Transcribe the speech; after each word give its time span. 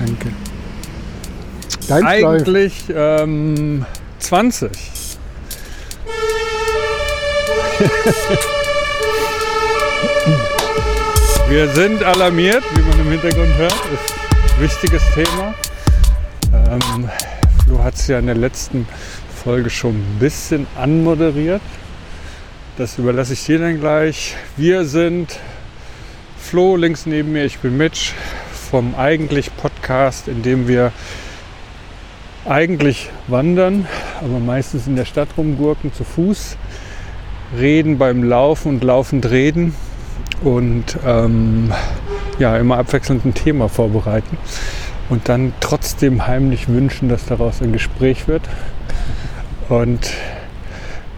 Danke. 0.00 0.32
Dein 1.88 2.06
Eigentlich 2.06 2.84
ähm, 2.88 3.84
20. 4.18 4.70
Wir 11.48 11.68
sind 11.68 12.02
alarmiert, 12.02 12.64
wie 12.74 12.80
man 12.80 13.00
im 13.00 13.10
Hintergrund 13.10 13.54
hört. 13.58 13.72
Ist 13.72 14.14
ein 14.56 14.62
wichtiges 14.62 15.02
Thema. 15.14 15.54
Ähm, 16.54 17.10
Flo 17.66 17.84
hat 17.84 17.94
es 17.94 18.06
ja 18.06 18.18
in 18.18 18.26
der 18.26 18.36
letzten 18.36 18.88
Folge 19.44 19.68
schon 19.68 19.96
ein 19.96 20.16
bisschen 20.18 20.66
anmoderiert. 20.78 21.60
Das 22.78 22.96
überlasse 22.96 23.34
ich 23.34 23.44
dir 23.44 23.58
dann 23.58 23.78
gleich. 23.80 24.34
Wir 24.56 24.86
sind 24.86 25.38
Flo 26.38 26.76
links 26.76 27.04
neben 27.04 27.32
mir, 27.32 27.44
ich 27.44 27.58
bin 27.58 27.76
Mitch 27.76 28.14
vom 28.70 28.94
Eigentlich 28.94 29.54
Podcast, 29.56 30.28
in 30.28 30.42
dem 30.42 30.68
wir 30.68 30.92
eigentlich 32.46 33.10
wandern, 33.26 33.88
aber 34.20 34.38
meistens 34.38 34.86
in 34.86 34.94
der 34.94 35.06
Stadt 35.06 35.28
rumgurken 35.36 35.92
zu 35.92 36.04
Fuß, 36.04 36.56
reden 37.58 37.98
beim 37.98 38.22
Laufen 38.22 38.68
und 38.68 38.84
laufend 38.84 39.28
reden 39.28 39.74
und 40.44 40.96
ähm, 41.04 41.72
ja, 42.38 42.56
immer 42.58 42.78
abwechselnd 42.78 43.24
ein 43.24 43.34
Thema 43.34 43.68
vorbereiten 43.68 44.38
und 45.08 45.28
dann 45.28 45.52
trotzdem 45.58 46.28
heimlich 46.28 46.68
wünschen, 46.68 47.08
dass 47.08 47.26
daraus 47.26 47.60
ein 47.60 47.72
Gespräch 47.72 48.28
wird. 48.28 48.42
Und 49.68 50.12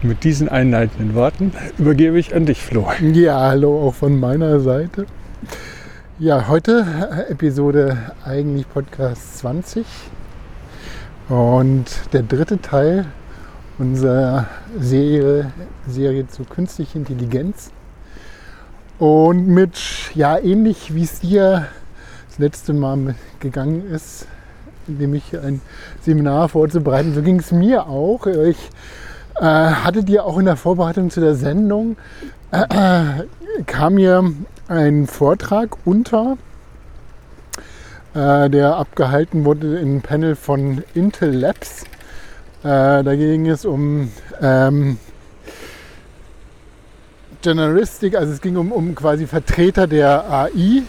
mit 0.01 0.23
diesen 0.23 0.49
einleitenden 0.49 1.13
Worten 1.13 1.53
übergebe 1.77 2.17
ich 2.17 2.33
an 2.33 2.47
dich, 2.47 2.63
Flo. 2.63 2.87
Ja, 3.13 3.39
hallo 3.39 3.87
auch 3.87 3.93
von 3.93 4.19
meiner 4.19 4.59
Seite. 4.59 5.05
Ja, 6.19 6.47
heute 6.47 6.85
äh, 7.27 7.31
Episode 7.31 7.97
eigentlich 8.23 8.69
Podcast 8.69 9.39
20 9.39 9.83
und 11.27 11.85
der 12.13 12.21
dritte 12.21 12.61
Teil 12.61 13.05
unserer 13.79 14.45
Serie, 14.79 15.51
Serie 15.87 16.27
zu 16.27 16.43
künstlicher 16.43 16.97
Intelligenz. 16.97 17.71
Und 18.99 19.47
mit, 19.47 19.75
ja, 20.13 20.37
ähnlich 20.37 20.93
wie 20.93 21.03
es 21.03 21.21
dir 21.21 21.65
das 22.27 22.37
letzte 22.37 22.73
Mal 22.73 23.15
gegangen 23.39 23.89
ist, 23.89 24.27
nämlich 24.85 25.35
ein 25.35 25.61
Seminar 26.03 26.47
vorzubereiten, 26.47 27.15
so 27.15 27.23
ging 27.23 27.39
es 27.39 27.51
mir 27.51 27.87
auch. 27.87 28.27
Ich 28.27 28.69
äh, 29.37 29.45
hatte 29.45 30.03
dir 30.03 30.25
auch 30.25 30.37
in 30.37 30.45
der 30.45 30.57
Vorbereitung 30.57 31.09
zu 31.09 31.21
der 31.21 31.33
Sendung, 31.33 31.97
äh, 32.51 32.61
äh, 32.69 33.63
kam 33.65 33.95
mir 33.95 34.31
ein 34.67 35.07
Vortrag 35.07 35.77
unter, 35.85 36.37
äh, 38.13 38.49
der 38.49 38.75
abgehalten 38.75 39.45
wurde 39.45 39.79
im 39.79 40.01
Panel 40.01 40.35
von 40.35 40.83
Intel 40.93 41.31
Labs. 41.31 41.83
Äh, 42.63 43.03
da 43.03 43.15
ging 43.15 43.47
es 43.47 43.65
um 43.65 44.09
ähm, 44.41 44.97
Generalistic, 47.41 48.15
also 48.15 48.31
es 48.31 48.39
ging 48.39 48.55
um, 48.55 48.71
um 48.71 48.95
quasi 48.95 49.27
Vertreter 49.27 49.85
der 49.85 50.31
AI 50.31 50.83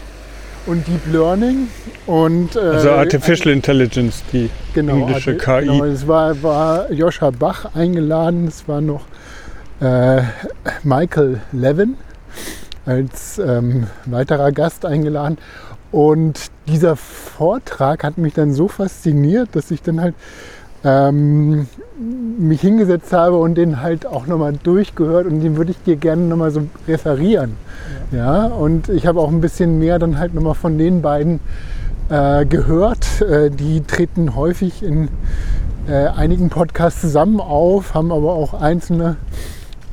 und 0.67 0.87
Deep 0.87 1.11
Learning 1.11 1.67
und 2.07 2.55
äh, 2.55 2.59
also 2.59 2.91
Artificial 2.91 3.53
Intelligence, 3.53 4.23
die 4.31 4.49
genau, 4.73 4.95
englische 4.95 5.37
KI. 5.37 5.65
Genau, 5.65 5.83
es 5.83 6.07
war, 6.07 6.41
war 6.41 6.91
Joscha 6.91 7.29
Bach 7.31 7.75
eingeladen, 7.75 8.47
es 8.47 8.67
war 8.67 8.79
noch 8.79 9.05
äh, 9.81 10.21
Michael 10.83 11.41
Levin 11.51 11.97
als 12.85 13.39
ähm, 13.39 13.87
weiterer 14.05 14.51
Gast 14.51 14.85
eingeladen 14.85 15.37
und 15.91 16.51
dieser 16.67 16.95
Vortrag 16.95 18.03
hat 18.03 18.17
mich 18.17 18.33
dann 18.33 18.53
so 18.53 18.67
fasziniert, 18.67 19.49
dass 19.53 19.71
ich 19.71 19.81
dann 19.81 20.01
halt 20.01 20.15
ähm, 20.83 21.67
mich 22.37 22.61
hingesetzt 22.61 23.13
habe 23.13 23.37
und 23.37 23.55
den 23.55 23.81
halt 23.81 24.05
auch 24.05 24.27
nochmal 24.27 24.53
durchgehört 24.61 25.25
und 25.25 25.39
den 25.39 25.57
würde 25.57 25.71
ich 25.71 25.81
dir 25.83 25.95
gerne 25.95 26.23
nochmal 26.23 26.51
so 26.51 26.67
referieren. 26.87 27.55
Ja. 28.11 28.17
ja. 28.17 28.53
und 28.53 28.89
ich 28.89 29.07
habe 29.07 29.19
auch 29.19 29.29
ein 29.29 29.41
bisschen 29.41 29.79
mehr 29.79 29.97
dann 29.97 30.19
halt 30.19 30.33
nochmal 30.33 30.53
von 30.53 30.77
den 30.77 31.01
beiden 31.01 31.39
äh, 32.09 32.45
gehört. 32.45 33.21
Äh, 33.21 33.49
die 33.49 33.81
treten 33.81 34.35
häufig 34.35 34.83
in 34.83 35.07
äh, 35.87 36.07
einigen 36.07 36.49
Podcasts 36.49 37.01
zusammen 37.01 37.39
auf, 37.39 37.93
haben 37.93 38.11
aber 38.11 38.33
auch 38.33 38.53
einzelne 38.53 39.15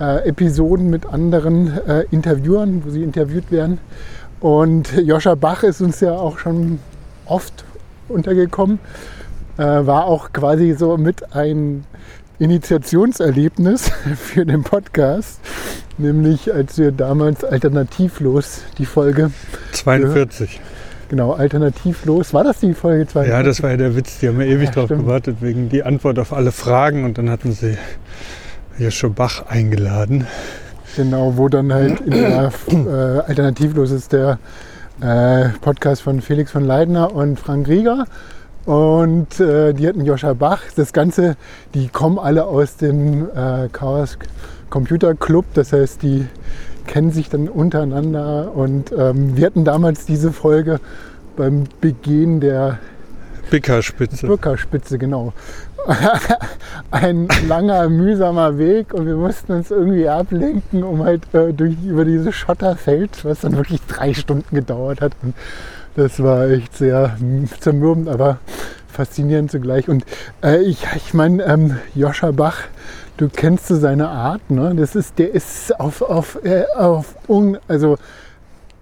äh, 0.03 0.29
Episoden 0.29 0.91
mit 0.91 1.07
anderen 1.07 1.69
äh, 1.87 2.05
Interviewern, 2.11 2.83
wo 2.85 2.91
sie 2.91 3.03
interviewt 3.03 3.51
werden. 3.53 3.79
Und 4.41 4.93
Joscha 4.93 5.37
Bach 5.37 5.63
ist 5.63 5.81
uns 5.81 6.01
ja 6.01 6.13
auch 6.13 6.39
schon 6.39 6.81
oft 7.27 7.65
untergekommen 8.09 8.81
äh, 9.59 9.63
war 9.63 10.07
auch 10.07 10.33
quasi 10.33 10.75
so 10.75 10.97
mit 10.97 11.35
ein 11.35 11.85
Initiationserlebnis 12.39 13.91
für 14.17 14.45
den 14.45 14.63
Podcast, 14.63 15.41
nämlich 15.99 16.53
als 16.53 16.79
wir 16.79 16.93
damals 16.93 17.45
alternativlos 17.45 18.63
die 18.79 18.87
Folge 18.87 19.31
42. 19.73 20.61
Genau, 21.09 21.33
alternativlos. 21.33 22.33
War 22.33 22.43
das 22.43 22.61
die 22.61 22.73
Folge 22.73 23.07
42? 23.07 23.31
Ja, 23.31 23.43
das 23.43 23.63
war 23.63 23.71
ja 23.71 23.77
der 23.77 23.95
Witz. 23.95 24.21
Die 24.21 24.29
haben 24.29 24.41
ja 24.41 24.47
ewig 24.47 24.69
ja, 24.69 24.75
drauf 24.75 24.87
stimmt. 24.87 25.03
gewartet, 25.03 25.37
wegen 25.41 25.69
die 25.69 25.83
Antwort 25.83 26.19
auf 26.19 26.33
alle 26.33 26.53
Fragen. 26.53 27.05
Und 27.05 27.19
dann 27.19 27.29
hatten 27.29 27.53
sie 27.53 27.77
Joshua 28.79 29.11
Bach 29.11 29.47
eingeladen. 29.47 30.27
Genau, 30.97 31.37
wo 31.37 31.49
dann 31.49 31.73
halt 31.73 32.01
in 32.01 32.11
der 32.11 32.53
äh, 32.69 33.21
Alternativlos 33.27 33.91
ist 33.91 34.13
der 34.13 34.39
äh, 35.01 35.49
Podcast 35.61 36.03
von 36.03 36.21
Felix 36.21 36.51
von 36.51 36.65
Leidner 36.65 37.15
und 37.15 37.41
Frank 37.41 37.69
Rieger. 37.69 38.05
Und 38.65 39.41
äh, 39.41 39.73
die 39.73 39.89
hatten 39.89 40.05
Joscha 40.05 40.35
Bach. 40.35 40.61
Das 40.77 40.93
Ganze, 40.93 41.37
die 41.75 41.89
kommen 41.89 42.19
alle 42.19 42.45
aus 42.45 42.77
dem 42.77 43.29
äh, 43.35 43.69
Chaos 43.73 44.19
Computer 44.71 45.15
Club. 45.15 45.47
Das 45.55 45.73
heißt, 45.73 46.03
die 46.03 46.27
kennen 46.87 47.11
sich 47.11 47.29
dann 47.29 47.49
untereinander. 47.49 48.55
Und 48.55 48.93
ähm, 48.97 49.37
wir 49.37 49.47
hatten 49.47 49.65
damals 49.65 50.07
diese 50.07 50.33
Folge 50.33 50.79
beim 51.37 51.65
Begehen 51.81 52.41
der 52.41 52.79
Bickerspitze. 53.51 54.27
Bickerspitze, 54.27 54.99
genau. 54.99 55.33
Ein 56.91 57.29
langer, 57.49 57.89
mühsamer 57.89 58.59
Weg 58.59 58.95
und 58.95 59.07
wir 59.07 59.17
mussten 59.17 59.53
uns 59.53 59.71
irgendwie 59.71 60.09
ablenken, 60.09 60.83
um 60.83 61.03
halt 61.03 61.23
äh, 61.35 61.53
durch, 61.53 61.75
über 61.85 62.05
dieses 62.05 62.35
Schotterfeld, 62.35 63.25
was 63.25 63.41
dann 63.41 63.57
wirklich 63.57 63.81
drei 63.87 64.15
Stunden 64.15 64.55
gedauert 64.55 65.01
hat. 65.01 65.13
Und 65.23 65.35
das 65.97 66.23
war 66.23 66.49
echt 66.49 66.77
sehr 66.77 67.17
zermürbend, 67.61 68.09
aber 68.09 68.39
faszinierend 68.89 69.51
zugleich. 69.51 69.89
Und 69.89 70.05
äh, 70.43 70.63
ich, 70.63 70.87
ich 70.97 71.15
meine, 71.15 71.43
ähm, 71.45 71.79
Joscha 71.95 72.31
Bach, 72.31 72.59
du 73.17 73.29
kennst 73.29 73.67
so 73.69 73.77
seine 73.77 74.09
Art, 74.09 74.51
ne? 74.51 74.75
Das 74.77 74.95
ist, 74.95 75.19
der 75.19 75.35
ist 75.35 75.79
auf, 75.79 76.03
auf, 76.03 76.39
äh, 76.45 76.65
auf 76.77 77.17
un, 77.29 77.59
also 77.69 77.99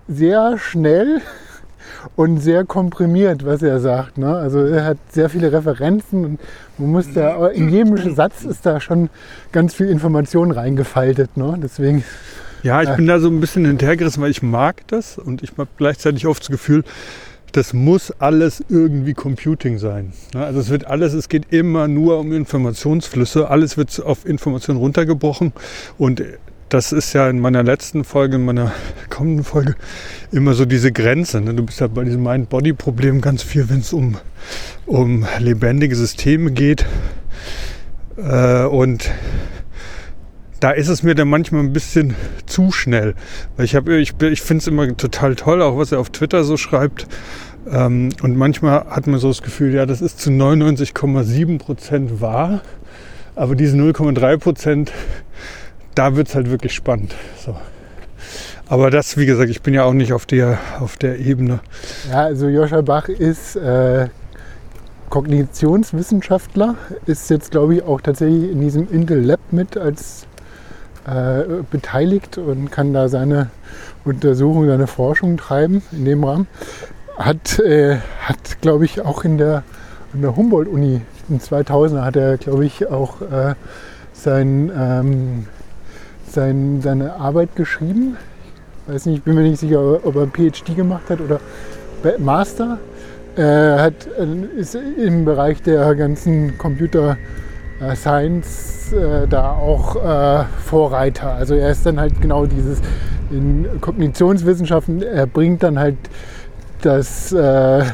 sehr 0.08 0.58
schnell 0.58 1.22
und 2.16 2.38
sehr 2.38 2.64
komprimiert, 2.64 3.44
was 3.44 3.62
er 3.62 3.80
sagt. 3.80 4.18
Ne? 4.18 4.34
Also 4.34 4.60
er 4.60 4.84
hat 4.84 4.98
sehr 5.10 5.28
viele 5.28 5.52
Referenzen 5.52 6.24
und 6.24 6.40
man 6.78 6.90
muss 6.90 7.12
da, 7.12 7.48
in 7.48 7.68
jedem 7.70 8.14
Satz 8.14 8.44
ist 8.44 8.66
da 8.66 8.80
schon 8.80 9.10
ganz 9.52 9.74
viel 9.74 9.88
Information 9.88 10.50
reingefaltet. 10.50 11.36
Ne? 11.36 11.58
Deswegen 11.62 12.04
ja, 12.62 12.82
ich 12.82 12.90
bin 12.90 13.06
da 13.06 13.18
so 13.18 13.28
ein 13.28 13.40
bisschen 13.40 13.64
hinterhergerissen, 13.64 14.22
weil 14.22 14.30
ich 14.30 14.42
mag 14.42 14.86
das 14.88 15.16
und 15.16 15.42
ich 15.42 15.52
habe 15.56 15.70
gleichzeitig 15.78 16.26
oft 16.26 16.42
das 16.42 16.50
Gefühl, 16.50 16.84
das 17.52 17.72
muss 17.72 18.12
alles 18.18 18.62
irgendwie 18.68 19.14
Computing 19.14 19.78
sein. 19.78 20.12
Also 20.34 20.60
es 20.60 20.70
wird 20.70 20.86
alles, 20.86 21.14
es 21.14 21.28
geht 21.28 21.52
immer 21.52 21.88
nur 21.88 22.18
um 22.18 22.32
Informationsflüsse, 22.32 23.48
alles 23.48 23.76
wird 23.76 24.02
auf 24.04 24.26
Information 24.26 24.76
runtergebrochen 24.76 25.52
und 25.98 26.22
das 26.70 26.92
ist 26.92 27.12
ja 27.12 27.28
in 27.28 27.40
meiner 27.40 27.62
letzten 27.62 28.04
Folge, 28.04 28.36
in 28.36 28.44
meiner 28.44 28.72
kommenden 29.10 29.44
Folge 29.44 29.74
immer 30.32 30.54
so 30.54 30.64
diese 30.64 30.92
Grenze. 30.92 31.40
Ne? 31.40 31.52
Du 31.52 31.64
bist 31.64 31.80
ja 31.80 31.88
bei 31.88 32.04
diesem 32.04 32.22
Mind-Body-Problem 32.22 33.20
ganz 33.20 33.42
viel, 33.42 33.68
wenn 33.68 33.80
es 33.80 33.92
um, 33.92 34.16
um 34.86 35.26
lebendige 35.38 35.94
Systeme 35.96 36.52
geht. 36.52 36.86
Äh, 38.16 38.64
und 38.64 39.10
da 40.60 40.70
ist 40.70 40.88
es 40.88 41.02
mir 41.02 41.14
dann 41.14 41.28
manchmal 41.28 41.62
ein 41.62 41.72
bisschen 41.72 42.14
zu 42.46 42.70
schnell. 42.70 43.14
Weil 43.56 43.64
ich, 43.64 43.74
ich, 43.74 44.14
ich 44.20 44.42
finde 44.42 44.62
es 44.62 44.66
immer 44.68 44.96
total 44.96 45.34
toll, 45.34 45.62
auch 45.62 45.76
was 45.76 45.90
er 45.90 45.98
auf 45.98 46.10
Twitter 46.10 46.44
so 46.44 46.56
schreibt. 46.56 47.06
Ähm, 47.68 48.10
und 48.22 48.36
manchmal 48.36 48.86
hat 48.90 49.08
man 49.08 49.18
so 49.18 49.28
das 49.28 49.42
Gefühl, 49.42 49.74
ja, 49.74 49.86
das 49.86 50.00
ist 50.00 50.20
zu 50.20 50.30
99,7 50.30 51.58
Prozent 51.58 52.20
wahr. 52.20 52.60
Aber 53.34 53.56
diese 53.56 53.76
0,3 53.76 54.36
Prozent, 54.36 54.92
da 56.00 56.16
wird 56.16 56.28
es 56.28 56.34
halt 56.34 56.50
wirklich 56.50 56.72
spannend. 56.72 57.14
So. 57.44 57.54
Aber 58.70 58.90
das, 58.90 59.18
wie 59.18 59.26
gesagt, 59.26 59.50
ich 59.50 59.60
bin 59.60 59.74
ja 59.74 59.84
auch 59.84 59.92
nicht 59.92 60.14
auf 60.14 60.24
der, 60.24 60.58
auf 60.80 60.96
der 60.96 61.18
Ebene. 61.18 61.60
Ja, 62.10 62.22
also 62.22 62.48
Joscha 62.48 62.80
Bach 62.80 63.10
ist 63.10 63.56
äh, 63.56 64.08
Kognitionswissenschaftler, 65.10 66.76
ist 67.04 67.28
jetzt, 67.28 67.50
glaube 67.50 67.74
ich, 67.74 67.82
auch 67.82 68.00
tatsächlich 68.00 68.50
in 68.50 68.62
diesem 68.62 68.90
Intel 68.90 69.20
Lab 69.22 69.40
mit 69.50 69.76
als 69.76 70.26
äh, 71.06 71.42
beteiligt 71.70 72.38
und 72.38 72.72
kann 72.72 72.94
da 72.94 73.10
seine 73.10 73.50
Untersuchung, 74.06 74.66
seine 74.68 74.86
Forschung 74.86 75.36
treiben 75.36 75.82
in 75.92 76.06
dem 76.06 76.24
Rahmen. 76.24 76.46
Hat, 77.18 77.58
äh, 77.58 77.98
hat, 78.22 78.62
glaube 78.62 78.86
ich, 78.86 79.02
auch 79.02 79.22
in 79.24 79.36
der, 79.36 79.64
in 80.14 80.22
der 80.22 80.34
Humboldt-Uni 80.34 81.02
in 81.28 81.40
2000 81.40 82.00
hat 82.00 82.16
er, 82.16 82.38
glaube 82.38 82.64
ich, 82.64 82.88
auch 82.88 83.20
äh, 83.20 83.54
sein, 84.14 84.72
ähm, 84.74 85.46
sein, 86.32 86.80
seine 86.82 87.14
Arbeit 87.14 87.56
geschrieben. 87.56 88.16
Ich 88.86 88.94
weiß 88.94 89.06
nicht, 89.06 89.18
ich 89.18 89.22
bin 89.22 89.34
mir 89.34 89.42
nicht 89.42 89.60
sicher, 89.60 90.04
ob 90.04 90.16
er 90.16 90.26
PhD 90.26 90.76
gemacht 90.76 91.08
hat 91.08 91.20
oder 91.20 91.40
Master. 92.18 92.78
Er 93.36 93.82
hat, 93.82 94.08
äh, 94.18 94.60
ist 94.60 94.74
im 94.74 95.24
Bereich 95.24 95.62
der 95.62 95.94
ganzen 95.94 96.58
Computer 96.58 97.16
äh, 97.80 97.94
Science 97.94 98.92
äh, 98.92 99.26
da 99.28 99.52
auch 99.52 99.96
Vorreiter. 100.64 101.32
Also 101.32 101.54
er 101.54 101.70
ist 101.70 101.86
dann 101.86 102.00
halt 102.00 102.20
genau 102.20 102.46
dieses 102.46 102.80
in 103.30 103.80
Kognitionswissenschaften, 103.80 105.02
er 105.02 105.26
bringt 105.26 105.62
dann 105.62 105.78
halt 105.78 105.96
das, 106.82 107.32
äh, 107.32 107.84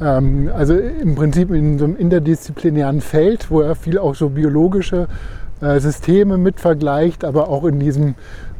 ähm, 0.00 0.50
also 0.54 0.74
im 0.74 1.14
Prinzip 1.14 1.50
in 1.50 1.78
so 1.78 1.84
einem 1.84 1.96
interdisziplinären 1.96 3.00
Feld, 3.00 3.50
wo 3.50 3.60
er 3.60 3.74
viel 3.74 3.98
auch 3.98 4.14
so 4.14 4.30
biologische 4.30 5.06
äh, 5.62 5.80
Systeme 5.80 6.36
mit 6.36 6.60
vergleicht, 6.60 7.24
aber 7.24 7.48
auch 7.48 7.64
in 7.64 7.80
diesem 7.80 8.14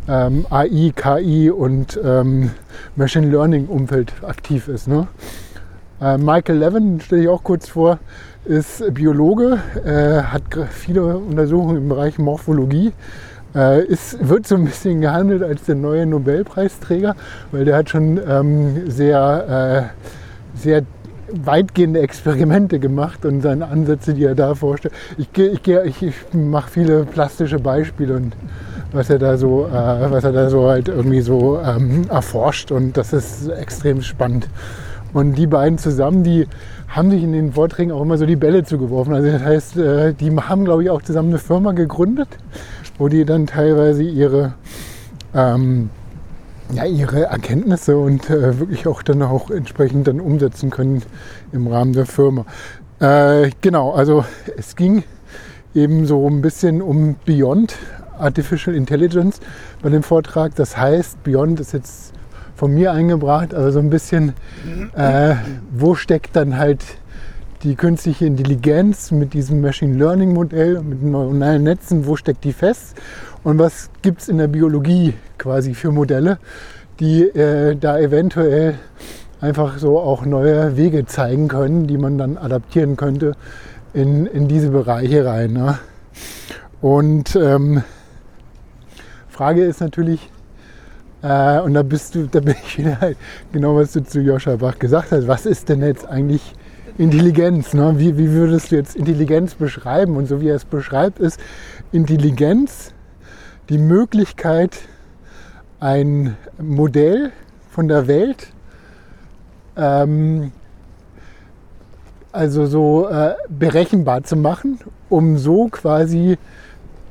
ähm, 0.08 0.46
AI, 0.50 0.92
KI 0.94 1.50
und 1.50 2.00
ähm, 2.02 2.50
Machine 2.96 3.28
Learning 3.28 3.66
Umfeld 3.66 4.12
aktiv 4.22 4.68
ist. 4.68 4.88
Ne? 4.88 5.06
Äh, 6.00 6.18
Michael 6.18 6.58
Levin, 6.58 7.00
stelle 7.00 7.22
ich 7.22 7.28
auch 7.28 7.42
kurz 7.42 7.68
vor, 7.68 7.98
ist 8.44 8.82
Biologe, 8.94 9.58
äh, 9.84 10.22
hat 10.22 10.42
viele 10.70 11.16
Untersuchungen 11.16 11.76
im 11.76 11.88
Bereich 11.88 12.18
Morphologie. 12.18 12.92
Äh, 13.54 13.84
wird 14.20 14.46
so 14.46 14.54
ein 14.54 14.64
bisschen 14.64 15.02
gehandelt 15.02 15.42
als 15.42 15.64
der 15.64 15.74
neue 15.74 16.06
Nobelpreisträger, 16.06 17.14
weil 17.50 17.66
der 17.66 17.76
hat 17.76 17.90
schon 17.90 18.18
ähm, 18.26 18.90
sehr, 18.90 19.90
äh, 20.56 20.58
sehr 20.58 20.82
weitgehende 21.44 22.00
Experimente 22.00 22.78
gemacht 22.78 23.24
und 23.24 23.40
seine 23.40 23.68
Ansätze, 23.68 24.14
die 24.14 24.24
er 24.24 24.34
da 24.34 24.54
vorstellt. 24.54 24.94
Ich, 25.18 25.28
ich, 25.36 25.66
ich, 25.66 26.02
ich 26.02 26.14
mache 26.32 26.70
viele 26.70 27.04
plastische 27.04 27.58
Beispiele 27.58 28.16
und 28.16 28.32
was 28.92 29.10
er 29.10 29.18
da 29.18 29.36
so, 29.36 29.66
äh, 29.66 30.10
was 30.10 30.24
er 30.24 30.32
da 30.32 30.50
so 30.50 30.68
halt 30.68 30.88
irgendwie 30.88 31.20
so 31.22 31.58
ähm, 31.60 32.04
erforscht 32.08 32.70
und 32.70 32.96
das 32.96 33.12
ist 33.12 33.48
extrem 33.48 34.02
spannend. 34.02 34.48
Und 35.12 35.34
die 35.34 35.46
beiden 35.46 35.78
zusammen, 35.78 36.24
die 36.24 36.46
haben 36.88 37.10
sich 37.10 37.22
in 37.22 37.32
den 37.32 37.52
Vorträgen 37.52 37.92
auch 37.92 38.02
immer 38.02 38.18
so 38.18 38.26
die 38.26 38.36
Bälle 38.36 38.64
zugeworfen. 38.64 39.14
Also 39.14 39.30
das 39.30 39.42
heißt, 39.42 39.76
äh, 39.78 40.12
die 40.14 40.30
haben, 40.36 40.64
glaube 40.64 40.84
ich, 40.84 40.90
auch 40.90 41.02
zusammen 41.02 41.30
eine 41.30 41.38
Firma 41.38 41.72
gegründet, 41.72 42.28
wo 42.98 43.08
die 43.08 43.24
dann 43.24 43.46
teilweise 43.46 44.02
ihre, 44.02 44.54
ähm, 45.34 45.90
ja, 46.72 46.84
ihre 46.84 47.24
Erkenntnisse 47.24 47.96
und 47.96 48.30
äh, 48.30 48.58
wirklich 48.58 48.86
auch 48.86 49.02
dann 49.02 49.22
auch 49.22 49.50
entsprechend 49.50 50.06
dann 50.08 50.20
umsetzen 50.20 50.70
können 50.70 51.02
im 51.52 51.66
Rahmen 51.66 51.92
der 51.92 52.06
Firma. 52.06 52.46
Äh, 53.00 53.50
genau, 53.60 53.92
also 53.92 54.24
es 54.56 54.76
ging 54.76 55.04
eben 55.74 56.06
so 56.06 56.28
ein 56.28 56.42
bisschen 56.42 56.82
um 56.82 57.16
Beyond 57.24 57.76
Artificial 58.18 58.76
Intelligence 58.76 59.40
bei 59.82 59.88
dem 59.88 60.02
Vortrag. 60.02 60.54
Das 60.54 60.76
heißt, 60.76 61.22
Beyond 61.24 61.60
ist 61.60 61.72
jetzt 61.72 62.12
von 62.54 62.72
mir 62.72 62.92
eingebracht, 62.92 63.54
also 63.54 63.72
so 63.72 63.78
ein 63.80 63.90
bisschen, 63.90 64.34
äh, 64.94 65.34
wo 65.72 65.94
steckt 65.94 66.36
dann 66.36 66.56
halt 66.56 66.84
die 67.64 67.74
künstliche 67.74 68.26
Intelligenz 68.26 69.10
mit 69.10 69.34
diesem 69.34 69.60
Machine 69.60 69.96
Learning 69.96 70.32
Modell, 70.32 70.80
mit 70.82 71.02
neuronalen 71.02 71.62
Netzen, 71.62 72.06
wo 72.06 72.16
steckt 72.16 72.44
die 72.44 72.52
fest 72.52 72.96
und 73.44 73.58
was 73.58 73.90
gibt 74.02 74.22
es 74.22 74.28
in 74.28 74.38
der 74.38 74.48
Biologie 74.48 75.14
quasi 75.38 75.74
für 75.74 75.90
Modelle, 75.90 76.38
die 77.00 77.22
äh, 77.22 77.76
da 77.76 77.98
eventuell 77.98 78.78
einfach 79.40 79.78
so 79.78 79.98
auch 79.98 80.24
neue 80.24 80.76
Wege 80.76 81.04
zeigen 81.06 81.48
können, 81.48 81.86
die 81.88 81.98
man 81.98 82.16
dann 82.18 82.38
adaptieren 82.38 82.96
könnte 82.96 83.32
in, 83.92 84.26
in 84.26 84.46
diese 84.46 84.70
Bereiche 84.70 85.26
rein. 85.26 85.52
Ne? 85.52 85.78
Und 86.80 87.34
ähm, 87.34 87.82
Frage 89.28 89.64
ist 89.64 89.80
natürlich, 89.80 90.30
äh, 91.22 91.58
und 91.60 91.74
da 91.74 91.82
bist 91.82 92.14
du, 92.14 92.28
da 92.28 92.38
bin 92.40 92.54
ich 92.64 92.78
wieder 92.78 93.12
genau, 93.52 93.74
was 93.74 93.92
du 93.92 94.04
zu 94.04 94.20
Joscha 94.20 94.56
Bach 94.56 94.78
gesagt 94.78 95.10
hast. 95.10 95.26
Was 95.26 95.46
ist 95.46 95.68
denn 95.68 95.82
jetzt 95.82 96.06
eigentlich 96.06 96.54
Intelligenz? 96.96 97.74
Ne? 97.74 97.94
Wie, 97.96 98.16
wie 98.16 98.30
würdest 98.30 98.70
du 98.70 98.76
jetzt 98.76 98.94
Intelligenz 98.94 99.54
beschreiben? 99.56 100.16
Und 100.16 100.26
so 100.26 100.40
wie 100.40 100.48
er 100.48 100.56
es 100.56 100.64
beschreibt, 100.64 101.18
ist 101.18 101.40
Intelligenz 101.90 102.94
die 103.68 103.78
Möglichkeit, 103.78 104.78
ein 105.80 106.36
Modell 106.60 107.32
von 107.70 107.88
der 107.88 108.06
Welt, 108.06 108.48
ähm, 109.76 110.52
also 112.32 112.66
so 112.66 113.08
äh, 113.08 113.34
berechenbar 113.48 114.22
zu 114.24 114.36
machen, 114.36 114.78
um 115.08 115.38
so 115.38 115.68
quasi 115.68 116.38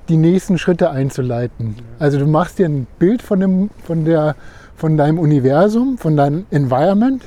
die 0.09 0.18
nächsten 0.18 0.57
Schritte 0.57 0.89
einzuleiten. 0.89 1.75
Also 2.00 2.19
du 2.19 2.25
machst 2.25 2.59
dir 2.59 2.68
ein 2.68 2.88
Bild 3.00 3.21
von, 3.21 3.39
dem, 3.39 3.69
von, 3.83 4.03
der, 4.06 4.36
von 4.75 4.98
deinem 4.98 5.19
Universum, 5.19 5.98
von 5.98 6.18
deinem 6.18 6.45
Environment 6.50 7.24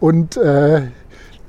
und 0.00 0.36
äh, 0.36 0.82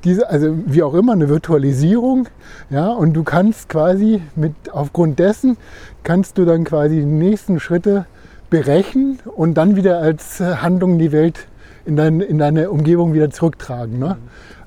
diese, 0.04 0.28
also 0.28 0.56
wie 0.66 0.82
auch 0.82 0.94
immer, 0.94 1.12
eine 1.12 1.28
Virtualisierung, 1.28 2.28
ja, 2.70 2.88
und 2.88 3.14
du 3.14 3.24
kannst 3.24 3.68
quasi 3.68 4.20
mit, 4.36 4.52
aufgrund 4.72 5.18
dessen, 5.18 5.56
kannst 6.02 6.38
du 6.38 6.44
dann 6.44 6.64
quasi 6.64 6.96
die 6.96 7.04
nächsten 7.04 7.58
Schritte 7.58 8.06
berechnen 8.50 9.18
und 9.34 9.54
dann 9.54 9.76
wieder 9.76 9.98
als 9.98 10.40
Handlung 10.40 10.98
die 10.98 11.10
Welt 11.10 11.46
in, 11.86 11.96
dein, 11.96 12.20
in 12.20 12.38
deine 12.38 12.70
Umgebung 12.70 13.14
wieder 13.14 13.30
zurücktragen. 13.30 13.98
Ne? 13.98 14.16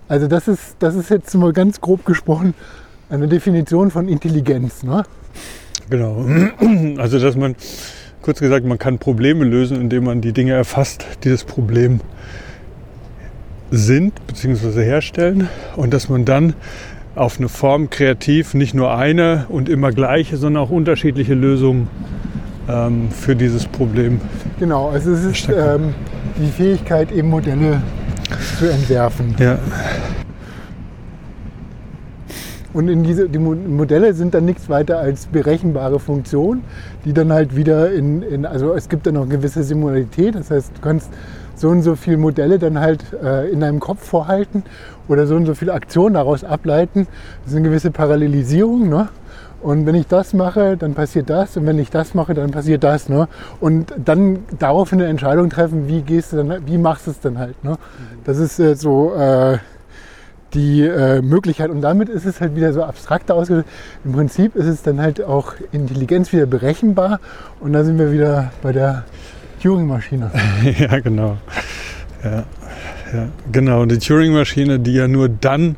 Also 0.07 0.28
das 0.28 0.48
ist, 0.48 0.75
das 0.80 0.95
ist 0.95 1.10
jetzt 1.10 1.34
mal 1.36 1.54
ganz 1.54 1.81
grob 1.81 2.06
gesprochen 2.06 2.54
eine 3.10 3.28
Definition 3.28 3.92
von 3.92 4.10
Intelligenz. 4.10 4.83
Ne? 4.83 5.04
Genau. 5.90 6.25
Also 6.98 7.19
dass 7.19 7.36
man, 7.36 7.56
kurz 8.22 8.40
gesagt, 8.40 8.66
man 8.66 8.78
kann 8.78 8.98
Probleme 8.98 9.45
lösen, 9.45 9.80
indem 9.80 10.06
man 10.06 10.22
die 10.22 10.33
Dinge 10.33 10.54
erfasst, 10.54 11.06
die 11.24 11.30
das 11.30 11.44
Problem 11.44 12.01
sind 13.72 14.14
bzw. 14.28 14.84
herstellen 14.84 15.50
und 15.75 15.94
dass 15.94 16.10
man 16.10 16.25
dann 16.25 16.54
auf 17.16 17.40
eine 17.40 17.50
Form 17.50 17.90
kreativ 17.90 18.54
nicht 18.54 18.74
nur 18.74 18.96
eine 18.96 19.46
und 19.50 19.69
immer 19.69 19.92
gleiche, 19.92 20.38
sondern 20.38 20.64
auch 20.64 20.69
unterschiedliche 20.69 21.34
Lösungen 21.34 21.88
ähm, 22.69 23.10
für 23.10 23.36
dieses 23.36 23.66
Problem. 23.66 24.22
Genau, 24.60 24.90
also 24.90 25.12
es 25.12 25.24
ist 25.24 25.50
ähm, 25.50 25.94
die 26.38 26.52
Fähigkeit, 26.52 27.12
eben 27.12 27.30
Modelle 27.30 27.81
zu 28.60 28.69
entwerfen. 28.69 29.36
Ja. 29.40 29.58
Und 32.74 32.90
in 32.90 33.04
diese, 33.04 33.28
die 33.28 33.40
Modelle 33.40 34.14
sind 34.14 34.36
dann 34.36 34.45
nichts 34.45 34.69
weiter 34.69 35.00
als 35.00 35.26
berechenbare 35.26 36.00
Funktionen, 36.00 36.64
die 37.06 37.14
dann 37.14 37.33
halt 37.33 37.56
wieder 37.56 37.92
in, 37.92 38.21
in 38.21 38.45
also 38.45 38.74
es 38.74 38.88
gibt 38.88 39.07
dann 39.07 39.16
noch 39.16 39.24
eine 39.24 39.31
gewisse 39.31 39.64
Simularität, 39.64 40.36
das 40.36 40.52
heißt, 40.52 40.74
du 40.76 40.81
kannst 40.81 41.09
so 41.57 41.69
und 41.69 41.81
so 41.81 41.95
viele 41.95 42.18
Modelle 42.18 42.59
dann 42.59 42.80
halt 42.80 43.04
äh, 43.21 43.49
in 43.49 43.59
deinem 43.59 43.80
Kopf 43.80 44.04
vorhalten 44.04 44.64
oder 45.07 45.28
so 45.28 45.35
und 45.35 45.45
so 45.45 45.56
viele 45.56 45.73
Aktionen 45.73 46.14
daraus 46.14 46.44
ableiten. 46.44 47.07
Das 47.44 47.52
ist 47.52 47.57
eine 47.57 47.68
gewisse 47.68 47.92
Parallelisierung. 47.92 48.87
Ne? 48.87 49.09
Und 49.61 49.85
wenn 49.85 49.95
ich 49.95 50.07
das 50.07 50.33
mache, 50.33 50.78
dann 50.78 50.94
passiert 50.94 51.30
das. 51.30 51.57
Und 51.57 51.66
wenn 51.66 51.80
ich 51.80 51.90
das 51.90 52.14
mache, 52.14 52.33
dann 52.33 52.52
passiert 52.52 52.83
das. 52.83 53.09
Ne? 53.09 53.28
Und 53.59 53.94
dann 53.97 54.40
darauf 54.59 54.94
eine 54.94 55.07
Entscheidung 55.07 55.49
treffen, 55.49 55.87
wie 55.87 56.02
gehst 56.02 56.31
du 56.31 56.37
dann, 56.37 56.68
wie 56.68 56.78
machst 56.78 57.07
du 57.07 57.11
es 57.11 57.19
dann 57.19 57.40
halt. 57.40 57.64
Ne? 57.64 57.78
Das 58.23 58.37
ist 58.37 58.59
äh, 58.59 58.76
so 58.76 59.16
äh, 59.16 59.57
die 60.54 60.83
äh, 60.83 61.21
Möglichkeit. 61.21 61.71
Und 61.71 61.81
damit 61.81 62.07
ist 62.07 62.26
es 62.26 62.40
halt 62.40 62.56
wieder 62.56 62.71
so 62.71 62.83
abstrakter 62.83 63.33
ausgedrückt. 63.33 63.69
Im 64.06 64.11
Prinzip 64.11 64.56
ist 64.56 64.68
es 64.68 64.83
dann 64.83 65.02
halt 65.02 65.23
auch 65.23 65.54
Intelligenz 65.71 66.31
wieder 66.31 66.45
berechenbar. 66.45 67.19
Und 67.59 67.73
da 67.73 67.83
sind 67.83 67.97
wir 67.97 68.11
wieder 68.11 68.52
bei 68.61 68.71
der 68.71 69.06
Turing-Maschine. 69.61 70.31
ja, 70.80 70.99
genau. 70.99 71.37
Ja, 72.23 72.45
ja, 73.14 73.30
genau. 73.52 73.85
Die 73.85 73.97
Turing-Maschine, 73.97 74.80
die 74.80 74.94
ja 74.94 75.07
nur 75.07 75.30
dann 75.30 75.76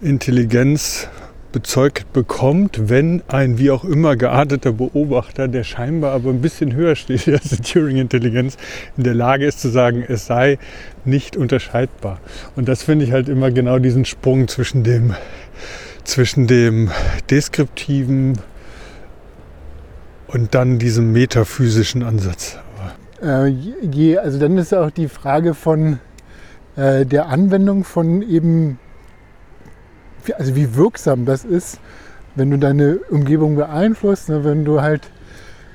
Intelligenz 0.00 1.08
bezeugt 1.52 2.12
bekommt, 2.12 2.90
wenn 2.90 3.22
ein 3.28 3.58
wie 3.58 3.70
auch 3.70 3.84
immer 3.84 4.16
gearteter 4.16 4.72
Beobachter, 4.72 5.48
der 5.48 5.64
scheinbar 5.64 6.12
aber 6.12 6.30
ein 6.30 6.40
bisschen 6.40 6.74
höher 6.74 6.94
steht 6.94 7.26
als 7.28 7.48
die 7.48 7.62
Turing-Intelligenz, 7.62 8.56
in 8.96 9.04
der 9.04 9.14
Lage 9.14 9.46
ist 9.46 9.60
zu 9.60 9.68
sagen, 9.68 10.04
es 10.06 10.26
sei 10.26 10.58
nicht 11.04 11.36
unterscheidbar. 11.36 12.20
Und 12.54 12.68
das 12.68 12.82
finde 12.82 13.04
ich 13.04 13.12
halt 13.12 13.28
immer 13.28 13.50
genau 13.50 13.78
diesen 13.78 14.04
Sprung 14.04 14.48
zwischen 14.48 14.84
dem, 14.84 15.14
zwischen 16.04 16.46
dem 16.46 16.90
deskriptiven 17.30 18.38
und 20.26 20.54
dann 20.54 20.78
diesem 20.78 21.12
metaphysischen 21.12 22.02
Ansatz. 22.02 22.58
Äh, 23.22 23.46
je, 23.46 24.18
also 24.18 24.38
dann 24.38 24.56
ist 24.58 24.74
auch 24.74 24.90
die 24.90 25.08
Frage 25.08 25.54
von 25.54 25.98
äh, 26.76 27.04
der 27.04 27.28
Anwendung 27.28 27.84
von 27.84 28.22
eben 28.22 28.78
also 30.36 30.56
wie 30.56 30.74
wirksam 30.74 31.24
das 31.24 31.44
ist, 31.44 31.80
wenn 32.34 32.50
du 32.50 32.58
deine 32.58 32.98
Umgebung 33.10 33.56
beeinflusst, 33.56 34.28
ne, 34.28 34.44
wenn 34.44 34.64
du 34.64 34.80
halt 34.80 35.10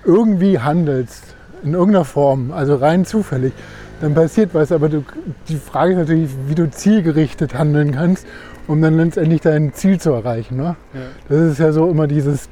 irgendwie 0.05 0.59
handelst, 0.59 1.35
in 1.63 1.73
irgendeiner 1.73 2.05
Form, 2.05 2.51
also 2.51 2.75
rein 2.75 3.05
zufällig, 3.05 3.53
dann 4.01 4.13
passiert 4.13 4.53
was. 4.53 4.71
Aber 4.71 4.89
du, 4.89 5.03
die 5.47 5.55
Frage 5.55 5.93
ist 5.93 5.99
natürlich, 5.99 6.31
wie 6.47 6.55
du 6.55 6.69
zielgerichtet 6.69 7.57
handeln 7.57 7.93
kannst, 7.93 8.27
um 8.67 8.81
dann 8.81 8.97
letztendlich 8.97 9.41
dein 9.41 9.73
Ziel 9.73 9.99
zu 9.99 10.11
erreichen. 10.11 10.57
Ne? 10.57 10.75
Ja. 10.93 10.99
Das 11.29 11.39
ist 11.39 11.59
ja 11.59 11.71
so 11.71 11.89
immer 11.89 12.07
dieses, 12.07 12.49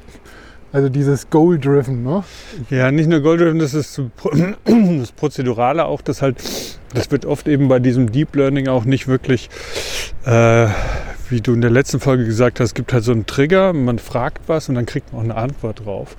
also 0.72 0.88
dieses 0.88 1.28
Goal-Driven. 1.30 2.02
Ne? 2.02 2.24
Ja, 2.70 2.90
nicht 2.90 3.08
nur 3.08 3.20
Goal-Driven, 3.20 3.58
das 3.58 3.74
ist 3.74 4.00
das 4.64 5.12
Prozedurale 5.12 5.84
auch, 5.84 6.00
das 6.00 6.22
halt, 6.22 6.36
das 6.94 7.10
wird 7.10 7.26
oft 7.26 7.46
eben 7.46 7.68
bei 7.68 7.78
diesem 7.78 8.10
Deep 8.10 8.34
Learning 8.34 8.68
auch 8.68 8.84
nicht 8.84 9.06
wirklich, 9.06 9.50
äh, 10.24 10.66
wie 11.28 11.40
du 11.40 11.52
in 11.52 11.60
der 11.60 11.70
letzten 11.70 12.00
Folge 12.00 12.24
gesagt 12.24 12.58
hast, 12.60 12.74
gibt 12.74 12.92
halt 12.92 13.04
so 13.04 13.12
einen 13.12 13.26
Trigger, 13.26 13.72
man 13.72 13.98
fragt 13.98 14.48
was 14.48 14.68
und 14.68 14.74
dann 14.74 14.86
kriegt 14.86 15.12
man 15.12 15.20
auch 15.20 15.24
eine 15.24 15.36
Antwort 15.36 15.84
drauf. 15.84 16.16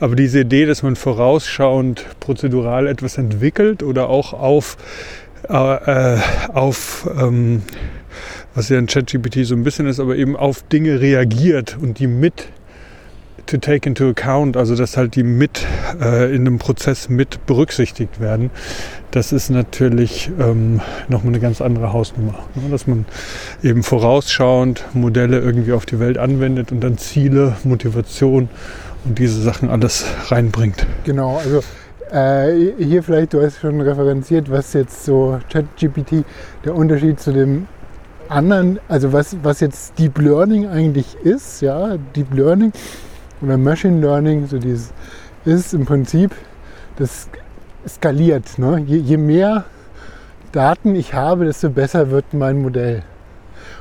Aber 0.00 0.16
diese 0.16 0.40
Idee, 0.40 0.66
dass 0.66 0.82
man 0.82 0.96
vorausschauend 0.96 2.04
prozedural 2.20 2.86
etwas 2.86 3.18
entwickelt 3.18 3.82
oder 3.82 4.08
auch 4.08 4.32
auf, 4.32 4.76
äh, 5.48 6.14
äh, 6.14 6.18
auf 6.52 7.08
ähm, 7.18 7.62
was 8.54 8.68
ja 8.68 8.78
in 8.78 8.86
ChatGPT 8.86 9.44
so 9.44 9.54
ein 9.54 9.64
bisschen 9.64 9.86
ist, 9.86 9.98
aber 9.98 10.16
eben 10.16 10.36
auf 10.36 10.62
Dinge 10.62 11.00
reagiert 11.00 11.76
und 11.80 11.98
die 11.98 12.06
mit 12.06 12.48
to 13.46 13.58
take 13.58 13.88
into 13.88 14.08
account, 14.08 14.56
also 14.56 14.74
dass 14.76 14.96
halt 14.96 15.16
die 15.16 15.22
mit 15.22 15.66
äh, 16.00 16.34
in 16.34 16.42
einem 16.42 16.58
Prozess 16.58 17.08
mit 17.08 17.46
berücksichtigt 17.46 18.20
werden, 18.20 18.50
das 19.10 19.32
ist 19.32 19.50
natürlich 19.50 20.30
ähm, 20.40 20.80
nochmal 21.08 21.34
eine 21.34 21.40
ganz 21.40 21.60
andere 21.60 21.92
Hausnummer. 21.92 22.34
Ne? 22.54 22.70
Dass 22.70 22.86
man 22.86 23.06
eben 23.62 23.82
vorausschauend 23.82 24.84
Modelle 24.92 25.38
irgendwie 25.38 25.72
auf 25.72 25.86
die 25.86 26.00
Welt 26.00 26.18
anwendet 26.18 26.72
und 26.72 26.80
dann 26.80 26.98
Ziele, 26.98 27.56
Motivation 27.64 28.48
und 29.04 29.18
diese 29.18 29.40
Sachen 29.40 29.70
alles 29.70 30.04
reinbringt. 30.28 30.86
Genau, 31.04 31.38
also 31.38 31.60
äh, 32.10 32.72
hier 32.78 33.02
vielleicht, 33.02 33.34
du 33.34 33.42
hast 33.42 33.60
schon 33.60 33.80
referenziert, 33.80 34.50
was 34.50 34.72
jetzt 34.72 35.04
so 35.04 35.38
ChatGPT 35.52 36.24
der 36.64 36.74
Unterschied 36.74 37.20
zu 37.20 37.32
dem 37.32 37.66
anderen, 38.28 38.80
also 38.88 39.12
was, 39.12 39.36
was 39.42 39.60
jetzt 39.60 39.98
Deep 39.98 40.18
Learning 40.18 40.66
eigentlich 40.66 41.16
ist, 41.22 41.60
ja, 41.60 41.96
Deep 42.16 42.32
Learning 42.34 42.72
oder 43.44 43.56
Machine 43.56 44.00
Learning, 44.00 44.46
so 44.46 44.58
dieses 44.58 44.92
ist 45.44 45.74
im 45.74 45.84
Prinzip, 45.84 46.32
das 46.96 47.28
skaliert. 47.86 48.58
Ne? 48.58 48.82
Je, 48.86 48.96
je 48.96 49.16
mehr 49.16 49.64
Daten 50.52 50.94
ich 50.94 51.14
habe, 51.14 51.44
desto 51.44 51.68
besser 51.68 52.10
wird 52.10 52.32
mein 52.32 52.62
Modell. 52.62 53.02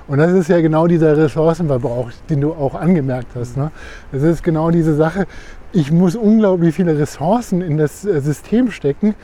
Und 0.07 0.17
das 0.17 0.33
ist 0.33 0.49
ja 0.49 0.59
genau 0.59 0.87
dieser 0.87 1.15
Ressourcenverbrauch, 1.15 2.11
den 2.29 2.41
du 2.41 2.53
auch 2.53 2.75
angemerkt 2.75 3.35
hast. 3.35 3.55
Ne? 3.55 3.71
Das 4.11 4.23
ist 4.23 4.43
genau 4.43 4.71
diese 4.71 4.95
Sache, 4.95 5.25
ich 5.71 5.91
muss 5.91 6.15
unglaublich 6.15 6.75
viele 6.75 6.97
Ressourcen 6.97 7.61
in 7.61 7.77
das 7.77 8.05
äh, 8.05 8.19
System 8.19 8.71
stecken. 8.71 9.15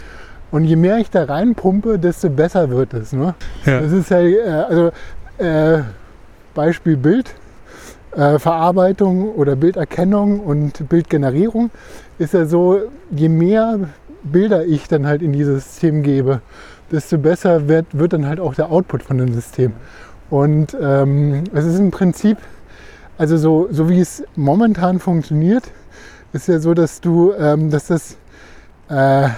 Und 0.52 0.64
je 0.64 0.76
mehr 0.76 0.98
ich 0.98 1.12
da 1.12 1.26
reinpumpe, 1.26 2.00
desto 2.00 2.30
besser 2.30 2.70
wird 2.70 2.94
es. 2.94 3.14
Ne? 3.14 3.36
Ja. 3.66 3.82
Das 3.82 3.92
ist 3.92 4.10
ja, 4.10 4.20
äh, 4.20 4.50
also 4.68 4.92
äh, 5.38 5.84
Beispiel 6.56 6.98
Bild. 6.98 7.36
Äh, 8.12 8.40
Verarbeitung 8.40 9.36
oder 9.36 9.56
Bilderkennung 9.56 10.40
und 10.40 10.90
Bildgenerierung 10.90 11.70
ist 12.18 12.34
ja 12.34 12.46
so, 12.46 12.82
je 13.12 13.30
mehr 13.30 13.80
Bilder 14.24 14.66
ich 14.66 14.88
dann 14.88 15.06
halt 15.06 15.22
in 15.22 15.32
dieses 15.32 15.66
System 15.66 16.02
gebe, 16.02 16.42
desto 16.92 17.20
besser 17.20 17.68
wird, 17.68 17.86
wird 17.92 18.14
dann 18.14 18.26
halt 18.26 18.40
auch 18.40 18.56
der 18.56 18.72
Output 18.72 19.04
von 19.04 19.20
dem 19.20 19.34
System. 19.34 19.74
Und 20.32 20.76
ähm, 20.82 21.44
es 21.54 21.66
ist 21.66 21.78
im 21.80 21.92
Prinzip, 21.92 22.38
also 23.18 23.38
so, 23.38 23.68
so 23.72 23.90
wie 23.90 24.00
es 24.00 24.24
momentan 24.36 25.00
funktioniert, 25.00 25.64
ist 26.34 26.48
ja 26.48 26.60
so, 26.60 26.74
dass 26.74 27.02
du, 27.02 27.34
ähm, 27.34 27.70
dass 27.70 27.88
das, 27.88 28.18
äh, 28.90 29.30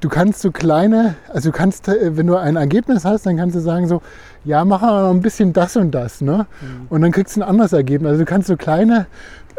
du 0.00 0.08
kannst 0.08 0.40
so 0.40 0.50
kleine, 0.50 1.14
also 1.28 1.50
du 1.50 1.56
kannst, 1.56 1.88
äh, 1.88 2.16
wenn 2.16 2.26
du 2.26 2.36
ein 2.36 2.56
Ergebnis 2.56 3.04
hast, 3.04 3.26
dann 3.26 3.36
kannst 3.36 3.54
du 3.54 3.60
sagen 3.60 3.86
so, 3.86 4.02
ja, 4.44 4.64
mach 4.64 4.80
mal 4.80 5.02
noch 5.02 5.10
ein 5.10 5.20
bisschen 5.20 5.52
das 5.52 5.76
und 5.76 5.92
das, 5.92 6.20
ne? 6.20 6.46
Und 6.88 7.02
dann 7.02 7.12
kriegst 7.12 7.36
du 7.36 7.40
ein 7.40 7.48
anderes 7.48 7.72
Ergebnis. 7.72 8.10
Also 8.10 8.24
du 8.24 8.26
kannst 8.26 8.48
so 8.48 8.56
kleine, 8.56 9.06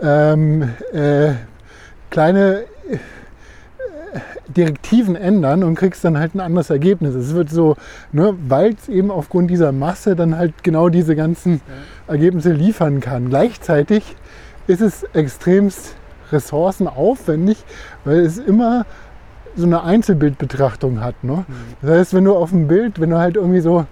ähm, 0.01 0.63
äh, 0.91 1.33
kleine 2.09 2.63
äh, 2.89 2.97
Direktiven 4.47 5.15
ändern 5.15 5.63
und 5.63 5.75
kriegst 5.75 6.03
dann 6.03 6.17
halt 6.17 6.35
ein 6.35 6.41
anderes 6.41 6.69
Ergebnis. 6.69 7.15
Es 7.15 7.33
wird 7.33 7.49
so, 7.49 7.77
ne, 8.11 8.35
weil 8.47 8.73
es 8.73 8.89
eben 8.89 9.11
aufgrund 9.11 9.49
dieser 9.49 9.71
Masse 9.71 10.15
dann 10.15 10.37
halt 10.37 10.63
genau 10.63 10.89
diese 10.89 11.15
ganzen 11.15 11.61
Ergebnisse 12.07 12.51
liefern 12.51 12.99
kann. 12.99 13.29
Gleichzeitig 13.29 14.17
ist 14.67 14.81
es 14.81 15.03
extremst 15.13 15.95
ressourcenaufwendig, 16.31 17.63
weil 18.03 18.19
es 18.19 18.37
immer 18.37 18.85
so 19.55 19.65
eine 19.65 19.83
Einzelbildbetrachtung 19.83 21.01
hat. 21.01 21.23
Ne? 21.23 21.45
Das 21.81 21.91
heißt, 21.91 22.13
wenn 22.13 22.25
du 22.25 22.35
auf 22.35 22.51
dem 22.51 22.67
Bild, 22.67 22.99
wenn 22.99 23.09
du 23.09 23.17
halt 23.17 23.35
irgendwie 23.35 23.61
so, 23.61 23.85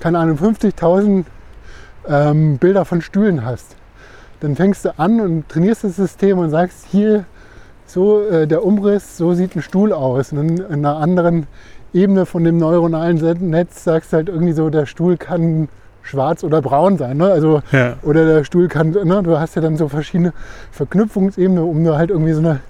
keine 0.00 0.18
Ahnung, 0.18 0.38
50.000 0.38 1.24
ähm, 2.08 2.58
Bilder 2.58 2.84
von 2.84 3.00
Stühlen 3.00 3.44
hast, 3.44 3.76
dann 4.40 4.56
fängst 4.56 4.84
du 4.84 4.98
an 4.98 5.20
und 5.20 5.48
trainierst 5.48 5.84
das 5.84 5.96
System 5.96 6.38
und 6.38 6.50
sagst, 6.50 6.86
hier 6.90 7.24
so 7.86 8.22
äh, 8.22 8.46
der 8.46 8.64
Umriss, 8.64 9.16
so 9.16 9.34
sieht 9.34 9.56
ein 9.56 9.62
Stuhl 9.62 9.92
aus. 9.92 10.32
Und 10.32 10.60
in 10.60 10.64
einer 10.70 10.96
anderen 10.96 11.46
Ebene 11.92 12.24
von 12.24 12.44
dem 12.44 12.56
neuronalen 12.56 13.16
Netz 13.50 13.84
sagst 13.84 14.12
du 14.12 14.18
halt 14.18 14.28
irgendwie 14.28 14.52
so, 14.52 14.70
der 14.70 14.86
Stuhl 14.86 15.16
kann 15.16 15.68
schwarz 16.02 16.44
oder 16.44 16.62
braun 16.62 16.96
sein. 16.96 17.18
Ne? 17.18 17.26
Also, 17.30 17.62
Ja. 17.72 17.96
Oder 18.02 18.24
der 18.24 18.44
Stuhl 18.44 18.68
kann, 18.68 18.90
ne? 18.90 19.22
du 19.22 19.38
hast 19.38 19.56
ja 19.56 19.62
dann 19.62 19.76
so 19.76 19.88
verschiedene 19.88 20.32
Verknüpfungsebenen, 20.70 21.62
um 21.62 21.82
nur 21.82 21.98
halt 21.98 22.10
irgendwie 22.10 22.32
so 22.32 22.40
eine 22.40 22.60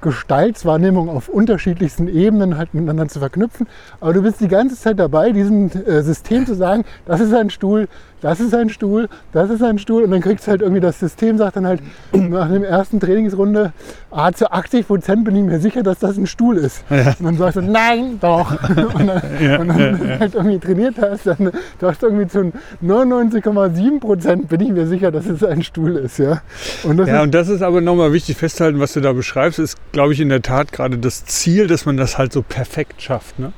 Gestaltswahrnehmung 0.00 1.08
auf 1.08 1.28
unterschiedlichsten 1.28 2.08
Ebenen 2.08 2.56
halt 2.56 2.74
miteinander 2.74 3.08
zu 3.08 3.18
verknüpfen. 3.18 3.66
Aber 4.00 4.12
du 4.12 4.22
bist 4.22 4.40
die 4.40 4.48
ganze 4.48 4.76
Zeit 4.76 4.98
dabei, 4.98 5.32
diesem 5.32 5.70
äh, 5.70 6.02
System 6.02 6.46
zu 6.46 6.54
sagen, 6.54 6.84
das 7.06 7.20
ist 7.20 7.34
ein 7.34 7.50
Stuhl, 7.50 7.88
das 8.20 8.40
ist 8.40 8.54
ein 8.54 8.68
Stuhl, 8.68 9.08
das 9.32 9.50
ist 9.50 9.62
ein 9.62 9.78
Stuhl. 9.78 10.02
Und 10.04 10.10
dann 10.10 10.20
kriegst 10.20 10.46
du 10.46 10.50
halt 10.50 10.62
irgendwie, 10.62 10.80
das 10.80 10.98
System 10.98 11.38
sagt 11.38 11.56
dann 11.56 11.66
halt 11.66 11.80
nach 12.12 12.48
dem 12.50 12.64
ersten 12.64 13.00
Trainingsrunde, 13.00 13.72
ah, 14.10 14.32
zu 14.32 14.50
80 14.50 14.86
Prozent 14.86 15.24
bin 15.24 15.36
ich 15.36 15.42
mir 15.42 15.60
sicher, 15.60 15.82
dass 15.82 15.98
das 15.98 16.16
ein 16.16 16.26
Stuhl 16.26 16.56
ist. 16.56 16.82
Ja. 16.90 17.14
Und 17.18 17.24
dann 17.24 17.36
sagst 17.38 17.56
du, 17.56 17.62
nein, 17.62 18.18
doch. 18.20 18.52
und 18.68 19.06
dann, 19.06 19.22
Ja, 19.40 19.58
und 19.60 19.68
dann 19.68 20.08
ja, 20.08 20.18
halt 20.20 20.34
irgendwie 20.34 20.58
trainiert 20.58 20.94
hast, 21.00 21.26
dann 21.26 21.50
sagst 21.80 22.02
du 22.02 22.06
irgendwie 22.06 22.26
zu 22.26 22.52
99,7 22.84 24.00
Prozent 24.00 24.48
bin 24.48 24.60
ich 24.60 24.70
mir 24.70 24.86
sicher, 24.86 25.10
dass 25.10 25.26
es 25.26 25.42
ein 25.44 25.62
Stuhl 25.62 25.96
ist. 25.96 26.18
Ja, 26.18 26.42
und 26.84 26.96
das 26.96 27.08
Ja, 27.08 27.16
ist, 27.18 27.22
und 27.22 27.34
das 27.34 27.48
ist 27.48 27.62
aber 27.62 27.80
nochmal 27.80 28.12
wichtig 28.12 28.36
festzuhalten, 28.36 28.80
was 28.80 28.92
du 28.92 29.00
da 29.00 29.12
beschreibst, 29.12 29.58
ist, 29.58 29.76
glaube 29.92 30.12
ich, 30.12 30.20
in 30.20 30.28
der 30.28 30.42
Tat 30.42 30.72
gerade 30.72 30.98
das 30.98 31.24
Ziel, 31.26 31.66
dass 31.66 31.86
man 31.86 31.96
das 31.96 32.18
halt 32.18 32.32
so 32.32 32.42
perfekt 32.42 33.02
schafft. 33.02 33.38
Ne? 33.38 33.52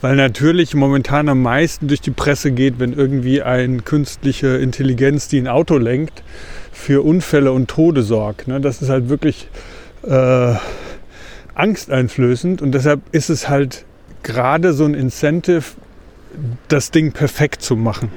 Weil 0.00 0.16
natürlich 0.16 0.74
momentan 0.74 1.28
am 1.28 1.42
meisten 1.42 1.88
durch 1.88 2.00
die 2.00 2.10
Presse 2.10 2.50
geht, 2.52 2.78
wenn 2.78 2.92
irgendwie 2.92 3.42
eine 3.42 3.82
künstliche 4.06 4.56
Intelligenz, 4.58 5.26
die 5.26 5.38
ein 5.38 5.48
Auto 5.48 5.78
lenkt, 5.78 6.22
für 6.70 7.04
Unfälle 7.04 7.50
und 7.50 7.68
Tode 7.68 8.02
sorgt. 8.02 8.46
Ne? 8.46 8.60
Das 8.60 8.80
ist 8.80 8.88
halt 8.88 9.08
wirklich 9.08 9.48
äh, 10.04 10.54
angsteinflößend 11.56 12.62
und 12.62 12.70
deshalb 12.70 13.00
ist 13.10 13.30
es 13.30 13.48
halt 13.48 13.84
gerade 14.22 14.74
so 14.74 14.84
ein 14.84 14.94
Incentive, 14.94 15.64
das 16.68 16.92
Ding 16.92 17.12
perfekt 17.12 17.62
zu 17.62 17.74
machen. 17.74 18.10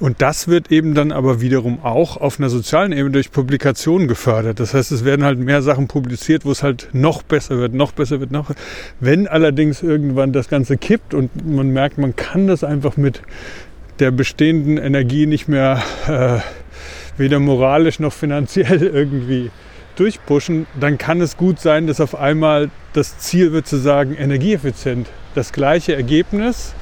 Und 0.00 0.22
das 0.22 0.48
wird 0.48 0.72
eben 0.72 0.94
dann 0.94 1.12
aber 1.12 1.40
wiederum 1.40 1.84
auch 1.84 2.16
auf 2.16 2.40
einer 2.40 2.48
sozialen 2.48 2.92
Ebene 2.92 3.10
durch 3.10 3.30
Publikationen 3.30 4.08
gefördert. 4.08 4.58
Das 4.58 4.74
heißt, 4.74 4.90
es 4.90 5.04
werden 5.04 5.24
halt 5.24 5.38
mehr 5.38 5.62
Sachen 5.62 5.86
publiziert, 5.86 6.44
wo 6.44 6.50
es 6.50 6.62
halt 6.62 6.88
noch 6.92 7.22
besser 7.22 7.58
wird, 7.58 7.74
noch 7.74 7.92
besser 7.92 8.20
wird, 8.20 8.32
noch. 8.32 8.50
Wenn 8.98 9.28
allerdings 9.28 9.82
irgendwann 9.82 10.32
das 10.32 10.48
Ganze 10.48 10.78
kippt 10.78 11.14
und 11.14 11.46
man 11.46 11.68
merkt, 11.68 11.98
man 11.98 12.16
kann 12.16 12.46
das 12.48 12.64
einfach 12.64 12.96
mit 12.96 13.22
der 13.98 14.10
bestehenden 14.10 14.78
Energie 14.78 15.26
nicht 15.26 15.48
mehr 15.48 15.82
äh, 16.06 17.18
weder 17.18 17.38
moralisch 17.38 18.00
noch 18.00 18.12
finanziell 18.12 18.82
irgendwie 18.94 19.50
durchpushen, 19.96 20.66
dann 20.78 20.96
kann 20.96 21.20
es 21.20 21.36
gut 21.36 21.60
sein, 21.60 21.86
dass 21.86 22.00
auf 22.00 22.14
einmal 22.14 22.70
das 22.92 23.18
Ziel 23.18 23.52
wird 23.52 23.66
zu 23.66 23.76
sagen, 23.76 24.14
energieeffizient, 24.14 25.08
das 25.34 25.52
gleiche 25.52 25.94
Ergebnis, 25.94 26.72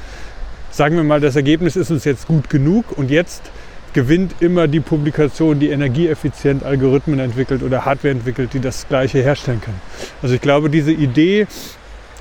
sagen 0.71 0.97
wir 0.97 1.05
mal, 1.05 1.21
das 1.21 1.37
Ergebnis 1.37 1.77
ist 1.77 1.91
uns 1.91 2.05
jetzt 2.05 2.27
gut 2.27 2.51
genug 2.51 2.97
und 2.97 3.11
jetzt 3.11 3.51
gewinnt 3.95 4.35
immer 4.41 4.69
die 4.69 4.81
Publikation, 4.81 5.59
die 5.59 5.71
energieeffizient 5.71 6.63
Algorithmen 6.65 7.19
entwickelt 7.19 7.63
oder 7.63 7.87
Hardware 7.87 8.13
entwickelt, 8.13 8.53
die 8.53 8.61
das 8.61 8.87
gleiche 8.87 9.23
herstellen 9.23 9.63
kann. 9.63 9.75
Also 10.21 10.35
ich 10.35 10.41
glaube, 10.43 10.69
diese 10.69 10.93
Idee, 10.93 11.47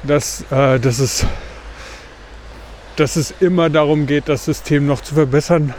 dass, 0.04 0.46
äh, 0.52 0.80
dass, 0.80 1.00
es, 1.00 1.25
dass 2.96 3.16
es 3.16 3.34
immer 3.40 3.70
darum 3.70 4.06
geht, 4.06 4.30
das 4.30 4.46
System 4.46 4.88
noch 4.88 5.02
zu 5.02 5.16
verbessern, 5.16 5.74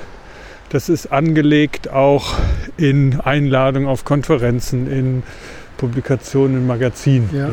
das 0.70 0.88
ist 0.88 1.12
angelegt 1.12 1.90
auch 1.90 2.34
in 2.76 3.20
Einladungen 3.20 3.88
auf 3.88 4.04
Konferenzen, 4.04 4.90
in 4.90 5.22
Publikationen, 5.76 6.58
in 6.58 6.66
Magazinen. 6.66 7.30
Ja. 7.32 7.48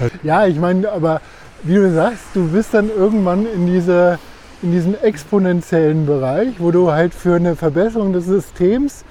Halt 0.00 0.12
ja, 0.22 0.46
ich 0.46 0.58
meine, 0.58 0.90
aber 0.90 1.20
wie 1.62 1.74
du 1.74 1.92
sagst, 1.92 2.24
du 2.34 2.48
bist 2.48 2.74
dann 2.74 2.88
irgendwann 2.88 3.46
in, 3.46 3.66
diese, 3.66 4.18
in 4.62 4.72
diesem 4.72 4.94
exponentiellen 5.00 6.06
Bereich, 6.06 6.54
wo 6.58 6.70
du 6.70 6.90
halt 6.92 7.14
für 7.14 7.36
eine 7.36 7.56
Verbesserung 7.56 8.12
des 8.12 8.26
Systems, 8.26 9.04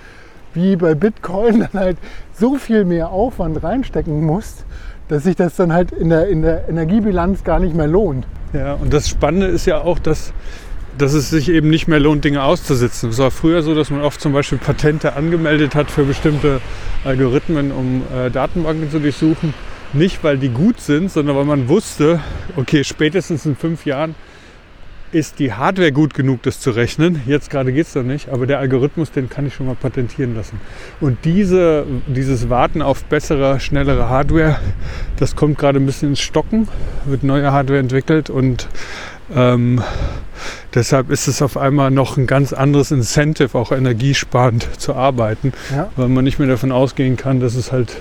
wie 0.54 0.76
bei 0.76 0.94
Bitcoin, 0.94 1.60
dann 1.72 1.82
halt 1.82 1.98
so 2.34 2.56
viel 2.56 2.86
mehr 2.86 3.10
Aufwand 3.10 3.64
reinstecken 3.64 4.26
musst, 4.26 4.66
dass 5.10 5.24
sich 5.24 5.36
das 5.36 5.56
dann 5.56 5.74
halt 5.74 5.92
in 5.92 6.10
der, 6.10 6.30
in 6.30 6.44
der 6.44 6.70
Energiebilanz 6.70 7.44
gar 7.44 7.60
nicht 7.60 7.76
mehr 7.76 7.88
lohnt. 7.88 8.26
Ja, 8.54 8.76
und 8.76 8.94
das 8.94 9.10
Spannende 9.10 9.48
ist 9.48 9.66
ja 9.66 9.82
auch, 9.82 10.00
dass, 10.00 10.34
dass 10.98 11.14
es 11.14 11.30
sich 11.30 11.50
eben 11.50 11.70
nicht 11.70 11.88
mehr 11.88 12.00
lohnt, 12.00 12.24
Dinge 12.24 12.44
auszusitzen. 12.44 13.10
Es 13.10 13.18
war 13.18 13.32
früher 13.32 13.62
so, 13.62 13.76
dass 13.76 13.90
man 13.90 14.02
oft 14.02 14.22
zum 14.22 14.34
Beispiel 14.34 14.60
Patente 14.60 15.16
angemeldet 15.16 15.76
hat 15.76 15.92
für 15.92 16.04
bestimmte 16.04 16.62
Algorithmen, 17.04 17.72
um 17.72 18.04
äh, 18.16 18.30
Datenbanken 18.30 18.90
zu 18.90 19.00
durchsuchen. 19.00 19.54
Nicht, 19.94 20.24
weil 20.24 20.38
die 20.38 20.50
gut 20.50 20.80
sind, 20.80 21.12
sondern 21.12 21.36
weil 21.36 21.46
man 21.46 21.68
wusste, 21.68 22.20
okay, 22.56 22.84
spätestens 22.84 23.46
in 23.48 23.56
fünf 23.56 23.86
Jahren 23.86 24.14
ist 25.12 25.40
die 25.40 25.54
Hardware 25.54 25.92
gut 25.92 26.14
genug, 26.14 26.44
das 26.44 26.60
zu 26.60 26.72
rechnen. 26.72 27.22
Jetzt 27.26 27.50
gerade 27.50 27.72
geht 27.74 27.88
es 27.88 27.96
noch 27.96 28.04
nicht, 28.04 28.30
aber 28.30 28.46
der 28.48 28.60
Algorithmus, 28.60 29.12
den 29.12 29.30
kann 29.30 29.46
ich 29.48 29.54
schon 29.56 29.66
mal 29.66 29.76
patentieren 29.76 30.36
lassen. 30.36 30.60
Und 31.02 31.20
diese, 31.26 31.86
dieses 32.08 32.50
Warten 32.50 32.82
auf 32.82 33.04
bessere, 33.06 33.60
schnellere 33.60 34.10
Hardware, 34.10 34.60
das 35.18 35.36
kommt 35.36 35.58
gerade 35.58 35.80
ein 35.80 35.86
bisschen 35.86 36.10
ins 36.10 36.20
Stocken, 36.20 36.68
wird 37.06 37.24
neue 37.24 37.52
Hardware 37.52 37.80
entwickelt 37.80 38.30
und 38.30 38.68
ähm, 39.36 39.82
deshalb 40.74 41.10
ist 41.12 41.28
es 41.28 41.42
auf 41.42 41.58
einmal 41.58 41.92
noch 41.92 42.18
ein 42.18 42.26
ganz 42.28 42.54
anderes 42.54 42.92
Incentive, 42.92 43.58
auch 43.58 43.72
energiesparend 43.72 44.68
zu 44.80 44.96
arbeiten, 44.96 45.54
Ja. 45.76 45.90
weil 45.96 46.08
man 46.08 46.24
nicht 46.24 46.40
mehr 46.40 46.48
davon 46.48 46.72
ausgehen 46.72 47.18
kann, 47.18 47.40
dass 47.40 47.56
es 47.56 47.72
halt 47.72 47.98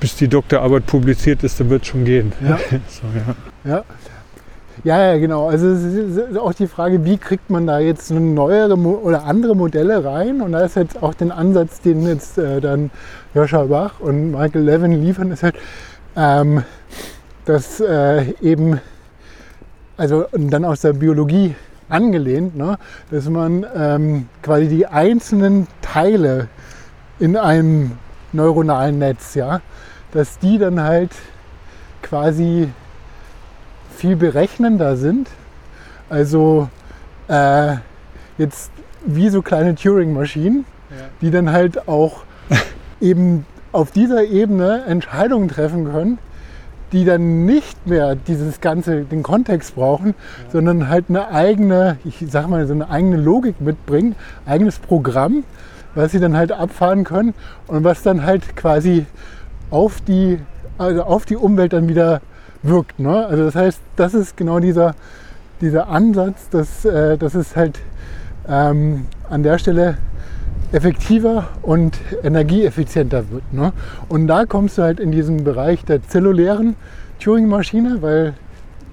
bis 0.00 0.14
die 0.16 0.28
Doktorarbeit 0.28 0.86
publiziert 0.86 1.42
ist, 1.42 1.58
dann 1.58 1.70
wird 1.70 1.82
es 1.82 1.88
schon 1.88 2.04
gehen. 2.04 2.32
Ja. 2.40 2.58
so, 2.88 3.02
ja. 3.14 3.70
Ja. 3.70 3.84
Ja, 4.84 5.12
ja, 5.12 5.18
genau. 5.18 5.48
Also 5.48 5.68
es 5.68 5.82
ist 5.82 6.38
auch 6.38 6.54
die 6.54 6.68
Frage, 6.68 7.04
wie 7.04 7.18
kriegt 7.18 7.50
man 7.50 7.66
da 7.66 7.80
jetzt 7.80 8.10
neuere 8.10 8.76
oder 8.76 9.24
andere 9.24 9.56
Modelle 9.56 10.04
rein? 10.04 10.40
Und 10.40 10.52
da 10.52 10.60
ist 10.60 10.76
jetzt 10.76 11.02
auch 11.02 11.14
den 11.14 11.32
Ansatz, 11.32 11.80
den 11.80 12.06
jetzt 12.06 12.38
äh, 12.38 12.60
dann 12.60 12.90
Joscha 13.34 13.64
Bach 13.64 13.98
und 13.98 14.30
Michael 14.30 14.62
Levin 14.62 14.92
liefern, 14.92 15.32
ist 15.32 15.42
halt, 15.42 15.56
ähm, 16.16 16.62
dass 17.44 17.80
äh, 17.80 18.34
eben, 18.40 18.80
also 19.96 20.26
und 20.30 20.50
dann 20.50 20.64
aus 20.64 20.82
der 20.82 20.92
Biologie 20.92 21.56
angelehnt, 21.88 22.56
ne, 22.56 22.78
dass 23.10 23.28
man 23.28 23.66
ähm, 23.74 24.28
quasi 24.42 24.68
die 24.68 24.86
einzelnen 24.86 25.66
Teile 25.82 26.48
in 27.18 27.36
einem 27.36 27.92
neuronalen 28.32 28.98
Netz, 28.98 29.34
ja, 29.34 29.60
dass 30.12 30.38
die 30.38 30.58
dann 30.58 30.80
halt 30.82 31.10
quasi 32.02 32.68
viel 33.98 34.16
berechnender 34.16 34.96
sind. 34.96 35.28
Also 36.08 36.68
äh, 37.28 37.74
jetzt 38.38 38.70
wie 39.04 39.28
so 39.28 39.42
kleine 39.42 39.74
Turing-Maschinen, 39.74 40.64
die 41.20 41.30
dann 41.30 41.52
halt 41.52 41.88
auch 41.88 42.22
eben 43.00 43.44
auf 43.72 43.90
dieser 43.90 44.24
Ebene 44.24 44.84
Entscheidungen 44.86 45.48
treffen 45.48 45.90
können, 45.90 46.18
die 46.92 47.04
dann 47.04 47.44
nicht 47.44 47.86
mehr 47.86 48.14
dieses 48.14 48.60
ganze, 48.60 49.02
den 49.02 49.22
Kontext 49.22 49.74
brauchen, 49.74 50.14
sondern 50.50 50.88
halt 50.88 51.06
eine 51.08 51.28
eigene, 51.28 51.98
ich 52.04 52.24
sag 52.30 52.48
mal, 52.48 52.66
so 52.66 52.72
eine 52.72 52.88
eigene 52.88 53.16
Logik 53.16 53.60
mitbringen, 53.60 54.14
eigenes 54.46 54.78
Programm, 54.78 55.44
was 55.94 56.12
sie 56.12 56.20
dann 56.20 56.36
halt 56.36 56.52
abfahren 56.52 57.04
können 57.04 57.34
und 57.66 57.84
was 57.84 58.02
dann 58.02 58.24
halt 58.24 58.56
quasi 58.56 59.06
auf 59.70 60.00
die, 60.00 60.38
also 60.78 61.02
auf 61.02 61.26
die 61.26 61.36
Umwelt 61.36 61.72
dann 61.72 61.88
wieder 61.88 62.22
wirkt. 62.62 62.98
Ne? 62.98 63.26
Also 63.26 63.44
das 63.44 63.54
heißt, 63.54 63.80
das 63.96 64.14
ist 64.14 64.36
genau 64.36 64.60
dieser, 64.60 64.94
dieser 65.60 65.88
Ansatz, 65.88 66.48
dass, 66.50 66.84
äh, 66.84 67.16
dass 67.16 67.34
es 67.34 67.56
halt 67.56 67.80
ähm, 68.48 69.06
an 69.28 69.42
der 69.42 69.58
Stelle 69.58 69.98
effektiver 70.72 71.48
und 71.62 71.98
energieeffizienter 72.22 73.30
wird. 73.30 73.52
Ne? 73.52 73.72
Und 74.08 74.26
da 74.26 74.44
kommst 74.44 74.78
du 74.78 74.82
halt 74.82 75.00
in 75.00 75.10
diesen 75.12 75.44
Bereich 75.44 75.84
der 75.84 76.02
zellulären 76.06 76.76
Turing-Maschine, 77.20 78.02
weil 78.02 78.34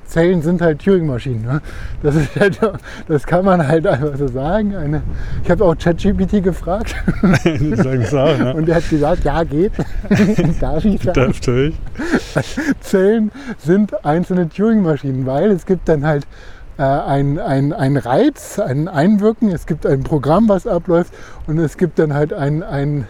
Zellen 0.06 0.42
sind 0.42 0.62
halt 0.62 0.84
Turing-Maschinen. 0.84 1.44
Ne? 1.44 1.62
Das, 2.02 2.16
ist 2.16 2.36
halt, 2.40 2.60
das 3.08 3.26
kann 3.26 3.46
man 3.46 3.68
halt 3.68 3.88
einfach 3.88 4.18
so 4.18 4.28
sagen. 4.28 4.76
Eine, 4.76 5.02
ich 5.44 5.52
habe 5.52 5.66
auch 5.66 5.76
ChatGPT 5.76 6.44
gefragt 6.44 6.96
auch, 8.14 8.38
ne? 8.38 8.54
und 8.56 8.68
der 8.68 8.76
hat 8.76 8.90
gesagt, 8.90 9.24
ja 9.24 9.44
geht. 9.44 9.74
Darf 10.60 10.86
ich 10.86 11.02
sagen? 11.02 11.14
Darf 11.14 11.40
durch. 11.42 11.76
Zellen 12.82 13.32
sind 13.58 14.06
einzelne 14.06 14.50
Turing-Maschinen, 14.50 15.26
weil 15.26 15.52
es 15.52 15.66
gibt 15.66 15.90
dann 15.90 16.06
halt 16.06 16.26
äh, 16.78 16.84
ein, 16.84 17.40
ein, 17.40 17.74
ein 17.74 17.98
Reiz, 17.98 18.60
ein 18.60 18.88
Einwirken, 18.88 19.50
es 19.52 19.66
gibt 19.66 19.86
ein 19.86 20.04
Programm, 20.04 20.50
was 20.50 20.68
abläuft 20.68 21.14
und 21.48 21.58
es 21.58 21.78
gibt 21.78 22.00
dann 22.00 22.14
halt 22.14 22.34
ein, 22.34 22.64
ein, 22.64 23.08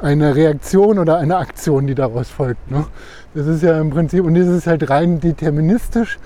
eine 0.00 0.34
Reaktion 0.34 0.98
oder 0.98 1.18
eine 1.18 1.36
Aktion, 1.36 1.86
die 1.86 1.94
daraus 1.94 2.30
folgt. 2.30 2.70
Ne? 2.70 2.86
Das 3.34 3.48
ist 3.48 3.62
ja 3.62 3.80
im 3.80 3.90
Prinzip, 3.90 4.24
und 4.24 4.34
das 4.34 4.46
ist 4.46 4.66
halt 4.66 4.90
rein 4.90 5.20
deterministisch. 5.20 6.18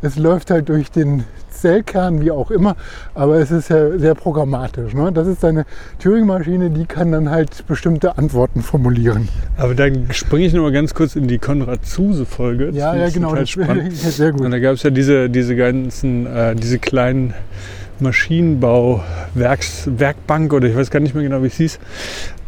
Es 0.00 0.16
läuft 0.16 0.50
halt 0.50 0.68
durch 0.68 0.90
den 0.90 1.24
Zellkern, 1.50 2.20
wie 2.20 2.30
auch 2.30 2.50
immer, 2.50 2.76
aber 3.14 3.38
es 3.38 3.50
ist 3.50 3.70
ja 3.70 3.98
sehr 3.98 4.14
programmatisch. 4.14 4.92
Ne? 4.92 5.10
Das 5.12 5.26
ist 5.26 5.42
eine 5.44 5.64
Turing-Maschine, 5.98 6.70
die 6.70 6.84
kann 6.84 7.10
dann 7.12 7.30
halt 7.30 7.66
bestimmte 7.66 8.18
Antworten 8.18 8.62
formulieren. 8.62 9.28
Aber 9.56 9.74
dann 9.74 10.08
springe 10.10 10.44
ich 10.46 10.52
noch 10.52 10.62
mal 10.62 10.72
ganz 10.72 10.92
kurz 10.94 11.16
in 11.16 11.26
die 11.26 11.38
Konrad-Zuse-Folge. 11.38 12.70
Ja, 12.72 12.94
ja, 12.94 13.08
genau, 13.08 13.34
das 13.34 13.48
spannend. 13.50 13.92
ist 13.94 14.16
sehr 14.16 14.32
gut. 14.32 14.42
Und 14.42 14.50
da 14.50 14.58
gab 14.58 14.74
es 14.74 14.82
ja 14.82 14.90
diese, 14.90 15.30
diese 15.30 15.56
ganzen, 15.56 16.26
äh, 16.26 16.54
diese 16.54 16.78
kleinen 16.78 17.32
Maschinenbau-Werkbank 18.00 20.52
oder 20.52 20.68
ich 20.68 20.76
weiß 20.76 20.90
gar 20.90 21.00
nicht 21.00 21.14
mehr 21.14 21.24
genau, 21.24 21.42
wie 21.42 21.46
es 21.46 21.56
hieß, 21.56 21.78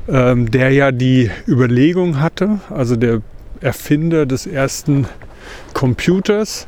ähm, 0.09 0.51
der 0.51 0.71
ja 0.71 0.93
die 0.93 1.31
Überlegung 1.47 2.21
hatte, 2.21 2.61
also 2.71 2.97
der 2.97 3.23
Erfinder 3.61 4.27
des 4.27 4.47
ersten 4.47 5.07
Computers, 5.75 6.67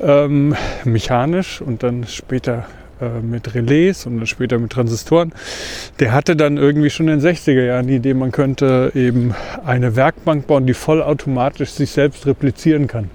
ähm, 0.00 0.54
mechanisch 0.84 1.60
und 1.60 1.82
dann 1.82 2.06
später 2.06 2.66
äh, 3.00 3.20
mit 3.20 3.54
Relais 3.54 4.06
und 4.06 4.18
dann 4.18 4.26
später 4.26 4.58
mit 4.58 4.70
Transistoren. 4.70 5.32
Der 5.98 6.12
hatte 6.12 6.36
dann 6.36 6.56
irgendwie 6.56 6.90
schon 6.90 7.08
in 7.08 7.20
den 7.20 7.28
60er 7.28 7.64
Jahren 7.64 7.86
die 7.86 7.96
Idee, 7.96 8.14
man 8.14 8.32
könnte 8.32 8.92
eben 8.94 9.34
eine 9.64 9.96
Werkbank 9.96 10.46
bauen, 10.46 10.66
die 10.66 10.74
vollautomatisch 10.74 11.70
sich 11.70 11.90
selbst 11.90 12.26
replizieren 12.26 12.86
kann. 12.86 13.10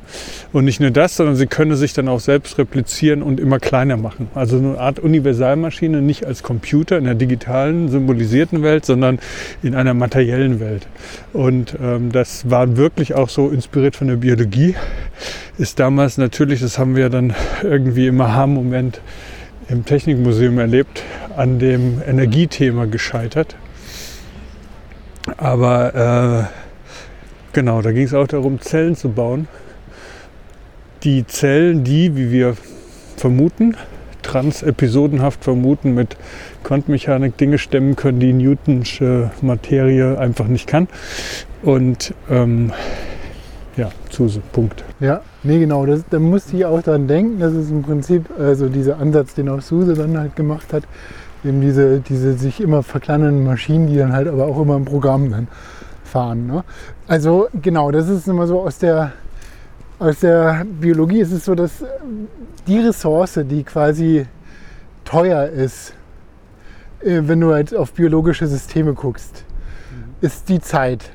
Und 0.54 0.66
nicht 0.66 0.80
nur 0.80 0.92
das, 0.92 1.16
sondern 1.16 1.36
sie 1.36 1.48
könne 1.48 1.76
sich 1.76 1.94
dann 1.94 2.08
auch 2.08 2.20
selbst 2.20 2.58
replizieren 2.58 3.22
und 3.22 3.40
immer 3.40 3.60
kleiner 3.60 3.98
machen. 3.98 4.30
Also 4.36 4.58
eine 4.58 4.80
Art 4.80 5.00
Universalmaschine, 5.00 6.02
nicht 6.02 6.26
als 6.26 6.44
Computer 6.44 6.98
in 6.98 7.06
der 7.06 7.16
digitalen, 7.16 7.90
symbolisierten 7.90 8.64
Welt, 8.64 8.86
sondern 8.86 9.20
in 9.64 9.76
einer 9.76 9.94
materiellen 9.94 10.60
Welt. 10.60 10.88
Und 11.34 11.76
ähm, 11.82 12.12
das 12.12 12.50
war 12.50 12.78
wirklich 12.78 13.16
auch 13.16 13.30
so 13.30 13.50
inspiriert 13.50 13.96
von 13.96 14.08
der 14.08 14.18
Biologie. 14.18 14.76
Ist 15.58 15.80
damals 15.80 16.18
natürlich, 16.18 16.62
das 16.62 16.78
haben 16.80 16.96
wir 16.96 17.10
dann 17.10 17.34
irgendwie 17.64 18.08
im 18.08 18.20
Aha-Moment 18.20 19.02
im 19.70 19.86
Technikmuseum 19.86 20.60
erlebt, 20.60 21.04
an 21.36 21.60
dem 21.60 22.02
Energiethema 22.06 22.86
gescheitert. 22.86 23.56
Aber 25.38 26.50
äh, 26.50 27.54
genau, 27.54 27.82
da 27.82 27.92
ging 27.92 28.06
es 28.06 28.14
auch 28.14 28.28
darum, 28.28 28.62
Zellen 28.62 28.96
zu 28.96 29.10
bauen. 29.10 29.48
Die 31.04 31.26
Zellen, 31.26 31.84
die, 31.84 32.16
wie 32.16 32.32
wir 32.32 32.56
vermuten, 33.18 33.76
transepisodenhaft 34.22 35.44
vermuten, 35.44 35.94
mit 35.94 36.18
Quantenmechanik 36.64 37.38
Dinge 37.38 37.58
stemmen 37.58 37.96
können, 37.96 38.20
die 38.20 38.34
Newtonsche 38.34 39.32
Materie 39.42 40.18
einfach 40.18 40.48
nicht 40.48 40.68
kann. 40.68 40.88
Und 41.62 42.14
ähm, 42.30 42.72
ja, 43.78 43.90
Zuse, 44.10 44.42
Punkt. 44.52 44.84
Ja, 45.00 45.22
nee, 45.46 45.60
genau. 45.60 45.86
Das, 45.86 46.04
da 46.10 46.20
musste 46.20 46.58
ich 46.58 46.66
auch 46.66 46.82
dran 46.82 47.08
denken. 47.08 47.40
Das 47.40 47.54
ist 47.54 47.70
im 47.70 47.82
Prinzip 47.82 48.26
also 48.38 48.68
dieser 48.68 49.00
Ansatz, 49.00 49.34
den 49.36 49.50
auch 49.50 49.62
Suse 49.62 49.94
dann 49.94 50.18
halt 50.18 50.36
gemacht 50.36 50.74
hat. 50.74 50.84
Eben 51.44 51.62
diese, 51.62 52.00
diese 52.00 52.34
sich 52.34 52.60
immer 52.60 52.84
verkleinernden 52.84 53.46
Maschinen, 53.46 53.88
die 53.88 53.98
dann 53.98 54.14
halt 54.14 54.28
aber 54.28 54.46
auch 54.48 54.60
immer 54.62 54.76
im 54.76 54.86
Programm 54.86 55.30
dann 55.30 55.48
fahren. 56.04 56.48
Ne? 56.48 56.64
Also 57.08 57.48
genau, 57.62 57.92
das 57.92 58.10
ist 58.10 58.28
immer 58.28 58.48
so 58.48 58.62
aus 58.62 58.80
der, 58.80 59.14
aus 60.00 60.20
der 60.20 60.66
Biologie 60.66 61.20
ist 61.20 61.32
es 61.32 61.46
so, 61.46 61.56
dass 61.56 61.84
die 62.68 62.80
Ressource, 62.80 63.40
die 63.44 63.64
quasi 63.64 64.26
teuer 65.04 65.46
ist, 65.46 65.94
äh, 67.02 67.22
wenn 67.24 67.40
du 67.40 67.54
halt 67.54 67.76
auf 67.76 67.94
biologische 67.94 68.48
Systeme 68.48 68.94
guckst, 68.94 69.44
ist 70.22 70.50
die 70.50 70.60
Zeit. 70.60 71.12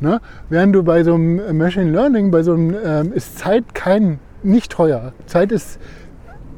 Ne? 0.00 0.20
Während 0.50 0.74
du 0.74 0.82
bei 0.82 1.02
so 1.04 1.14
einem 1.14 1.56
Machine 1.56 1.90
Learning, 1.90 2.30
bei 2.30 2.42
so 2.42 2.52
einem 2.52 2.74
ähm, 2.84 3.12
ist 3.12 3.38
Zeit 3.38 3.74
kein 3.74 4.18
nicht 4.42 4.72
teuer. 4.72 5.12
Zeit 5.26 5.52
ist 5.52 5.78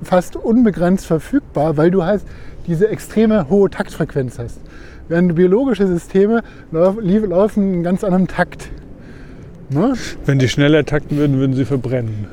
fast 0.03 0.37
unbegrenzt 0.37 1.07
verfügbar, 1.07 1.77
weil 1.77 1.91
du 1.91 2.05
halt 2.05 2.23
diese 2.67 2.89
extreme 2.89 3.49
hohe 3.49 3.71
Taktfrequenz 3.71 4.39
hast. 4.39 4.61
Während 5.09 5.35
biologische 5.35 5.87
Systeme 5.87 6.43
laufen 6.71 7.63
einen 7.63 7.83
ganz 7.83 8.05
anderen 8.05 8.27
Takt. 8.29 8.69
Ne? 9.71 9.95
Wenn 10.27 10.39
die 10.39 10.49
schneller 10.49 10.85
takten 10.85 11.17
würden, 11.17 11.39
würden 11.39 11.55
sie 11.55 11.65
verbrennen. 11.65 12.27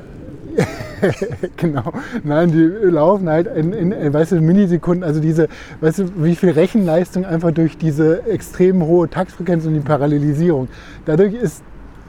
genau. 1.58 1.94
Nein, 2.24 2.52
die 2.52 2.88
laufen 2.88 3.30
halt 3.30 3.48
in, 3.48 3.74
in, 3.74 3.92
in 3.92 4.14
weißt 4.14 4.34
du, 4.34 4.42
Millisekunden, 4.42 5.04
also 5.04 5.20
diese, 5.20 5.48
weißt 5.82 6.00
du, 6.00 6.12
wie 6.18 6.36
viel 6.36 6.52
Rechenleistung 6.52 7.26
einfach 7.26 7.52
durch 7.52 7.78
diese 7.78 8.26
extrem 8.26 8.84
hohe 8.84 9.10
Taktfrequenz 9.10 9.66
und 9.66 9.74
die 9.74 9.80
Parallelisierung. 9.80 10.68
Dadurch 11.06 11.34
ist 11.34 11.64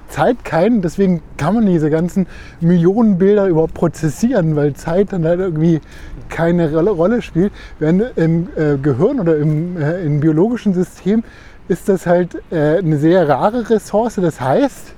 Zeit 0.09 0.45
keinen, 0.45 0.83
deswegen 0.83 1.21
kann 1.37 1.55
man 1.55 1.67
diese 1.67 1.91
ganzen 1.91 2.27
Millionen 2.61 3.19
Bilder 3.19 3.49
überhaupt 3.49 3.75
prozessieren, 3.75 4.55
weil 4.57 4.75
Zeit 4.75 5.13
dann 5.13 5.25
halt 5.25 5.41
irgendwie 5.41 5.81
keine 6.29 6.73
Rolle, 6.73 6.91
Rolle 6.91 7.23
spielt. 7.23 7.53
Während 7.79 8.17
im 8.17 8.49
äh, 8.57 8.77
Gehirn 8.77 9.21
oder 9.21 9.37
im, 9.37 9.81
äh, 9.81 10.05
im 10.05 10.21
biologischen 10.21 10.75
System 10.75 11.25
ist 11.69 11.89
das 11.89 12.07
halt 12.07 12.37
äh, 12.51 12.79
eine 12.79 12.99
sehr 12.99 13.29
rare 13.29 13.69
Ressource. 13.69 14.17
Das 14.17 14.41
heißt, 14.41 14.95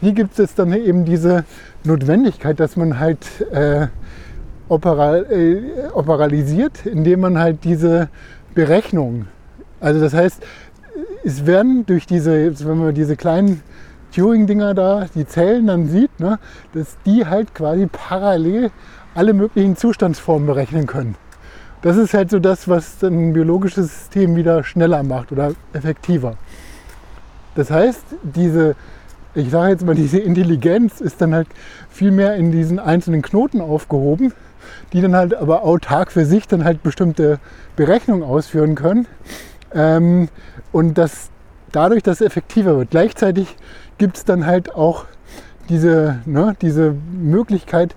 hier 0.00 0.12
gibt 0.12 0.38
es 0.38 0.54
dann 0.54 0.72
eben 0.72 1.04
diese 1.04 1.44
Notwendigkeit, 1.84 2.58
dass 2.60 2.76
man 2.76 2.98
halt 2.98 3.26
äh, 3.52 3.88
operal, 4.68 5.26
äh, 5.30 5.88
operalisiert, 5.92 6.86
indem 6.86 7.20
man 7.20 7.38
halt 7.38 7.64
diese 7.64 8.08
Berechnung, 8.54 9.26
also 9.80 10.00
das 10.00 10.12
heißt, 10.12 10.42
es 11.24 11.46
werden 11.46 11.86
durch 11.86 12.06
diese, 12.06 12.58
wenn 12.66 12.78
man 12.78 12.94
diese 12.94 13.16
kleinen 13.16 13.62
Turing-Dinger 14.14 14.74
da, 14.74 15.06
die 15.14 15.26
Zellen 15.26 15.66
dann 15.66 15.88
sieht, 15.88 16.18
ne, 16.18 16.38
dass 16.72 16.96
die 17.04 17.26
halt 17.26 17.54
quasi 17.54 17.86
parallel 17.86 18.70
alle 19.14 19.32
möglichen 19.32 19.76
Zustandsformen 19.76 20.46
berechnen 20.46 20.86
können. 20.86 21.16
Das 21.82 21.96
ist 21.96 22.14
halt 22.14 22.30
so 22.30 22.40
das, 22.40 22.68
was 22.68 23.02
ein 23.02 23.32
biologisches 23.32 23.86
System 23.86 24.34
wieder 24.34 24.64
schneller 24.64 25.02
macht 25.02 25.30
oder 25.30 25.52
effektiver. 25.72 26.34
Das 27.54 27.70
heißt, 27.70 28.04
diese, 28.22 28.74
ich 29.38 29.50
sage 29.50 29.70
jetzt 29.70 29.84
mal, 29.84 29.94
diese 29.94 30.18
Intelligenz 30.18 31.00
ist 31.00 31.20
dann 31.20 31.34
halt 31.34 31.48
viel 31.90 32.10
mehr 32.10 32.34
in 32.36 32.52
diesen 32.52 32.78
einzelnen 32.78 33.22
Knoten 33.22 33.60
aufgehoben, 33.60 34.32
die 34.92 35.00
dann 35.00 35.14
halt 35.14 35.34
aber 35.34 35.62
autark 35.62 36.12
für 36.12 36.24
sich 36.24 36.46
dann 36.48 36.64
halt 36.64 36.82
bestimmte 36.82 37.38
Berechnungen 37.76 38.22
ausführen 38.22 38.74
können. 38.74 39.06
Ähm, 39.72 40.28
und 40.72 40.98
das 40.98 41.30
dadurch, 41.72 42.02
dass 42.02 42.20
es 42.20 42.26
effektiver 42.26 42.76
wird. 42.76 42.90
Gleichzeitig 42.90 43.56
gibt 43.98 44.16
es 44.16 44.24
dann 44.24 44.46
halt 44.46 44.74
auch 44.74 45.04
diese, 45.68 46.20
ne, 46.24 46.56
diese 46.62 46.94
Möglichkeit, 47.12 47.94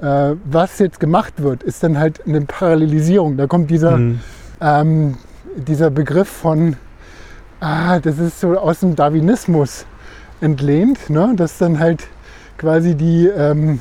äh, 0.00 0.34
was 0.44 0.78
jetzt 0.78 0.98
gemacht 0.98 1.34
wird, 1.42 1.62
ist 1.62 1.82
dann 1.82 1.98
halt 1.98 2.26
eine 2.26 2.40
Parallelisierung. 2.42 3.36
Da 3.36 3.46
kommt 3.46 3.70
dieser, 3.70 3.96
mhm. 3.96 4.20
ähm, 4.60 5.18
dieser 5.56 5.90
Begriff 5.90 6.28
von, 6.28 6.76
ah, 7.60 8.00
das 8.00 8.18
ist 8.18 8.40
so 8.40 8.58
aus 8.58 8.80
dem 8.80 8.96
Darwinismus 8.96 9.86
entlehnt, 10.42 11.08
ne, 11.08 11.32
dass 11.36 11.58
dann 11.58 11.78
halt 11.78 12.08
quasi 12.58 12.94
die 12.94 13.26
ähm, 13.28 13.80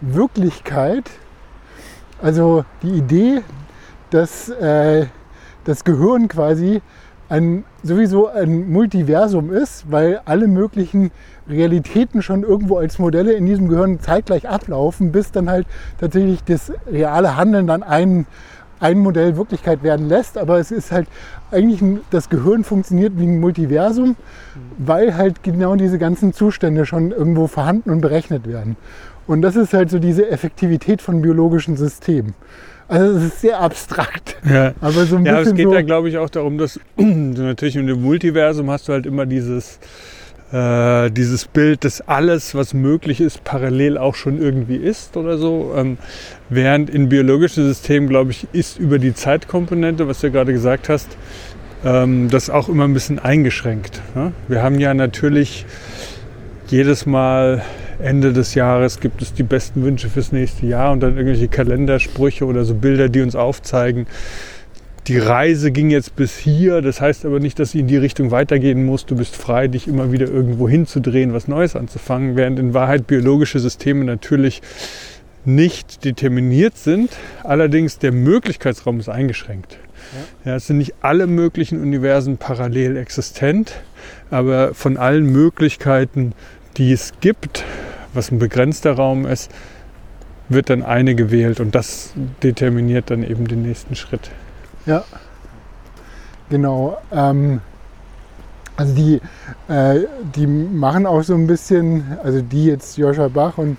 Wirklichkeit, 0.00 1.04
also 2.20 2.64
die 2.82 2.90
Idee, 2.90 3.42
dass 4.10 4.48
äh, 4.48 5.06
das 5.64 5.84
Gehirn 5.84 6.28
quasi 6.28 6.82
ein, 7.28 7.64
sowieso 7.82 8.28
ein 8.28 8.70
Multiversum 8.70 9.52
ist, 9.52 9.90
weil 9.90 10.20
alle 10.24 10.48
möglichen 10.48 11.10
Realitäten 11.48 12.20
schon 12.20 12.42
irgendwo 12.42 12.76
als 12.76 12.98
Modelle 12.98 13.32
in 13.32 13.46
diesem 13.46 13.68
Gehirn 13.68 14.00
zeitgleich 14.00 14.48
ablaufen, 14.48 15.12
bis 15.12 15.30
dann 15.32 15.48
halt 15.48 15.66
tatsächlich 15.98 16.44
das 16.44 16.72
reale 16.90 17.36
Handeln 17.36 17.66
dann 17.66 17.82
ein, 17.82 18.26
ein 18.82 18.98
Modell 18.98 19.36
Wirklichkeit 19.36 19.82
werden 19.82 20.08
lässt. 20.08 20.36
Aber 20.36 20.58
es 20.58 20.70
ist 20.70 20.92
halt 20.92 21.06
eigentlich, 21.50 21.80
ein, 21.80 22.00
das 22.10 22.28
Gehirn 22.28 22.64
funktioniert 22.64 23.12
wie 23.16 23.26
ein 23.26 23.40
Multiversum, 23.40 24.16
weil 24.78 25.16
halt 25.16 25.42
genau 25.42 25.76
diese 25.76 25.98
ganzen 25.98 26.32
Zustände 26.32 26.84
schon 26.84 27.12
irgendwo 27.12 27.46
vorhanden 27.46 27.90
und 27.90 28.00
berechnet 28.00 28.46
werden. 28.46 28.76
Und 29.26 29.42
das 29.42 29.56
ist 29.56 29.72
halt 29.72 29.90
so 29.90 29.98
diese 29.98 30.28
Effektivität 30.30 31.00
von 31.00 31.22
biologischen 31.22 31.76
Systemen. 31.76 32.34
Also 32.88 33.18
es 33.18 33.24
ist 33.24 33.40
sehr 33.40 33.60
abstrakt. 33.60 34.36
Ja, 34.44 34.72
aber 34.80 35.06
so 35.06 35.16
ein 35.16 35.24
ja, 35.24 35.38
bisschen 35.38 35.52
es 35.52 35.56
geht 35.56 35.66
so 35.66 35.74
ja, 35.74 35.82
glaube 35.82 36.08
ich, 36.08 36.18
auch 36.18 36.28
darum, 36.28 36.58
dass 36.58 36.80
du 36.96 37.04
natürlich 37.04 37.76
in 37.76 37.86
dem 37.86 38.02
Multiversum 38.02 38.68
hast 38.70 38.88
du 38.88 38.92
halt 38.92 39.06
immer 39.06 39.24
dieses, 39.24 39.78
äh, 40.52 41.10
dieses 41.10 41.46
Bild, 41.46 41.84
dass 41.84 42.00
alles, 42.02 42.54
was 42.54 42.74
möglich 42.74 43.20
ist, 43.20 43.42
parallel 43.42 43.96
auch 43.96 44.14
schon 44.14 44.40
irgendwie 44.40 44.76
ist 44.76 45.16
oder 45.16 45.38
so. 45.38 45.72
Ähm, 45.76 45.98
während 46.50 46.90
in 46.90 47.08
biologischen 47.08 47.66
Systemen, 47.66 48.08
glaube 48.08 48.32
ich, 48.32 48.46
ist 48.52 48.78
über 48.78 48.98
die 48.98 49.14
Zeitkomponente, 49.14 50.06
was 50.08 50.20
du 50.20 50.30
gerade 50.30 50.52
gesagt 50.52 50.88
hast, 50.88 51.16
ähm, 51.84 52.28
das 52.28 52.50
auch 52.50 52.68
immer 52.68 52.84
ein 52.84 52.94
bisschen 52.94 53.18
eingeschränkt. 53.18 54.02
Ne? 54.14 54.32
Wir 54.48 54.62
haben 54.62 54.78
ja 54.78 54.92
natürlich 54.94 55.64
jedes 56.68 57.06
Mal 57.06 57.62
Ende 57.98 58.32
des 58.32 58.54
Jahres 58.54 59.00
gibt 59.00 59.22
es 59.22 59.32
die 59.32 59.42
besten 59.42 59.84
Wünsche 59.84 60.08
fürs 60.08 60.32
nächste 60.32 60.66
Jahr 60.66 60.92
und 60.92 61.00
dann 61.00 61.16
irgendwelche 61.16 61.48
Kalendersprüche 61.48 62.44
oder 62.44 62.64
so 62.64 62.74
Bilder, 62.74 63.08
die 63.08 63.20
uns 63.20 63.36
aufzeigen, 63.36 64.06
die 65.08 65.18
Reise 65.18 65.72
ging 65.72 65.90
jetzt 65.90 66.14
bis 66.14 66.38
hier, 66.38 66.80
das 66.80 67.00
heißt 67.00 67.24
aber 67.26 67.40
nicht, 67.40 67.58
dass 67.58 67.72
sie 67.72 67.80
in 67.80 67.88
die 67.88 67.96
Richtung 67.96 68.30
weitergehen 68.30 68.84
muss. 68.84 69.04
Du 69.04 69.16
bist 69.16 69.34
frei, 69.36 69.66
dich 69.66 69.88
immer 69.88 70.12
wieder 70.12 70.28
irgendwo 70.28 70.68
hinzudrehen, 70.68 71.32
was 71.32 71.48
Neues 71.48 71.74
anzufangen, 71.74 72.36
während 72.36 72.58
in 72.58 72.72
Wahrheit 72.72 73.08
biologische 73.08 73.58
Systeme 73.58 74.04
natürlich 74.04 74.62
nicht 75.44 76.04
determiniert 76.04 76.76
sind. 76.76 77.10
Allerdings 77.42 77.98
der 77.98 78.12
Möglichkeitsraum 78.12 79.00
ist 79.00 79.08
eingeschränkt. 79.08 79.76
Ja. 80.44 80.52
ja. 80.52 80.56
es 80.56 80.68
sind 80.68 80.78
nicht 80.78 80.94
alle 81.00 81.26
möglichen 81.26 81.80
Universen 81.80 82.36
parallel 82.36 82.96
existent, 82.96 83.80
aber 84.30 84.72
von 84.72 84.96
allen 84.96 85.26
Möglichkeiten, 85.26 86.32
die 86.76 86.92
es 86.92 87.12
gibt, 87.20 87.64
was 88.14 88.30
ein 88.30 88.38
begrenzter 88.38 88.92
Raum 88.92 89.26
ist, 89.26 89.50
wird 90.48 90.70
dann 90.70 90.82
eine 90.82 91.16
gewählt 91.16 91.58
und 91.58 91.74
das 91.74 92.12
determiniert 92.42 93.10
dann 93.10 93.28
eben 93.28 93.48
den 93.48 93.62
nächsten 93.62 93.96
Schritt. 93.96 94.30
Ja, 94.86 95.04
genau. 96.50 96.98
Ähm, 97.12 97.60
also 98.76 98.94
die, 98.94 99.20
äh, 99.68 100.00
die 100.34 100.46
machen 100.46 101.06
auch 101.06 101.22
so 101.22 101.34
ein 101.34 101.46
bisschen, 101.46 102.18
also 102.22 102.40
die 102.40 102.66
jetzt 102.66 102.96
Joscha 102.96 103.28
Bach 103.28 103.58
und 103.58 103.76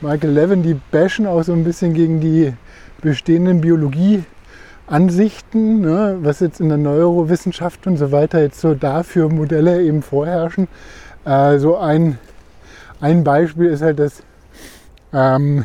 Michael 0.00 0.30
Levin, 0.30 0.62
die 0.62 0.80
bashen 0.90 1.26
auch 1.26 1.42
so 1.42 1.52
ein 1.52 1.64
bisschen 1.64 1.94
gegen 1.94 2.20
die 2.20 2.52
bestehenden 3.00 3.60
Biologieansichten, 3.60 5.80
ne, 5.80 6.18
was 6.20 6.40
jetzt 6.40 6.60
in 6.60 6.68
der 6.68 6.78
Neurowissenschaft 6.78 7.86
und 7.86 7.96
so 7.96 8.12
weiter 8.12 8.40
jetzt 8.40 8.60
so 8.60 8.74
dafür 8.74 9.28
Modelle 9.28 9.82
eben 9.82 10.02
vorherrschen. 10.02 10.68
Äh, 11.24 11.58
so 11.58 11.76
ein 11.76 12.18
ein 13.00 13.24
Beispiel 13.24 13.66
ist 13.66 13.82
halt, 13.82 13.98
dass, 13.98 14.22
ähm, 15.12 15.64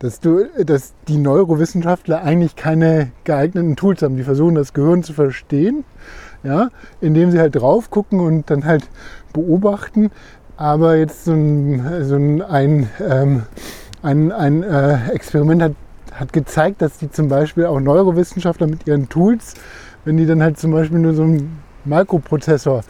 dass, 0.00 0.18
du, 0.18 0.46
dass 0.64 0.94
die 1.08 1.18
Neurowissenschaftler 1.18 2.22
eigentlich 2.22 2.56
keine 2.56 3.12
geeigneten 3.24 3.76
Tools 3.76 4.02
haben. 4.02 4.16
Die 4.16 4.22
versuchen 4.22 4.54
das 4.54 4.72
Gehirn 4.72 5.02
zu 5.02 5.12
verstehen, 5.12 5.84
ja, 6.42 6.70
indem 7.00 7.30
sie 7.30 7.38
halt 7.38 7.54
drauf 7.54 7.90
gucken 7.90 8.20
und 8.20 8.50
dann 8.50 8.64
halt 8.64 8.88
beobachten. 9.32 10.10
Aber 10.56 10.96
jetzt 10.96 11.26
so 11.26 11.32
ein, 11.32 12.04
so 12.04 12.16
ein, 12.16 12.42
ein, 12.42 12.88
ähm, 13.08 13.42
ein, 14.02 14.32
ein 14.32 14.62
äh, 14.62 15.10
Experiment 15.10 15.62
hat, 15.62 15.72
hat 16.14 16.32
gezeigt, 16.32 16.80
dass 16.80 16.98
die 16.98 17.10
zum 17.10 17.28
Beispiel 17.28 17.66
auch 17.66 17.78
Neurowissenschaftler 17.78 18.66
mit 18.66 18.86
ihren 18.86 19.08
Tools, 19.10 19.54
wenn 20.06 20.16
die 20.16 20.26
dann 20.26 20.42
halt 20.42 20.58
zum 20.58 20.72
Beispiel 20.72 20.98
nur 20.98 21.12
so 21.12 21.22
einen 21.22 21.58
Mikroprozessor 21.84 22.82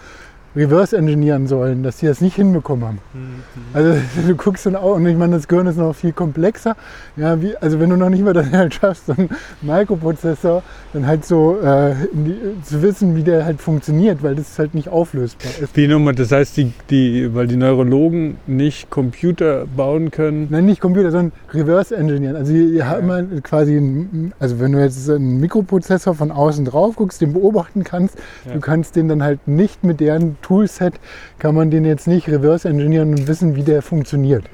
reverse 0.57 0.97
engineeren 0.97 1.47
sollen, 1.47 1.83
dass 1.83 1.99
sie 1.99 2.07
das 2.07 2.21
nicht 2.21 2.37
hinbekommen 2.37 2.85
haben. 2.85 2.99
Mhm. 3.15 3.43
Also 3.73 3.95
du 4.27 4.35
guckst 4.35 4.67
dann 4.67 4.77
auch, 4.77 4.97
und 4.97 5.07
ich 5.07 5.17
meine, 5.17 5.37
das 5.37 5.47
Gehirn 5.47 5.67
ist 5.67 5.77
noch 5.77 5.95
viel 5.95 6.13
komplexer. 6.13 6.77
Ja, 7.17 7.41
wie, 7.41 7.57
also 7.57 7.79
wenn 7.79 7.91
du 7.91 7.97
noch 7.97 8.11
nicht 8.11 8.25
mal 8.25 8.33
dann 8.33 8.51
halt 8.53 8.75
schaffst, 8.75 9.07
so 9.07 9.13
einen 9.13 9.31
Mikroprozessor 9.63 10.63
dann 10.93 11.07
halt 11.07 11.25
so 11.25 11.59
äh, 11.61 11.95
die, 12.13 12.63
zu 12.65 12.83
wissen, 12.83 13.15
wie 13.15 13.23
der 13.23 13.45
halt 13.45 13.61
funktioniert, 13.61 14.23
weil 14.23 14.35
das 14.35 14.59
halt 14.59 14.75
nicht 14.75 14.89
auflösbar 14.89 15.53
ist. 15.61 15.77
Wie 15.77 15.87
nochmal, 15.87 16.15
das 16.15 16.33
heißt, 16.33 16.57
die, 16.57 16.73
die, 16.91 17.35
weil 17.35 17.47
die 17.47 17.57
Neurologen 17.57 18.39
nicht 18.47 18.91
Computer 18.91 19.67
bauen 19.67 20.11
können? 20.11 20.49
Nein, 20.51 20.67
nicht 20.67 20.81
Computer, 20.81 21.11
sondern 21.11 21.33
reverse 21.53 21.97
engineeren. 21.97 22.37
Also 22.37 22.53
die, 22.53 22.73
die 22.73 22.83
haben 22.83 23.05
immer 23.05 23.23
quasi, 23.43 23.77
ein, 23.77 24.33
also 24.41 24.59
wenn 24.59 24.73
du 24.73 24.81
jetzt 24.81 25.09
einen 25.09 25.39
Mikroprozessor 25.39 26.15
von 26.15 26.33
außen 26.33 26.65
drauf 26.65 26.97
guckst, 26.97 27.21
den 27.21 27.33
beobachten 27.33 27.85
kannst, 27.85 28.17
ja. 28.47 28.55
du 28.55 28.61
kannst 28.61 28.97
den 28.97 29.09
dann 29.09 29.23
halt 29.23 29.47
nicht 29.47 29.85
mit 29.85 30.01
deren 30.01 30.40
Toolset 30.43 30.95
kann 31.39 31.55
man 31.55 31.71
den 31.71 31.85
jetzt 31.85 32.07
nicht 32.07 32.29
reverse 32.29 32.69
engineeren 32.69 33.11
und 33.11 33.29
wissen, 33.29 33.57
wie 33.57 33.63
der 33.63 33.83
funktioniert. 33.83 34.45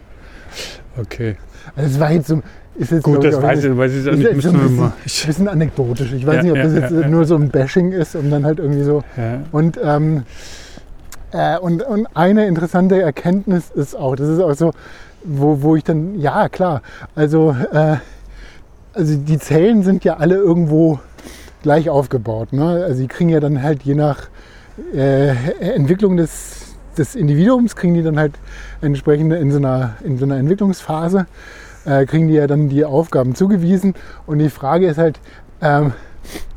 Okay. 0.98 1.36
Also 1.74 1.90
es 1.90 2.00
war 2.00 2.12
jetzt 2.12 2.28
so, 2.28 2.42
ist 2.76 2.92
jetzt 2.92 3.04
Gut, 3.04 3.24
das 3.24 3.40
weiß 3.40 3.64
ich, 3.64 3.76
weiß 3.76 3.92
ich 3.92 4.04
nicht. 4.04 4.26
Ist 4.26 4.42
so 4.42 4.50
ein 4.50 4.58
bisschen, 4.58 4.92
bisschen 5.26 5.48
anekdotisch. 5.48 6.12
Ich 6.12 6.26
weiß 6.26 6.36
ja, 6.36 6.42
nicht, 6.42 6.52
ob 6.52 6.58
ja, 6.58 6.64
das 6.64 6.74
jetzt 6.74 6.92
ja, 6.92 7.08
nur 7.08 7.24
so 7.24 7.36
ein 7.36 7.48
Bashing 7.48 7.92
ist 7.92 8.14
und 8.14 8.30
dann 8.30 8.44
halt 8.44 8.58
irgendwie 8.58 8.82
so. 8.82 9.02
Und, 9.52 9.78
ähm, 9.82 10.24
äh, 11.32 11.58
und, 11.58 11.82
und 11.82 12.06
eine 12.14 12.46
interessante 12.46 13.00
Erkenntnis 13.00 13.70
ist 13.70 13.96
auch, 13.96 14.16
das 14.16 14.28
ist 14.28 14.40
auch 14.40 14.54
so, 14.54 14.72
wo, 15.24 15.62
wo 15.62 15.76
ich 15.76 15.84
dann, 15.84 16.18
ja 16.18 16.48
klar, 16.48 16.82
also, 17.14 17.56
äh, 17.72 17.96
also 18.92 19.16
die 19.16 19.38
Zellen 19.38 19.82
sind 19.82 20.04
ja 20.04 20.16
alle 20.16 20.36
irgendwo 20.36 21.00
gleich 21.62 21.90
aufgebaut. 21.90 22.52
Ne? 22.52 22.84
Also 22.84 23.02
die 23.02 23.08
kriegen 23.08 23.30
ja 23.30 23.40
dann 23.40 23.62
halt 23.62 23.82
je 23.82 23.94
nach 23.94 24.28
äh, 24.94 25.30
Entwicklung 25.60 26.16
des, 26.16 26.76
des 26.96 27.14
Individuums 27.14 27.76
kriegen 27.76 27.94
die 27.94 28.02
dann 28.02 28.18
halt 28.18 28.34
entsprechend 28.80 29.32
in 29.32 29.50
so 29.50 29.58
einer, 29.58 29.96
in 30.04 30.18
so 30.18 30.24
einer 30.24 30.36
Entwicklungsphase, 30.36 31.26
äh, 31.84 32.06
kriegen 32.06 32.28
die 32.28 32.34
ja 32.34 32.46
dann 32.46 32.68
die 32.68 32.84
Aufgaben 32.84 33.34
zugewiesen. 33.34 33.94
Und 34.26 34.38
die 34.38 34.50
Frage 34.50 34.86
ist 34.86 34.98
halt, 34.98 35.20
ähm, 35.60 35.92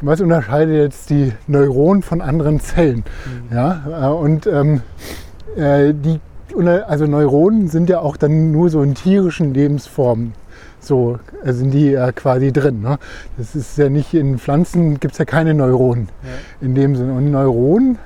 was 0.01 0.21
unterscheidet 0.21 0.75
jetzt 0.75 1.09
die 1.09 1.33
Neuronen 1.47 2.01
von 2.01 2.21
anderen 2.21 2.59
Zellen? 2.59 3.03
Mhm. 3.49 3.55
Ja, 3.55 4.09
äh, 4.09 4.13
und 4.13 4.47
ähm, 4.47 4.81
äh, 5.55 5.93
die, 5.93 6.19
also 6.87 7.05
Neuronen 7.05 7.67
sind 7.67 7.89
ja 7.89 7.99
auch 7.99 8.17
dann 8.17 8.51
nur 8.51 8.69
so 8.69 8.81
in 8.81 8.95
tierischen 8.95 9.53
Lebensformen 9.53 10.33
so 10.79 11.19
äh, 11.43 11.53
sind 11.53 11.71
die 11.71 11.91
ja 11.91 12.11
quasi 12.11 12.51
drin. 12.51 12.81
Ne? 12.81 12.97
Das 13.37 13.55
ist 13.55 13.77
ja 13.77 13.89
nicht 13.89 14.13
in 14.13 14.39
Pflanzen 14.39 14.99
gibt 14.99 15.13
es 15.13 15.19
ja 15.19 15.25
keine 15.25 15.53
Neuronen 15.53 16.09
ja. 16.23 16.65
in 16.65 16.75
dem 16.75 16.95
Sinne. 16.95 17.13
Und 17.13 17.31
Neuronen, 17.31 17.97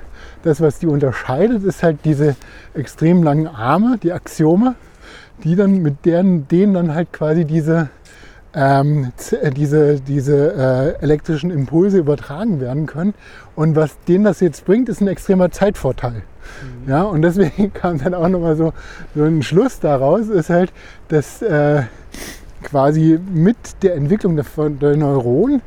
das 0.44 0.60
was 0.60 0.78
die 0.78 0.86
unterscheidet, 0.86 1.64
ist 1.64 1.82
halt 1.82 1.98
diese 2.04 2.36
extrem 2.74 3.22
langen 3.22 3.46
Arme, 3.46 3.98
die 4.02 4.12
Axiome, 4.12 4.74
die 5.42 5.56
dann 5.56 5.82
mit 5.82 6.04
deren, 6.04 6.46
denen 6.48 6.74
dann 6.74 6.94
halt 6.94 7.12
quasi 7.12 7.44
diese 7.44 7.88
ähm, 8.54 9.12
äh, 9.42 9.50
diese, 9.50 10.00
diese 10.00 10.54
äh, 10.54 11.02
elektrischen 11.02 11.50
Impulse 11.50 11.98
übertragen 11.98 12.60
werden 12.60 12.86
können. 12.86 13.14
Und 13.56 13.76
was 13.76 13.98
denen 14.06 14.24
das 14.24 14.40
jetzt 14.40 14.64
bringt, 14.64 14.88
ist 14.88 15.00
ein 15.00 15.08
extremer 15.08 15.50
Zeitvorteil. 15.50 16.22
Mhm. 16.86 16.90
Ja, 16.90 17.02
und 17.02 17.22
deswegen 17.22 17.72
kam 17.74 17.98
dann 17.98 18.14
auch 18.14 18.28
nochmal 18.28 18.56
so, 18.56 18.72
so 19.14 19.24
ein 19.24 19.42
Schluss 19.42 19.80
daraus, 19.80 20.28
ist 20.28 20.50
halt, 20.50 20.72
dass 21.08 21.42
äh, 21.42 21.82
quasi 22.62 23.18
mit 23.32 23.56
der 23.82 23.96
Entwicklung 23.96 24.36
der, 24.36 24.44
der 24.80 24.96
Neuronen 24.96 25.60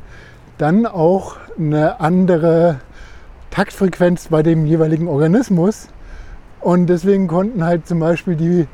dann 0.56 0.86
auch 0.86 1.36
eine 1.58 2.00
andere 2.00 2.80
Taktfrequenz 3.50 4.28
bei 4.28 4.42
dem 4.42 4.66
jeweiligen 4.66 5.08
Organismus. 5.08 5.88
Und 6.60 6.86
deswegen 6.88 7.28
konnten 7.28 7.64
halt 7.64 7.86
zum 7.86 8.00
Beispiel 8.00 8.34
die 8.34 8.66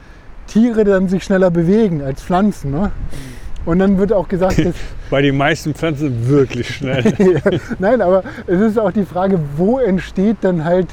Tiere 0.46 0.84
dann 0.84 1.08
sich 1.08 1.24
schneller 1.24 1.50
bewegen 1.50 2.02
als 2.02 2.22
Pflanzen. 2.22 2.70
Ne? 2.70 2.92
Und 3.64 3.78
dann 3.78 3.98
wird 3.98 4.12
auch 4.12 4.28
gesagt, 4.28 4.58
dass 4.58 4.74
bei 5.10 5.22
den 5.22 5.36
meisten 5.36 5.74
Pflanzen 5.74 6.28
wirklich 6.28 6.68
schnell. 6.76 7.12
nein, 7.78 8.00
aber 8.00 8.22
es 8.46 8.60
ist 8.60 8.78
auch 8.78 8.92
die 8.92 9.04
Frage, 9.04 9.38
wo 9.56 9.78
entsteht 9.78 10.38
dann 10.42 10.64
halt 10.64 10.88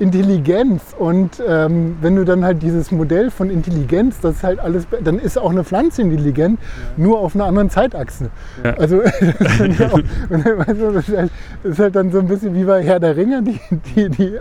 Intelligenz. 0.00 0.94
Und 0.98 1.42
ähm, 1.46 1.96
wenn 2.00 2.16
du 2.16 2.24
dann 2.24 2.44
halt 2.44 2.62
dieses 2.62 2.90
Modell 2.90 3.30
von 3.30 3.50
Intelligenz, 3.50 4.20
das 4.20 4.36
ist 4.36 4.42
halt 4.42 4.58
alles, 4.58 4.86
dann 5.04 5.18
ist 5.18 5.38
auch 5.38 5.50
eine 5.50 5.62
Pflanze 5.62 6.02
intelligent, 6.02 6.58
ja. 6.58 7.04
nur 7.04 7.20
auf 7.20 7.34
einer 7.34 7.44
anderen 7.44 7.70
Zeitachse. 7.70 8.30
Ja. 8.64 8.74
Also 8.74 9.02
das, 9.38 9.92
auch, 9.92 10.00
das, 10.30 10.98
ist 10.98 11.16
halt, 11.16 11.30
das, 11.62 11.72
ist 11.72 11.78
halt, 11.78 11.96
dann 11.96 12.10
so 12.10 12.18
ein 12.18 12.26
bisschen 12.26 12.54
wie 12.54 12.64
bei 12.64 12.82
Herr 12.82 12.98
der 12.98 13.16
Ringe, 13.16 13.42
die, 13.42 13.60
die, 13.94 14.08
die 14.08 14.34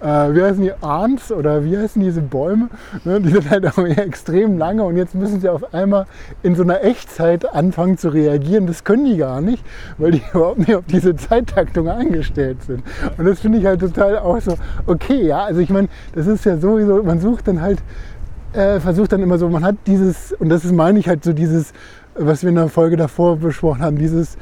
äh, 0.00 0.34
wie 0.34 0.42
heißen 0.42 0.62
die, 0.62 0.72
Arns 0.80 1.30
oder 1.30 1.64
wie 1.64 1.76
heißen 1.76 2.02
diese 2.02 2.22
Bäume, 2.22 2.68
ne, 3.04 3.20
die 3.20 3.30
sind 3.30 3.50
halt 3.50 3.66
auch 3.66 3.78
extrem 3.78 4.58
lange 4.58 4.84
und 4.84 4.96
jetzt 4.96 5.14
müssen 5.14 5.40
sie 5.40 5.48
auf 5.48 5.74
einmal 5.74 6.06
in 6.42 6.54
so 6.54 6.62
einer 6.62 6.82
Echtzeit 6.82 7.54
anfangen 7.54 7.98
zu 7.98 8.08
reagieren. 8.08 8.66
Das 8.66 8.84
können 8.84 9.04
die 9.04 9.18
gar 9.18 9.40
nicht, 9.40 9.64
weil 9.98 10.12
die 10.12 10.22
überhaupt 10.32 10.60
nicht 10.60 10.74
auf 10.74 10.84
diese 10.86 11.14
Zeittaktung 11.14 11.88
eingestellt 11.88 12.62
sind. 12.62 12.82
Und 13.18 13.26
das 13.26 13.40
finde 13.40 13.58
ich 13.58 13.66
halt 13.66 13.80
total 13.80 14.18
auch 14.18 14.40
so, 14.40 14.56
okay, 14.86 14.93
ja. 15.26 15.44
Also 15.44 15.60
ich 15.60 15.70
meine, 15.70 15.88
das 16.14 16.26
ist 16.26 16.44
ja 16.44 16.56
sowieso, 16.56 17.02
man 17.02 17.20
sucht 17.20 17.48
dann 17.48 17.60
halt, 17.60 17.78
äh, 18.52 18.80
versucht 18.80 19.12
dann 19.12 19.22
immer 19.22 19.38
so, 19.38 19.48
man 19.48 19.64
hat 19.64 19.76
dieses, 19.86 20.32
und 20.32 20.48
das 20.48 20.64
ist, 20.64 20.72
meine 20.72 20.98
ich 20.98 21.08
halt 21.08 21.24
so 21.24 21.32
dieses, 21.32 21.72
was 22.14 22.42
wir 22.42 22.50
in 22.50 22.56
der 22.56 22.68
Folge 22.68 22.96
davor 22.96 23.36
besprochen 23.36 23.82
haben, 23.82 23.98
dieses 23.98 24.36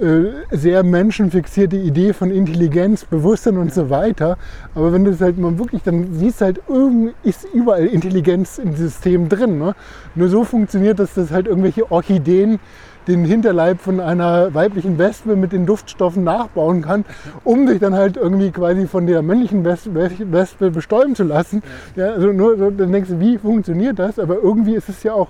äh, 0.00 0.26
sehr 0.50 0.82
menschenfixierte 0.82 1.76
Idee 1.76 2.12
von 2.12 2.30
Intelligenz, 2.30 3.04
Bewusstsein 3.04 3.56
und 3.56 3.72
so 3.72 3.88
weiter. 3.88 4.36
Aber 4.74 4.92
wenn 4.92 5.04
du 5.04 5.10
es 5.10 5.20
halt 5.20 5.38
mal 5.38 5.58
wirklich, 5.58 5.82
dann 5.82 6.12
siehst 6.12 6.42
halt, 6.42 6.60
irgendwie 6.68 7.14
ist 7.22 7.46
überall 7.54 7.86
Intelligenz 7.86 8.58
im 8.58 8.76
System 8.76 9.28
drin. 9.28 9.58
Ne? 9.58 9.74
Nur 10.14 10.28
so 10.28 10.44
funktioniert, 10.44 10.98
dass 10.98 11.14
das 11.14 11.30
halt 11.30 11.46
irgendwelche 11.46 11.90
Orchideen 11.90 12.60
den 13.06 13.24
Hinterleib 13.24 13.80
von 13.80 14.00
einer 14.00 14.52
weiblichen 14.54 14.98
Wespe 14.98 15.36
mit 15.36 15.52
den 15.52 15.66
Duftstoffen 15.66 16.24
nachbauen 16.24 16.82
kann, 16.82 17.04
um 17.44 17.68
sich 17.68 17.78
dann 17.78 17.94
halt 17.94 18.16
irgendwie 18.16 18.50
quasi 18.50 18.86
von 18.86 19.06
der 19.06 19.22
männlichen 19.22 19.64
Wespe 19.64 20.70
bestäuben 20.70 21.14
zu 21.14 21.24
lassen. 21.24 21.62
Ja, 21.94 22.10
also 22.10 22.32
nur 22.32 22.56
so, 22.56 22.70
dann 22.70 22.92
denkst 22.92 23.10
du, 23.10 23.20
wie 23.20 23.38
funktioniert 23.38 23.98
das? 23.98 24.18
Aber 24.18 24.36
irgendwie 24.42 24.74
ist 24.74 24.88
es 24.88 25.02
ja 25.02 25.12
auch 25.12 25.28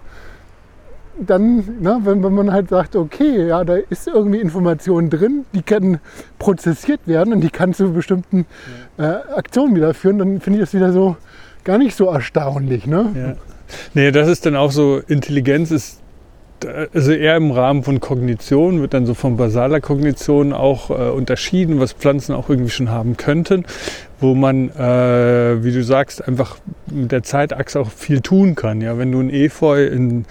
dann, 1.18 1.56
ne, 1.80 1.98
wenn, 2.04 2.22
wenn 2.22 2.34
man 2.34 2.52
halt 2.52 2.68
sagt, 2.68 2.94
okay, 2.94 3.48
ja, 3.48 3.64
da 3.64 3.76
ist 3.76 4.06
irgendwie 4.06 4.38
Information 4.38 5.08
drin, 5.08 5.46
die 5.54 5.62
kann 5.62 5.98
prozessiert 6.38 7.00
werden 7.06 7.32
und 7.32 7.40
die 7.40 7.50
kann 7.50 7.72
zu 7.72 7.92
bestimmten 7.92 8.46
äh, 8.98 9.02
Aktionen 9.02 9.74
wieder 9.74 9.94
führen, 9.94 10.18
dann 10.18 10.40
finde 10.40 10.58
ich 10.58 10.64
das 10.66 10.74
wieder 10.74 10.92
so 10.92 11.16
gar 11.64 11.78
nicht 11.78 11.96
so 11.96 12.06
erstaunlich. 12.06 12.86
Ne? 12.86 13.12
Ja. 13.14 13.34
Nee, 13.94 14.10
das 14.10 14.28
ist 14.28 14.46
dann 14.46 14.56
auch 14.56 14.70
so, 14.70 15.00
Intelligenz 15.08 15.70
ist 15.70 16.00
also 16.64 17.12
eher 17.12 17.36
im 17.36 17.50
Rahmen 17.50 17.82
von 17.82 18.00
Kognition 18.00 18.80
wird 18.80 18.94
dann 18.94 19.06
so 19.06 19.14
von 19.14 19.36
basaler 19.36 19.80
Kognition 19.80 20.52
auch 20.52 20.90
äh, 20.90 21.10
unterschieden, 21.10 21.80
was 21.80 21.92
Pflanzen 21.92 22.34
auch 22.34 22.48
irgendwie 22.48 22.70
schon 22.70 22.90
haben 22.90 23.16
könnten, 23.16 23.64
wo 24.20 24.34
man, 24.34 24.70
äh, 24.70 25.62
wie 25.62 25.72
du 25.72 25.82
sagst, 25.82 26.26
einfach 26.26 26.56
mit 26.90 27.12
der 27.12 27.22
Zeitachse 27.22 27.80
auch 27.80 27.90
viel 27.90 28.20
tun 28.20 28.54
kann. 28.54 28.80
Ja, 28.80 28.96
wenn 28.98 29.12
du 29.12 29.20
ein 29.20 29.30
Efeu 29.30 29.84
in 29.84 30.24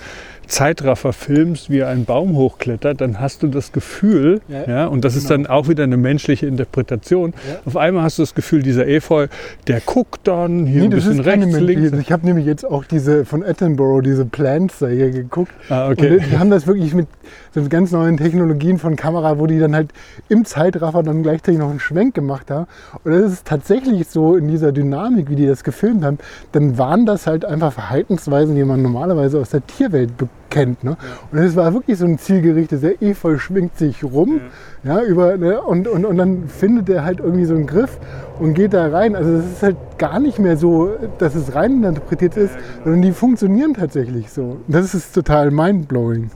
Zeitraffer 0.47 1.13
filmst, 1.13 1.69
wie 1.69 1.79
er 1.79 1.89
einen 1.89 2.05
Baum 2.05 2.35
hochklettert, 2.35 3.01
dann 3.01 3.19
hast 3.19 3.43
du 3.43 3.47
das 3.47 3.71
Gefühl, 3.71 4.41
ja, 4.47 4.67
ja 4.67 4.85
und 4.87 5.05
das 5.05 5.13
genau. 5.13 5.23
ist 5.23 5.31
dann 5.31 5.47
auch 5.47 5.67
wieder 5.67 5.83
eine 5.83 5.97
menschliche 5.97 6.47
Interpretation. 6.47 7.33
Ja. 7.47 7.59
Auf 7.65 7.77
einmal 7.77 8.03
hast 8.03 8.17
du 8.17 8.23
das 8.23 8.35
Gefühl, 8.35 8.63
dieser 8.63 8.87
Efeu, 8.87 9.27
der 9.67 9.81
guckt 9.81 10.27
dann 10.27 10.65
hier 10.65 10.81
nee, 10.81 10.87
ein 10.87 10.89
bisschen 10.91 11.19
rechts, 11.19 11.59
links. 11.59 11.97
Ich 11.99 12.11
habe 12.11 12.25
nämlich 12.25 12.45
jetzt 12.45 12.65
auch 12.65 12.85
diese 12.85 13.25
von 13.25 13.43
Attenborough, 13.43 14.01
diese 14.01 14.25
Plants-Serie 14.25 15.11
geguckt. 15.11 15.51
Ah, 15.69 15.89
okay. 15.89 16.17
Und 16.17 16.31
die 16.31 16.37
haben 16.37 16.49
das 16.49 16.67
wirklich 16.67 16.93
mit 16.93 17.07
so 17.53 17.63
ganz 17.69 17.91
neuen 17.91 18.17
Technologien 18.17 18.77
von 18.77 18.95
Kamera, 18.95 19.39
wo 19.39 19.47
die 19.47 19.59
dann 19.59 19.75
halt 19.75 19.91
im 20.29 20.45
Zeitraffer 20.45 21.03
dann 21.03 21.23
gleichzeitig 21.23 21.59
noch 21.59 21.69
einen 21.69 21.79
Schwenk 21.79 22.13
gemacht 22.13 22.51
haben. 22.51 22.67
Und 23.03 23.11
das 23.11 23.31
ist 23.31 23.45
tatsächlich 23.45 24.07
so 24.07 24.35
in 24.35 24.47
dieser 24.47 24.71
Dynamik, 24.71 25.29
wie 25.29 25.35
die 25.35 25.47
das 25.47 25.63
gefilmt 25.63 26.03
haben, 26.03 26.19
dann 26.51 26.77
waren 26.77 27.05
das 27.05 27.27
halt 27.27 27.45
einfach 27.45 27.73
Verhaltensweisen, 27.73 28.55
die 28.55 28.63
man 28.63 28.81
normalerweise 28.81 29.39
aus 29.39 29.49
der 29.49 29.65
Tierwelt 29.65 30.17
bekommt 30.17 30.34
kennt. 30.49 30.83
Ne? 30.83 30.97
Und 31.31 31.39
es 31.39 31.55
war 31.55 31.73
wirklich 31.73 31.97
so 31.97 32.05
ein 32.05 32.17
zielgerichtetes, 32.17 32.81
der 32.81 33.01
Efeu 33.01 33.37
schwingt 33.37 33.77
sich 33.77 34.03
rum 34.03 34.41
ja. 34.85 35.03
über, 35.03 35.37
ne? 35.37 35.61
und, 35.61 35.87
und, 35.87 36.05
und 36.05 36.17
dann 36.17 36.47
findet 36.47 36.89
er 36.89 37.03
halt 37.03 37.19
irgendwie 37.19 37.45
so 37.45 37.55
einen 37.55 37.67
Griff 37.67 37.97
und 38.39 38.53
geht 38.53 38.73
da 38.73 38.87
rein. 38.87 39.15
Also 39.15 39.37
das 39.37 39.45
ist 39.45 39.63
halt 39.63 39.77
gar 39.97 40.19
nicht 40.19 40.39
mehr 40.39 40.57
so, 40.57 40.91
dass 41.19 41.35
es 41.35 41.55
rein 41.55 41.83
interpretiert 41.83 42.35
ist, 42.37 42.53
genau. 42.53 42.83
sondern 42.83 43.01
die 43.01 43.11
funktionieren 43.11 43.73
tatsächlich 43.73 44.29
so. 44.29 44.57
Das 44.67 44.93
ist 44.93 45.13
total 45.13 45.51
mindblowing. 45.51 46.29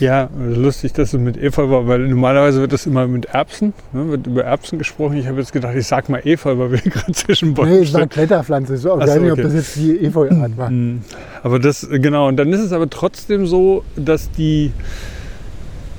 Ja, 0.00 0.30
lustig, 0.38 0.92
dass 0.94 1.12
es 1.12 1.20
mit 1.20 1.36
Efeu 1.36 1.68
war, 1.70 1.86
weil 1.86 2.08
normalerweise 2.08 2.60
wird 2.60 2.72
das 2.72 2.86
immer 2.86 3.06
mit 3.06 3.26
Erbsen, 3.26 3.74
ne? 3.92 4.08
wird 4.08 4.26
über 4.26 4.44
Erbsen 4.44 4.78
gesprochen. 4.78 5.16
Ich 5.16 5.26
habe 5.26 5.38
jetzt 5.38 5.52
gedacht, 5.52 5.74
ich 5.76 5.86
sag 5.86 6.08
mal 6.08 6.20
Efeu, 6.24 6.58
weil 6.58 6.72
wir 6.72 6.78
gerade 6.90 7.12
zwischen 7.12 7.54
Bäumen 7.54 7.72
Nee, 7.72 7.78
es 7.80 7.92
war 7.92 8.06
Kletterpflanze. 8.06 8.76
So, 8.76 8.94
ich 8.94 9.06
weiß 9.06 9.20
nicht, 9.20 9.32
okay. 9.32 9.40
ob 9.40 9.46
das 9.46 9.54
jetzt 9.54 9.76
die 9.76 10.04
Efeuart 10.04 10.56
war. 10.56 10.70
Mhm. 10.70 11.02
Aber 11.42 11.58
das, 11.58 11.88
genau, 11.90 12.28
und 12.28 12.36
dann 12.36 12.52
ist 12.52 12.60
es 12.60 12.72
aber 12.72 12.88
trotzdem 12.88 13.46
so, 13.46 13.84
dass 13.96 14.30
die, 14.30 14.72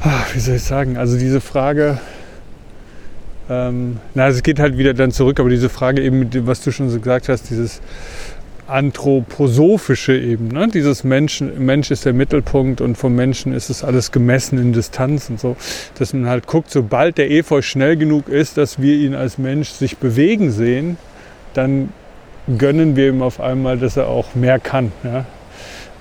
ah, 0.04 0.26
wie 0.34 0.39
soll 0.39 0.56
ich 0.56 0.63
sagen, 0.63 0.98
also 0.98 1.18
diese 1.18 1.42
Frage, 1.42 2.00
ähm, 3.50 3.98
na, 4.13 4.28
es 4.28 4.44
geht 4.44 4.60
halt 4.60 4.78
wieder 4.78 4.94
dann 4.94 5.12
zurück, 5.12 5.39
aber 5.39 5.50
diese 5.50 5.70
Frage 5.70 6.02
eben, 6.02 6.30
was 6.48 6.62
du 6.62 6.72
schon 6.72 6.89
so 6.89 7.00
gesagt 7.00 7.30
hast, 7.30 7.50
dieses 7.50 7.82
anthroposophische 8.68 10.18
eben, 10.18 10.48
ne? 10.48 10.70
dieses 10.70 11.04
Menschen, 11.04 11.66
Mensch 11.66 11.92
ist 11.92 12.06
der 12.06 12.13
Mittelpunkt 12.13 12.80
und 12.80 12.98
vom 12.98 13.13
Menschen 13.13 13.54
ist 13.54 13.70
es 13.70 13.84
alles 13.84 14.12
gemessen 14.12 14.58
in 14.58 14.72
Distanz 14.72 15.30
und 15.30 15.39
so, 15.39 15.58
dass 16.00 16.13
man 16.13 16.28
halt 16.28 16.48
guckt, 16.48 16.72
sobald 16.72 17.18
der 17.18 17.30
Efeu 17.30 17.62
schnell 17.62 17.98
genug 17.98 18.30
ist, 18.30 18.58
dass 18.58 18.82
wir 18.82 18.96
ihn 18.96 19.16
als 19.16 19.38
Mensch 19.38 19.70
sich 19.70 19.98
bewegen 19.98 20.52
sehen, 20.52 20.98
dann 21.54 21.89
gönnen 22.58 22.96
wir 22.96 23.10
ihm 23.10 23.22
auf 23.22 23.42
einmal, 23.42 23.78
dass 23.78 23.98
er 23.98 24.08
auch 24.08 24.34
mehr 24.34 24.60
kann. 24.60 24.94
Ja? 25.04 25.26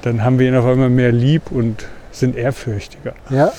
Dann 0.02 0.24
haben 0.24 0.38
wir 0.38 0.48
ihn 0.48 0.54
auf 0.54 0.66
einmal 0.66 0.90
mehr 0.90 1.12
lieb 1.12 1.50
und 1.50 1.86
sind 2.12 2.36
ehrfürchtiger. 2.36 3.14
Ja. 3.30 3.52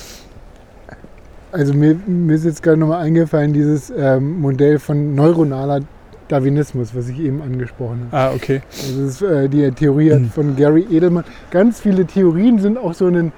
Also 1.54 1.74
mir, 1.76 1.96
mir 2.08 2.34
ist 2.34 2.46
jetzt 2.46 2.64
gerade 2.64 2.78
nochmal 2.78 3.04
eingefallen, 3.04 3.54
dieses 3.54 3.94
ähm, 3.96 4.42
Modell 4.42 4.80
von 4.80 5.14
neuronaler 5.14 5.82
Darwinismus, 6.28 6.96
was 6.96 7.10
ich 7.10 7.20
eben 7.20 7.44
angesprochen 7.44 8.08
habe. 8.12 8.32
Ah, 8.32 8.36
okay. 8.36 8.64
Das 8.72 8.90
ist 8.90 9.22
äh, 9.22 9.48
die 9.48 9.70
Theorie 9.72 10.16
mhm. 10.16 10.32
von 10.32 10.56
Gary 10.56 10.88
Edelman. 10.90 11.24
Ganz 11.52 11.80
viele 11.80 12.06
Theorien 12.06 12.58
sind 12.58 12.76
auch 12.76 12.96
so 12.96 13.08
in 13.08 13.14
den 13.14 13.32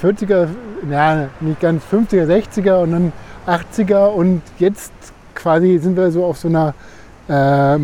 40er, 0.00 0.46
ja, 0.88 1.30
nicht 1.40 1.60
ganz 1.60 1.82
50er, 1.92 2.26
60er 2.26 2.82
und 2.82 2.92
dann 2.92 3.12
80er 3.48 4.06
und 4.06 4.40
jetzt 4.60 4.92
quasi 5.34 5.78
sind 5.78 5.96
wir 5.96 6.12
so 6.12 6.24
auf 6.24 6.38
so 6.38 6.46
einer 6.46 6.74
äh, 7.28 7.76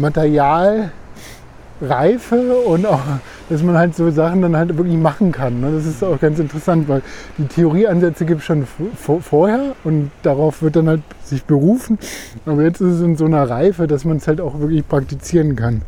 Materialreife 1.81 2.57
und 2.67 2.87
auch, 2.87 3.01
dass 3.49 3.63
man 3.63 3.77
halt 3.77 3.95
so 3.95 4.11
Sachen 4.11 4.43
dann 4.43 4.57
halt 4.57 4.77
wirklich 4.77 4.97
machen 4.97 5.33
kann. 5.33 5.61
Ne? 5.61 5.73
Das 5.75 5.87
ist 5.87 6.03
auch 6.03 6.19
ganz 6.21 6.39
interessant, 6.39 6.89
weil 6.89 7.03
die 7.39 7.47
Theorieansätze 7.47 8.25
gibt 8.25 8.41
es 8.41 8.47
schon 8.47 8.67
vorher 8.97 9.75
und 9.85 10.11
darauf 10.23 10.63
wird 10.63 10.77
dann 10.77 10.89
halt 10.89 11.03
sich 11.23 11.45
berufen. 11.45 11.99
Aber 12.47 12.63
jetzt 12.63 12.81
ist 12.81 12.95
es 12.95 13.01
in 13.01 13.17
so 13.17 13.27
einer 13.27 13.49
Reife, 13.49 13.87
dass 13.87 14.05
man 14.05 14.19
es 14.19 14.29
halt 14.29 14.41
auch 14.41 14.59
wirklich 14.61 14.87
praktizieren 14.87 15.57
kann. 15.57 15.83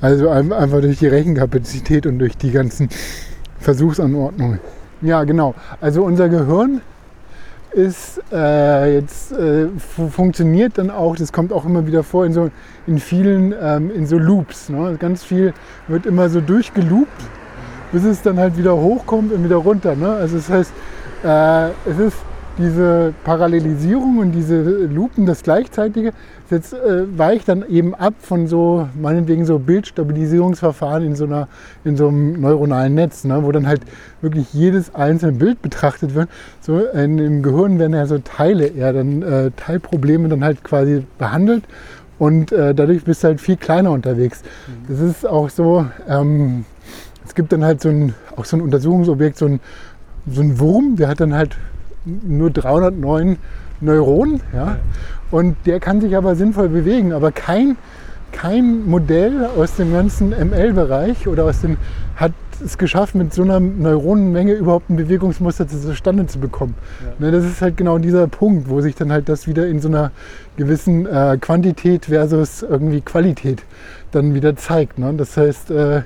Also 0.00 0.28
einfach 0.28 0.80
durch 0.80 0.98
die 0.98 1.06
Rechenkapazität 1.06 2.06
und 2.06 2.18
durch 2.18 2.36
die 2.36 2.50
ganzen 2.50 2.88
Versuchsanordnungen. 3.58 4.60
Ja, 5.02 5.24
genau. 5.24 5.54
Also 5.80 6.04
unser 6.04 6.28
Gehirn 6.28 6.80
ist 7.76 8.22
äh, 8.32 8.94
jetzt 8.94 9.32
äh, 9.32 9.68
funktioniert 10.10 10.78
dann 10.78 10.90
auch, 10.90 11.14
das 11.14 11.30
kommt 11.30 11.52
auch 11.52 11.66
immer 11.66 11.86
wieder 11.86 12.02
vor 12.02 12.24
in 12.24 12.32
so 12.32 12.50
in 12.86 12.98
vielen, 12.98 13.54
ähm, 13.60 13.90
in 13.94 14.06
so 14.06 14.16
Loops. 14.16 14.70
Ne? 14.70 14.96
Ganz 14.98 15.22
viel 15.22 15.52
wird 15.86 16.06
immer 16.06 16.30
so 16.30 16.40
durchgeloopt, 16.40 17.22
bis 17.92 18.04
es 18.04 18.22
dann 18.22 18.38
halt 18.38 18.56
wieder 18.56 18.74
hochkommt 18.74 19.30
und 19.30 19.44
wieder 19.44 19.56
runter. 19.56 19.94
Ne? 19.94 20.08
Also 20.08 20.36
das 20.36 20.48
heißt, 20.48 20.72
äh, 21.22 21.90
es 21.90 21.98
ist 21.98 22.16
diese 22.58 23.12
Parallelisierung 23.24 24.18
und 24.18 24.32
diese 24.32 24.62
Lupen, 24.62 25.26
das 25.26 25.42
Gleichzeitige, 25.42 26.12
jetzt 26.50 26.72
äh, 26.72 27.18
weicht 27.18 27.48
dann 27.48 27.68
eben 27.68 27.94
ab 27.94 28.14
von 28.20 28.46
so, 28.46 28.88
meinetwegen 29.00 29.44
so 29.44 29.58
Bildstabilisierungsverfahren 29.58 31.04
in 31.04 31.16
so, 31.16 31.24
einer, 31.24 31.48
in 31.84 31.96
so 31.96 32.08
einem 32.08 32.40
neuronalen 32.40 32.94
Netz, 32.94 33.24
ne, 33.24 33.42
wo 33.42 33.52
dann 33.52 33.66
halt 33.66 33.82
wirklich 34.20 34.52
jedes 34.54 34.94
einzelne 34.94 35.32
Bild 35.32 35.60
betrachtet 35.60 36.14
wird. 36.14 36.28
So 36.60 36.78
in, 36.78 37.18
im 37.18 37.42
Gehirn 37.42 37.78
werden 37.78 37.94
ja 37.94 38.06
so 38.06 38.18
Teile 38.18 38.66
eher 38.66 38.92
dann 38.92 39.22
äh, 39.22 39.50
Teilprobleme 39.56 40.28
dann 40.28 40.42
halt 40.42 40.64
quasi 40.64 41.04
behandelt 41.18 41.64
und 42.18 42.52
äh, 42.52 42.74
dadurch 42.74 43.04
bist 43.04 43.22
du 43.22 43.28
halt 43.28 43.40
viel 43.40 43.56
kleiner 43.56 43.90
unterwegs. 43.90 44.42
Mhm. 44.66 44.86
Das 44.88 45.00
ist 45.00 45.26
auch 45.26 45.50
so, 45.50 45.86
ähm, 46.08 46.64
es 47.26 47.34
gibt 47.34 47.52
dann 47.52 47.64
halt 47.64 47.82
so 47.82 47.88
ein, 47.88 48.14
auch 48.36 48.44
so 48.44 48.56
ein 48.56 48.62
Untersuchungsobjekt, 48.62 49.36
so 49.36 49.46
ein, 49.46 49.60
so 50.30 50.40
ein 50.40 50.58
Wurm, 50.58 50.96
der 50.96 51.08
hat 51.08 51.20
dann 51.20 51.34
halt 51.34 51.56
nur 52.06 52.50
309 52.50 53.36
Neuronen. 53.80 54.40
Ja? 54.54 54.78
Und 55.30 55.56
der 55.66 55.80
kann 55.80 56.00
sich 56.00 56.16
aber 56.16 56.34
sinnvoll 56.36 56.68
bewegen. 56.68 57.12
Aber 57.12 57.32
kein, 57.32 57.76
kein 58.32 58.86
Modell 58.86 59.48
aus 59.56 59.76
dem 59.76 59.92
ganzen 59.92 60.30
ML-Bereich 60.30 61.28
oder 61.28 61.44
aus 61.44 61.60
dem 61.60 61.76
hat 62.14 62.32
es 62.64 62.78
geschafft, 62.78 63.14
mit 63.14 63.34
so 63.34 63.42
einer 63.42 63.60
Neuronenmenge 63.60 64.52
überhaupt 64.54 64.88
ein 64.88 64.96
Bewegungsmuster 64.96 65.68
zustande 65.68 66.26
zu 66.26 66.38
bekommen. 66.38 66.74
Ja. 67.04 67.26
Ne, 67.26 67.32
das 67.32 67.44
ist 67.44 67.60
halt 67.60 67.76
genau 67.76 67.98
dieser 67.98 68.26
Punkt, 68.28 68.70
wo 68.70 68.80
sich 68.80 68.94
dann 68.94 69.12
halt 69.12 69.28
das 69.28 69.46
wieder 69.46 69.66
in 69.66 69.80
so 69.80 69.88
einer 69.88 70.10
gewissen 70.56 71.06
äh, 71.06 71.36
Quantität 71.38 72.06
versus 72.06 72.62
irgendwie 72.62 73.02
Qualität 73.02 73.62
dann 74.12 74.34
wieder 74.34 74.56
zeigt. 74.56 74.98
Ne? 74.98 75.12
Das 75.14 75.36
heißt, 75.36 75.70
äh, 75.70 76.02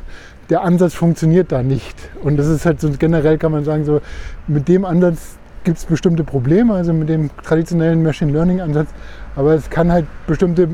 der 0.49 0.63
Ansatz 0.63 0.95
funktioniert 0.95 1.53
da 1.53 1.63
nicht. 1.63 1.97
Und 2.23 2.37
das 2.37 2.49
ist 2.49 2.67
halt 2.67 2.81
so 2.81 2.91
generell 2.99 3.39
kann 3.39 3.53
man 3.53 3.65
sagen, 3.65 3.85
so 3.85 4.01
mit 4.49 4.67
dem 4.69 4.85
Ansatz, 4.85 5.37
gibt 5.64 5.79
es 5.79 5.85
bestimmte 5.85 6.25
Probleme, 6.25 6.75
also 6.75 6.92
mit 6.92 7.09
dem 7.09 7.31
traditionellen 7.44 8.03
Machine 8.03 8.33
Learning 8.33 8.61
Ansatz, 8.61 8.88
aber 9.37 9.55
es 9.55 9.70
kann 9.70 9.92
halt 9.92 10.07
bestimmte 10.27 10.68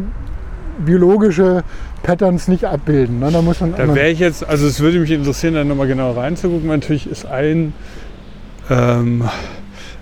biologische 0.85 1.65
Patterns 2.03 2.49
nicht 2.49 2.65
abbilden. 2.65 3.21
Ne? 3.21 3.31
Da 3.33 3.43
muss 3.43 3.61
man. 3.61 3.75
Da 3.75 3.95
wäre 3.95 4.11
ich 4.11 4.19
jetzt, 4.19 4.47
also 4.47 4.67
es 4.67 4.81
würde 4.81 4.99
mich 4.99 5.11
interessieren, 5.11 5.55
da 5.55 5.65
nochmal 5.65 5.89
genau 5.89 6.13
reinzugucken. 6.13 6.69
Natürlich 6.69 7.11
ist 7.11 7.27
ein 7.27 7.73
ähm, 8.69 9.25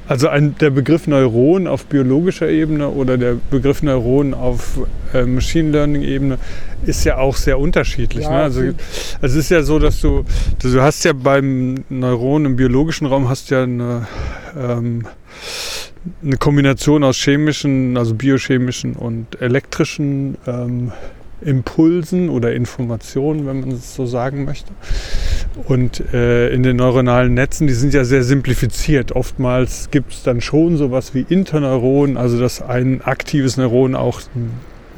also 0.07 0.29
ein, 0.29 0.55
der 0.59 0.69
Begriff 0.69 1.07
Neuron 1.07 1.67
auf 1.67 1.87
biologischer 1.87 2.49
Ebene 2.49 2.89
oder 2.91 3.17
der 3.17 3.37
Begriff 3.51 3.83
Neuron 3.83 4.35
auf 4.35 4.81
äh, 5.15 5.25
Machine 5.25 5.71
Learning 5.71 6.03
Ebene 6.03 6.39
ist 6.87 7.05
ja 7.05 7.19
auch 7.19 7.37
sehr 7.37 7.59
unterschiedlich. 7.59 8.25
Ja, 8.25 8.31
ne? 8.31 8.37
also, 8.43 8.61
also, 8.61 8.75
es 9.23 9.35
ist 9.35 9.51
ja 9.51 9.63
so, 9.63 9.79
dass 9.79 10.01
du, 10.01 10.25
du 10.63 10.81
hast 10.81 11.05
ja 11.05 11.13
beim 11.13 11.85
Neuron 11.89 12.45
im 12.47 12.57
biologischen 12.57 13.07
Raum 13.07 13.29
hast 13.29 13.51
ja 13.51 13.63
eine, 13.63 14.07
ähm, 14.57 15.07
eine 16.23 16.37
Kombination 16.37 17.05
aus 17.05 17.17
chemischen, 17.17 17.97
also 17.97 18.15
biochemischen 18.15 18.95
und 18.95 19.41
elektrischen 19.41 20.37
ähm, 20.47 20.93
Impulsen 21.41 22.31
oder 22.31 22.55
Informationen, 22.55 23.47
wenn 23.47 23.61
man 23.61 23.71
es 23.73 23.95
so 23.95 24.07
sagen 24.07 24.45
möchte. 24.45 24.73
Und 25.67 26.03
äh, 26.13 26.49
in 26.49 26.63
den 26.63 26.77
neuronalen 26.77 27.35
Netzen, 27.35 27.67
die 27.67 27.75
sind 27.75 27.95
ja 27.95 28.05
sehr 28.05 28.25
simplifiziert. 28.25 29.13
Oftmals 29.13 29.91
gibt 29.91 30.13
es 30.13 30.23
dann 30.23 30.41
schon 30.41 30.77
sowas 30.77 31.15
wie 31.15 31.25
Interneuronen, 31.29 32.17
also 32.17 32.41
dass 32.41 32.63
ein 32.63 33.03
aktives 33.03 33.57
Neuron 33.57 33.95
auch 33.95 34.21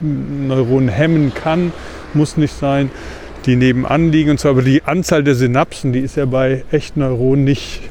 Neuronen 0.00 0.88
hemmen 0.88 1.32
kann, 1.34 1.72
muss 2.14 2.36
nicht 2.36 2.56
sein, 2.56 2.90
die 3.46 3.56
nebenan 3.56 4.10
liegen 4.10 4.30
und 4.30 4.40
so. 4.40 4.48
Aber 4.48 4.62
die 4.62 4.82
Anzahl 4.84 5.24
der 5.24 5.34
Synapsen, 5.34 5.92
die 5.92 6.00
ist 6.00 6.16
ja 6.16 6.24
bei 6.26 6.64
echten 6.70 7.00
Neuronen 7.00 7.44
nicht 7.44 7.82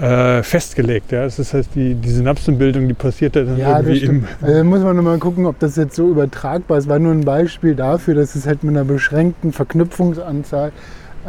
äh, 0.00 0.42
festgelegt. 0.42 1.12
Ja? 1.12 1.24
Das 1.24 1.38
ist 1.38 1.54
heißt, 1.54 1.70
die, 1.74 1.94
die 1.94 2.10
Synapsenbildung, 2.10 2.88
die 2.88 2.94
passiert 2.94 3.36
ja 3.36 3.44
dann 3.44 3.56
ja, 3.56 3.80
irgendwie 3.80 4.04
im. 4.04 4.24
Also 4.40 4.64
muss 4.64 4.80
man 4.80 4.96
nochmal 4.96 5.18
gucken, 5.18 5.46
ob 5.46 5.58
das 5.58 5.76
jetzt 5.76 5.96
so 5.96 6.10
übertragbar 6.10 6.78
ist. 6.78 6.88
War 6.88 6.98
nur 6.98 7.12
ein 7.12 7.24
Beispiel 7.24 7.74
dafür, 7.74 8.14
dass 8.14 8.34
es 8.34 8.46
halt 8.46 8.64
mit 8.64 8.74
einer 8.76 8.84
beschränkten 8.84 9.52
Verknüpfungsanzahl 9.52 10.72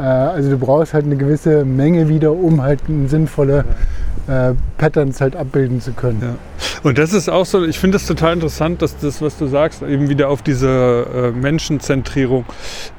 also 0.02 0.50
du 0.50 0.58
brauchst 0.58 0.94
halt 0.94 1.06
eine 1.06 1.16
gewisse 1.16 1.66
Menge 1.66 2.10
wieder, 2.10 2.32
um 2.34 2.62
halt 2.62 2.82
sinnvolle 3.08 3.66
äh, 4.28 4.54
Patterns 4.78 5.22
halt 5.22 5.36
abbilden 5.36 5.82
zu 5.82 5.94
können. 5.94 6.20
Ja. 6.22 6.36
Und 6.84 6.98
das 6.98 7.14
ist 7.14 7.30
auch 7.30 7.46
so, 7.46 7.64
ich 7.64 7.80
finde 7.80 7.98
es 7.98 8.06
total 8.06 8.34
interessant, 8.34 8.82
dass 8.82 8.98
das, 8.98 9.22
was 9.22 9.38
du 9.38 9.48
sagst, 9.48 9.82
eben 9.82 10.10
wieder 10.10 10.30
auf 10.30 10.42
diese 10.42 11.06
äh, 11.14 11.32
Menschenzentrierung. 11.32 12.46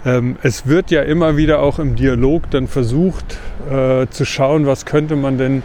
Ähm, 0.04 0.36
es 0.42 0.66
wird 0.66 0.90
ja 0.90 1.02
immer 1.02 1.36
wieder 1.36 1.60
auch 1.60 1.78
im 1.78 1.96
Dialog 1.96 2.50
dann 2.50 2.68
versucht 2.68 3.38
äh, 3.70 4.06
zu 4.08 4.24
schauen, 4.24 4.66
was 4.66 4.86
könnte 4.86 5.16
man 5.16 5.38
denn 5.38 5.62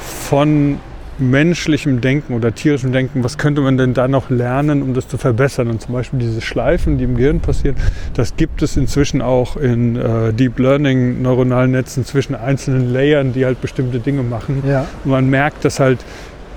von 0.00 0.78
menschlichem 1.18 2.00
Denken 2.00 2.34
oder 2.34 2.54
tierischem 2.54 2.92
Denken, 2.92 3.22
was 3.24 3.38
könnte 3.38 3.60
man 3.60 3.76
denn 3.76 3.94
da 3.94 4.08
noch 4.08 4.30
lernen, 4.30 4.82
um 4.82 4.94
das 4.94 5.08
zu 5.08 5.18
verbessern? 5.18 5.68
Und 5.68 5.80
zum 5.80 5.94
Beispiel 5.94 6.18
diese 6.18 6.40
Schleifen, 6.40 6.98
die 6.98 7.04
im 7.04 7.16
Gehirn 7.16 7.40
passieren, 7.40 7.76
das 8.14 8.36
gibt 8.36 8.62
es 8.62 8.76
inzwischen 8.76 9.22
auch 9.22 9.56
in 9.56 9.96
äh, 9.96 10.32
Deep 10.32 10.58
Learning 10.58 11.22
neuronalen 11.22 11.70
Netzen 11.70 12.04
zwischen 12.04 12.34
einzelnen 12.34 12.92
Layern, 12.92 13.32
die 13.32 13.44
halt 13.44 13.60
bestimmte 13.60 14.00
Dinge 14.00 14.22
machen. 14.22 14.62
Ja. 14.66 14.86
Und 15.04 15.10
man 15.10 15.30
merkt, 15.30 15.64
dass 15.64 15.80
halt 15.80 15.98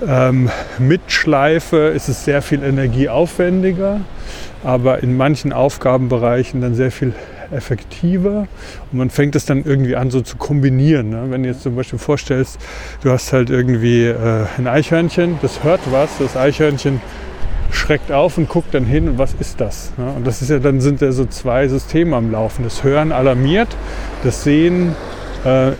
ähm, 0.06 0.50
mit 0.80 1.02
Schleife 1.08 1.78
ist 1.96 2.08
es 2.08 2.26
sehr 2.26 2.42
viel 2.42 2.64
energieaufwendiger, 2.64 4.02
aber 4.64 5.02
in 5.02 5.18
manchen 5.18 5.54
Aufgabenbereichen 5.54 6.62
dann 6.62 6.76
sehr 6.76 6.92
viel 6.92 7.14
effektiver 7.52 8.48
und 8.92 8.98
man 8.98 9.10
fängt 9.10 9.36
es 9.36 9.46
dann 9.46 9.64
irgendwie 9.66 9.96
an 9.96 10.12
so 10.12 10.22
zu 10.22 10.38
kombinieren. 10.38 11.10
Ne? 11.10 11.26
Wenn 11.30 11.44
du 11.44 11.50
jetzt 11.50 11.64
zum 11.64 11.76
Beispiel 11.76 12.00
vorstellst, 12.00 12.60
du 13.02 13.12
hast 13.12 13.34
halt 13.34 13.50
irgendwie 13.50 14.06
äh, 14.06 14.46
ein 14.58 14.68
Eichhörnchen, 14.68 15.40
das 15.42 15.64
hört 15.64 15.82
was, 15.92 16.10
das 16.20 16.36
Eichhörnchen 16.36 17.02
schreckt 17.72 18.12
auf 18.12 18.38
und 18.38 18.50
guckt 18.50 18.74
dann 18.74 18.86
hin 18.86 19.10
und 19.10 19.18
was 19.18 19.34
ist 19.40 19.60
das? 19.60 19.92
Ne? 19.98 20.12
Und 20.16 20.26
das 20.26 20.42
ist 20.42 20.50
ja 20.50 20.60
dann 20.60 20.82
sind 20.82 21.02
ja 21.02 21.12
so 21.12 21.26
zwei 21.26 21.68
Systeme 21.68 22.16
am 22.16 22.32
Laufen. 22.32 22.64
Das 22.64 22.84
Hören 22.84 23.12
alarmiert, 23.12 23.70
das 24.24 24.44
Sehen 24.44 24.96
äh, 25.44 25.72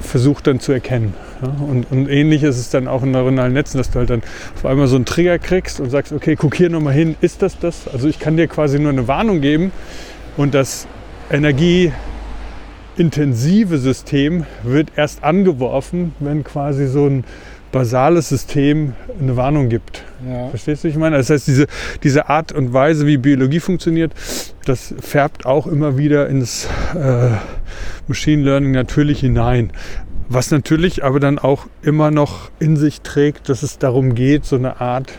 versucht 0.00 0.46
dann 0.46 0.60
zu 0.60 0.72
erkennen. 0.72 1.14
Ja, 1.40 1.48
und, 1.48 1.90
und, 1.90 2.08
ähnlich 2.08 2.42
ist 2.42 2.58
es 2.58 2.70
dann 2.70 2.86
auch 2.86 3.02
in 3.02 3.10
neuronalen 3.10 3.52
Netzen, 3.52 3.78
dass 3.78 3.90
du 3.90 3.98
halt 3.98 4.10
dann 4.10 4.22
auf 4.54 4.64
einmal 4.64 4.86
so 4.86 4.96
einen 4.96 5.06
Trigger 5.06 5.38
kriegst 5.38 5.80
und 5.80 5.90
sagst, 5.90 6.12
okay, 6.12 6.36
guck 6.36 6.54
hier 6.54 6.70
nochmal 6.70 6.94
hin, 6.94 7.16
ist 7.20 7.42
das 7.42 7.58
das? 7.58 7.88
Also 7.88 8.08
ich 8.08 8.18
kann 8.18 8.36
dir 8.36 8.46
quasi 8.46 8.78
nur 8.78 8.90
eine 8.90 9.08
Warnung 9.08 9.40
geben, 9.40 9.72
und 10.36 10.54
das 10.54 10.86
energieintensive 11.30 13.78
System 13.78 14.46
wird 14.62 14.92
erst 14.96 15.24
angeworfen, 15.24 16.14
wenn 16.20 16.44
quasi 16.44 16.86
so 16.86 17.06
ein 17.06 17.24
basales 17.72 18.28
System 18.28 18.92
eine 19.18 19.36
Warnung 19.36 19.70
gibt. 19.70 20.04
Ja. 20.28 20.50
Verstehst 20.50 20.84
du, 20.84 20.88
was 20.88 20.94
ich 20.94 21.00
meine? 21.00 21.16
Das 21.16 21.30
heißt, 21.30 21.48
diese, 21.48 21.66
diese 22.02 22.28
Art 22.28 22.52
und 22.52 22.74
Weise, 22.74 23.06
wie 23.06 23.16
Biologie 23.16 23.60
funktioniert, 23.60 24.12
das 24.66 24.94
färbt 25.00 25.46
auch 25.46 25.66
immer 25.66 25.96
wieder 25.96 26.28
ins 26.28 26.68
äh, 26.94 27.30
Machine 28.06 28.44
Learning 28.44 28.72
natürlich 28.72 29.20
hinein. 29.20 29.72
Was 30.28 30.50
natürlich 30.50 31.02
aber 31.02 31.18
dann 31.18 31.38
auch 31.38 31.66
immer 31.82 32.10
noch 32.10 32.50
in 32.58 32.76
sich 32.76 33.00
trägt, 33.00 33.48
dass 33.48 33.62
es 33.62 33.78
darum 33.78 34.14
geht, 34.14 34.44
so 34.44 34.56
eine 34.56 34.80
Art 34.80 35.12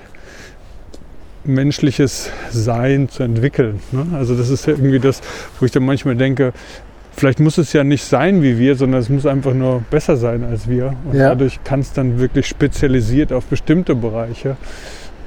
menschliches 1.46 2.30
Sein 2.52 3.10
zu 3.10 3.24
entwickeln. 3.24 3.80
Ne? 3.92 4.06
Also 4.14 4.36
das 4.36 4.50
ist 4.50 4.66
ja 4.66 4.74
irgendwie 4.74 5.00
das, 5.00 5.22
wo 5.60 5.66
ich 5.66 5.72
dann 5.72 5.84
manchmal 5.84 6.16
denke, 6.16 6.54
vielleicht 7.16 7.40
muss 7.40 7.58
es 7.58 7.74
ja 7.74 7.84
nicht 7.84 8.04
sein 8.04 8.42
wie 8.42 8.58
wir, 8.58 8.76
sondern 8.76 9.02
es 9.02 9.10
muss 9.10 9.26
einfach 9.26 9.54
nur 9.54 9.84
besser 9.90 10.18
sein 10.18 10.44
als 10.44 10.68
wir. 10.68 10.96
Und 11.06 11.16
ja. 11.16 11.30
dadurch 11.30 11.64
kann 11.64 11.82
es 11.82 11.94
dann 11.94 12.20
wirklich 12.20 12.48
spezialisiert 12.48 13.34
auf 13.34 13.46
bestimmte 13.46 13.96
Bereiche 13.96 14.58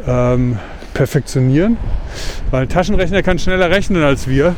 ähm, 0.07 0.59
perfektionieren. 0.95 1.77
Weil 2.51 2.63
ein 2.63 2.69
Taschenrechner 2.69 3.23
kann 3.23 3.39
schneller 3.39 3.71
rechnen 3.71 4.03
als 4.03 4.29
wir 4.29 4.55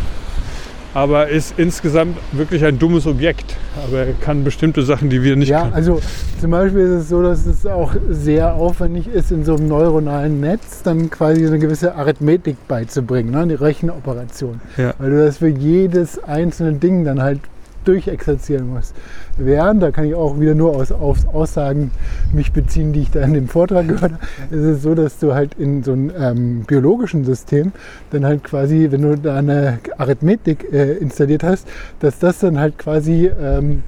aber 0.94 1.28
ist 1.28 1.54
insgesamt 1.58 2.16
wirklich 2.32 2.64
ein 2.64 2.78
dummes 2.78 3.06
Objekt. 3.06 3.56
Aber 3.86 3.98
er 3.98 4.12
kann 4.14 4.44
bestimmte 4.44 4.82
Sachen, 4.82 5.10
die 5.10 5.22
wir 5.22 5.36
nicht 5.36 5.48
ja, 5.48 5.60
können. 5.60 5.70
Ja, 5.70 5.76
also 5.76 6.00
zum 6.40 6.50
Beispiel 6.50 6.80
ist 6.80 7.02
es 7.02 7.08
so, 7.08 7.22
dass 7.22 7.46
es 7.46 7.66
auch 7.66 7.94
sehr 8.10 8.54
aufwendig 8.54 9.06
ist, 9.06 9.30
in 9.30 9.44
so 9.44 9.56
einem 9.56 9.68
neuronalen 9.68 10.40
Netz 10.40 10.82
dann 10.82 11.10
quasi 11.10 11.46
eine 11.46 11.58
gewisse 11.58 11.94
Arithmetik 11.94 12.56
beizubringen, 12.66 13.30
ne? 13.30 13.46
die 13.46 13.54
Rechenoperation. 13.54 14.60
Ja. 14.76 14.94
Weil 14.98 15.10
du 15.10 15.24
das 15.24 15.38
für 15.38 15.48
jedes 15.48 16.22
einzelne 16.24 16.72
Ding 16.74 17.04
dann 17.04 17.22
halt 17.22 17.40
durchexerzieren 17.88 18.68
muss. 18.68 18.92
Während, 19.38 19.82
da 19.82 19.90
kann 19.90 20.04
ich 20.04 20.14
auch 20.14 20.38
wieder 20.38 20.54
nur 20.54 20.76
aus, 20.76 20.92
aus 20.92 21.26
Aussagen 21.26 21.90
mich 22.32 22.52
beziehen, 22.52 22.92
die 22.92 23.00
ich 23.00 23.10
da 23.10 23.22
in 23.22 23.34
dem 23.34 23.48
Vortrag 23.48 23.88
gehört 23.88 24.12
habe, 24.12 24.24
ist 24.50 24.64
es 24.64 24.82
so, 24.82 24.94
dass 24.94 25.18
du 25.18 25.34
halt 25.34 25.54
in 25.54 25.82
so 25.82 25.92
einem 25.92 26.12
ähm, 26.18 26.64
biologischen 26.66 27.24
System 27.24 27.72
dann 28.10 28.24
halt 28.24 28.44
quasi, 28.44 28.88
wenn 28.90 29.02
du 29.02 29.16
da 29.16 29.36
eine 29.36 29.78
Arithmetik 29.96 30.72
äh, 30.72 30.92
installiert 30.94 31.42
hast, 31.42 31.66
dass 32.00 32.18
das 32.18 32.40
dann 32.40 32.58
halt 32.58 32.78
quasi 32.78 33.30
ähm, 33.40 33.82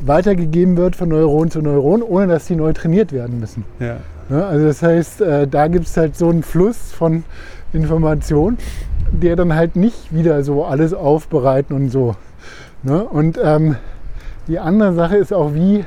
weitergegeben 0.00 0.76
wird 0.76 0.96
von 0.96 1.10
Neuron 1.10 1.50
zu 1.50 1.60
Neuron, 1.60 2.02
ohne 2.02 2.26
dass 2.26 2.46
die 2.46 2.56
neu 2.56 2.72
trainiert 2.72 3.12
werden 3.12 3.38
müssen. 3.38 3.64
Ja. 3.78 3.98
Ja, 4.30 4.46
also 4.46 4.66
das 4.66 4.82
heißt, 4.82 5.20
äh, 5.20 5.46
da 5.46 5.68
gibt 5.68 5.86
es 5.86 5.96
halt 5.96 6.16
so 6.16 6.30
einen 6.30 6.42
Fluss 6.42 6.92
von 6.92 7.24
Informationen, 7.72 8.56
der 9.12 9.36
dann 9.36 9.54
halt 9.54 9.76
nicht 9.76 10.14
wieder 10.14 10.42
so 10.42 10.64
alles 10.64 10.94
aufbereiten 10.94 11.74
und 11.74 11.90
so. 11.90 12.16
Ne? 12.82 13.02
Und 13.04 13.38
ähm, 13.42 13.76
die 14.48 14.58
andere 14.58 14.92
Sache 14.94 15.16
ist 15.16 15.32
auch 15.32 15.54
wie, 15.54 15.84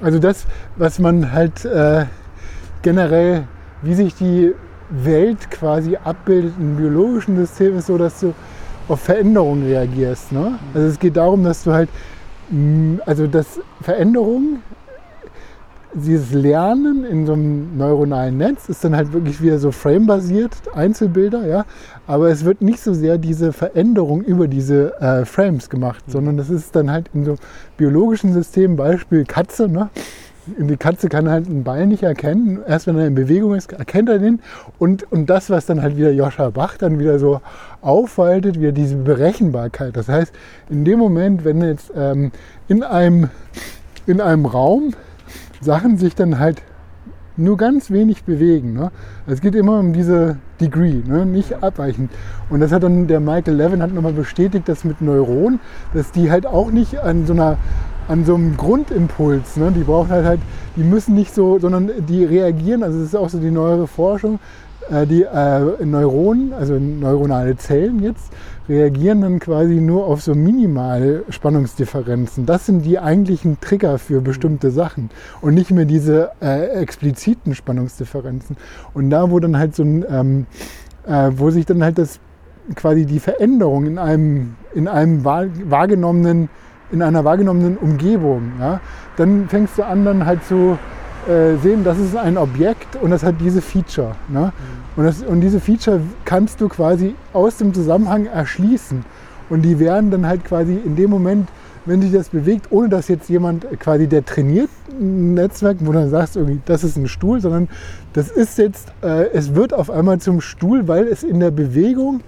also 0.00 0.18
das, 0.18 0.46
was 0.76 0.98
man 0.98 1.32
halt 1.32 1.64
äh, 1.64 2.06
generell, 2.82 3.44
wie 3.82 3.94
sich 3.94 4.14
die 4.14 4.52
Welt 4.90 5.50
quasi 5.50 5.96
abbildet 5.96 6.54
im 6.58 6.76
biologischen 6.76 7.36
System, 7.36 7.78
ist 7.78 7.86
so, 7.86 7.98
dass 7.98 8.20
du 8.20 8.34
auf 8.88 9.00
Veränderungen 9.00 9.64
reagierst. 9.64 10.32
Ne? 10.32 10.58
Also 10.74 10.88
es 10.88 10.98
geht 10.98 11.16
darum, 11.16 11.44
dass 11.44 11.64
du 11.64 11.72
halt, 11.72 11.88
also 13.04 13.26
dass 13.26 13.60
Veränderungen 13.80 14.62
dieses 15.96 16.32
Lernen 16.32 17.04
in 17.04 17.26
so 17.26 17.32
einem 17.32 17.76
neuronalen 17.76 18.36
Netz 18.36 18.68
ist 18.68 18.84
dann 18.84 18.94
halt 18.94 19.12
wirklich 19.12 19.42
wieder 19.42 19.58
so 19.58 19.72
frame-basiert, 19.72 20.52
Einzelbilder, 20.74 21.46
ja. 21.46 21.64
Aber 22.06 22.28
es 22.28 22.44
wird 22.44 22.60
nicht 22.60 22.80
so 22.80 22.92
sehr 22.92 23.18
diese 23.18 23.52
Veränderung 23.52 24.22
über 24.22 24.46
diese 24.46 25.00
äh, 25.00 25.24
Frames 25.24 25.70
gemacht, 25.70 26.06
mhm. 26.06 26.12
sondern 26.12 26.36
das 26.36 26.50
ist 26.50 26.76
dann 26.76 26.90
halt 26.90 27.10
in 27.14 27.24
so 27.24 27.36
biologischen 27.76 28.32
Systemen, 28.32 28.76
Beispiel 28.76 29.24
Katze, 29.24 29.68
ne? 29.68 29.90
Die 30.46 30.76
Katze 30.76 31.08
kann 31.08 31.28
halt 31.28 31.48
einen 31.48 31.64
Ball 31.64 31.88
nicht 31.88 32.04
erkennen. 32.04 32.60
Erst 32.68 32.86
wenn 32.86 32.96
er 32.96 33.08
in 33.08 33.16
Bewegung 33.16 33.56
ist, 33.56 33.72
erkennt 33.72 34.08
er 34.08 34.20
den. 34.20 34.40
Und, 34.78 35.10
und 35.10 35.28
das, 35.28 35.50
was 35.50 35.66
dann 35.66 35.82
halt 35.82 35.96
wieder 35.96 36.12
Joscha 36.12 36.50
Bach 36.50 36.76
dann 36.78 37.00
wieder 37.00 37.18
so 37.18 37.40
aufwaltet, 37.82 38.60
wieder 38.60 38.70
diese 38.70 38.94
Berechenbarkeit. 38.94 39.96
Das 39.96 40.08
heißt, 40.08 40.32
in 40.70 40.84
dem 40.84 41.00
Moment, 41.00 41.44
wenn 41.44 41.60
jetzt 41.62 41.90
ähm, 41.96 42.30
in, 42.68 42.84
einem, 42.84 43.28
in 44.06 44.20
einem 44.20 44.46
Raum 44.46 44.92
Sachen 45.66 45.98
sich 45.98 46.14
dann 46.14 46.38
halt 46.38 46.62
nur 47.36 47.58
ganz 47.58 47.90
wenig 47.90 48.24
bewegen. 48.24 48.72
Ne? 48.72 48.90
Es 49.26 49.42
geht 49.42 49.54
immer 49.54 49.78
um 49.78 49.92
diese 49.92 50.38
Degree, 50.60 51.02
ne? 51.06 51.26
nicht 51.26 51.62
abweichend. 51.62 52.10
Und 52.48 52.60
das 52.60 52.72
hat 52.72 52.82
dann 52.82 53.06
der 53.06 53.20
Michael 53.20 53.54
Levin 53.54 53.82
hat 53.82 53.92
nochmal 53.92 54.14
bestätigt, 54.14 54.68
dass 54.68 54.84
mit 54.84 55.02
Neuronen, 55.02 55.60
dass 55.92 56.12
die 56.12 56.30
halt 56.30 56.46
auch 56.46 56.70
nicht 56.70 56.98
an 56.98 57.26
so 57.26 57.34
einer 57.34 57.58
an 58.08 58.24
so 58.24 58.36
einem 58.36 58.56
Grundimpuls, 58.56 59.56
ne? 59.56 59.72
die 59.72 59.82
brauchen 59.82 60.10
halt 60.10 60.24
halt, 60.24 60.40
die 60.76 60.84
müssen 60.84 61.16
nicht 61.16 61.34
so, 61.34 61.58
sondern 61.58 61.90
die 62.08 62.24
reagieren, 62.24 62.84
also 62.84 63.00
das 63.00 63.08
ist 63.08 63.16
auch 63.16 63.28
so 63.28 63.40
die 63.40 63.50
neuere 63.50 63.88
Forschung, 63.88 64.38
äh, 64.88 65.08
die 65.08 65.24
äh, 65.24 65.84
Neuronen, 65.84 66.52
also 66.52 66.78
neuronale 66.78 67.56
Zellen 67.56 68.00
jetzt, 68.04 68.32
reagieren 68.68 69.20
dann 69.20 69.38
quasi 69.38 69.76
nur 69.76 70.06
auf 70.06 70.22
so 70.22 70.34
minimale 70.34 71.24
Spannungsdifferenzen. 71.28 72.46
Das 72.46 72.66
sind 72.66 72.84
die 72.84 72.98
eigentlichen 72.98 73.60
Trigger 73.60 73.98
für 73.98 74.20
bestimmte 74.20 74.70
Sachen 74.70 75.10
und 75.40 75.54
nicht 75.54 75.70
mehr 75.70 75.84
diese 75.84 76.30
äh, 76.40 76.68
expliziten 76.80 77.54
Spannungsdifferenzen. 77.54 78.56
Und 78.94 79.10
da, 79.10 79.30
wo 79.30 79.38
dann 79.38 79.58
halt 79.58 79.74
so 79.74 79.82
ein, 79.82 80.04
ähm, 80.08 80.46
äh, 81.06 81.30
wo 81.36 81.50
sich 81.50 81.66
dann 81.66 81.82
halt 81.82 81.98
das 81.98 82.20
quasi 82.74 83.06
die 83.06 83.20
Veränderung 83.20 83.86
in 83.86 83.98
einem, 83.98 84.56
in 84.74 84.88
einem 84.88 85.24
wahrgenommenen, 85.24 86.48
in 86.90 87.02
einer 87.02 87.24
wahrgenommenen 87.24 87.76
Umgebung, 87.76 88.52
ja, 88.58 88.80
dann 89.16 89.48
fängst 89.48 89.78
du 89.78 89.84
an, 89.84 90.04
dann 90.04 90.26
halt 90.26 90.44
zu 90.44 90.78
äh, 91.28 91.56
sehen, 91.56 91.84
das 91.84 91.98
ist 91.98 92.16
ein 92.16 92.36
Objekt 92.36 92.96
und 93.00 93.10
das 93.10 93.22
hat 93.22 93.36
diese 93.40 93.60
Feature. 93.60 94.14
Ne? 94.28 94.52
Mhm. 94.52 94.98
Und, 94.98 95.04
das, 95.04 95.22
und 95.22 95.40
diese 95.40 95.60
Feature 95.60 96.00
kannst 96.24 96.60
du 96.60 96.68
quasi 96.68 97.14
aus 97.32 97.58
dem 97.58 97.74
Zusammenhang 97.74 98.26
erschließen. 98.26 99.04
Und 99.48 99.62
die 99.62 99.78
werden 99.78 100.10
dann 100.10 100.26
halt 100.26 100.44
quasi 100.44 100.74
in 100.84 100.96
dem 100.96 101.10
Moment, 101.10 101.48
wenn 101.84 102.02
sich 102.02 102.12
das 102.12 102.30
bewegt, 102.30 102.66
ohne 102.70 102.88
dass 102.88 103.06
jetzt 103.08 103.28
jemand 103.28 103.66
quasi, 103.78 104.08
der 104.08 104.24
trainiert 104.24 104.70
ein 104.90 105.34
Netzwerk, 105.34 105.76
wo 105.80 105.92
dann 105.92 106.10
sagst, 106.10 106.36
irgendwie, 106.36 106.60
das 106.64 106.82
ist 106.82 106.96
ein 106.96 107.06
Stuhl, 107.06 107.40
sondern 107.40 107.68
das 108.12 108.28
ist 108.28 108.58
jetzt, 108.58 108.92
äh, 109.02 109.28
es 109.32 109.54
wird 109.54 109.72
auf 109.72 109.90
einmal 109.90 110.18
zum 110.18 110.40
Stuhl, 110.40 110.88
weil 110.88 111.06
es 111.06 111.22
in 111.22 111.38
der 111.38 111.50
Bewegung 111.50 112.22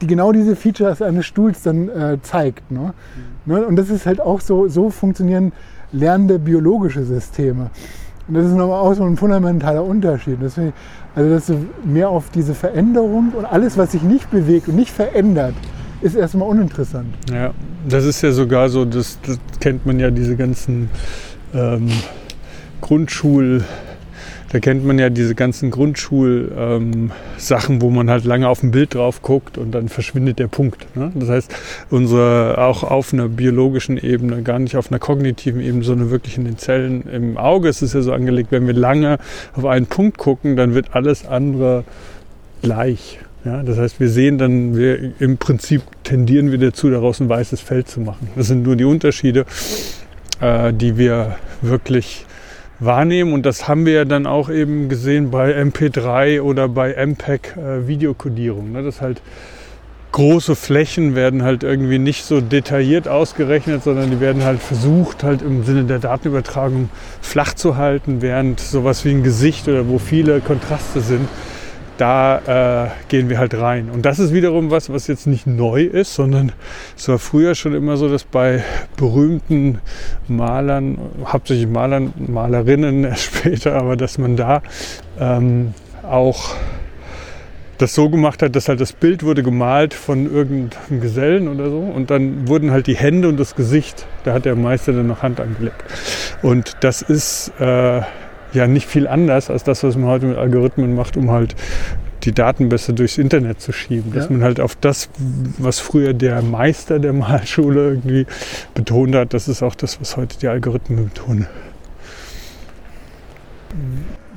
die 0.00 0.06
genau 0.06 0.32
diese 0.32 0.56
Features 0.56 1.02
eines 1.02 1.26
Stuhls 1.26 1.62
dann 1.62 1.88
äh, 1.88 2.18
zeigt. 2.22 2.70
Ne? 2.70 2.94
Mhm. 3.46 3.52
Ne? 3.52 3.66
Und 3.66 3.76
das 3.76 3.90
ist 3.90 4.06
halt 4.06 4.20
auch 4.20 4.40
so, 4.40 4.68
so 4.68 4.90
funktionieren 4.90 5.52
lernende 5.92 6.38
biologische 6.38 7.04
Systeme. 7.04 7.70
Und 8.30 8.36
das 8.36 8.46
ist 8.46 8.52
nochmal 8.52 8.78
auch 8.78 8.94
so 8.94 9.02
ein 9.02 9.16
fundamentaler 9.16 9.84
Unterschied. 9.84 10.38
Deswegen, 10.40 10.72
also 11.16 11.30
dass 11.30 11.46
du 11.46 11.66
mehr 11.84 12.08
auf 12.08 12.30
diese 12.30 12.54
Veränderung 12.54 13.32
und 13.36 13.44
alles, 13.44 13.76
was 13.76 13.90
sich 13.90 14.02
nicht 14.02 14.30
bewegt 14.30 14.68
und 14.68 14.76
nicht 14.76 14.92
verändert, 14.92 15.54
ist 16.00 16.14
erstmal 16.14 16.48
uninteressant. 16.48 17.08
Ja, 17.28 17.50
das 17.88 18.04
ist 18.04 18.22
ja 18.22 18.30
sogar 18.30 18.68
so, 18.68 18.84
das, 18.84 19.18
das 19.26 19.40
kennt 19.58 19.84
man 19.84 19.98
ja, 19.98 20.12
diese 20.12 20.36
ganzen 20.36 20.90
ähm, 21.52 21.88
Grundschul- 22.80 23.64
da 24.52 24.58
kennt 24.58 24.84
man 24.84 24.98
ja 24.98 25.10
diese 25.10 25.36
ganzen 25.36 25.70
Grundschulsachen, 25.70 27.10
ähm, 27.74 27.80
wo 27.80 27.90
man 27.90 28.10
halt 28.10 28.24
lange 28.24 28.48
auf 28.48 28.62
ein 28.62 28.72
Bild 28.72 28.94
drauf 28.94 29.22
guckt 29.22 29.56
und 29.58 29.70
dann 29.72 29.88
verschwindet 29.88 30.40
der 30.40 30.48
Punkt. 30.48 30.86
Ne? 30.96 31.12
Das 31.14 31.28
heißt, 31.28 31.54
unsere 31.90 32.58
auch 32.58 32.82
auf 32.82 33.12
einer 33.12 33.28
biologischen 33.28 33.96
Ebene, 33.96 34.42
gar 34.42 34.58
nicht 34.58 34.76
auf 34.76 34.90
einer 34.90 34.98
kognitiven 34.98 35.60
Ebene, 35.60 35.84
sondern 35.84 36.10
wirklich 36.10 36.36
in 36.36 36.44
den 36.44 36.58
Zellen 36.58 37.02
im 37.02 37.36
Auge 37.36 37.68
ist 37.68 37.80
es 37.80 37.92
ja 37.92 38.02
so 38.02 38.12
angelegt, 38.12 38.50
wenn 38.50 38.66
wir 38.66 38.74
lange 38.74 39.18
auf 39.54 39.64
einen 39.64 39.86
Punkt 39.86 40.18
gucken, 40.18 40.56
dann 40.56 40.74
wird 40.74 40.96
alles 40.96 41.26
andere 41.26 41.84
gleich. 42.60 43.20
Ja, 43.44 43.62
das 43.62 43.78
heißt, 43.78 44.00
wir 44.00 44.10
sehen 44.10 44.36
dann, 44.36 44.76
wir, 44.76 45.12
im 45.20 45.38
Prinzip 45.38 45.82
tendieren 46.02 46.50
wir 46.50 46.58
dazu, 46.58 46.90
daraus 46.90 47.20
ein 47.20 47.28
weißes 47.28 47.60
Feld 47.60 47.88
zu 47.88 48.00
machen. 48.00 48.28
Das 48.36 48.48
sind 48.48 48.64
nur 48.64 48.76
die 48.76 48.84
Unterschiede, 48.84 49.46
äh, 50.40 50.72
die 50.74 50.98
wir 50.98 51.36
wirklich 51.62 52.26
wahrnehmen. 52.80 53.32
Und 53.32 53.46
das 53.46 53.68
haben 53.68 53.86
wir 53.86 53.92
ja 53.92 54.04
dann 54.04 54.26
auch 54.26 54.50
eben 54.50 54.88
gesehen 54.88 55.30
bei 55.30 55.56
MP3 55.56 56.40
oder 56.42 56.68
bei 56.68 56.94
MPEG 56.94 57.56
äh. 57.86 58.72
Ne? 58.72 58.82
Das 58.82 59.00
halt 59.00 59.22
große 60.12 60.56
Flächen 60.56 61.14
werden 61.14 61.42
halt 61.42 61.62
irgendwie 61.62 61.98
nicht 61.98 62.24
so 62.24 62.40
detailliert 62.40 63.06
ausgerechnet, 63.06 63.84
sondern 63.84 64.10
die 64.10 64.20
werden 64.20 64.44
halt 64.44 64.60
versucht, 64.60 65.22
halt 65.22 65.42
im 65.42 65.62
Sinne 65.62 65.84
der 65.84 66.00
Datenübertragung 66.00 66.90
flach 67.20 67.54
zu 67.54 67.76
halten, 67.76 68.22
während 68.22 68.60
sowas 68.60 69.04
wie 69.04 69.10
ein 69.10 69.22
Gesicht 69.22 69.68
oder 69.68 69.88
wo 69.88 69.98
viele 69.98 70.40
Kontraste 70.40 71.00
sind, 71.00 71.28
da 72.00 72.86
äh, 72.86 72.90
gehen 73.08 73.28
wir 73.28 73.38
halt 73.38 73.54
rein. 73.54 73.90
Und 73.90 74.06
das 74.06 74.18
ist 74.18 74.32
wiederum 74.32 74.70
was, 74.70 74.90
was 74.90 75.06
jetzt 75.06 75.26
nicht 75.26 75.46
neu 75.46 75.82
ist, 75.82 76.14
sondern 76.14 76.52
es 76.96 77.08
war 77.08 77.18
früher 77.18 77.54
schon 77.54 77.74
immer 77.74 77.96
so, 77.96 78.08
dass 78.08 78.24
bei 78.24 78.64
berühmten 78.96 79.80
Malern, 80.26 80.98
hauptsächlich 81.26 81.66
Malern, 81.66 82.14
Malerinnen 82.16 83.14
später, 83.16 83.74
aber 83.74 83.96
dass 83.96 84.16
man 84.16 84.36
da 84.36 84.62
ähm, 85.18 85.74
auch 86.02 86.54
das 87.76 87.94
so 87.94 88.10
gemacht 88.10 88.42
hat, 88.42 88.56
dass 88.56 88.68
halt 88.68 88.80
das 88.80 88.92
Bild 88.92 89.22
wurde 89.22 89.42
gemalt 89.42 89.94
von 89.94 90.30
irgendeinem 90.30 91.00
Gesellen 91.00 91.48
oder 91.48 91.70
so 91.70 91.78
und 91.78 92.10
dann 92.10 92.46
wurden 92.46 92.70
halt 92.72 92.86
die 92.86 92.96
Hände 92.96 93.28
und 93.28 93.38
das 93.38 93.54
Gesicht, 93.54 94.06
da 94.24 94.34
hat 94.34 94.44
der 94.44 94.54
Meister 94.54 94.92
dann 94.92 95.06
noch 95.06 95.22
Hand 95.22 95.40
angelegt. 95.40 95.82
Und 96.42 96.76
das 96.80 97.00
ist 97.00 97.52
äh, 97.58 98.02
ja 98.52 98.66
nicht 98.66 98.86
viel 98.86 99.06
anders 99.06 99.50
als 99.50 99.64
das, 99.64 99.82
was 99.82 99.96
man 99.96 100.08
heute 100.08 100.26
mit 100.26 100.38
Algorithmen 100.38 100.94
macht, 100.94 101.16
um 101.16 101.30
halt 101.30 101.54
die 102.24 102.32
Daten 102.32 102.68
besser 102.68 102.92
durchs 102.92 103.18
Internet 103.18 103.60
zu 103.60 103.72
schieben. 103.72 104.12
Dass 104.12 104.26
ja. 104.26 104.32
man 104.32 104.42
halt 104.42 104.60
auf 104.60 104.76
das, 104.76 105.08
was 105.58 105.78
früher 105.78 106.12
der 106.12 106.42
Meister 106.42 106.98
der 106.98 107.12
Malschule 107.12 107.88
irgendwie 107.88 108.26
betont 108.74 109.14
hat, 109.14 109.32
das 109.34 109.48
ist 109.48 109.62
auch 109.62 109.74
das, 109.74 110.00
was 110.00 110.16
heute 110.16 110.38
die 110.38 110.48
Algorithmen 110.48 111.04
betonen. 111.06 111.46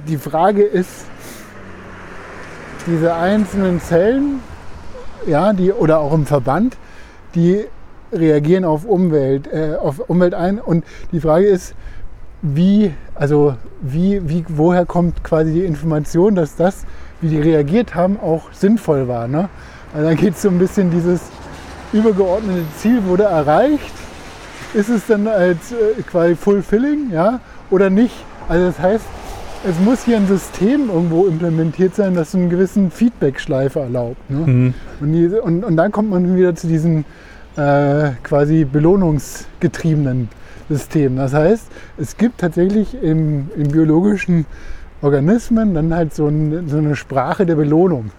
Die 0.07 0.17
Frage 0.17 0.63
ist, 0.63 1.05
diese 2.85 3.15
einzelnen 3.15 3.81
Zellen, 3.81 4.39
ja, 5.25 5.53
die, 5.53 5.71
oder 5.71 5.99
auch 5.99 6.13
im 6.13 6.25
Verband, 6.25 6.77
die 7.33 7.63
reagieren 8.11 8.65
auf 8.65 8.85
Umwelt, 8.85 9.47
äh, 9.47 9.75
auf 9.79 9.99
Umwelt 9.99 10.33
ein. 10.33 10.59
Und 10.59 10.85
die 11.11 11.19
Frage 11.19 11.45
ist, 11.45 11.73
wie, 12.43 12.91
also 13.15 13.55
wie, 13.81 14.21
wie, 14.29 14.45
woher 14.49 14.85
kommt 14.85 15.23
quasi 15.23 15.53
die 15.53 15.65
Information, 15.65 16.35
dass 16.35 16.55
das, 16.55 16.85
wie 17.21 17.29
die 17.29 17.39
reagiert 17.39 17.95
haben, 17.95 18.19
auch 18.19 18.51
sinnvoll 18.51 19.07
war. 19.07 19.27
Ne? 19.27 19.49
Also 19.93 20.07
dann 20.07 20.17
geht 20.17 20.35
es 20.35 20.41
so 20.41 20.49
ein 20.49 20.59
bisschen 20.59 20.91
dieses 20.91 21.21
übergeordnete 21.93 22.65
Ziel 22.77 23.03
wurde 23.05 23.23
erreicht. 23.23 23.93
Ist 24.73 24.89
es 24.89 25.07
dann 25.07 25.27
als 25.27 25.71
äh, 25.71 26.01
quasi 26.01 26.35
fulfilling, 26.35 27.11
ja, 27.11 27.39
oder 27.69 27.89
nicht? 27.89 28.15
Also 28.49 28.65
das 28.65 28.79
heißt, 28.79 29.05
es 29.65 29.79
muss 29.79 30.03
hier 30.03 30.17
ein 30.17 30.27
System 30.27 30.89
irgendwo 30.89 31.27
implementiert 31.27 31.95
sein, 31.95 32.15
das 32.15 32.31
so 32.31 32.37
einen 32.37 32.49
gewissen 32.49 32.91
Feedback-Schleife 32.91 33.79
erlaubt. 33.79 34.29
Ne? 34.29 34.37
Mhm. 34.39 34.73
Und, 34.99 35.13
die, 35.13 35.27
und, 35.27 35.63
und, 35.63 35.77
dann 35.77 35.91
kommt 35.91 36.09
man 36.09 36.35
wieder 36.35 36.55
zu 36.55 36.67
diesen 36.67 37.05
äh, 37.55 38.09
quasi 38.23 38.65
belohnungsgetriebenen 38.65 40.27
System. 40.69 41.17
Das 41.17 41.33
heißt, 41.33 41.67
es 41.97 42.17
gibt 42.17 42.39
tatsächlich 42.39 43.01
im, 43.01 43.49
im 43.55 43.67
biologischen 43.69 44.45
Organismen 45.01 45.73
dann 45.73 45.93
halt 45.93 46.13
so, 46.13 46.27
ein, 46.27 46.67
so 46.67 46.77
eine 46.77 46.95
Sprache 46.95 47.45
der 47.45 47.55
Belohnung. 47.55 48.11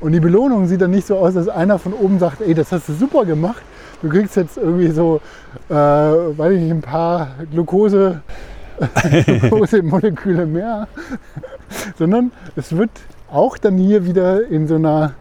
Und 0.00 0.12
die 0.12 0.20
Belohnung 0.20 0.66
sieht 0.66 0.80
dann 0.80 0.90
nicht 0.90 1.06
so 1.06 1.16
aus, 1.16 1.34
dass 1.34 1.48
einer 1.48 1.78
von 1.78 1.92
oben 1.92 2.18
sagt, 2.18 2.40
ey, 2.40 2.54
das 2.54 2.72
hast 2.72 2.88
du 2.88 2.92
super 2.92 3.24
gemacht, 3.24 3.62
du 4.02 4.08
kriegst 4.08 4.36
jetzt 4.36 4.56
irgendwie 4.56 4.90
so, 4.90 5.20
äh, 5.68 5.74
weiß 5.74 6.52
ich 6.54 6.60
nicht, 6.60 6.72
ein 6.72 6.82
paar 6.82 7.28
Glucose, 7.50 8.20
Glucose-Moleküle 9.26 10.46
mehr, 10.46 10.88
sondern 11.98 12.32
es 12.56 12.76
wird 12.76 12.90
auch 13.30 13.56
dann 13.56 13.78
hier 13.78 14.04
wieder 14.04 14.46
in 14.48 14.66
so 14.66 14.74
einer 14.74 15.14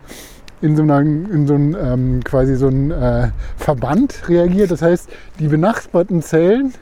in 0.61 0.75
so, 0.75 0.83
einer, 0.83 0.99
in 0.99 1.47
so 1.47 1.55
einem 1.55 1.75
ähm, 1.75 2.23
quasi 2.23 2.55
so 2.55 2.67
ein 2.67 2.91
äh, 2.91 3.29
Verband 3.57 4.29
reagiert. 4.29 4.71
Das 4.71 4.81
heißt, 4.81 5.09
die 5.39 5.47
benachbarten 5.47 6.21
Zellen 6.21 6.73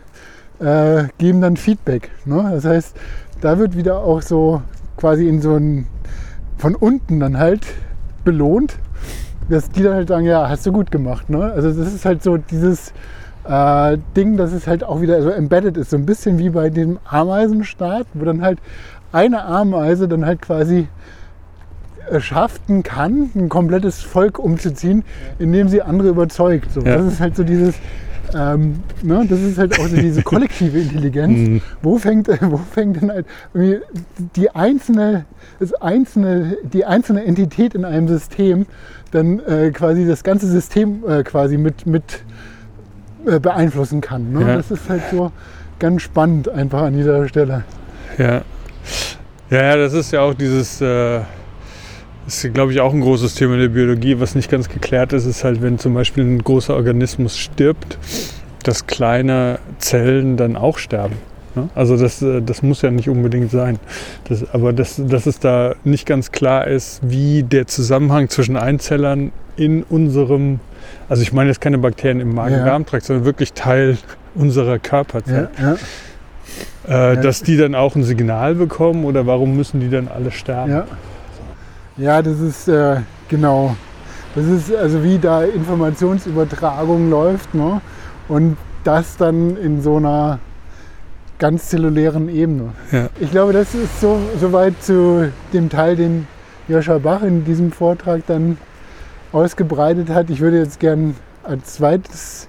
äh, 0.60 1.06
geben 1.18 1.42
dann 1.42 1.58
Feedback. 1.58 2.12
Ne? 2.26 2.50
Das 2.54 2.66
heißt, 2.66 2.96
da 3.42 3.58
wird 3.58 3.78
wieder 3.78 4.00
auch 4.00 4.22
so 4.22 4.62
quasi 4.98 5.28
in 5.28 5.42
so 5.42 5.56
ein 5.56 5.88
von 6.58 6.76
unten 6.76 7.22
dann 7.22 7.38
halt 7.38 7.66
belohnt, 8.26 8.78
dass 9.50 9.70
die 9.70 9.82
dann 9.82 9.94
halt 9.94 10.10
sagen, 10.10 10.26
ja, 10.26 10.50
hast 10.50 10.66
du 10.66 10.74
gut 10.74 10.92
gemacht. 10.92 11.30
Ne? 11.30 11.42
Also 11.42 11.72
das 11.72 11.94
ist 11.94 12.04
halt 12.06 12.22
so 12.22 12.38
dieses 12.38 12.92
äh, 13.46 13.98
Ding, 14.16 14.36
dass 14.36 14.52
es 14.52 14.68
halt 14.68 14.84
auch 14.84 15.00
wieder 15.02 15.22
so 15.22 15.30
embedded 15.30 15.78
ist, 15.78 15.90
so 15.92 15.98
ein 15.98 16.06
bisschen 16.06 16.38
wie 16.38 16.50
bei 16.50 16.70
dem 16.70 17.00
Ameisenstaat, 17.06 18.08
wo 18.14 18.26
dann 18.26 18.42
halt 18.42 18.60
eine 19.12 19.44
Ameise 19.46 20.08
dann 20.08 20.26
halt 20.26 20.42
quasi 20.42 20.88
schaffen 22.20 22.84
kann, 22.84 23.30
ein 23.36 23.50
komplettes 23.50 24.02
Volk 24.02 24.40
umzuziehen, 24.40 25.04
indem 25.38 25.68
sie 25.68 25.82
andere 25.82 26.10
überzeugt. 26.10 26.72
So, 26.74 26.82
ja. 26.82 26.98
Das 26.98 27.14
ist 27.14 27.20
halt 27.20 27.36
so 27.36 27.44
dieses, 27.44 27.76
ähm, 28.36 28.84
ne, 29.02 29.26
das 29.28 29.40
ist 29.40 29.58
halt 29.58 29.80
auch 29.80 29.88
so 29.88 29.96
diese 29.96 30.22
kollektive 30.24 30.80
Intelligenz. 30.80 31.38
Mhm. 31.38 31.62
Wo, 31.82 31.98
fängt, 31.98 32.28
wo 32.42 32.58
fängt 32.58 33.02
denn 33.02 33.12
halt 33.12 33.26
die 34.36 34.50
einzelne, 34.52 35.26
das 35.60 35.74
einzelne, 35.74 36.58
die 36.64 36.86
einzelne 36.86 37.24
Entität 37.26 37.76
in 37.76 37.86
einem 37.86 38.08
System 38.08 38.66
dann 39.12 39.40
äh, 39.40 39.72
quasi 39.72 40.06
das 40.06 40.24
ganze 40.24 40.48
System 40.48 41.04
äh, 41.08 41.24
quasi 41.24 41.58
mit, 41.58 41.86
mit 41.86 42.04
äh, 43.26 43.40
beeinflussen 43.40 44.02
kann. 44.02 44.32
Ne? 44.32 44.42
Ja. 44.42 44.56
Das 44.58 44.72
ist 44.72 44.90
halt 44.90 45.04
so 45.12 45.32
ganz 45.80 46.02
spannend 46.02 46.50
einfach 46.50 46.84
an 46.84 46.94
dieser 46.94 47.28
Stelle. 47.28 47.64
Ja. 48.18 48.42
Ja, 49.50 49.76
das 49.76 49.94
ist 49.94 50.12
ja 50.12 50.22
auch 50.22 50.36
dieses 50.36 50.80
äh, 50.80 51.22
ist, 52.30 52.54
glaube 52.54 52.72
ich, 52.72 52.80
auch 52.80 52.94
ein 52.94 53.02
großes 53.02 53.36
Thema 53.36 53.56
in 53.56 53.62
der 53.62 53.70
Biologie. 53.70 54.20
Was 54.20 54.36
nicht 54.36 54.50
ganz 54.50 54.70
geklärt 54.70 55.14
ist, 55.14 55.26
ist 55.26 55.44
halt, 55.44 55.62
wenn 55.62 55.80
zum 55.80 55.94
Beispiel 55.94 56.24
ein 56.24 56.44
großer 56.44 56.76
Organismus 56.76 57.38
stirbt, 57.38 57.98
dass 58.64 58.88
kleine 58.88 59.60
Zellen 59.80 60.38
dann 60.38 60.56
auch 60.56 60.78
sterben. 60.78 61.16
Ne? 61.56 61.70
Also 61.76 61.98
das, 61.98 62.22
äh, 62.22 62.42
das 62.42 62.62
muss 62.62 62.82
ja 62.82 62.92
nicht 62.92 63.10
unbedingt 63.10 63.52
sein. 63.52 63.80
Das, 64.26 64.54
aber 64.54 64.74
dass, 64.74 65.02
dass 65.04 65.26
es 65.26 65.40
da 65.40 65.76
nicht 65.84 66.06
ganz 66.06 66.32
klar 66.32 66.68
ist, 66.68 67.02
wie 67.04 67.44
der 67.44 67.68
Zusammenhang 67.68 68.30
zwischen 68.30 68.58
Einzellern 68.58 69.32
in 69.58 69.84
unserem, 69.84 70.60
also 71.10 71.22
ich 71.24 71.34
meine 71.34 71.50
jetzt 71.50 71.62
keine 71.62 71.80
Bakterien 71.80 72.20
im 72.20 72.34
Magen-Darm-Trakt, 72.36 73.06
sondern 73.06 73.26
wirklich 73.26 73.54
Teil 73.54 73.98
unserer 74.36 74.78
Körperzellen. 74.78 75.50
Ja, 75.58 75.78
ja. 76.88 77.12
Äh, 77.12 77.22
dass 77.22 77.44
die 77.44 77.58
dann 77.58 77.76
auch 77.76 77.96
ein 77.96 78.04
Signal 78.04 78.56
bekommen 78.56 79.06
oder 79.06 79.26
warum 79.26 79.56
müssen 79.56 79.80
die 79.80 79.90
dann 79.90 80.08
alle 80.08 80.32
sterben? 80.32 80.72
Ja. 82.00 82.22
Das 82.22 82.40
ist 82.40 82.68
äh, 82.68 82.98
genau. 83.28 83.76
Das 84.36 84.46
ist 84.46 84.74
also 84.74 85.04
wie 85.04 85.18
da 85.18 85.44
Informationsübertragung 85.44 87.10
läuft. 87.10 87.54
Ne? 87.54 87.82
Und 88.28 88.58
das 88.84 89.18
dann 89.18 89.58
in 89.58 89.82
so 89.82 89.98
einer 89.98 90.40
ganz 91.40 91.70
zellulären 91.70 92.30
Ebene. 92.30 92.70
Ja. 92.92 93.10
Ich 93.20 93.32
glaube, 93.32 93.54
das 93.54 93.74
ist 93.74 94.02
so 94.02 94.20
soweit 94.40 94.82
zu 94.84 95.32
dem 95.54 95.70
Teil, 95.70 95.96
den 95.96 96.28
Joscha 96.68 96.98
Bach 96.98 97.24
in 97.24 97.46
diesem 97.46 97.72
Vortrag 97.72 98.22
dann 98.28 98.58
ausgebreitet 99.32 100.10
hat. 100.10 100.30
Ich 100.30 100.42
würde 100.42 100.60
jetzt 100.60 100.80
gern 100.80 101.16
als 101.44 101.74
zweites, 101.74 102.48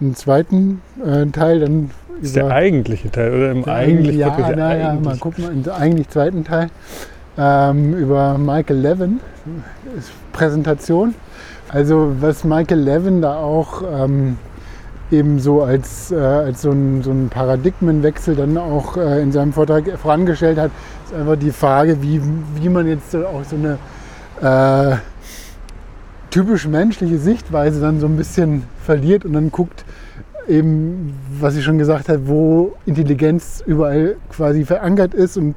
einen 0.00 0.14
zweiten 0.14 0.82
äh, 1.04 1.26
Teil 1.26 1.60
dann 1.60 1.90
das 2.16 2.28
ist 2.28 2.36
der 2.36 2.46
eigentliche 2.46 3.10
Teil 3.10 3.34
oder 3.34 3.50
im 3.50 3.64
eigentlichen 3.64 4.20
Ja, 4.20 4.50
naja, 4.54 4.94
mal 4.94 5.16
gucken, 5.16 5.44
im 5.52 5.72
eigentlich 5.72 6.08
zweiten 6.08 6.44
Teil 6.44 6.70
ähm, 7.38 7.94
über 7.94 8.38
Michael 8.38 8.78
Levin 8.78 9.20
Präsentation. 10.32 11.14
Also 11.68 12.14
was 12.20 12.44
Michael 12.44 12.80
Levin 12.80 13.22
da 13.22 13.36
auch 13.36 13.82
ähm, 13.82 14.36
eben 15.10 15.38
so 15.38 15.62
als, 15.62 16.10
äh, 16.12 16.16
als 16.16 16.62
so, 16.62 16.70
ein, 16.70 17.02
so 17.02 17.10
ein 17.10 17.28
Paradigmenwechsel 17.28 18.36
dann 18.36 18.56
auch 18.58 18.96
äh, 18.96 19.22
in 19.22 19.32
seinem 19.32 19.52
Vortrag 19.52 19.98
vorangestellt 19.98 20.58
hat, 20.58 20.70
ist 21.04 21.14
einfach 21.14 21.36
die 21.36 21.50
Frage, 21.50 22.02
wie, 22.02 22.20
wie 22.60 22.68
man 22.68 22.86
jetzt 22.86 23.14
auch 23.14 23.42
so 23.44 23.56
eine 23.56 23.78
äh, 24.40 24.96
typisch 26.30 26.66
menschliche 26.66 27.18
Sichtweise 27.18 27.80
dann 27.80 28.00
so 28.00 28.06
ein 28.06 28.16
bisschen 28.16 28.64
verliert 28.84 29.24
und 29.24 29.34
dann 29.34 29.50
guckt 29.50 29.84
eben, 30.48 31.18
was 31.40 31.56
ich 31.56 31.64
schon 31.64 31.78
gesagt 31.78 32.08
habe, 32.08 32.26
wo 32.26 32.74
Intelligenz 32.86 33.62
überall 33.66 34.16
quasi 34.30 34.64
verankert 34.64 35.14
ist 35.14 35.36
und 35.36 35.56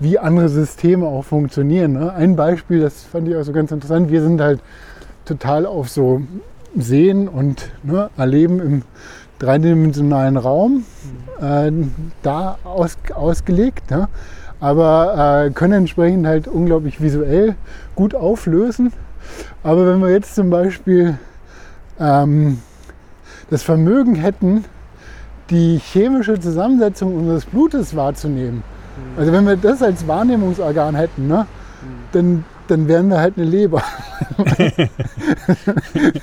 wie 0.00 0.18
andere 0.18 0.48
Systeme 0.48 1.06
auch 1.06 1.24
funktionieren. 1.24 1.92
Ne? 1.92 2.12
Ein 2.12 2.34
Beispiel, 2.34 2.80
das 2.80 3.04
fand 3.04 3.28
ich 3.28 3.36
auch 3.36 3.42
so 3.42 3.52
ganz 3.52 3.70
interessant, 3.70 4.10
wir 4.10 4.22
sind 4.22 4.40
halt 4.40 4.60
total 5.24 5.66
auf 5.66 5.88
so 5.88 6.22
Sehen 6.76 7.28
und 7.28 7.70
ne, 7.82 8.10
Erleben 8.16 8.60
im 8.60 8.82
dreidimensionalen 9.38 10.36
Raum 10.36 10.84
äh, 11.40 11.70
da 12.22 12.58
aus, 12.64 12.96
ausgelegt, 13.14 13.90
ne? 13.90 14.08
aber 14.60 15.46
äh, 15.46 15.50
können 15.50 15.72
entsprechend 15.72 16.26
halt 16.26 16.48
unglaublich 16.48 17.00
visuell 17.02 17.54
gut 17.94 18.14
auflösen. 18.14 18.92
Aber 19.62 19.86
wenn 19.86 20.00
wir 20.00 20.10
jetzt 20.10 20.34
zum 20.34 20.50
Beispiel 20.50 21.18
ähm, 21.98 22.60
das 23.50 23.62
Vermögen 23.62 24.14
hätten, 24.14 24.64
die 25.50 25.78
chemische 25.78 26.38
Zusammensetzung 26.38 27.16
unseres 27.16 27.44
Blutes 27.44 27.96
wahrzunehmen, 27.96 28.62
also 29.16 29.32
wenn 29.32 29.46
wir 29.46 29.56
das 29.56 29.82
als 29.82 30.06
Wahrnehmungsorgan 30.06 30.94
hätten, 30.94 31.28
ne, 31.28 31.46
dann, 32.12 32.44
dann 32.68 32.88
wären 32.88 33.08
wir 33.08 33.18
halt 33.18 33.36
eine 33.36 33.46
Leber. 33.46 33.82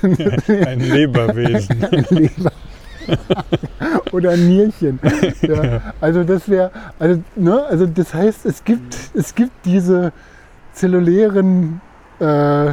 ein 0.02 0.80
Leberwesen. 0.80 1.84
Ein 1.92 2.06
Leber. 2.10 2.52
Oder 4.12 4.32
ein 4.32 4.46
Nierchen. 4.48 5.00
Ja, 5.40 5.80
also 5.98 6.24
das 6.24 6.46
wäre, 6.48 6.70
also, 6.98 7.22
ne, 7.36 7.64
also 7.64 7.86
das 7.86 8.12
heißt, 8.12 8.44
es 8.44 8.62
gibt, 8.64 8.94
es 9.14 9.34
gibt 9.34 9.52
diese 9.64 10.12
zellulären 10.74 11.80
äh, 12.20 12.72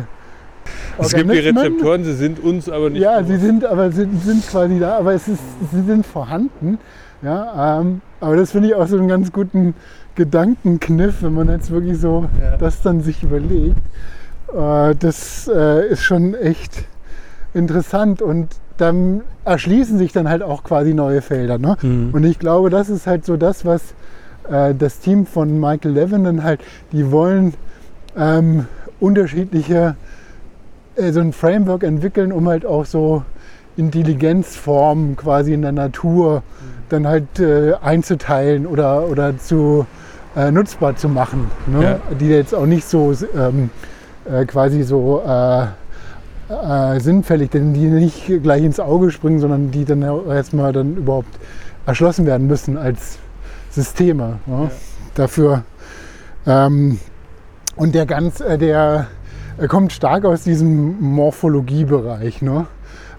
es 0.97 1.13
gibt 1.13 1.31
die 1.31 1.39
Rezeptoren, 1.39 2.03
sie 2.03 2.13
sind 2.13 2.39
uns 2.39 2.69
aber 2.69 2.89
nicht. 2.89 3.01
Ja, 3.01 3.19
bewusst. 3.19 3.29
sie 3.29 3.45
sind 3.45 3.65
aber 3.65 3.91
sind, 3.91 4.23
sind 4.23 4.47
quasi 4.47 4.79
da, 4.79 4.97
aber 4.97 5.13
es 5.13 5.27
ist, 5.27 5.41
sie 5.71 5.81
sind 5.81 6.05
vorhanden. 6.05 6.79
Ja, 7.25 7.79
ähm, 7.81 8.01
aber 8.19 8.35
das 8.35 8.51
finde 8.51 8.69
ich 8.69 8.75
auch 8.75 8.85
so 8.87 8.97
einen 8.97 9.07
ganz 9.07 9.31
guten 9.31 9.73
Gedankenkniff, 10.13 11.23
wenn 11.23 11.33
man 11.33 11.49
jetzt 11.49 11.71
wirklich 11.71 11.99
so 11.99 12.29
ja. 12.39 12.55
das 12.57 12.83
dann 12.83 13.01
sich 13.01 13.23
überlegt. 13.23 13.81
Äh, 14.53 14.93
das 14.93 15.49
äh, 15.53 15.87
ist 15.89 16.03
schon 16.03 16.35
echt 16.35 16.85
interessant 17.55 18.21
und 18.21 18.49
dann 18.77 19.21
erschließen 19.43 19.97
sich 19.97 20.11
dann 20.11 20.29
halt 20.29 20.43
auch 20.43 20.63
quasi 20.63 20.93
neue 20.93 21.23
Felder. 21.23 21.57
Ne? 21.57 21.77
Mhm. 21.81 22.09
Und 22.13 22.23
ich 22.25 22.37
glaube, 22.37 22.69
das 22.69 22.89
ist 22.89 23.07
halt 23.07 23.25
so 23.25 23.37
das, 23.37 23.65
was 23.65 23.95
äh, 24.47 24.75
das 24.75 24.99
Team 24.99 25.25
von 25.25 25.59
Michael 25.59 25.93
Levin 25.93 26.25
dann 26.25 26.43
halt, 26.43 26.61
die 26.91 27.11
wollen 27.11 27.55
ähm, 28.15 28.67
unterschiedliche, 28.99 29.95
äh, 30.95 31.11
so 31.11 31.21
ein 31.21 31.33
Framework 31.33 31.83
entwickeln, 31.83 32.31
um 32.31 32.47
halt 32.47 32.67
auch 32.67 32.85
so 32.85 33.23
Intelligenzformen 33.77 35.15
quasi 35.15 35.53
in 35.53 35.63
der 35.63 35.71
Natur 35.71 36.43
mhm. 36.61 36.74
Dann 36.89 37.07
halt 37.07 37.39
äh, 37.39 37.73
einzuteilen 37.81 38.65
oder, 38.65 39.07
oder 39.07 39.37
zu 39.37 39.85
äh, 40.35 40.51
nutzbar 40.51 40.95
zu 40.95 41.09
machen, 41.09 41.49
ne? 41.67 41.83
ja. 41.83 42.15
die 42.15 42.27
jetzt 42.27 42.53
auch 42.53 42.65
nicht 42.65 42.87
so 42.87 43.13
ähm, 43.35 43.69
äh, 44.29 44.45
quasi 44.45 44.83
so 44.83 45.21
äh, 45.25 45.65
äh, 46.49 46.99
sinnfällig, 46.99 47.51
denn 47.51 47.73
die 47.73 47.87
nicht 47.87 48.43
gleich 48.43 48.63
ins 48.63 48.79
Auge 48.79 49.11
springen, 49.11 49.39
sondern 49.39 49.71
die 49.71 49.85
dann 49.85 50.01
erstmal 50.01 50.73
dann 50.73 50.95
überhaupt 50.97 51.39
erschlossen 51.85 52.25
werden 52.25 52.47
müssen 52.47 52.77
als 52.77 53.17
Systeme. 53.71 54.39
Ne? 54.45 54.63
Ja. 54.63 54.71
Dafür 55.15 55.63
ähm, 56.45 56.99
und 57.75 57.95
der 57.95 58.05
ganz, 58.05 58.39
äh, 58.39 58.57
der 58.57 59.07
kommt 59.67 59.91
stark 59.93 60.25
aus 60.25 60.43
diesem 60.43 60.99
Morphologiebereich. 61.01 62.41
Ne? 62.41 62.67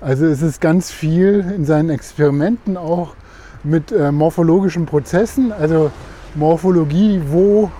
Also 0.00 0.26
es 0.26 0.42
ist 0.42 0.60
ganz 0.60 0.90
viel 0.90 1.44
in 1.54 1.64
seinen 1.64 1.90
Experimenten 1.90 2.76
auch 2.76 3.14
mit 3.66 3.92
äh, 3.92 4.12
morphologischen 4.12 4.86
Prozessen. 4.86 5.52
Also 5.52 5.90
Morphologie, 6.34 7.20
wo 7.28 7.70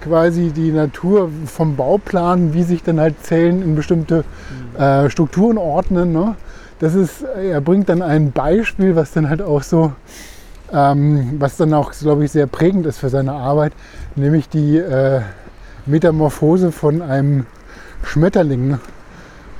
quasi 0.00 0.50
die 0.50 0.72
Natur 0.72 1.30
vom 1.46 1.76
Bauplan, 1.76 2.54
wie 2.54 2.62
sich 2.62 2.82
dann 2.82 3.00
halt 3.00 3.22
Zellen 3.24 3.62
in 3.62 3.74
bestimmte 3.74 4.24
äh, 4.78 5.08
Strukturen 5.10 5.58
ordnen. 5.58 6.12
Ne? 6.12 6.36
Das 6.78 6.94
ist, 6.94 7.22
er 7.22 7.60
bringt 7.60 7.88
dann 7.88 8.02
ein 8.02 8.32
Beispiel, 8.32 8.96
was 8.96 9.12
dann 9.12 9.28
halt 9.28 9.42
auch 9.42 9.62
so, 9.62 9.92
ähm, 10.72 11.36
was 11.38 11.56
dann 11.56 11.74
auch, 11.74 11.92
glaube 11.92 12.24
ich, 12.24 12.32
sehr 12.32 12.46
prägend 12.46 12.86
ist 12.86 12.98
für 12.98 13.10
seine 13.10 13.32
Arbeit, 13.32 13.72
nämlich 14.16 14.48
die 14.48 14.78
äh, 14.78 15.20
Metamorphose 15.86 16.72
von 16.72 17.02
einem 17.02 17.46
Schmetterling. 18.02 18.68
Ne? 18.68 18.80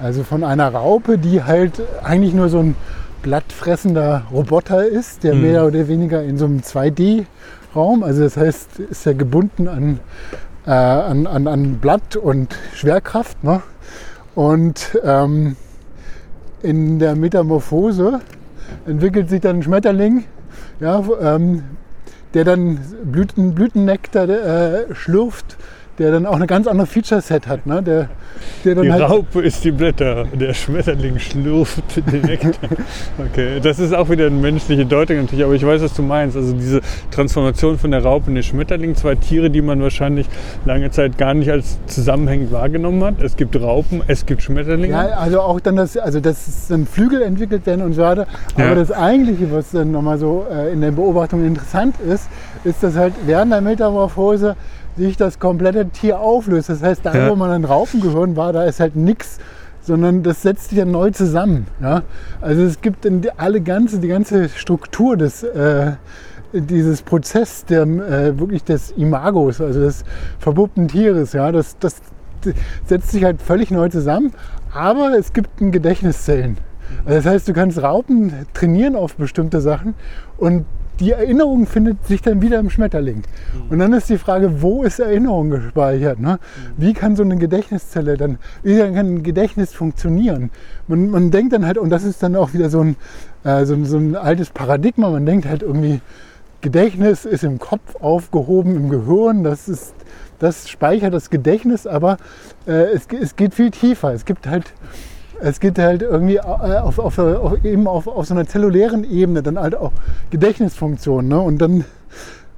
Also 0.03 0.25
von 0.25 0.45
einer 0.45 0.73
Raupe, 0.73 1.19
die 1.19 1.43
halt 1.43 1.83
eigentlich 2.03 2.33
nur 2.33 2.49
so 2.49 2.61
ein 2.61 2.75
blattfressender 3.23 4.25
Roboter 4.33 4.87
ist, 4.87 5.25
der 5.25 5.35
Mhm. 5.35 5.43
mehr 5.43 5.67
oder 5.67 5.89
weniger 5.89 6.23
in 6.23 6.39
so 6.39 6.45
einem 6.47 6.61
2D-Raum, 6.61 8.03
also 8.03 8.23
das 8.23 8.37
heißt, 8.37 8.79
ist 8.81 9.05
ja 9.07 9.13
gebunden 9.13 9.69
an, 9.69 10.01
äh, 10.67 10.71
an, 10.71 11.27
an, 11.27 11.47
an 11.47 11.75
Blatt 11.79 12.17
und 12.17 12.55
Schwerkraft. 12.75 13.43
Ne? 13.45 13.63
Und 14.35 14.99
ähm, 15.05 15.57
in 16.63 16.99
der 16.99 17.17
Metamorphose 17.17 18.21
entwickelt 18.87 19.29
sich 19.31 19.41
dann 19.41 19.57
ein 19.57 19.63
Schmetterling, 19.63 20.25
ja, 20.81 21.03
ähm, 21.21 21.65
der 22.35 22.45
dann 22.45 22.79
Blüten, 23.05 23.55
Blütennektar 23.55 24.29
äh, 24.29 24.95
schlürft, 24.95 25.57
der 26.01 26.11
dann 26.13 26.25
auch 26.25 26.37
eine 26.37 26.47
ganz 26.47 26.67
andere 26.67 26.87
Feature-Set 26.87 27.47
hat. 27.47 27.67
Ne? 27.67 27.83
Der, 27.83 28.09
der 28.65 28.75
dann 28.75 28.85
Die 28.85 28.93
halt, 28.93 29.03
Raupe 29.03 29.43
ist 29.43 29.63
die 29.65 29.71
Blätter, 29.71 30.25
der 30.33 30.55
Schmetterling 30.55 31.19
schlürft 31.19 31.83
den 32.11 32.23
Nektar. 32.23 32.71
Okay, 33.31 33.61
das 33.63 33.79
ist 33.79 33.95
auch 33.95 34.09
wieder 34.09 34.27
eine 34.27 34.35
menschliche 34.37 34.87
Deutung 34.87 35.19
natürlich, 35.19 35.45
aber 35.45 35.53
ich 35.55 35.65
weiß, 35.65 35.83
was 35.83 35.93
du 35.93 36.01
meinst. 36.03 36.39
Also 36.39 36.55
diese 36.55 36.81
Transformation 37.11 37.79
von 37.79 37.91
der 37.91 38.03
Raupe 38.03 38.29
in 38.31 38.35
den 38.35 38.43
Schmetterling, 38.43 38.97
zwei 38.97 39.15
Tiere, 39.15 39.51
die 39.51 39.61
man 39.61 39.83
wahrscheinlich 39.83 40.27
lange 40.65 40.91
Zeit 40.91 41.19
gar 41.19 41.35
nicht 41.35 41.51
als 41.51 41.79
zusammenhängend 41.87 42.51
wahrgenommen 42.51 43.05
hat. 43.05 43.21
Es 43.23 43.37
gibt 43.37 43.61
Raupen, 43.61 44.03
es 44.07 44.25
gibt 44.25 44.43
Schmetterlinge. 44.43 44.95
ja, 44.95 45.01
also 45.19 45.41
auch 45.43 45.61
dann 45.61 45.77
das, 45.77 45.99
also 45.99 46.19
dass 46.21 46.69
dann 46.69 46.87
Flügel 46.87 47.21
entwickelt 47.21 47.67
werden 47.67 47.83
und 47.85 47.93
so 47.93 48.01
weiter. 48.01 48.27
Aber 48.55 48.65
Ja. 48.69 48.75
das 48.75 48.91
eigentliche, 48.91 49.53
was 49.53 49.71
dann 49.73 49.93
nochmal 49.93 50.17
so 50.17 50.47
äh, 50.51 50.73
in 50.73 50.81
der 50.81 50.93
Beobachtung 50.93 51.45
interessant 51.45 51.97
ist, 52.01 52.27
ist, 52.65 52.83
dass 52.83 52.97
halt 52.97 53.13
während 53.27 53.53
der 53.53 53.61
Metamorphose 53.61 54.57
sich 54.97 55.17
das 55.17 55.39
komplette 55.39 55.89
Tier 55.89 56.21
auflöst. 56.21 56.69
Das 56.69 56.83
heißt, 56.83 57.05
da 57.05 57.15
Ja. 57.15 57.31
wo 57.31 57.37
man 57.37 57.51
ein 57.51 57.65
Raupengehirn 57.65 58.37
war, 58.37 58.53
da 58.53 58.65
ist 58.65 58.81
halt 58.81 58.97
nichts, 58.97 59.39
sondern 59.83 60.23
das 60.23 60.43
setzt 60.43 60.71
sich 60.71 60.79
dann 60.79 60.91
neu 60.91 61.11
zusammen. 61.11 61.67
Ja? 61.81 62.03
Also 62.41 62.63
es 62.63 62.81
gibt 62.81 63.09
alle 63.37 63.61
ganze, 63.61 63.99
die 63.99 64.09
ganze 64.09 64.49
Struktur 64.49 65.17
des 65.17 65.43
äh, 65.43 65.93
dieses 66.53 67.03
Prozess 67.03 67.65
der, 67.65 67.83
äh, 67.83 68.39
wirklich 68.39 68.65
des 68.65 68.91
Imagos, 68.93 69.61
also 69.61 69.81
des 69.81 70.05
verpuppten 70.39 70.89
Tieres, 70.89 71.33
ja, 71.33 71.53
das, 71.53 71.79
das 71.79 71.97
setzt 72.87 73.11
sich 73.11 73.25
halt 73.25 73.41
völlig 73.41 73.71
neu 73.71 73.89
zusammen, 73.89 74.33
aber 74.73 75.17
es 75.17 75.33
gibt 75.33 75.61
ein 75.61 75.73
Gedächtniszellen. 75.73 76.57
Also 77.05 77.17
das 77.19 77.27
heißt, 77.27 77.49
du 77.49 77.53
kannst 77.53 77.81
Raupen 77.81 78.33
trainieren 78.53 78.97
auf 78.97 79.15
bestimmte 79.15 79.61
Sachen 79.61 79.95
und 80.39 80.65
die 81.01 81.13
Erinnerung 81.13 81.67
findet 81.67 82.07
sich 82.07 82.23
dann 82.23 82.43
wieder 82.43 82.59
im 82.59 82.71
Schmetterling. 82.71 83.23
Und 83.71 83.79
dann 83.79 83.93
ist 83.93 84.09
die 84.09 84.19
Frage, 84.19 84.63
wo 84.63 84.83
ist 84.83 85.01
Erinnerung 85.01 85.51
gespeichert? 85.51 86.21
Ne? 86.21 86.39
Wie 86.77 86.93
kann 86.93 87.17
so 87.17 87.23
eine 87.23 87.37
Gedächtniszelle 87.37 88.17
dann, 88.17 88.39
wie 88.63 88.79
kann 88.79 88.95
ein 88.95 89.23
Gedächtnis 89.23 89.73
funktionieren? 89.73 90.51
Man, 90.87 91.11
man 91.11 91.31
denkt 91.31 91.53
dann 91.53 91.67
halt, 91.67 91.79
und 91.79 91.91
das 91.91 92.05
ist 92.05 92.23
dann 92.23 92.37
auch 92.37 92.53
wieder 92.53 92.71
so 92.71 92.81
ein, 92.81 92.97
äh, 93.45 93.65
so, 93.65 93.83
so 93.85 93.97
ein 93.97 94.15
altes 94.15 94.51
Paradigma, 94.51 95.11
man 95.11 95.27
denkt 95.27 95.47
halt 95.47 95.63
irgendwie, 95.63 96.01
Gedächtnis 96.61 97.25
ist 97.25 97.43
im 97.43 97.59
Kopf 97.59 97.97
aufgehoben, 98.01 98.77
im 98.77 98.91
Gehirn, 98.91 99.43
das 99.43 99.69
ist 99.69 99.95
das 100.41 100.69
speichert 100.69 101.13
das 101.15 101.31
Gedächtnis, 101.31 101.87
aber 101.87 102.17
äh, 102.67 102.73
es, 102.73 103.07
es 103.13 103.37
geht 103.37 103.55
viel 103.55 103.71
tiefer. 103.71 104.13
Es 104.13 104.25
gibt 104.25 104.47
halt, 104.47 104.73
es 105.41 105.61
geht 105.61 105.79
halt 105.79 106.03
irgendwie 106.03 106.37
äh, 106.37 106.41
auf, 106.41 106.99
auf, 106.99 107.19
auf, 107.19 107.65
eben 107.65 107.87
auf, 107.87 108.07
auf 108.07 108.27
so 108.27 108.35
einer 108.35 108.47
zellulären 108.47 109.05
Ebene 109.05 109.43
dann 109.43 109.59
halt 109.59 109.75
auch 109.75 109.93
Gedächtnisfunktionen. 110.31 111.29
Ne? 111.29 111.41
Und 111.41 111.59
dann 111.59 111.85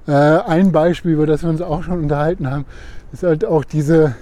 äh, 0.07 0.13
ein 0.13 0.73
Beispiel, 0.73 1.13
über 1.13 1.27
das 1.27 1.43
wir 1.43 1.51
uns 1.51 1.63
auch 1.63 1.83
schon 1.83 2.01
unterhalten 2.01 2.51
haben, 2.51 2.65
ist 3.13 3.23
halt 3.23 3.45
auch 3.45 3.65
diese, 3.65 4.15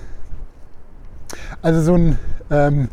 also 1.63 1.81
so 1.81 1.95
ein 1.95 2.19
ähm, 2.51 2.89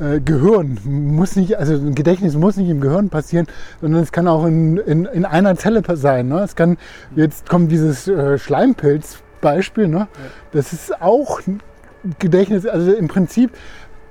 äh, 0.00 0.20
Gehirn 0.20 0.78
muss 0.84 1.36
nicht, 1.36 1.58
also 1.58 1.74
ein 1.74 1.94
Gedächtnis 1.94 2.34
muss 2.34 2.56
nicht 2.56 2.70
im 2.70 2.80
Gehirn 2.80 3.10
passieren, 3.10 3.46
sondern 3.80 4.02
es 4.02 4.12
kann 4.12 4.28
auch 4.28 4.46
in, 4.46 4.78
in, 4.78 5.04
in 5.06 5.24
einer 5.24 5.56
Zelle 5.56 5.82
sein. 5.94 6.28
Ne? 6.28 6.40
Es 6.40 6.56
kann, 6.56 6.78
jetzt 7.14 7.48
kommt 7.48 7.70
dieses 7.70 8.08
äh, 8.08 8.38
Schleimpilz-Beispiel, 8.38 9.88
ne? 9.88 10.08
das 10.52 10.72
ist 10.72 11.02
auch 11.02 11.40
ein 11.46 11.60
Gedächtnis, 12.18 12.66
also 12.66 12.92
im 12.92 13.08
Prinzip, 13.08 13.50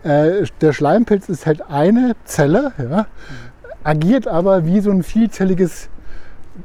äh, 0.04 0.46
der 0.62 0.74
Schleimpilz 0.74 1.30
ist 1.30 1.46
halt 1.46 1.70
eine 1.70 2.14
Zelle, 2.26 2.72
ja? 2.78 3.08
agiert 3.84 4.28
aber 4.28 4.66
wie 4.66 4.80
so 4.80 4.92
ein 4.92 5.04
vielzelliges 5.04 5.90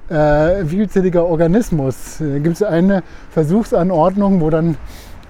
äh, 0.09 0.65
vielzelliger 0.65 1.25
Organismus. 1.25 2.17
Da 2.19 2.39
gibt 2.39 2.57
es 2.57 2.63
eine 2.63 3.03
Versuchsanordnung, 3.31 4.41
wo 4.41 4.51
dann 4.51 4.77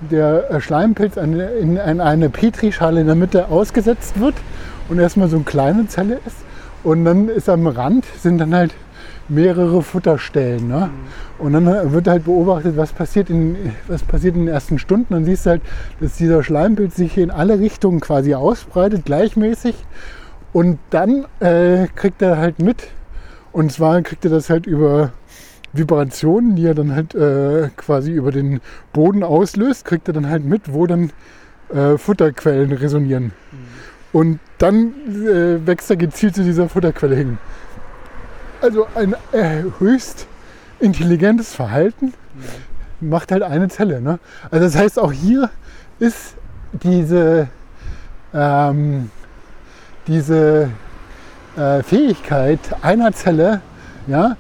der 0.01 0.51
äh, 0.51 0.61
Schleimpilz 0.61 1.19
an, 1.19 1.39
in, 1.39 1.77
in 1.77 2.01
eine 2.01 2.31
Petrischale 2.31 3.01
in 3.01 3.07
der 3.07 3.17
Mitte 3.17 3.49
ausgesetzt 3.49 4.19
wird 4.21 4.35
und 4.89 4.99
erstmal 4.99 5.29
so 5.29 5.37
eine 5.37 5.45
kleine 5.45 5.87
Zelle 5.89 6.21
ist. 6.27 6.37
Und 6.85 7.05
dann 7.05 7.29
ist 7.29 7.49
am 7.49 7.67
Rand 7.67 8.05
sind 8.21 8.39
dann 8.39 8.55
halt 8.55 8.75
mehrere 9.29 9.83
Futterstellen. 9.83 10.69
Ne? 10.69 10.91
Und 11.39 11.53
dann 11.53 11.93
wird 11.93 12.09
halt 12.09 12.25
beobachtet, 12.25 12.77
was 12.77 12.93
passiert, 12.93 13.31
in, 13.31 13.57
was 13.89 14.03
passiert 14.03 14.37
in 14.37 14.47
den 14.47 14.55
ersten 14.55 14.79
Stunden. 14.79 15.15
Dann 15.15 15.25
siehst 15.25 15.47
du 15.47 15.51
halt, 15.51 15.63
dass 16.01 16.17
dieser 16.17 16.43
Schleimpilz 16.43 16.97
sich 16.97 17.19
in 17.19 17.31
alle 17.31 17.59
Richtungen 17.59 18.01
quasi 18.01 18.35
ausbreitet, 18.35 19.05
gleichmäßig. 19.05 19.75
Und 20.53 20.79
dann 20.91 21.27
äh, 21.41 21.87
kriegt 21.95 22.23
er 22.23 22.39
halt 22.39 22.61
mit, 22.61 22.89
und 23.53 23.73
zwar 23.73 24.01
kriegt 24.03 24.25
er 24.25 24.31
das 24.31 24.49
halt 24.49 24.67
über 24.67 25.13
Vibrationen, 25.73 26.57
die 26.57 26.67
er 26.67 26.75
dann 26.75 26.95
halt 26.95 27.15
äh, 27.15 27.69
quasi 27.77 28.13
über 28.13 28.33
den 28.33 28.61
Boden 28.93 29.23
auslöst, 29.23 29.85
kriegt 29.85 30.09
er 30.09 30.15
dann 30.15 30.29
halt 30.29 30.45
mit, 30.45 30.73
wo 30.73 30.87
dann 30.87 31.11
äh, 31.73 31.99
Futterquellen 31.99 32.73
resonieren. 32.73 33.33
Und 34.13 34.41
dann 34.59 34.95
äh, 35.27 35.67
wächst 35.67 35.91
er 35.91 35.97
gezielt 35.97 36.35
zu 36.35 36.43
dieser 36.43 36.69
Futterquelle 36.69 37.17
hin. 37.17 37.39
Also 38.61 38.87
ein 38.95 39.15
äh, 39.33 39.63
höchst 39.79 40.27
intelligentes 40.81 41.55
Verhalten 41.55 42.15
macht 43.01 43.33
halt 43.33 43.43
eine 43.43 43.69
Zelle. 43.69 44.01
Ne? 44.01 44.19
Also 44.51 44.65
das 44.65 44.77
heißt, 44.77 44.99
auch 44.99 45.13
hier 45.13 45.51
ist 45.99 46.35
diese, 46.73 47.49
ähm, 48.33 49.11
diese 50.07 50.71
äh, 51.57 51.83
Fähigkeit 51.83 52.61
einer 52.83 53.13
Zelle, 53.13 53.61
ja, 54.07 54.37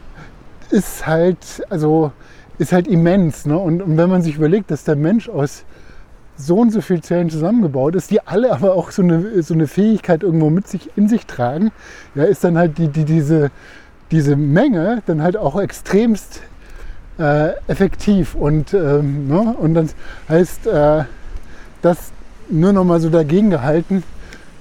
ist 0.71 1.07
halt, 1.07 1.63
also, 1.71 2.13
ist 2.59 2.73
halt 2.73 2.89
immens. 2.89 3.47
Ne? 3.47 3.57
Und, 3.59 3.83
und 3.83 3.97
wenn 3.97 4.11
man 4.11 4.23
sich 4.23 4.37
überlegt, 4.37 4.71
dass 4.71 4.85
der 4.85 4.97
Mensch 4.97 5.29
aus 5.29 5.65
so 6.39 6.59
und 6.59 6.71
so 6.71 6.81
vielen 6.83 7.03
Zellen 7.03 7.31
zusammengebaut 7.31 7.95
ist, 7.95 8.11
die 8.11 8.21
alle 8.21 8.53
aber 8.53 8.75
auch 8.75 8.91
so 8.91 9.03
eine, 9.03 9.43
so 9.43 9.55
eine 9.55 9.67
Fähigkeit 9.67 10.23
irgendwo 10.23 10.51
mit 10.51 10.69
sich 10.69 10.91
in 10.97 11.09
sich 11.09 11.27
tragen, 11.27 11.73
ja, 12.15 12.25
ist 12.25 12.45
dann 12.45 12.59
halt 12.59 12.77
die, 12.79 12.89
die, 12.89 13.05
diese, 13.05 13.51
diese 14.11 14.37
Menge 14.37 15.03
dann 15.07 15.23
halt 15.23 15.37
auch 15.37 15.61
extremst 15.61 16.43
äh, 17.19 17.51
effektiv. 17.67 18.35
Und, 18.35 18.75
ähm, 18.75 19.29
ne? 19.29 19.55
und 19.59 19.75
das 19.75 19.95
heißt, 20.29 20.67
äh, 20.67 21.05
das 21.83 22.13
nur 22.49 22.73
noch 22.73 22.85
mal 22.85 23.01
so 23.01 23.11
dagegen 23.11 23.51
gehalten, 23.51 24.03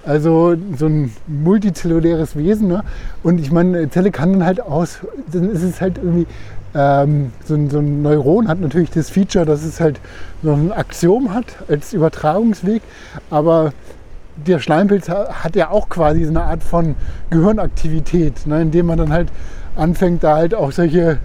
also 0.06 0.56
so 0.78 0.86
ein 0.88 1.12
multizelluläres 1.28 2.36
Wesen. 2.36 2.68
Ne? 2.68 2.84
Und 3.24 3.40
ich 3.40 3.52
meine, 3.52 3.78
eine 3.78 3.90
Zelle 3.90 4.12
kann 4.12 4.34
dann 4.34 4.46
halt 4.46 4.62
aus, 4.62 5.00
dann 5.32 5.50
ist 5.50 5.64
es 5.64 5.82
halt 5.82 5.98
irgendwie, 5.98 6.28
ähm, 6.76 7.32
so, 7.46 7.56
ein, 7.56 7.70
so 7.70 7.80
ein 7.80 8.02
Neuron 8.02 8.48
hat 8.48 8.60
natürlich 8.60 8.92
das 8.92 9.10
Feature, 9.10 9.46
dass 9.46 9.64
es 9.64 9.80
halt 9.80 10.00
so 10.44 10.54
ein 10.54 10.72
Axiom 10.72 11.34
hat 11.34 11.46
als 11.68 11.94
Übertragungsweg. 11.94 12.82
Aber 13.30 13.74
der 14.36 14.60
Schleimpilz 14.60 15.10
ha- 15.10 15.30
hat 15.44 15.56
ja 15.56 15.70
auch 15.72 15.90
quasi 15.90 16.24
so 16.24 16.30
eine 16.30 16.44
Art 16.44 16.64
von 16.64 16.96
Gehirnaktivität, 17.30 18.46
ne? 18.48 18.62
indem 18.62 18.88
man 18.88 18.98
dann 18.98 19.12
halt 19.14 19.30
anfängt, 19.76 20.24
da 20.24 20.36
halt 20.36 20.54
auch 20.54 20.72
solche 20.72 21.20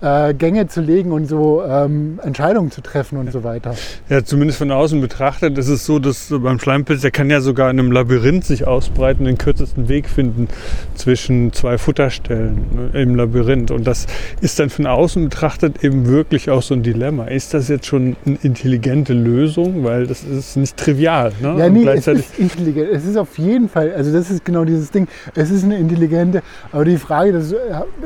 äh, 0.00 0.34
Gänge 0.34 0.66
zu 0.68 0.80
legen 0.80 1.12
und 1.12 1.26
so 1.26 1.62
ähm, 1.62 2.20
Entscheidungen 2.22 2.70
zu 2.70 2.80
treffen 2.80 3.18
und 3.18 3.30
so 3.32 3.44
weiter. 3.44 3.74
Ja, 4.08 4.24
zumindest 4.24 4.58
von 4.58 4.70
außen 4.70 5.00
betrachtet 5.00 5.58
ist 5.58 5.68
es 5.68 5.84
so, 5.84 5.98
dass 5.98 6.28
beim 6.30 6.58
Schleimpilz, 6.58 7.02
der 7.02 7.10
kann 7.10 7.30
ja 7.30 7.40
sogar 7.40 7.70
in 7.70 7.78
einem 7.78 7.92
Labyrinth 7.92 8.44
sich 8.44 8.66
ausbreiten, 8.66 9.24
den 9.24 9.38
kürzesten 9.38 9.88
Weg 9.88 10.08
finden 10.08 10.48
zwischen 10.94 11.52
zwei 11.52 11.78
Futterstellen 11.78 12.90
ne, 12.92 13.00
im 13.00 13.14
Labyrinth. 13.14 13.70
Und 13.70 13.86
das 13.86 14.06
ist 14.40 14.58
dann 14.58 14.70
von 14.70 14.86
außen 14.86 15.28
betrachtet 15.28 15.84
eben 15.84 16.06
wirklich 16.06 16.50
auch 16.50 16.62
so 16.62 16.74
ein 16.74 16.82
Dilemma. 16.82 17.26
Ist 17.26 17.54
das 17.54 17.68
jetzt 17.68 17.86
schon 17.86 18.16
eine 18.24 18.38
intelligente 18.42 19.12
Lösung? 19.12 19.84
Weil 19.84 20.06
das 20.06 20.24
ist 20.24 20.56
nicht 20.56 20.76
trivial. 20.76 21.32
Ne? 21.40 21.56
Ja, 21.58 21.68
nee, 21.68 21.86
es 21.86 22.06
ist 22.06 22.38
intelligent. 22.38 22.90
Es 22.92 23.04
ist 23.04 23.16
auf 23.16 23.38
jeden 23.38 23.68
Fall, 23.68 23.92
also 23.92 24.12
das 24.12 24.30
ist 24.30 24.44
genau 24.44 24.64
dieses 24.64 24.90
Ding. 24.90 25.08
Es 25.34 25.50
ist 25.50 25.64
eine 25.64 25.78
intelligente, 25.78 26.42
aber 26.72 26.84
die 26.84 26.96
Frage, 26.96 27.32
das 27.32 27.54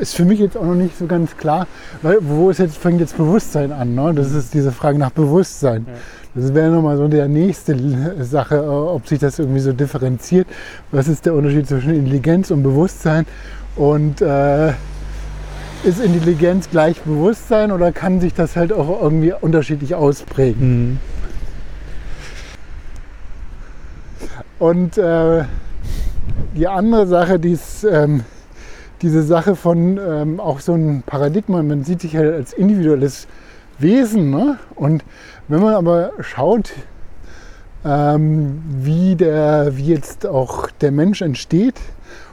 ist 0.00 0.14
für 0.14 0.24
mich 0.24 0.40
jetzt 0.40 0.56
auch 0.56 0.64
noch 0.64 0.74
nicht 0.74 0.98
so 0.98 1.06
ganz 1.06 1.36
klar, 1.36 1.66
wo 2.20 2.50
ist 2.50 2.58
jetzt, 2.58 2.76
fängt 2.76 3.00
jetzt 3.00 3.16
Bewusstsein 3.16 3.72
an? 3.72 3.94
Ne? 3.94 4.12
Das 4.14 4.32
ist 4.32 4.54
diese 4.54 4.72
Frage 4.72 4.98
nach 4.98 5.10
Bewusstsein. 5.10 5.86
Das 6.34 6.52
wäre 6.52 6.70
nochmal 6.70 6.96
so 6.96 7.06
der 7.06 7.28
nächste 7.28 7.76
Sache, 8.24 8.56
äh, 8.56 8.66
ob 8.66 9.06
sich 9.06 9.20
das 9.20 9.38
irgendwie 9.38 9.60
so 9.60 9.72
differenziert. 9.72 10.48
Was 10.90 11.06
ist 11.06 11.26
der 11.26 11.34
Unterschied 11.34 11.68
zwischen 11.68 11.94
Intelligenz 11.94 12.50
und 12.50 12.62
Bewusstsein? 12.62 13.24
Und 13.76 14.20
äh, 14.20 14.70
ist 15.84 16.00
Intelligenz 16.02 16.70
gleich 16.70 17.00
Bewusstsein 17.02 17.70
oder 17.70 17.92
kann 17.92 18.20
sich 18.20 18.34
das 18.34 18.56
halt 18.56 18.72
auch 18.72 19.02
irgendwie 19.02 19.32
unterschiedlich 19.40 19.94
ausprägen? 19.94 20.92
Mhm. 20.92 20.98
Und 24.58 24.98
äh, 24.98 25.44
die 26.56 26.66
andere 26.66 27.06
Sache, 27.06 27.38
die 27.38 27.52
ist, 27.52 27.84
ähm, 27.84 28.24
diese 29.04 29.22
Sache 29.22 29.54
von 29.54 29.98
ähm, 29.98 30.40
auch 30.40 30.60
so 30.60 30.72
ein 30.72 31.02
Paradigma, 31.04 31.62
man 31.62 31.84
sieht 31.84 32.00
sich 32.00 32.16
halt 32.16 32.32
als 32.32 32.54
individuelles 32.54 33.28
Wesen. 33.78 34.30
Ne? 34.30 34.58
Und 34.74 35.04
wenn 35.46 35.60
man 35.60 35.74
aber 35.74 36.12
schaut, 36.20 36.72
ähm, 37.84 38.62
wie, 38.66 39.14
der, 39.14 39.76
wie 39.76 39.88
jetzt 39.88 40.26
auch 40.26 40.70
der 40.80 40.90
Mensch 40.90 41.20
entsteht 41.20 41.78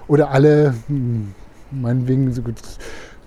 oder 0.08 0.32
alle, 0.32 0.74
hm, 0.88 1.34
meinetwegen 1.72 2.32
so 2.32 2.42
gut, 2.42 2.56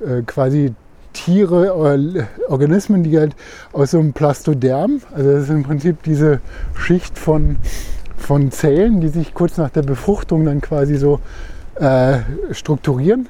äh, 0.01 0.23
quasi 0.23 0.73
Tiere 1.13 1.75
oder 1.77 2.27
Organismen, 2.49 3.05
die 3.05 3.19
halt 3.19 3.37
aus 3.75 3.91
so 3.91 3.99
einem 3.99 4.15
Plastoderm, 4.15 5.03
also 5.15 5.33
das 5.33 5.43
ist 5.45 5.51
im 5.51 5.65
Prinzip 5.65 6.03
diese 6.03 6.41
Schicht 6.75 7.19
von, 7.19 7.57
von 8.17 8.51
Zellen, 8.51 9.03
die 9.03 9.09
sich 9.09 9.35
kurz 9.35 9.59
nach 9.59 9.71
der 9.71 9.83
Befruchtung 9.83 10.47
dann 10.47 10.63
quasi 10.63 10.97
so 10.97 11.21
äh, 11.77 12.19
strukturieren. 12.53 13.29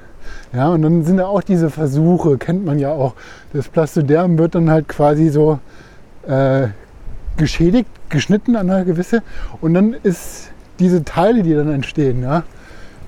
Ja, 0.53 0.69
und 0.69 0.81
dann 0.81 1.03
sind 1.03 1.17
da 1.17 1.27
auch 1.27 1.41
diese 1.41 1.69
Versuche, 1.69 2.37
kennt 2.37 2.65
man 2.65 2.79
ja 2.79 2.91
auch. 2.91 3.13
Das 3.53 3.67
Plastoderm 3.67 4.37
wird 4.37 4.55
dann 4.55 4.69
halt 4.69 4.87
quasi 4.87 5.29
so 5.29 5.59
äh, 6.27 6.67
geschädigt, 7.37 7.89
geschnitten 8.09 8.55
an 8.55 8.69
einer 8.69 8.85
gewisse. 8.85 9.21
Und 9.61 9.73
dann 9.73 9.95
ist 10.03 10.51
diese 10.79 11.03
Teile, 11.03 11.43
die 11.43 11.53
dann 11.53 11.71
entstehen, 11.71 12.23
ja, 12.23 12.43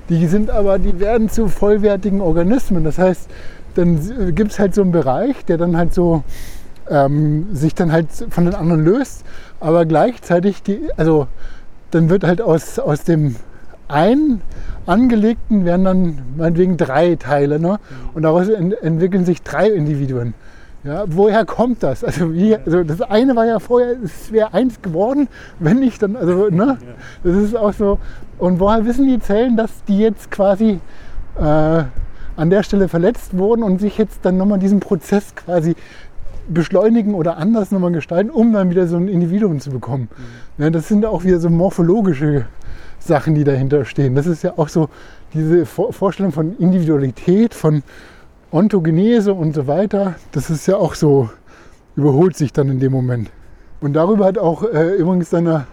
die 0.10 0.26
sind 0.28 0.50
aber, 0.50 0.80
die 0.80 1.00
werden 1.00 1.30
zu 1.30 1.48
vollwertigen 1.48 2.22
Organismen. 2.22 2.84
Das 2.84 2.98
heißt, 2.98 3.30
dann 3.76 4.36
gibt 4.36 4.52
es 4.52 4.60
halt 4.60 4.74
so 4.74 4.82
einen 4.82 4.92
Bereich, 4.92 5.46
der 5.46 5.58
dann 5.58 5.78
halt 5.78 5.94
so 5.94 6.24
ähm, 6.90 7.48
sich 7.54 7.76
dann 7.76 7.92
halt 7.92 8.08
von 8.30 8.46
den 8.46 8.56
anderen 8.56 8.84
löst, 8.84 9.24
aber 9.60 9.86
gleichzeitig 9.86 10.64
die, 10.64 10.80
also 10.96 11.28
dann 11.92 12.10
wird 12.10 12.24
halt 12.24 12.42
aus, 12.42 12.80
aus 12.80 13.04
dem 13.04 13.36
einen 13.88 14.42
angelegten 14.86 15.66
werden 15.66 15.86
dann 15.86 16.20
meinetwegen 16.38 16.78
drei 16.78 17.16
Teile 17.16 17.60
ne? 17.60 17.80
und 18.14 18.24
daraus 18.24 18.48
ent 18.48 18.82
entwickeln 18.82 19.26
sich 19.26 19.42
drei 19.44 19.70
Individuen. 19.70 20.34
Ja, 20.84 21.04
woher 21.08 21.44
kommt 21.44 21.84
das? 21.84 22.04
Also, 22.04 22.34
wie, 22.34 22.56
also 22.56 22.84
das 22.84 23.02
eine 23.02 23.36
war 23.36 23.46
ja 23.46 23.60
vorher, 23.60 23.96
es 24.04 24.32
wäre 24.32 24.54
eins 24.54 24.82
geworden, 24.82 25.28
wenn 25.60 25.80
nicht, 25.80 26.02
dann, 26.02 26.16
also, 26.16 26.50
ne? 26.50 26.78
Das 27.24 27.36
ist 27.36 27.58
auch 27.58 27.74
so. 27.74 28.00
Und 28.38 28.60
woher 28.60 28.86
wissen 28.86 29.06
die 29.06 29.20
Zellen, 29.20 29.58
dass 29.58 29.84
die 29.86 29.98
jetzt 29.98 30.32
quasi 30.32 30.80
äh, 31.38 31.84
an 32.38 32.50
der 32.50 32.64
Stelle 32.64 32.88
verletzt 32.88 33.38
wurden 33.38 33.64
und 33.64 33.82
sich 33.82 33.98
jetzt 33.98 34.20
dann 34.22 34.38
nochmal 34.38 34.60
diesen 34.60 34.80
Prozess 34.80 35.36
quasi 35.36 35.76
beschleunigen 36.48 37.16
oder 37.16 37.38
anders 37.38 37.72
nochmal 37.72 37.92
gestalten, 37.92 38.30
um 38.30 38.54
dann 38.54 38.70
wieder 38.70 38.88
so 38.88 38.96
ein 38.96 39.10
Individuum 39.10 39.60
zu 39.60 39.72
bekommen. 39.72 40.08
Mhm. 40.58 40.64
Ja, 40.64 40.70
das 40.70 40.88
sind 40.88 41.06
auch 41.06 41.24
wieder 41.24 41.40
so 41.40 41.50
morphologische 41.50 42.46
Sachen, 43.08 43.36
die 43.36 43.44
dahinter 43.44 43.86
stehen. 43.86 44.16
Das 44.16 44.28
ist 44.28 44.44
ja 44.44 44.54
auch 44.58 44.70
so 44.70 44.90
diese 45.34 45.66
Vorstellung 45.66 46.32
von 46.32 46.58
Individualität, 46.58 47.54
von 47.54 47.84
Ontogenese 48.52 49.34
und 49.34 49.54
so 49.56 49.68
weiter, 49.68 50.16
das 50.32 50.50
ist 50.50 50.68
ja 50.68 50.78
auch 50.78 50.94
so, 50.94 51.30
überholt 51.96 52.38
sich 52.38 52.54
dann 52.54 52.70
in 52.70 52.80
dem 52.80 52.94
Moment. 52.94 53.30
Und 53.82 53.94
darüber 53.94 54.26
hat 54.26 54.38
auch 54.38 54.64
äh, 54.64 54.96
übrigens 54.96 55.30
dann 55.30 55.66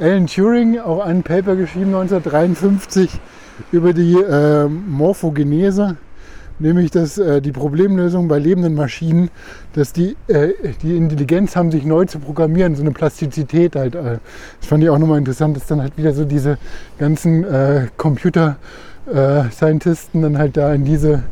Alan 0.00 0.26
Turing 0.26 0.78
auch 0.78 1.04
ein 1.04 1.22
Paper 1.22 1.54
geschrieben 1.56 1.94
1953 1.94 3.20
über 3.72 3.92
die 3.92 4.14
äh, 4.14 4.66
Morphogenese, 4.66 5.96
nämlich 6.58 6.90
dass 6.90 7.18
äh, 7.18 7.40
die 7.40 7.52
Problemlösung 7.52 8.26
bei 8.28 8.38
lebenden 8.38 8.74
Maschinen, 8.74 9.30
dass 9.74 9.92
die, 9.92 10.16
äh, 10.28 10.54
die 10.82 10.96
Intelligenz 10.96 11.54
haben, 11.56 11.70
sich 11.70 11.84
neu 11.84 12.06
zu 12.06 12.18
programmieren, 12.18 12.74
so 12.74 12.82
eine 12.82 12.92
Plastizität 12.92 13.76
halt. 13.76 13.94
Äh, 13.94 14.18
das 14.60 14.68
fand 14.68 14.82
ich 14.82 14.90
auch 14.90 14.98
nochmal 14.98 15.18
interessant, 15.18 15.56
dass 15.56 15.66
dann 15.66 15.80
halt 15.80 15.96
wieder 15.96 16.12
so 16.12 16.24
diese 16.24 16.58
ganzen 16.98 17.44
äh, 17.44 17.86
Computer-Scientisten 17.96 20.22
dann 20.22 20.38
halt 20.38 20.56
da 20.56 20.74
in 20.74 20.84
diese 20.84 21.22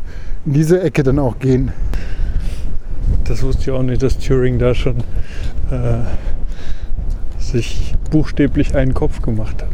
in 0.47 0.53
diese 0.53 0.81
Ecke 0.81 1.03
dann 1.03 1.19
auch 1.19 1.39
gehen. 1.39 1.73
Das 3.25 3.43
wusste 3.43 3.63
ich 3.63 3.71
auch 3.73 3.83
nicht, 3.83 4.03
dass 4.03 4.19
Turing 4.19 4.59
da 4.59 4.75
schon 4.75 4.99
äh, 5.71 6.05
sich 7.39 7.95
buchstäblich 8.11 8.77
einen 8.77 8.95
Kopf 8.95 9.23
gemacht 9.23 9.63
hat. 9.63 9.69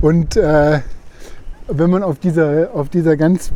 Und 0.00 0.36
äh, 0.36 0.80
wenn 1.68 1.90
man 1.90 2.02
auf 2.02 2.18
dieser, 2.18 2.70
auf 2.74 2.88
dieser 2.88 3.16
ganz 3.16 3.52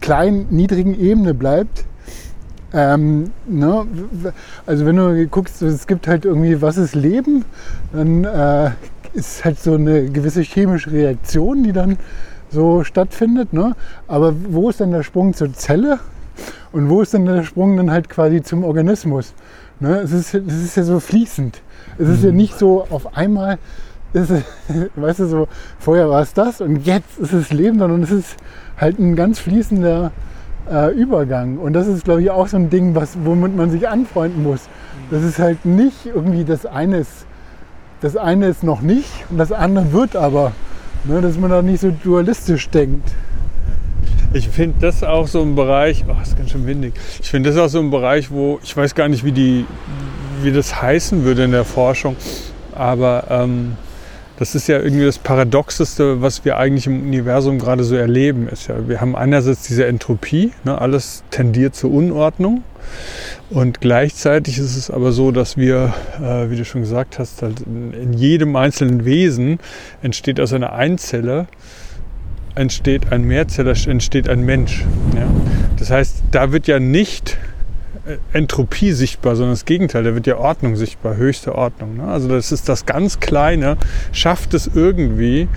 kleinen, 0.00 0.46
niedrigen 0.50 0.98
Ebene 0.98 1.34
bleibt, 1.34 1.84
ähm, 2.74 3.30
ne, 3.46 3.86
also 4.66 4.84
wenn 4.84 4.96
du 4.96 5.28
guckst, 5.28 5.62
es 5.62 5.86
gibt 5.86 6.08
halt 6.08 6.24
irgendwie, 6.24 6.60
was 6.60 6.76
ist 6.76 6.96
Leben, 6.96 7.44
dann 7.92 8.24
äh, 8.24 8.70
ist 9.12 9.44
halt 9.44 9.60
so 9.60 9.74
eine 9.74 10.10
gewisse 10.10 10.42
chemische 10.42 10.90
Reaktion, 10.90 11.62
die 11.62 11.72
dann 11.72 11.98
so 12.50 12.82
stattfindet. 12.82 13.52
Ne? 13.52 13.76
Aber 14.08 14.34
wo 14.48 14.68
ist 14.70 14.80
dann 14.80 14.90
der 14.90 15.04
Sprung 15.04 15.34
zur 15.34 15.52
Zelle? 15.52 16.00
Und 16.72 16.90
wo 16.90 17.00
ist 17.00 17.14
dann 17.14 17.26
der 17.26 17.44
Sprung 17.44 17.76
dann 17.76 17.92
halt 17.92 18.08
quasi 18.08 18.42
zum 18.42 18.64
Organismus? 18.64 19.34
Ne? 19.78 19.98
Es, 19.98 20.10
ist, 20.10 20.34
es 20.34 20.64
ist 20.64 20.76
ja 20.76 20.82
so 20.82 20.98
fließend. 20.98 21.62
Es 21.98 22.08
ist 22.08 22.24
ja 22.24 22.30
mhm. 22.30 22.36
nicht 22.36 22.58
so 22.58 22.86
auf 22.90 23.16
einmal, 23.16 23.58
ist, 24.14 24.30
weißt 24.96 25.20
du, 25.20 25.26
so 25.26 25.48
vorher 25.78 26.08
war 26.08 26.22
es 26.22 26.32
das 26.32 26.60
und 26.60 26.86
jetzt 26.86 27.18
ist 27.18 27.32
es 27.32 27.52
Leben, 27.52 27.78
sondern 27.78 28.02
es 28.02 28.10
ist 28.10 28.36
halt 28.76 28.98
ein 28.98 29.16
ganz 29.16 29.38
fließender 29.38 30.12
äh, 30.70 30.92
Übergang. 30.94 31.58
Und 31.58 31.72
das 31.74 31.86
ist, 31.86 32.04
glaube 32.04 32.22
ich, 32.22 32.30
auch 32.30 32.48
so 32.48 32.56
ein 32.56 32.70
Ding, 32.70 32.94
was, 32.94 33.16
womit 33.24 33.56
man 33.56 33.70
sich 33.70 33.88
anfreunden 33.88 34.42
muss. 34.42 34.68
Das 35.10 35.22
ist 35.22 35.38
halt 35.38 35.64
nicht 35.64 36.06
irgendwie 36.06 36.44
das 36.44 36.66
eine 36.66 36.98
ist, 36.98 37.26
das 38.00 38.16
eine 38.16 38.46
ist 38.46 38.62
noch 38.62 38.80
nicht 38.80 39.10
und 39.30 39.38
das 39.38 39.52
andere 39.52 39.92
wird 39.92 40.16
aber. 40.16 40.52
Ne, 41.06 41.20
dass 41.20 41.36
man 41.36 41.50
da 41.50 41.60
nicht 41.60 41.80
so 41.80 41.90
dualistisch 41.90 42.70
denkt. 42.70 43.10
Ich 44.32 44.48
finde 44.48 44.76
das 44.80 45.04
auch 45.04 45.28
so 45.28 45.42
ein 45.42 45.54
Bereich, 45.54 46.02
oh, 46.08 46.16
ist 46.22 46.36
ganz 46.36 46.50
schön 46.50 46.66
windig. 46.66 46.94
Ich 47.20 47.30
finde 47.30 47.50
das 47.50 47.58
auch 47.58 47.68
so 47.68 47.78
ein 47.78 47.90
Bereich, 47.90 48.30
wo 48.30 48.58
ich 48.62 48.74
weiß 48.74 48.94
gar 48.94 49.08
nicht, 49.08 49.22
wie, 49.22 49.32
die, 49.32 49.66
wie 50.42 50.50
das 50.50 50.80
heißen 50.80 51.24
würde 51.24 51.44
in 51.44 51.50
der 51.50 51.64
Forschung, 51.64 52.16
aber 52.74 53.24
ähm, 53.28 53.76
das 54.44 54.54
ist 54.54 54.68
ja 54.68 54.78
irgendwie 54.78 55.06
das 55.06 55.16
Paradoxeste, 55.16 56.20
was 56.20 56.44
wir 56.44 56.58
eigentlich 56.58 56.86
im 56.86 57.00
Universum 57.00 57.58
gerade 57.58 57.82
so 57.82 57.96
erleben. 57.96 58.46
Ist 58.46 58.68
ja, 58.68 58.86
wir 58.86 59.00
haben 59.00 59.16
einerseits 59.16 59.62
diese 59.62 59.86
Entropie, 59.86 60.52
ne, 60.64 60.78
alles 60.78 61.24
tendiert 61.30 61.74
zur 61.74 61.90
Unordnung. 61.90 62.62
Und 63.48 63.80
gleichzeitig 63.80 64.58
ist 64.58 64.76
es 64.76 64.90
aber 64.90 65.12
so, 65.12 65.30
dass 65.30 65.56
wir, 65.56 65.94
äh, 66.20 66.50
wie 66.50 66.56
du 66.56 66.66
schon 66.66 66.82
gesagt 66.82 67.18
hast, 67.18 67.40
halt 67.40 67.60
in 67.60 68.12
jedem 68.12 68.54
einzelnen 68.54 69.06
Wesen 69.06 69.60
entsteht 70.02 70.38
aus 70.38 70.52
einer 70.52 70.74
Einzelle 70.74 71.46
entsteht 72.54 73.12
ein 73.12 73.24
Mehrzeller, 73.24 73.74
entsteht 73.86 74.28
ein 74.28 74.42
Mensch. 74.42 74.84
Ja? 75.16 75.26
Das 75.78 75.90
heißt, 75.90 76.22
da 76.30 76.52
wird 76.52 76.66
ja 76.66 76.78
nicht 76.78 77.38
Entropie 78.32 78.92
sichtbar, 78.92 79.36
sondern 79.36 79.54
das 79.54 79.64
Gegenteil, 79.64 80.04
da 80.04 80.14
wird 80.14 80.26
ja 80.26 80.36
Ordnung 80.36 80.76
sichtbar, 80.76 81.16
höchste 81.16 81.54
Ordnung. 81.54 81.96
Ne? 81.96 82.04
Also 82.04 82.28
das 82.28 82.52
ist 82.52 82.68
das 82.68 82.86
ganz 82.86 83.20
Kleine, 83.20 83.76
schafft 84.12 84.54
es 84.54 84.70
irgendwie, 84.72 85.48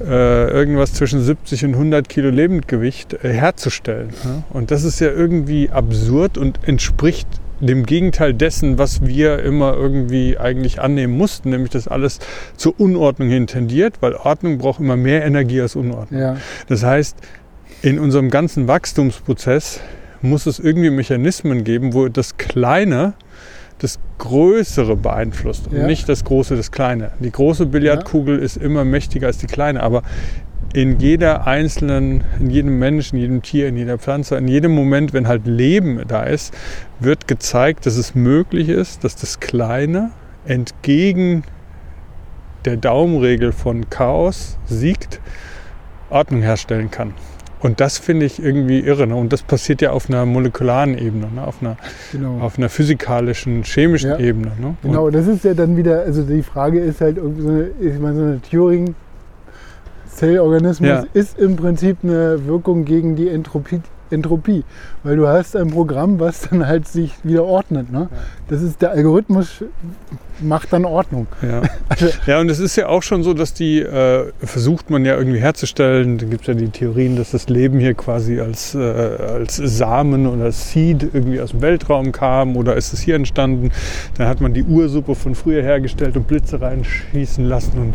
äh, 0.00 0.50
irgendwas 0.50 0.92
zwischen 0.92 1.22
70 1.22 1.64
und 1.64 1.74
100 1.74 2.08
Kilo 2.08 2.30
Lebendgewicht 2.30 3.14
äh, 3.24 3.32
herzustellen. 3.32 4.08
Ne? 4.24 4.44
Und 4.50 4.70
das 4.70 4.84
ist 4.84 5.00
ja 5.00 5.08
irgendwie 5.08 5.70
absurd 5.70 6.36
und 6.38 6.60
entspricht 6.66 7.28
dem 7.60 7.86
Gegenteil 7.86 8.34
dessen, 8.34 8.76
was 8.76 9.06
wir 9.06 9.38
immer 9.38 9.74
irgendwie 9.74 10.36
eigentlich 10.36 10.80
annehmen 10.80 11.16
mussten, 11.16 11.50
nämlich 11.50 11.70
dass 11.70 11.86
alles 11.86 12.18
zur 12.56 12.78
Unordnung 12.80 13.28
hin 13.28 13.46
tendiert, 13.46 13.98
weil 14.00 14.14
Ordnung 14.14 14.58
braucht 14.58 14.80
immer 14.80 14.96
mehr 14.96 15.24
Energie 15.24 15.60
als 15.60 15.76
Unordnung. 15.76 16.20
Ja. 16.20 16.36
Das 16.66 16.82
heißt, 16.82 17.16
in 17.82 18.00
unserem 18.00 18.30
ganzen 18.30 18.66
Wachstumsprozess 18.66 19.80
muss 20.22 20.46
es 20.46 20.58
irgendwie 20.58 20.90
Mechanismen 20.90 21.64
geben, 21.64 21.94
wo 21.94 22.08
das 22.08 22.36
Kleine 22.36 23.14
das 23.78 23.98
Größere 24.18 24.96
beeinflusst 24.96 25.66
und 25.66 25.76
ja. 25.76 25.86
nicht 25.86 26.08
das 26.08 26.24
Große 26.24 26.56
das 26.56 26.70
Kleine. 26.70 27.10
Die 27.18 27.32
große 27.32 27.66
Billardkugel 27.66 28.38
ja. 28.38 28.44
ist 28.44 28.56
immer 28.56 28.84
mächtiger 28.84 29.26
als 29.26 29.38
die 29.38 29.48
kleine, 29.48 29.82
aber 29.82 30.02
in 30.72 31.00
jeder 31.00 31.46
einzelnen, 31.46 32.22
in 32.38 32.48
jedem 32.48 32.78
Menschen, 32.78 33.16
in 33.16 33.22
jedem 33.22 33.42
Tier, 33.42 33.68
in 33.68 33.76
jeder 33.76 33.98
Pflanze, 33.98 34.36
in 34.36 34.48
jedem 34.48 34.72
Moment, 34.72 35.12
wenn 35.12 35.26
halt 35.26 35.46
Leben 35.46 36.00
da 36.06 36.22
ist, 36.22 36.54
wird 37.00 37.28
gezeigt, 37.28 37.84
dass 37.84 37.96
es 37.96 38.14
möglich 38.14 38.68
ist, 38.68 39.04
dass 39.04 39.16
das 39.16 39.40
Kleine 39.40 40.12
entgegen 40.46 41.42
der 42.64 42.76
Daumenregel 42.76 43.52
von 43.52 43.90
Chaos 43.90 44.56
siegt, 44.66 45.20
Ordnung 46.08 46.42
herstellen 46.42 46.90
kann. 46.90 47.14
Und 47.62 47.80
das 47.80 47.98
finde 47.98 48.26
ich 48.26 48.42
irgendwie 48.42 48.80
irre. 48.80 49.06
Ne? 49.06 49.14
Und 49.14 49.32
das 49.32 49.42
passiert 49.42 49.80
ja 49.82 49.92
auf 49.92 50.08
einer 50.08 50.26
molekularen 50.26 50.98
Ebene, 50.98 51.28
ne? 51.32 51.46
auf, 51.46 51.62
einer, 51.62 51.76
genau. 52.10 52.40
auf 52.40 52.58
einer 52.58 52.68
physikalischen, 52.68 53.62
chemischen 53.62 54.10
ja. 54.10 54.18
Ebene. 54.18 54.52
Ne? 54.60 54.74
Genau, 54.82 55.10
das 55.10 55.28
ist 55.28 55.44
ja 55.44 55.54
dann 55.54 55.76
wieder, 55.76 56.00
also 56.00 56.22
die 56.22 56.42
Frage 56.42 56.80
ist 56.80 57.00
halt, 57.00 57.16
so 57.16 57.48
eine, 57.48 57.70
ich 57.80 57.98
meine, 58.00 58.14
so 58.16 58.22
eine 58.22 58.42
Turing, 58.42 58.94
Zellorganismus 60.08 60.88
ja. 60.88 61.04
ist 61.14 61.38
im 61.38 61.56
Prinzip 61.56 61.98
eine 62.02 62.46
Wirkung 62.46 62.84
gegen 62.84 63.16
die 63.16 63.28
Entropie, 63.28 63.80
Entropie, 64.10 64.64
weil 65.04 65.16
du 65.16 65.26
hast 65.26 65.56
ein 65.56 65.68
Programm, 65.68 66.20
was 66.20 66.48
dann 66.50 66.66
halt 66.66 66.86
sich 66.86 67.14
wieder 67.24 67.44
ordnet. 67.44 67.90
Ne? 67.90 68.08
Ja. 68.10 68.18
Das 68.48 68.60
ist 68.60 68.82
der 68.82 68.90
Algorithmus, 68.90 69.64
macht 70.42 70.72
dann 70.72 70.84
Ordnung. 70.84 71.26
Ja. 71.42 71.62
ja, 72.26 72.40
und 72.40 72.50
es 72.50 72.58
ist 72.58 72.76
ja 72.76 72.88
auch 72.88 73.02
schon 73.02 73.22
so, 73.22 73.34
dass 73.34 73.54
die 73.54 73.80
äh, 73.80 74.32
versucht 74.40 74.90
man 74.90 75.04
ja 75.04 75.16
irgendwie 75.16 75.38
herzustellen. 75.38 76.18
Da 76.18 76.26
gibt 76.26 76.42
es 76.42 76.46
ja 76.48 76.54
die 76.54 76.68
Theorien, 76.68 77.16
dass 77.16 77.30
das 77.30 77.48
Leben 77.48 77.78
hier 77.78 77.94
quasi 77.94 78.40
als, 78.40 78.74
äh, 78.74 78.78
als 78.78 79.56
Samen 79.56 80.26
oder 80.26 80.52
Seed 80.52 81.08
irgendwie 81.12 81.40
aus 81.40 81.50
dem 81.50 81.62
Weltraum 81.62 82.12
kam 82.12 82.56
oder 82.56 82.76
ist 82.76 82.92
es 82.92 83.00
hier 83.00 83.14
entstanden. 83.14 83.70
Dann 84.18 84.28
hat 84.28 84.40
man 84.40 84.54
die 84.54 84.64
Ursuppe 84.64 85.14
von 85.14 85.34
früher 85.34 85.62
hergestellt 85.62 86.16
und 86.16 86.26
Blitze 86.26 86.60
reinschießen 86.60 87.44
lassen 87.44 87.78
und 87.78 87.94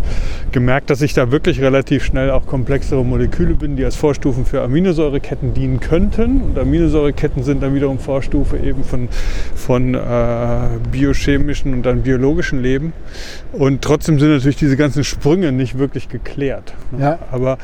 gemerkt, 0.52 0.90
dass 0.90 1.02
ich 1.02 1.14
da 1.14 1.32
wirklich 1.32 1.62
relativ 1.62 2.04
schnell 2.04 2.32
auch 2.32 2.46
komplexere 2.46 3.04
Moleküle 3.04 3.56
bin, 3.56 3.76
die 3.76 3.86
als 3.86 3.96
Vorstufen 3.96 4.46
für 4.46 4.62
Aminosäureketten 4.62 5.54
dienen 5.54 5.80
könnten. 5.80 6.42
Und 6.42 6.58
Aminosäureketten 6.58 7.44
sind 7.44 7.62
dann 7.64 7.76
wiederum 7.76 8.00
Vorstufe 8.00 8.58
eben 8.58 8.84
von, 8.84 9.10
von 9.56 9.94
äh, 9.94 10.00
biochemischen 10.92 11.74
und 11.74 11.84
dann 11.84 12.04
biologischen 12.04 12.37
Leben. 12.62 12.94
Und 13.52 13.82
trotzdem 13.82 14.20
sind 14.20 14.30
natürlich 14.30 14.58
diese 14.58 14.78
ganzen 14.78 15.04
Sprünge 15.04 15.52
nicht 15.52 15.78
wirklich 15.78 16.10
geklärt. 16.10 16.74
Ne? 16.92 17.02
Ja. 17.02 17.20
Aber 17.32 17.58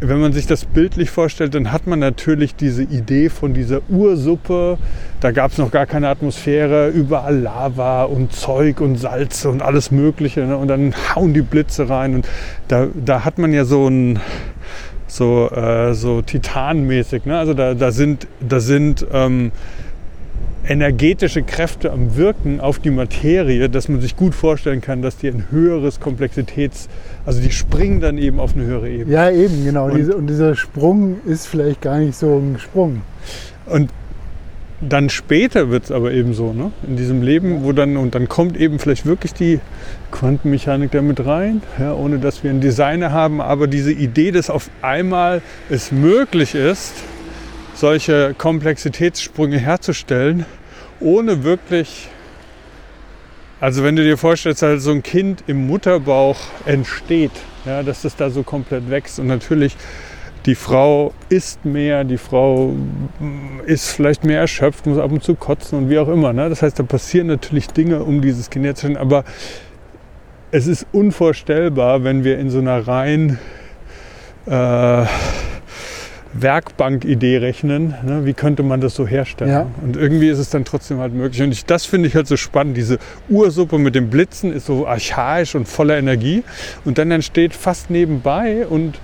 wenn 0.00 0.20
man 0.20 0.32
sich 0.32 0.46
das 0.46 0.64
bildlich 0.64 1.10
vorstellt, 1.10 1.54
dann 1.54 1.70
hat 1.70 1.86
man 1.86 2.00
natürlich 2.00 2.56
diese 2.56 2.82
Idee 2.82 3.28
von 3.28 3.54
dieser 3.54 3.80
Ursuppe. 3.88 4.78
Da 5.20 5.30
gab 5.30 5.52
es 5.52 5.58
noch 5.58 5.70
gar 5.70 5.86
keine 5.86 6.08
Atmosphäre, 6.08 6.88
überall 6.88 7.38
Lava 7.38 8.04
und 8.04 8.32
Zeug 8.32 8.80
und 8.80 8.96
Salze 8.96 9.48
und 9.48 9.62
alles 9.62 9.90
Mögliche. 9.90 10.40
Ne? 10.40 10.56
Und 10.56 10.68
dann 10.68 10.94
hauen 11.14 11.34
die 11.34 11.42
Blitze 11.42 11.88
rein. 11.88 12.16
Und 12.16 12.28
da, 12.68 12.88
da 12.94 13.24
hat 13.24 13.38
man 13.38 13.52
ja 13.52 13.64
so 13.64 13.88
ein 13.88 14.18
so, 15.06 15.50
äh, 15.50 15.94
so 15.94 16.22
titanmäßig. 16.22 17.26
Ne? 17.26 17.38
Also 17.38 17.54
da, 17.54 17.74
da 17.74 17.92
sind, 17.92 18.26
da 18.40 18.60
sind 18.60 19.06
ähm, 19.12 19.52
energetische 20.66 21.42
Kräfte 21.42 21.92
am 21.92 22.16
Wirken 22.16 22.60
auf 22.60 22.78
die 22.78 22.90
Materie, 22.90 23.68
dass 23.68 23.88
man 23.88 24.00
sich 24.00 24.16
gut 24.16 24.34
vorstellen 24.34 24.80
kann, 24.80 25.02
dass 25.02 25.16
die 25.16 25.28
ein 25.28 25.46
höheres 25.50 26.00
Komplexitäts, 26.00 26.88
also 27.26 27.40
die 27.40 27.50
springen 27.50 28.00
dann 28.00 28.18
eben 28.18 28.38
auf 28.38 28.54
eine 28.54 28.64
höhere 28.64 28.88
Ebene. 28.88 29.12
Ja, 29.12 29.30
eben, 29.30 29.64
genau. 29.64 29.86
Und, 29.86 30.14
und 30.14 30.26
dieser 30.28 30.54
Sprung 30.54 31.16
ist 31.26 31.46
vielleicht 31.46 31.80
gar 31.80 31.98
nicht 31.98 32.16
so 32.16 32.38
ein 32.38 32.58
Sprung. 32.58 33.02
Und 33.66 33.90
dann 34.88 35.10
später 35.10 35.70
wird 35.70 35.84
es 35.84 35.92
aber 35.92 36.12
eben 36.12 36.34
so, 36.34 36.52
ne? 36.52 36.72
in 36.86 36.96
diesem 36.96 37.22
Leben, 37.22 37.62
wo 37.62 37.72
dann, 37.72 37.96
und 37.96 38.14
dann 38.14 38.28
kommt 38.28 38.56
eben 38.56 38.78
vielleicht 38.78 39.06
wirklich 39.06 39.32
die 39.32 39.60
Quantenmechanik 40.10 40.90
damit 40.90 41.24
rein, 41.24 41.62
ja, 41.78 41.94
ohne 41.94 42.18
dass 42.18 42.42
wir 42.42 42.50
einen 42.50 42.60
Designer 42.60 43.12
haben, 43.12 43.40
aber 43.40 43.68
diese 43.68 43.92
Idee, 43.92 44.32
dass 44.32 44.50
auf 44.50 44.70
einmal 44.82 45.40
es 45.70 45.92
möglich 45.92 46.56
ist, 46.56 46.94
solche 47.74 48.34
Komplexitätssprünge 48.36 49.58
herzustellen, 49.58 50.46
ohne 51.00 51.44
wirklich, 51.44 52.08
also 53.60 53.82
wenn 53.82 53.96
du 53.96 54.02
dir 54.02 54.16
vorstellst, 54.16 54.62
halt 54.62 54.80
so 54.80 54.90
ein 54.90 55.02
Kind 55.02 55.44
im 55.46 55.66
Mutterbauch 55.66 56.38
entsteht, 56.66 57.32
ja, 57.64 57.82
dass 57.82 58.02
das 58.02 58.16
da 58.16 58.30
so 58.30 58.42
komplett 58.42 58.90
wächst 58.90 59.18
und 59.18 59.26
natürlich 59.26 59.76
die 60.46 60.54
Frau 60.56 61.12
isst 61.28 61.64
mehr, 61.64 62.02
die 62.02 62.18
Frau 62.18 62.74
ist 63.64 63.90
vielleicht 63.90 64.24
mehr 64.24 64.40
erschöpft, 64.40 64.86
muss 64.86 64.98
ab 64.98 65.12
und 65.12 65.22
zu 65.22 65.36
kotzen 65.36 65.78
und 65.78 65.90
wie 65.90 65.98
auch 65.98 66.08
immer. 66.08 66.32
Ne? 66.32 66.48
Das 66.48 66.62
heißt, 66.62 66.78
da 66.78 66.82
passieren 66.82 67.28
natürlich 67.28 67.68
Dinge, 67.68 68.02
um 68.02 68.20
dieses 68.20 68.50
Kind 68.50 68.64
herzustellen, 68.64 68.96
aber 68.96 69.24
es 70.50 70.66
ist 70.66 70.86
unvorstellbar, 70.92 72.04
wenn 72.04 72.24
wir 72.24 72.38
in 72.38 72.50
so 72.50 72.58
einer 72.58 72.86
rein 72.86 73.38
äh, 74.46 75.06
Werkbank-Idee 76.34 77.38
rechnen. 77.38 77.94
Ne? 78.04 78.24
Wie 78.24 78.32
könnte 78.32 78.62
man 78.62 78.80
das 78.80 78.94
so 78.94 79.06
herstellen? 79.06 79.50
Ja. 79.50 79.66
Und 79.82 79.96
irgendwie 79.96 80.28
ist 80.28 80.38
es 80.38 80.50
dann 80.50 80.64
trotzdem 80.64 80.98
halt 80.98 81.14
möglich. 81.14 81.42
Und 81.42 81.52
ich, 81.52 81.64
das 81.64 81.84
finde 81.84 82.08
ich 82.08 82.14
halt 82.14 82.26
so 82.26 82.36
spannend. 82.36 82.76
Diese 82.76 82.98
Ursuppe 83.28 83.78
mit 83.78 83.94
den 83.94 84.10
Blitzen 84.10 84.52
ist 84.52 84.66
so 84.66 84.86
archaisch 84.86 85.54
und 85.54 85.68
voller 85.68 85.98
Energie. 85.98 86.42
Und 86.84 86.98
dann 86.98 87.10
entsteht 87.10 87.54
fast 87.54 87.90
nebenbei 87.90 88.66
und 88.66 88.98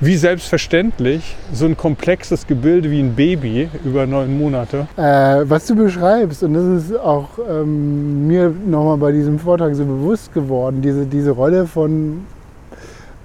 wie 0.00 0.16
selbstverständlich 0.16 1.36
so 1.52 1.66
ein 1.66 1.76
komplexes 1.76 2.46
Gebilde 2.46 2.90
wie 2.90 3.00
ein 3.00 3.14
Baby 3.14 3.70
über 3.84 4.06
neun 4.06 4.36
Monate. 4.36 4.86
Äh, 4.96 5.48
was 5.48 5.66
du 5.66 5.76
beschreibst, 5.76 6.42
und 6.42 6.54
das 6.54 6.64
ist 6.64 6.96
auch 6.98 7.30
ähm, 7.48 8.26
mir 8.26 8.52
nochmal 8.66 8.98
bei 8.98 9.12
diesem 9.12 9.38
Vortrag 9.38 9.74
so 9.74 9.84
bewusst 9.84 10.34
geworden, 10.34 10.82
diese, 10.82 11.06
diese 11.06 11.30
Rolle 11.30 11.66
von 11.66 12.26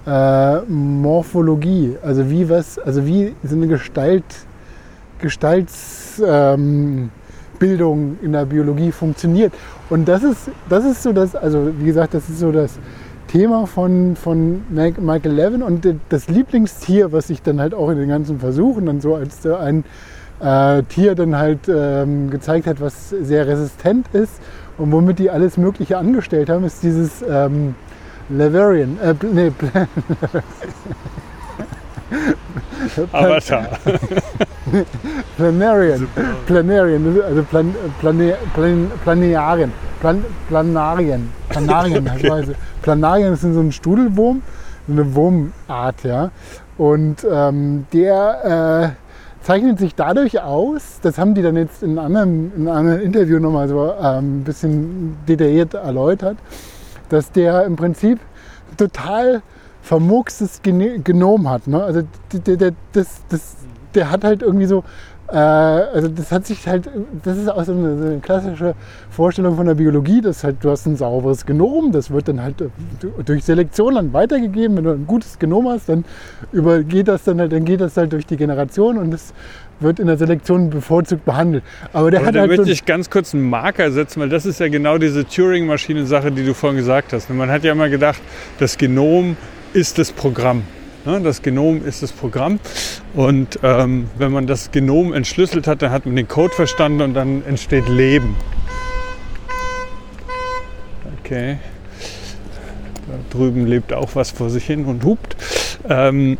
äh, 0.06 0.60
Morphologie, 0.62 1.96
also 2.02 2.30
wie 2.30 2.48
was, 2.48 2.78
also 2.78 3.06
wie 3.06 3.34
so 3.42 3.56
eine 3.56 3.66
Gestalt, 3.66 4.24
Gestaltsbildung 5.18 7.10
ähm, 7.50 8.18
in 8.22 8.32
der 8.32 8.46
Biologie 8.46 8.92
funktioniert. 8.92 9.52
Und 9.90 10.08
das 10.08 10.22
ist, 10.22 10.50
das 10.68 10.84
ist 10.84 11.02
so 11.02 11.12
das, 11.12 11.34
also 11.34 11.72
wie 11.78 11.86
gesagt, 11.86 12.14
das 12.14 12.28
ist 12.28 12.38
so 12.38 12.52
das 12.52 12.78
Thema 13.28 13.66
von, 13.66 14.16
von 14.16 14.62
Michael 14.70 15.32
Levin 15.32 15.62
und 15.62 15.86
das 16.08 16.28
Lieblingstier, 16.28 17.12
was 17.12 17.28
sich 17.28 17.42
dann 17.42 17.60
halt 17.60 17.74
auch 17.74 17.90
in 17.90 17.98
den 17.98 18.08
ganzen 18.08 18.40
Versuchen 18.40 18.86
dann 18.86 19.00
so 19.00 19.14
als 19.14 19.46
ein 19.46 19.84
äh, 20.40 20.82
Tier 20.84 21.14
dann 21.14 21.36
halt 21.36 21.60
ähm, 21.68 22.30
gezeigt 22.30 22.66
hat, 22.66 22.80
was 22.80 23.10
sehr 23.10 23.46
resistent 23.46 24.06
ist 24.12 24.40
und 24.78 24.90
womit 24.90 25.18
die 25.18 25.30
alles 25.30 25.58
Mögliche 25.58 25.98
angestellt 25.98 26.48
haben, 26.48 26.64
ist 26.64 26.82
dieses 26.82 27.22
ähm, 27.28 27.74
Leverian. 28.30 28.98
Äh, 29.02 29.14
nee, 29.32 29.52
Avatar. 33.12 33.68
Planarian. 35.36 36.08
Planarian, 36.46 37.22
also 37.22 37.42
Plan, 37.42 37.74
Plane, 38.00 38.34
Plan, 38.54 38.90
Planarien. 39.04 39.72
Plan, 40.00 40.24
Planarien. 40.48 41.30
Planarien, 41.48 42.08
okay. 42.14 42.54
Planarien 42.82 43.36
sind 43.36 43.54
so 43.54 43.60
ein 43.60 43.72
Studelwurm, 43.72 44.42
so 44.86 44.92
eine 44.92 45.14
Wurmart, 45.14 46.02
ja. 46.04 46.30
Und 46.78 47.26
ähm, 47.30 47.86
der 47.92 48.94
äh, 48.94 49.44
zeichnet 49.44 49.78
sich 49.78 49.94
dadurch 49.94 50.40
aus, 50.40 51.00
das 51.02 51.18
haben 51.18 51.34
die 51.34 51.42
dann 51.42 51.56
jetzt 51.56 51.82
in 51.82 51.98
einem, 51.98 52.52
in 52.56 52.68
einem 52.68 52.76
anderen 52.76 53.00
Interview 53.00 53.38
nochmal 53.38 53.68
so 53.68 53.92
ähm, 54.00 54.40
ein 54.40 54.44
bisschen 54.44 55.16
detailliert 55.28 55.74
erläutert, 55.74 56.36
dass 57.10 57.30
der 57.30 57.64
im 57.64 57.76
Prinzip 57.76 58.18
total 58.76 59.42
vermurkstes 59.82 60.62
Genom 60.62 61.48
hat. 61.48 61.66
Ne? 61.66 61.82
Also 61.82 62.02
der, 62.46 62.56
der, 62.56 62.72
das, 62.92 63.22
das, 63.28 63.56
der 63.94 64.10
hat 64.10 64.24
halt 64.24 64.42
irgendwie 64.42 64.66
so, 64.66 64.84
äh, 65.28 65.36
also 65.36 66.08
das 66.08 66.32
hat 66.32 66.46
sich 66.46 66.66
halt, 66.66 66.88
das 67.24 67.38
ist 67.38 67.48
auch 67.48 67.64
so 67.64 67.72
eine, 67.72 67.98
so 67.98 68.04
eine, 68.06 68.18
klassische 68.18 68.74
Vorstellung 69.10 69.56
von 69.56 69.66
der 69.66 69.74
Biologie, 69.74 70.20
dass 70.20 70.44
halt 70.44 70.56
du 70.60 70.70
hast 70.70 70.86
ein 70.86 70.96
sauberes 70.96 71.46
Genom, 71.46 71.92
das 71.92 72.10
wird 72.10 72.28
dann 72.28 72.42
halt 72.42 72.60
äh, 72.60 72.68
durch 73.24 73.44
Selektion 73.44 73.94
dann 73.94 74.12
weitergegeben. 74.12 74.76
Wenn 74.76 74.84
du 74.84 74.90
ein 74.90 75.06
gutes 75.06 75.38
Genom 75.38 75.68
hast, 75.68 75.88
dann 75.88 76.04
übergeht 76.52 77.08
das 77.08 77.24
dann 77.24 77.40
halt, 77.40 77.52
dann 77.52 77.64
geht 77.64 77.80
das 77.80 77.96
halt 77.96 78.12
durch 78.12 78.26
die 78.26 78.36
Generation 78.36 78.98
und 78.98 79.10
das 79.12 79.32
wird 79.80 79.98
in 79.98 80.06
der 80.06 80.16
Selektion 80.16 80.70
bevorzugt 80.70 81.24
behandelt. 81.24 81.64
Aber 81.92 82.10
der 82.10 82.20
Aber 82.20 82.28
hat 82.28 82.34
da 82.34 82.40
halt 82.40 82.50
möchte 82.50 82.66
so 82.66 82.70
ich 82.70 82.84
ganz 82.84 83.10
kurz 83.10 83.34
einen 83.34 83.48
Marker 83.48 83.90
setzen, 83.90 84.20
weil 84.20 84.28
das 84.28 84.46
ist 84.46 84.60
ja 84.60 84.68
genau 84.68 84.98
diese 84.98 85.26
Turing-Maschinen-Sache, 85.26 86.30
die 86.30 86.44
du 86.44 86.54
vorhin 86.54 86.78
gesagt 86.78 87.12
hast. 87.12 87.30
Man 87.30 87.50
hat 87.50 87.64
ja 87.64 87.72
immer 87.72 87.88
gedacht, 87.88 88.20
das 88.58 88.78
Genom 88.78 89.36
ist 89.72 89.98
das 89.98 90.12
Programm. 90.12 90.62
Das 91.04 91.40
Genom 91.40 91.84
ist 91.84 92.02
das 92.02 92.12
Programm. 92.12 92.60
Und 93.14 93.58
ähm, 93.62 94.08
wenn 94.18 94.32
man 94.32 94.46
das 94.46 94.70
Genom 94.70 95.12
entschlüsselt 95.14 95.66
hat, 95.66 95.80
dann 95.82 95.90
hat 95.90 96.04
man 96.04 96.14
den 96.14 96.28
Code 96.28 96.54
verstanden 96.54 97.00
und 97.00 97.14
dann 97.14 97.42
entsteht 97.46 97.88
Leben. 97.88 98.36
Okay. 101.24 101.58
Da 103.08 103.14
drüben 103.38 103.66
lebt 103.66 103.92
auch 103.92 104.14
was 104.14 104.30
vor 104.30 104.50
sich 104.50 104.64
hin 104.64 104.84
und 104.84 105.04
hupt. 105.04 105.36
Ähm, 105.88 106.36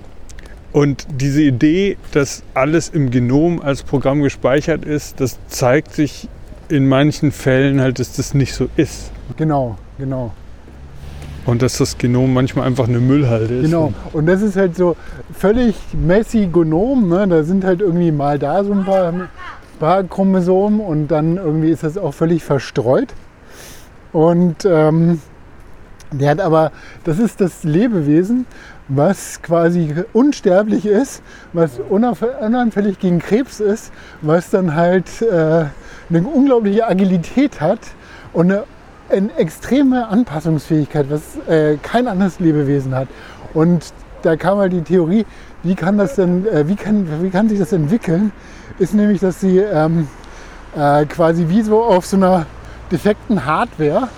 und 0.72 1.06
diese 1.10 1.42
Idee, 1.42 1.96
dass 2.12 2.42
alles 2.54 2.88
im 2.88 3.10
Genom 3.10 3.60
als 3.60 3.82
Programm 3.82 4.22
gespeichert 4.22 4.84
ist, 4.84 5.20
das 5.20 5.38
zeigt 5.48 5.92
sich 5.92 6.28
in 6.68 6.88
manchen 6.88 7.32
Fällen 7.32 7.80
halt, 7.80 7.98
dass 7.98 8.12
das 8.14 8.34
nicht 8.34 8.54
so 8.54 8.68
ist. 8.76 9.10
Genau, 9.36 9.76
genau. 9.98 10.32
Und 11.46 11.62
dass 11.62 11.78
das 11.78 11.98
Genom 11.98 12.32
manchmal 12.32 12.66
einfach 12.66 12.86
eine 12.86 13.00
Müllhalde 13.00 13.54
ist. 13.56 13.64
Genau. 13.64 13.92
Und 14.12 14.26
das 14.26 14.42
ist 14.42 14.56
halt 14.56 14.76
so 14.76 14.96
völlig 15.32 15.74
messy 15.92 16.48
Genom. 16.52 17.08
Ne? 17.08 17.26
Da 17.26 17.42
sind 17.42 17.64
halt 17.64 17.80
irgendwie 17.80 18.12
mal 18.12 18.38
da 18.38 18.62
so 18.62 18.72
ein 18.72 18.84
paar, 18.84 19.12
paar 19.80 20.04
Chromosomen 20.04 20.80
und 20.80 21.08
dann 21.08 21.36
irgendwie 21.36 21.70
ist 21.70 21.82
das 21.82 21.98
auch 21.98 22.14
völlig 22.14 22.44
verstreut. 22.44 23.08
Und 24.12 24.64
ähm, 24.64 25.20
der 26.12 26.30
hat 26.30 26.40
aber, 26.40 26.72
das 27.04 27.18
ist 27.18 27.40
das 27.40 27.64
Lebewesen, 27.64 28.46
was 28.90 29.40
quasi 29.42 29.94
unsterblich 30.12 30.84
ist, 30.84 31.22
was 31.52 31.78
unanfällig 31.88 32.98
gegen 32.98 33.20
Krebs 33.20 33.60
ist, 33.60 33.92
was 34.20 34.50
dann 34.50 34.74
halt 34.74 35.22
äh, 35.22 35.66
eine 36.10 36.22
unglaubliche 36.26 36.86
Agilität 36.88 37.60
hat 37.60 37.78
und 38.32 38.50
eine, 38.50 38.64
eine 39.08 39.32
extreme 39.36 40.08
Anpassungsfähigkeit, 40.08 41.06
was 41.08 41.22
äh, 41.48 41.76
kein 41.76 42.08
anderes 42.08 42.40
Lebewesen 42.40 42.94
hat. 42.94 43.08
Und 43.54 43.92
da 44.22 44.36
kam 44.36 44.58
halt 44.58 44.72
die 44.72 44.82
Theorie, 44.82 45.24
wie 45.62 45.76
kann 45.76 45.96
das 45.96 46.16
denn, 46.16 46.46
äh, 46.46 46.66
wie, 46.66 46.76
kann, 46.76 47.06
wie 47.22 47.30
kann 47.30 47.48
sich 47.48 47.60
das 47.60 47.72
entwickeln, 47.72 48.32
ist 48.78 48.94
nämlich, 48.94 49.20
dass 49.20 49.40
sie 49.40 49.58
ähm, 49.58 50.08
äh, 50.76 51.06
quasi 51.06 51.48
wie 51.48 51.62
so 51.62 51.82
auf 51.82 52.06
so 52.06 52.16
einer 52.16 52.46
defekten 52.90 53.44
Hardware 53.44 54.08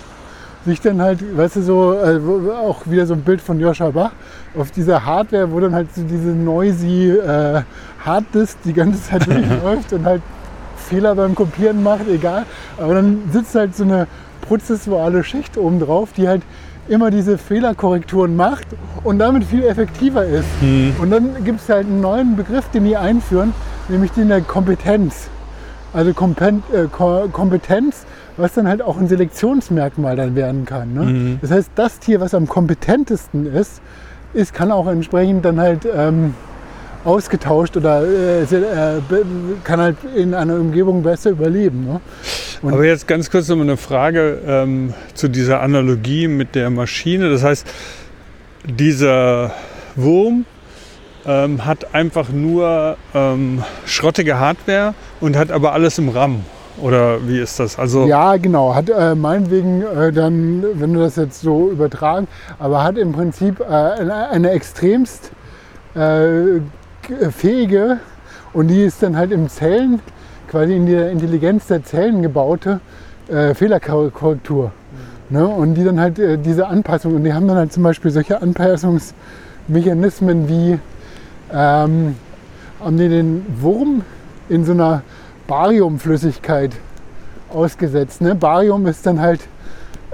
sich 0.65 0.81
dann 0.81 1.01
halt, 1.01 1.19
weißt 1.37 1.57
du, 1.57 1.61
so 1.61 1.93
äh, 1.93 2.19
auch 2.51 2.81
wieder 2.85 3.05
so 3.05 3.13
ein 3.13 3.21
Bild 3.21 3.41
von 3.41 3.59
Joscha 3.59 3.89
Bach 3.91 4.11
auf 4.57 4.71
dieser 4.71 5.05
Hardware, 5.05 5.51
wo 5.51 5.59
dann 5.59 5.75
halt 5.75 5.93
so 5.93 6.03
diese 6.03 6.29
noisy 6.29 7.11
äh, 7.11 7.61
Harddisk 8.05 8.57
die 8.63 8.73
ganze 8.73 9.01
Zeit 9.01 9.27
durchläuft 9.27 9.93
und 9.93 10.05
halt 10.05 10.21
Fehler 10.77 11.15
beim 11.15 11.35
Kopieren 11.35 11.83
macht, 11.83 12.07
egal. 12.07 12.45
Aber 12.77 12.95
dann 12.95 13.23
sitzt 13.31 13.55
halt 13.55 13.75
so 13.75 13.83
eine 13.83 14.07
prozessuale 14.41 15.23
Schicht 15.23 15.57
oben 15.57 15.79
drauf, 15.79 16.09
die 16.15 16.27
halt 16.27 16.43
immer 16.87 17.11
diese 17.11 17.37
Fehlerkorrekturen 17.37 18.35
macht 18.35 18.67
und 19.03 19.19
damit 19.19 19.45
viel 19.45 19.63
effektiver 19.63 20.25
ist. 20.25 20.45
Mhm. 20.61 20.95
Und 21.01 21.11
dann 21.11 21.43
gibt 21.43 21.61
es 21.61 21.69
halt 21.69 21.87
einen 21.87 22.01
neuen 22.01 22.35
Begriff, 22.35 22.69
den 22.69 22.85
die 22.85 22.97
einführen, 22.97 23.53
nämlich 23.87 24.11
den 24.11 24.27
der 24.27 24.41
Kompetenz. 24.41 25.29
Also 25.93 26.09
äh, 26.09 26.87
Kompetenz, 27.31 28.05
was 28.37 28.53
dann 28.53 28.67
halt 28.67 28.81
auch 28.81 28.97
ein 28.97 29.07
Selektionsmerkmal 29.07 30.15
dann 30.15 30.35
werden 30.35 30.65
kann. 30.65 30.93
Ne? 30.93 31.03
Mhm. 31.03 31.37
Das 31.41 31.51
heißt, 31.51 31.71
das 31.75 31.99
Tier, 31.99 32.19
was 32.19 32.33
am 32.33 32.47
kompetentesten 32.47 33.45
ist, 33.45 33.81
ist, 34.33 34.53
kann 34.53 34.71
auch 34.71 34.87
entsprechend 34.87 35.45
dann 35.45 35.59
halt 35.59 35.87
ähm, 35.95 36.33
ausgetauscht 37.03 37.77
oder 37.77 38.03
äh, 38.03 38.43
äh 38.43 39.01
kann 39.63 39.79
halt 39.79 39.97
in 40.15 40.33
einer 40.33 40.55
Umgebung 40.55 41.03
besser 41.03 41.31
überleben. 41.31 41.85
Ne? 41.85 42.01
Aber 42.63 42.85
jetzt 42.85 43.07
ganz 43.07 43.29
kurz 43.29 43.49
noch 43.49 43.57
mal 43.57 43.63
eine 43.63 43.77
Frage 43.77 44.39
ähm, 44.47 44.93
zu 45.13 45.27
dieser 45.27 45.61
Analogie 45.61 46.27
mit 46.27 46.55
der 46.55 46.69
Maschine. 46.69 47.29
Das 47.29 47.43
heißt, 47.43 47.67
dieser 48.65 49.51
Wurm 49.95 50.45
ähm, 51.25 51.65
hat 51.65 51.93
einfach 51.93 52.29
nur 52.29 52.97
ähm, 53.13 53.63
schrottige 53.85 54.39
Hardware 54.39 54.93
und 55.19 55.35
hat 55.35 55.51
aber 55.51 55.73
alles 55.73 55.97
im 55.97 56.09
RAM. 56.09 56.45
Oder 56.81 57.27
wie 57.27 57.39
ist 57.39 57.59
das? 57.59 57.77
Also 57.77 58.05
ja, 58.05 58.37
genau. 58.37 58.73
Hat 58.73 58.89
äh, 58.89 59.13
meinetwegen 59.15 59.83
äh, 59.83 60.11
dann, 60.11 60.65
wenn 60.73 60.93
du 60.93 60.99
das 60.99 61.15
jetzt 61.15 61.41
so 61.41 61.69
übertragen, 61.69 62.27
aber 62.59 62.83
hat 62.83 62.97
im 62.97 63.11
Prinzip 63.11 63.59
äh, 63.59 63.65
eine, 63.65 64.29
eine, 64.29 64.49
extremst 64.51 65.31
äh, 65.93 66.61
fähige 67.31 67.99
und 68.53 68.69
die 68.69 68.83
ist 68.83 69.03
dann 69.03 69.15
halt 69.15 69.31
im 69.31 69.49
Zellen, 69.49 69.99
quasi 70.47 70.75
in 70.75 70.87
der 70.87 71.11
Intelligenz 71.11 71.67
der 71.67 71.83
Zellen 71.83 72.23
gebaute 72.23 72.79
äh, 73.27 73.53
Fehlerkorrektur. 73.53 74.71
Mhm. 75.29 75.37
Ne? 75.37 75.47
Und 75.47 75.75
die 75.75 75.83
dann 75.83 75.99
halt 75.99 76.17
äh, 76.19 76.37
diese 76.37 76.67
Anpassung, 76.67 77.15
und 77.15 77.23
die 77.23 77.33
haben 77.33 77.47
dann 77.47 77.57
halt 77.57 77.73
zum 77.73 77.83
Beispiel 77.83 78.11
solche 78.11 78.41
Anpassungsmechanismen 78.41 80.49
wie 80.49 80.79
ähm, 81.53 82.15
haben 82.83 82.97
die 82.97 83.09
den 83.09 83.45
Wurm 83.59 84.01
in 84.49 84.65
so 84.65 84.73
einer 84.73 85.03
Bariumflüssigkeit 85.53 86.71
ausgesetzt. 87.53 88.21
Ne? 88.21 88.33
Barium 88.33 88.87
ist 88.87 89.05
dann 89.05 89.21
halt, 89.21 89.41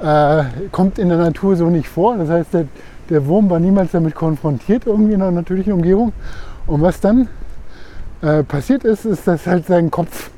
äh, 0.03 0.43
kommt 0.69 0.99
in 0.99 1.07
der 1.07 1.17
Natur 1.17 1.55
so 1.55 1.69
nicht 1.69 1.87
vor. 1.87 2.17
Das 2.17 2.27
heißt, 2.27 2.53
der, 2.53 2.65
der 3.09 3.25
Wurm 3.25 3.49
war 3.49 3.57
niemals 3.57 3.91
damit 3.93 4.15
konfrontiert, 4.15 4.85
irgendwie 4.85 5.13
in 5.13 5.21
einer 5.21 5.31
natürlichen 5.31 5.71
Umgebung. 5.71 6.11
Und 6.67 6.81
was 6.81 6.99
dann 6.99 7.29
äh, 8.21 8.43
passiert 8.43 8.83
ist, 8.83 9.05
ist, 9.05 9.27
dass 9.27 9.47
halt 9.47 9.65
sein 9.65 9.89
Kopf 9.89 10.29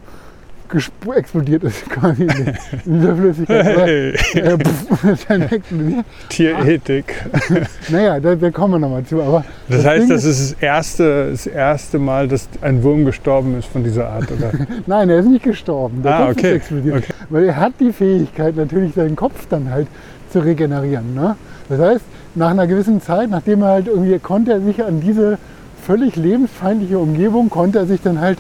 explodiert 1.15 1.63
ist 1.63 1.89
quasi 1.89 2.23
in 2.23 2.99
dieser 2.99 3.15
Flüssigkeit. 3.15 3.65
Hey. 3.65 4.15
Äh, 4.33 4.57
Tierethik. 6.29 7.13
naja, 7.89 8.19
da, 8.19 8.35
da, 8.35 8.51
kommen 8.51 8.75
wir 8.75 8.79
nochmal 8.79 9.03
zu. 9.03 9.21
Aber 9.21 9.43
das, 9.67 9.77
das 9.77 9.85
heißt, 9.85 10.01
Ding 10.03 10.09
das 10.09 10.23
ist 10.23 10.53
das 10.53 10.61
erste, 10.61 11.31
das 11.31 11.47
erste 11.47 11.99
Mal, 11.99 12.27
dass 12.27 12.47
ein 12.61 12.83
Wurm 12.83 13.05
gestorben 13.05 13.57
ist 13.57 13.67
von 13.67 13.83
dieser 13.83 14.09
Art, 14.09 14.31
oder? 14.31 14.51
Nein, 14.85 15.09
er 15.09 15.19
ist 15.19 15.27
nicht 15.27 15.43
gestorben. 15.43 16.01
Der 16.03 16.13
ah, 16.13 16.27
Kopf 16.27 16.37
okay. 16.37 16.49
ist 16.49 16.55
explodiert. 16.55 16.97
Okay. 16.97 17.13
Weil 17.29 17.45
er 17.45 17.55
hat 17.57 17.73
die 17.79 17.91
Fähigkeit, 17.91 18.55
natürlich 18.55 18.93
seinen 18.93 19.15
Kopf 19.15 19.47
dann 19.49 19.69
halt 19.69 19.87
zu 20.31 20.39
regenerieren. 20.39 21.13
Ne? 21.13 21.35
Das 21.69 21.79
heißt, 21.79 22.05
nach 22.35 22.51
einer 22.51 22.67
gewissen 22.67 23.01
Zeit, 23.01 23.29
nachdem 23.29 23.61
er 23.61 23.69
halt 23.69 23.87
irgendwie 23.87 24.17
konnte 24.19 24.51
er 24.51 24.61
sich 24.61 24.83
an 24.83 25.01
diese 25.01 25.37
völlig 25.81 26.15
lebensfeindliche 26.15 26.97
Umgebung, 26.97 27.49
konnte 27.49 27.79
er 27.79 27.85
sich 27.85 28.01
dann 28.01 28.21
halt 28.21 28.37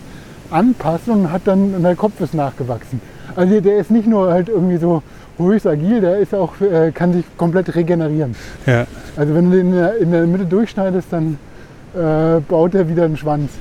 anpassen 0.51 1.13
und 1.13 1.31
hat 1.31 1.43
dann, 1.45 1.73
und 1.75 1.83
der 1.83 1.95
Kopf 1.95 2.19
ist 2.21 2.33
nachgewachsen. 2.33 3.01
Also 3.35 3.59
der 3.59 3.77
ist 3.77 3.91
nicht 3.91 4.07
nur 4.07 4.31
halt 4.31 4.49
irgendwie 4.49 4.77
so 4.77 5.01
ruhig 5.39 5.65
agil, 5.65 6.01
der 6.01 6.17
ist 6.17 6.35
auch, 6.35 6.59
äh, 6.61 6.91
kann 6.91 7.13
sich 7.13 7.25
komplett 7.37 7.73
regenerieren. 7.75 8.35
Ja. 8.65 8.85
Also 9.15 9.33
wenn 9.33 9.49
du 9.49 9.57
den 9.57 9.67
in 9.67 9.73
der, 9.73 9.97
in 9.97 10.11
der 10.11 10.27
Mitte 10.27 10.45
durchschneidest, 10.45 11.07
dann 11.11 11.37
äh, 11.95 12.39
baut 12.41 12.75
er 12.75 12.87
wieder 12.87 13.05
einen 13.05 13.17
Schwanz. 13.17 13.51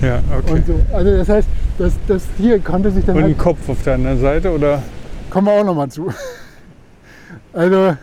Ja, 0.00 0.20
okay. 0.38 0.62
So. 0.66 0.74
Also 0.94 1.16
das 1.16 1.28
heißt, 1.28 1.48
das, 1.78 1.92
das 2.06 2.22
Tier 2.36 2.58
konnte 2.60 2.90
sich 2.90 3.04
dann. 3.04 3.16
Und 3.16 3.22
halt, 3.22 3.34
ein 3.34 3.38
Kopf 3.38 3.68
auf 3.68 3.82
der 3.82 3.94
anderen 3.94 4.20
Seite, 4.20 4.52
oder? 4.52 4.82
Kommen 5.30 5.46
wir 5.46 5.60
auch 5.60 5.64
nochmal 5.64 5.88
zu. 5.88 6.12
Also 7.52 7.96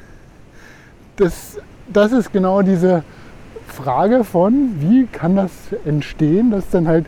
das, 1.17 1.57
das 1.91 2.11
ist 2.11 2.33
genau 2.33 2.61
diese 2.63 3.03
Frage 3.67 4.23
von, 4.23 4.75
wie 4.79 5.05
kann 5.05 5.35
das 5.35 5.51
entstehen, 5.85 6.51
dass 6.51 6.69
dann 6.69 6.87
halt 6.87 7.05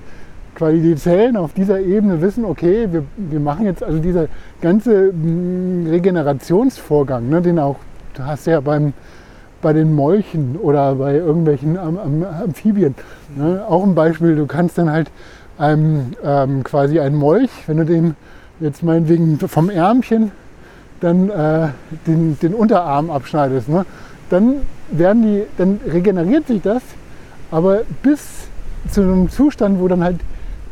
quasi 0.55 0.79
die 0.79 0.95
Zellen 0.95 1.37
auf 1.37 1.53
dieser 1.53 1.79
Ebene 1.79 2.21
wissen, 2.21 2.45
okay, 2.45 2.87
wir, 2.91 3.03
wir 3.17 3.39
machen 3.39 3.65
jetzt 3.65 3.83
also 3.83 3.99
dieser 3.99 4.27
ganze 4.61 5.11
mm, 5.11 5.87
Regenerationsvorgang, 5.89 7.29
ne, 7.29 7.41
den 7.41 7.59
auch, 7.59 7.75
du 8.13 8.25
hast 8.25 8.47
ja 8.47 8.61
beim, 8.61 8.93
bei 9.61 9.73
den 9.73 9.93
Molchen 9.93 10.55
oder 10.55 10.95
bei 10.95 11.15
irgendwelchen 11.15 11.77
Am 11.77 11.97
Am 11.97 12.23
Amphibien, 12.23 12.95
ne, 13.35 13.63
auch 13.67 13.83
ein 13.83 13.95
Beispiel, 13.95 14.35
du 14.35 14.45
kannst 14.45 14.77
dann 14.77 14.89
halt 14.89 15.11
einem, 15.57 16.13
ähm, 16.23 16.63
quasi 16.63 16.99
einen 16.99 17.15
Molch, 17.15 17.51
wenn 17.67 17.77
du 17.77 17.85
den 17.85 18.15
jetzt 18.59 18.81
meinetwegen 18.83 19.37
vom 19.39 19.69
Ärmchen 19.69 20.31
dann 21.01 21.29
äh, 21.29 21.67
den, 22.07 22.39
den 22.39 22.53
Unterarm 22.53 23.09
abschneidest, 23.09 23.67
ne, 23.67 23.85
dann 24.29 24.61
werden 24.89 25.23
die, 25.23 25.43
dann 25.57 25.79
regeneriert 25.85 26.47
sich 26.47 26.61
das, 26.61 26.81
aber 27.51 27.81
bis 28.01 28.47
zu 28.89 29.01
einem 29.01 29.29
Zustand, 29.29 29.79
wo 29.79 29.87
dann 29.87 30.03
halt 30.03 30.19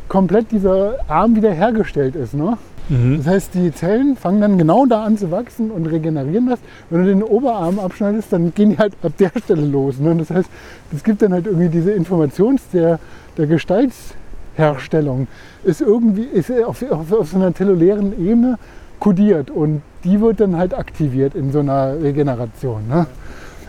komplett 0.08 0.50
dieser 0.52 0.96
Arm 1.08 1.36
wieder 1.36 1.52
hergestellt 1.52 2.16
ist. 2.16 2.34
Ne? 2.34 2.56
Mhm. 2.88 3.18
Das 3.18 3.26
heißt, 3.26 3.54
die 3.54 3.72
Zellen 3.72 4.16
fangen 4.16 4.40
dann 4.40 4.58
genau 4.58 4.86
da 4.86 5.04
an 5.04 5.16
zu 5.16 5.30
wachsen 5.30 5.70
und 5.70 5.86
regenerieren 5.86 6.48
das. 6.48 6.58
Wenn 6.90 7.04
du 7.04 7.06
den 7.06 7.22
Oberarm 7.22 7.78
abschneidest, 7.78 8.32
dann 8.32 8.52
gehen 8.54 8.70
die 8.70 8.78
halt 8.78 8.94
ab 9.02 9.12
der 9.18 9.32
Stelle 9.42 9.66
los. 9.66 9.98
Ne? 9.98 10.14
Das 10.16 10.30
heißt, 10.30 10.48
es 10.94 11.04
gibt 11.04 11.22
dann 11.22 11.32
halt 11.32 11.46
irgendwie 11.46 11.68
diese 11.68 11.92
Informations- 11.92 12.60
der, 12.72 12.98
der 13.36 13.46
Gestaltsherstellung 13.46 15.28
ist 15.64 15.80
irgendwie 15.80 16.24
ist 16.24 16.52
auf, 16.64 16.82
auf, 16.90 17.12
auf 17.12 17.28
so 17.28 17.36
einer 17.36 17.54
zellulären 17.54 18.12
Ebene 18.12 18.58
kodiert 19.00 19.50
und 19.50 19.82
die 20.04 20.20
wird 20.20 20.40
dann 20.40 20.56
halt 20.56 20.74
aktiviert 20.74 21.34
in 21.34 21.52
so 21.52 21.60
einer 21.60 22.00
Regeneration. 22.00 22.86
Ne? 22.88 23.06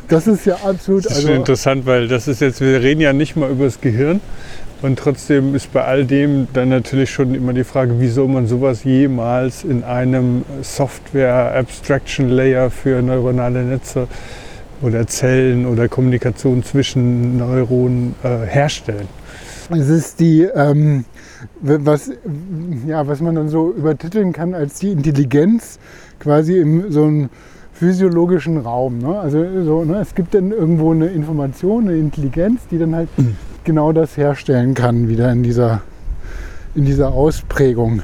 Das 0.08 0.28
ist 0.28 0.46
ja 0.46 0.56
absolut. 0.64 1.06
Das 1.06 1.14
ist 1.14 1.26
also, 1.26 1.34
interessant, 1.34 1.86
weil 1.86 2.08
das 2.08 2.28
ist 2.28 2.42
jetzt, 2.42 2.62
wir 2.62 2.82
reden 2.82 3.02
ja 3.02 3.14
nicht 3.14 3.36
mal 3.36 3.50
über 3.50 3.66
das 3.66 3.82
Gehirn, 3.82 4.22
und 4.86 5.00
trotzdem 5.00 5.56
ist 5.56 5.74
bei 5.74 5.84
all 5.84 6.06
dem 6.06 6.48
dann 6.54 6.70
natürlich 6.70 7.10
schon 7.10 7.34
immer 7.34 7.54
die 7.54 7.64
Frage, 7.64 8.00
wie 8.00 8.08
soll 8.08 8.28
man 8.28 8.46
sowas 8.46 8.84
jemals 8.84 9.64
in 9.64 9.84
einem 9.84 10.44
Software 10.62 11.56
Abstraction 11.56 12.30
Layer 12.30 12.70
für 12.70 13.02
neuronale 13.02 13.64
Netze 13.64 14.08
oder 14.84 15.08
Zellen 15.08 15.66
oder 15.66 15.88
Kommunikation 15.88 16.64
zwischen 16.64 17.38
Neuronen 17.38 18.14
äh, 18.24 18.46
herstellen? 18.46 19.08
Es 19.72 19.90
ist 19.90 20.20
die, 20.20 20.44
ähm, 20.44 21.06
was, 21.62 22.12
ja, 22.86 23.08
was 23.08 23.22
man 23.22 23.34
dann 23.34 23.50
so 23.50 23.72
übertiteln 23.72 24.34
kann 24.34 24.54
als 24.54 24.76
die 24.76 24.92
Intelligenz 24.92 25.80
quasi 26.20 26.60
in 26.60 26.92
so 26.92 27.06
einem 27.06 27.30
physiologischen 27.74 28.58
Raum. 28.58 29.00
Ne? 29.00 29.20
Also 29.20 29.64
so, 29.64 29.84
ne? 29.84 29.98
es 30.00 30.14
gibt 30.14 30.36
dann 30.36 30.52
irgendwo 30.52 30.92
eine 30.92 31.08
Information, 31.08 31.90
eine 31.90 31.98
Intelligenz, 31.98 32.68
die 32.70 32.78
dann 32.78 32.96
halt 32.96 33.10
mhm 33.18 33.36
genau 33.66 33.92
das 33.92 34.16
herstellen 34.16 34.74
kann, 34.74 35.10
wieder 35.10 35.32
in 35.32 35.44
dieser, 35.44 35.82
in 36.76 36.86
dieser 36.86 37.10
Ausprägung. 37.10 38.02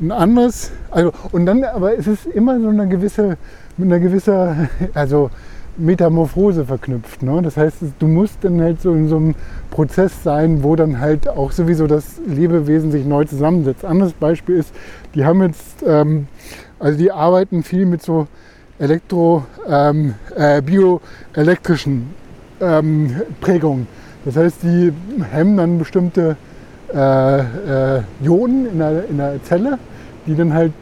Ein 0.00 0.10
anderes, 0.10 0.72
also, 0.90 1.12
und 1.32 1.46
dann, 1.46 1.64
aber 1.64 1.98
es 1.98 2.06
ist 2.06 2.26
immer 2.26 2.58
so 2.58 2.68
eine 2.68 2.88
gewisse, 2.88 3.36
mit 3.76 3.88
einer 3.88 4.00
gewisser, 4.00 4.68
also 4.94 5.30
Metamorphose 5.76 6.64
verknüpft. 6.64 7.22
Ne? 7.22 7.40
Das 7.42 7.56
heißt, 7.56 7.76
du 7.98 8.06
musst 8.06 8.38
dann 8.42 8.60
halt 8.60 8.80
so 8.80 8.92
in 8.92 9.08
so 9.08 9.16
einem 9.16 9.34
Prozess 9.70 10.22
sein, 10.22 10.62
wo 10.62 10.76
dann 10.76 11.00
halt 11.00 11.28
auch 11.28 11.50
sowieso 11.50 11.86
das 11.86 12.20
Lebewesen 12.26 12.90
sich 12.92 13.04
neu 13.06 13.24
zusammensetzt. 13.24 13.84
Anderes 13.84 14.12
Beispiel 14.12 14.56
ist, 14.56 14.74
die 15.14 15.24
haben 15.24 15.42
jetzt, 15.42 15.82
ähm, 15.86 16.26
also 16.78 16.98
die 16.98 17.10
arbeiten 17.10 17.62
viel 17.62 17.86
mit 17.86 18.02
so 18.02 18.26
elektro, 18.78 19.44
ähm, 19.68 20.14
äh, 20.36 20.60
bioelektrischen 20.60 22.10
ähm, 22.60 23.22
Prägungen. 23.40 23.86
Das 24.24 24.36
heißt, 24.36 24.62
die 24.62 24.92
hemmen 25.30 25.56
dann 25.56 25.78
bestimmte 25.78 26.36
äh, 26.94 27.38
äh, 27.38 28.02
Ionen 28.22 28.66
in 28.66 28.78
der, 28.78 29.08
in 29.08 29.16
der 29.18 29.42
Zelle, 29.42 29.78
die 30.26 30.36
dann 30.36 30.52
halt, 30.54 30.72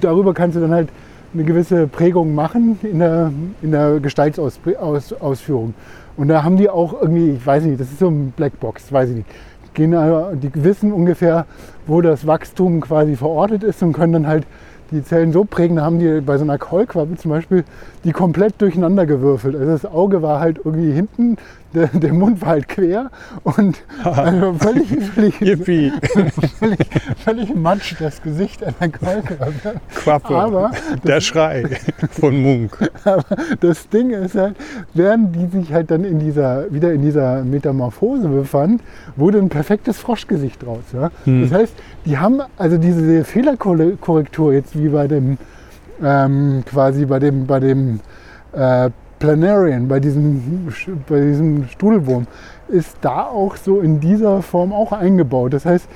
darüber 0.00 0.34
kannst 0.34 0.56
du 0.56 0.60
dann 0.60 0.72
halt 0.72 0.88
eine 1.32 1.44
gewisse 1.44 1.86
Prägung 1.86 2.34
machen 2.34 2.78
in 2.82 2.98
der, 2.98 3.32
in 3.62 3.70
der 3.70 4.00
Gestaltsausführung. 4.00 5.74
Und 6.16 6.28
da 6.28 6.44
haben 6.44 6.56
die 6.56 6.68
auch 6.68 7.00
irgendwie, 7.00 7.30
ich 7.30 7.46
weiß 7.46 7.64
nicht, 7.64 7.80
das 7.80 7.90
ist 7.90 7.98
so 7.98 8.08
ein 8.08 8.32
Blackbox, 8.36 8.92
weiß 8.92 9.10
ich 9.10 9.16
nicht. 9.16 9.28
Die 9.76 10.50
wissen 10.62 10.92
ungefähr, 10.92 11.46
wo 11.86 12.00
das 12.00 12.26
Wachstum 12.26 12.80
quasi 12.80 13.16
verortet 13.16 13.64
ist 13.64 13.82
und 13.82 13.92
können 13.92 14.12
dann 14.12 14.26
halt 14.26 14.46
die 14.92 15.02
Zellen 15.02 15.32
so 15.32 15.44
prägen, 15.44 15.76
da 15.76 15.82
haben 15.82 15.98
die 15.98 16.20
bei 16.20 16.38
so 16.38 16.44
einer 16.44 16.58
Kaulquappe 16.58 17.16
zum 17.16 17.32
Beispiel 17.32 17.64
die 18.04 18.12
komplett 18.12 18.60
durcheinander 18.60 19.06
gewürfelt. 19.06 19.56
Also 19.56 19.66
das 19.66 19.86
Auge 19.86 20.22
war 20.22 20.38
halt 20.38 20.60
irgendwie 20.64 20.92
hinten, 20.92 21.36
der, 21.74 21.88
der 21.88 22.12
Mund 22.12 22.40
war 22.40 22.50
halt 22.50 22.68
quer 22.68 23.10
und 23.42 23.82
also 24.04 24.54
völlig, 24.54 24.86
völlig, 25.14 25.34
völlig, 26.58 26.78
völlig 27.24 27.54
matsch 27.54 27.94
das 27.98 28.22
Gesicht 28.22 28.62
einer 28.62 28.90
Kaulquappe. 28.90 29.80
Quappe. 29.94 30.34
Aber 30.34 30.70
Der 31.04 31.20
Schrei 31.20 31.64
von 32.10 32.40
Munk. 32.42 32.78
Aber 33.04 33.24
das 33.60 33.88
Ding 33.88 34.10
ist 34.10 34.34
halt, 34.34 34.56
während 34.94 35.34
die 35.34 35.46
sich 35.46 35.72
halt 35.72 35.90
dann 35.90 36.04
in 36.04 36.18
dieser, 36.18 36.72
wieder 36.72 36.92
in 36.92 37.02
dieser 37.02 37.44
Metamorphose 37.44 38.28
befand, 38.28 38.82
wurde 39.16 39.38
ein 39.38 39.48
perfektes 39.48 39.98
Froschgesicht 39.98 40.62
draus. 40.62 40.84
Ja? 40.92 41.10
Das 41.26 41.52
heißt, 41.52 41.74
die 42.06 42.18
haben 42.18 42.40
also 42.56 42.78
diese 42.78 43.24
Fehlerkorrektur 43.24 44.52
jetzt 44.52 44.78
wie 44.78 44.88
bei 44.88 45.08
dem 45.08 45.38
ähm, 46.02 46.64
quasi 46.66 47.06
bei 47.06 47.18
dem 47.18 47.46
bei 47.46 47.60
dem 47.60 48.00
äh, 48.52 48.90
Planarian, 49.24 49.88
bei 49.88 50.00
diesem, 50.00 50.68
bei 51.08 51.20
diesem 51.20 51.66
Strudelwurm, 51.68 52.26
ist 52.68 52.98
da 53.00 53.24
auch 53.24 53.56
so 53.56 53.80
in 53.80 53.98
dieser 53.98 54.42
Form 54.42 54.70
auch 54.70 54.92
eingebaut. 54.92 55.54
Das 55.54 55.64
heißt, 55.64 55.88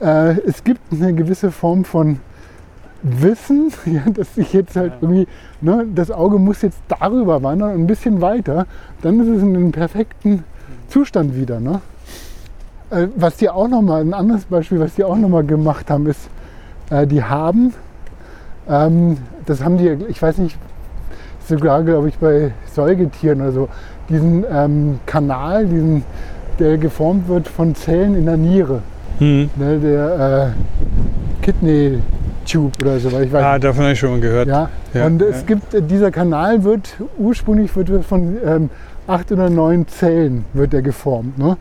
äh, 0.00 0.38
es 0.46 0.62
gibt 0.62 0.80
eine 0.92 1.14
gewisse 1.14 1.52
Form 1.52 1.84
von 1.86 2.20
Wissen, 3.02 3.72
ja, 3.86 4.02
dass 4.12 4.36
ich 4.36 4.52
jetzt 4.52 4.76
halt 4.76 4.92
irgendwie, 5.00 5.26
ne, 5.62 5.86
das 5.94 6.10
Auge 6.10 6.38
muss 6.38 6.60
jetzt 6.60 6.78
darüber 6.88 7.42
wandern 7.42 7.74
und 7.74 7.80
ein 7.80 7.86
bisschen 7.86 8.20
weiter, 8.20 8.66
dann 9.00 9.20
ist 9.20 9.28
es 9.28 9.42
in 9.42 9.56
einem 9.56 9.72
perfekten 9.72 10.44
Zustand 10.88 11.34
wieder. 11.34 11.60
Ne? 11.60 11.80
Äh, 12.90 13.06
was 13.16 13.38
die 13.38 13.48
auch 13.48 13.68
nochmal, 13.68 14.02
ein 14.02 14.12
anderes 14.12 14.44
Beispiel, 14.44 14.80
was 14.80 14.96
die 14.96 15.04
auch 15.04 15.16
nochmal 15.16 15.44
gemacht 15.44 15.90
haben, 15.90 16.06
ist, 16.06 16.28
äh, 16.90 17.06
die 17.06 17.24
haben, 17.24 17.72
ähm, 18.68 19.16
das 19.46 19.64
haben 19.64 19.78
die, 19.78 19.96
ich 20.08 20.20
weiß 20.20 20.36
nicht, 20.36 20.58
sogar 21.50 21.82
glaube 21.82 22.08
ich 22.08 22.16
bei 22.18 22.52
Säugetieren 22.72 23.42
oder 23.42 23.52
so, 23.52 23.68
diesen 24.08 24.44
ähm, 24.50 24.98
Kanal, 25.06 25.66
diesen, 25.66 26.02
der 26.58 26.78
geformt 26.78 27.28
wird 27.28 27.46
von 27.48 27.74
Zellen 27.74 28.14
in 28.14 28.24
der 28.26 28.36
Niere, 28.38 28.80
Hm. 29.18 29.50
ne, 29.56 29.78
der 29.78 30.52
äh, 30.54 31.44
Kidney 31.44 31.98
Tube 32.50 32.72
oder 32.80 32.98
so, 32.98 33.12
weil 33.12 33.24
ich 33.24 33.32
weiß 33.32 33.44
Ah, 33.44 33.58
davon 33.58 33.82
habe 33.82 33.92
ich 33.92 33.98
schon 33.98 34.10
mal 34.12 34.20
gehört. 34.20 34.48
ja, 34.48 34.68
Ja, 34.94 35.06
und 35.06 35.20
es 35.22 35.40
ja. 35.42 35.46
gibt, 35.46 35.74
äh, 35.74 35.82
dieser 35.82 36.10
Kanal 36.10 36.64
wird 36.64 36.96
ursprünglich 37.18 37.74
wird 37.76 38.04
von 38.04 38.36
ähm, 38.44 38.70
acht 39.06 39.30
oder 39.30 39.50
neun 39.50 39.86
Zellen 39.88 40.44
wird 40.54 40.72
er 40.72 40.82
geformt. 40.82 41.38
Ne? 41.38 41.56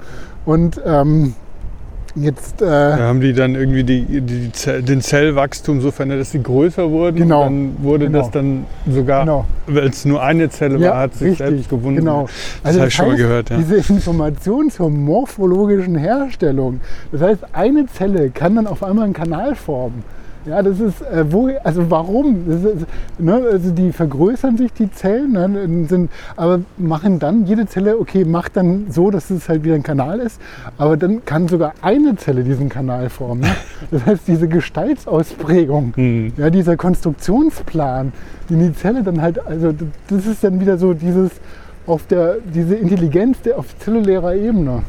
Und 0.45 0.81
ähm, 0.85 1.33
jetzt, 2.21 2.61
äh, 2.61 2.65
Da 2.65 2.97
haben 2.99 3.21
die 3.21 3.33
dann 3.33 3.55
irgendwie 3.55 3.83
die, 3.83 4.21
die 4.21 4.51
Zell, 4.51 4.81
den 4.83 5.01
Zellwachstum 5.01 5.81
so 5.81 5.91
verändert, 5.91 6.19
dass 6.21 6.31
sie 6.31 6.41
größer 6.43 6.89
wurden. 6.89 7.17
Genau. 7.17 7.45
Und 7.47 7.75
dann 7.77 7.83
wurde 7.83 8.05
Genau. 8.05 8.19
das 8.19 8.31
dann 8.31 8.65
sogar, 8.89 9.21
genau, 9.21 9.45
weil 9.67 9.87
es 9.87 10.05
nur 10.05 10.21
eine 10.21 10.49
Zelle 10.49 10.77
Ja, 10.79 10.91
war, 10.91 10.97
hat 11.01 11.13
sich 11.13 11.21
richtig, 11.31 11.37
selbst 11.47 11.69
gewunden. 11.69 11.99
genau. 11.99 12.27
Das 12.63 12.75
habe 12.77 12.87
ich 12.87 12.93
schon 12.93 13.07
mal 13.07 13.15
gehört. 13.17 13.49
Ja. 13.49 13.57
Diese 13.57 13.77
Information 13.93 14.69
zur 14.69 14.89
morphologischen 14.89 15.95
Herstellung, 15.95 16.81
das 17.11 17.21
heißt, 17.21 17.41
eine 17.53 17.85
Zelle 17.87 18.29
kann 18.29 18.55
dann 18.55 18.67
auf 18.67 18.83
einmal 18.83 19.05
einen 19.05 19.13
Kanal 19.13 19.55
formen. 19.55 20.03
Ja, 20.45 20.61
das 20.61 20.79
ist, 20.79 21.01
äh, 21.01 21.25
wo, 21.31 21.49
also 21.63 21.91
warum? 21.91 22.49
Ist, 22.49 22.85
ne, 23.19 23.41
also 23.51 23.71
die 23.71 23.91
vergrößern 23.91 24.57
sich, 24.57 24.71
die 24.71 24.89
Zellen, 24.89 25.33
ne, 25.33 25.85
sind, 25.87 26.09
aber 26.37 26.61
machen 26.77 27.19
dann, 27.19 27.45
jede 27.45 27.65
Zelle, 27.67 27.99
okay, 27.99 28.23
macht 28.23 28.55
dann 28.55 28.85
so, 28.89 29.11
dass 29.11 29.29
es 29.29 29.49
halt 29.49 29.65
wieder 29.65 29.75
ein 29.75 29.83
Kanal 29.83 30.19
ist, 30.19 30.39
aber 30.77 30.95
dann 30.95 31.25
kann 31.25 31.49
sogar 31.49 31.73
eine 31.81 32.15
Zelle 32.15 32.43
diesen 32.43 32.69
Kanal 32.69 33.09
formen. 33.09 33.41
Ne? 33.41 33.49
Das 33.91 34.05
heißt, 34.05 34.27
diese 34.27 34.47
Gestaltsausprägung, 34.47 35.93
Hm. 35.95 36.33
ja, 36.37 36.49
dieser 36.49 36.77
Konstruktionsplan, 36.77 38.13
den 38.49 38.59
die 38.59 38.73
Zelle 38.73 39.03
dann 39.03 39.21
halt, 39.21 39.45
also 39.45 39.73
das 40.07 40.25
ist 40.25 40.43
dann 40.43 40.59
wieder 40.59 40.77
so 40.77 40.93
dieses, 40.93 41.31
auf 41.85 42.05
der, 42.07 42.37
diese 42.53 42.75
Intelligenz 42.75 43.41
der, 43.41 43.57
auf 43.57 43.77
zellulärer 43.79 44.35
Ebene, 44.35 44.83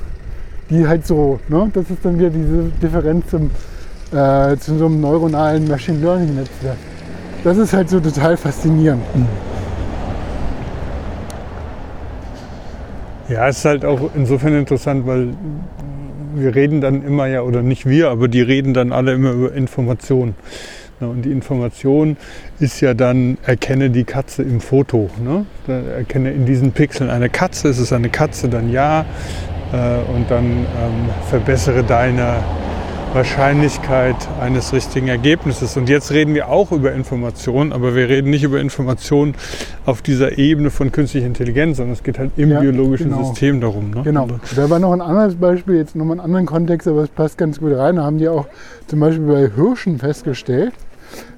die 0.70 0.86
halt 0.86 1.06
so, 1.06 1.40
ne, 1.48 1.70
das 1.72 1.90
ist 1.90 2.04
dann 2.04 2.18
wieder 2.18 2.30
diese 2.30 2.70
Differenz 2.82 3.28
zum, 3.30 3.50
äh, 4.12 4.56
zu 4.56 4.76
so 4.78 4.86
einem 4.86 5.00
neuronalen 5.00 5.68
Machine 5.68 5.98
Learning 5.98 6.34
Netzwerk. 6.34 6.76
Das 7.44 7.56
ist 7.56 7.72
halt 7.72 7.88
so 7.88 8.00
total 8.00 8.36
faszinierend. 8.36 9.02
Ja, 13.28 13.48
es 13.48 13.58
ist 13.58 13.64
halt 13.64 13.84
auch 13.84 14.10
insofern 14.14 14.54
interessant, 14.54 15.06
weil 15.06 15.28
wir 16.34 16.54
reden 16.54 16.80
dann 16.80 17.04
immer 17.04 17.26
ja, 17.26 17.42
oder 17.42 17.62
nicht 17.62 17.86
wir, 17.86 18.10
aber 18.10 18.28
die 18.28 18.42
reden 18.42 18.74
dann 18.74 18.92
alle 18.92 19.12
immer 19.12 19.30
über 19.30 19.52
Information. 19.52 20.34
Ne, 21.00 21.08
Und 21.08 21.22
die 21.22 21.30
Information 21.30 22.16
ist 22.58 22.80
ja 22.80 22.92
dann, 22.94 23.38
erkenne 23.44 23.90
die 23.90 24.04
Katze 24.04 24.42
im 24.42 24.60
Foto. 24.60 25.10
Ne? 25.24 25.46
Erkenne 25.96 26.32
in 26.32 26.44
diesen 26.44 26.72
Pixeln 26.72 27.08
eine 27.08 27.28
Katze, 27.28 27.68
ist 27.68 27.78
es 27.78 27.92
eine 27.92 28.10
Katze, 28.10 28.48
dann 28.48 28.70
ja. 28.70 29.04
Äh, 29.72 29.76
Und 30.12 30.30
dann 30.30 30.44
ähm, 30.44 30.66
verbessere 31.28 31.84
deine 31.84 32.38
Wahrscheinlichkeit 33.12 34.14
eines 34.40 34.72
richtigen 34.72 35.08
Ergebnisses. 35.08 35.76
Und 35.76 35.88
jetzt 35.88 36.12
reden 36.12 36.32
wir 36.34 36.48
auch 36.48 36.70
über 36.70 36.92
Information, 36.92 37.72
aber 37.72 37.94
wir 37.96 38.08
reden 38.08 38.30
nicht 38.30 38.44
über 38.44 38.60
Information 38.60 39.34
auf 39.84 40.00
dieser 40.00 40.38
Ebene 40.38 40.70
von 40.70 40.92
künstlicher 40.92 41.26
Intelligenz, 41.26 41.78
sondern 41.78 41.94
es 41.94 42.02
geht 42.04 42.18
halt 42.20 42.30
im 42.36 42.50
Ja, 42.50 42.60
biologischen 42.60 43.10
genau. 43.10 43.24
System 43.24 43.60
darum. 43.60 43.90
Ne? 43.90 44.02
Genau. 44.04 44.28
Da 44.54 44.70
war 44.70 44.78
noch 44.78 44.92
ein 44.92 45.00
anderes 45.00 45.34
Beispiel, 45.34 45.76
jetzt 45.76 45.96
nochmal 45.96 46.14
einen 46.18 46.24
anderen 46.24 46.46
Kontext, 46.46 46.86
aber 46.86 47.02
es 47.02 47.08
passt 47.08 47.36
ganz 47.36 47.58
gut 47.58 47.76
rein. 47.76 47.96
Da 47.96 48.04
haben 48.04 48.18
die 48.18 48.28
auch 48.28 48.46
zum 48.86 49.00
Beispiel 49.00 49.26
bei 49.26 49.50
Hirschen 49.54 49.98
festgestellt, 49.98 50.72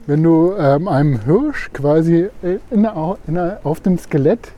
wenn 0.07 0.23
du 0.23 0.53
ähm, 0.59 0.89
einem 0.89 1.21
Hirsch 1.25 1.71
quasi 1.73 2.29
in, 2.71 2.83
der- 2.83 3.17
in, 3.27 3.35
der- 3.35 3.61
auf 3.65 3.81
dem 3.81 3.97
Skelett 3.99 4.53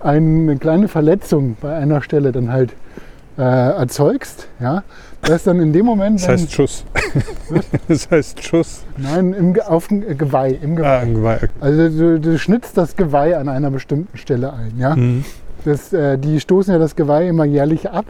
eine 0.00 0.56
kleine 0.58 0.88
Verletzung 0.88 1.56
bei 1.60 1.74
einer 1.74 2.02
Stelle 2.02 2.32
dann 2.32 2.52
halt 2.52 2.74
äh, 3.38 3.42
erzeugst, 3.42 4.48
ja, 4.60 4.82
dass 5.22 5.44
dann 5.44 5.60
in 5.60 5.72
dem 5.72 5.86
Moment, 5.86 6.20
Das 6.20 6.28
heißt 6.28 6.52
Schuss. 6.52 6.84
das 7.88 8.10
heißt 8.10 8.42
Schuss. 8.42 8.82
nein, 8.96 9.32
im, 9.32 9.60
auf 9.60 9.88
dem 9.88 10.16
Geweih, 10.16 10.58
im 10.62 10.76
Geweih. 10.76 10.88
Ah, 10.88 11.00
ein 11.00 11.14
Geweih. 11.14 11.38
Also 11.60 11.88
du, 11.88 12.20
du 12.20 12.38
schnitzt 12.38 12.76
das 12.76 12.96
Geweih 12.96 13.36
an 13.36 13.48
einer 13.48 13.70
bestimmten 13.70 14.16
Stelle 14.16 14.52
ein, 14.52 14.72
ja. 14.78 14.96
Mhm. 14.96 15.24
Das, 15.64 15.92
äh, 15.92 16.16
die 16.18 16.40
stoßen 16.40 16.72
ja 16.72 16.78
das 16.78 16.96
Geweih 16.96 17.28
immer 17.28 17.44
jährlich 17.44 17.90
ab. 17.90 18.06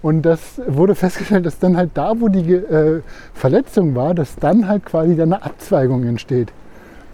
Und 0.00 0.22
das 0.22 0.38
wurde 0.66 0.94
festgestellt, 0.94 1.44
dass 1.44 1.58
dann 1.58 1.76
halt 1.76 1.90
da, 1.94 2.12
wo 2.18 2.28
die 2.28 2.52
äh, 2.52 3.02
Verletzung 3.34 3.94
war, 3.96 4.14
dass 4.14 4.36
dann 4.36 4.68
halt 4.68 4.84
quasi 4.84 5.16
dann 5.16 5.32
eine 5.32 5.42
Abzweigung 5.44 6.04
entsteht. 6.04 6.52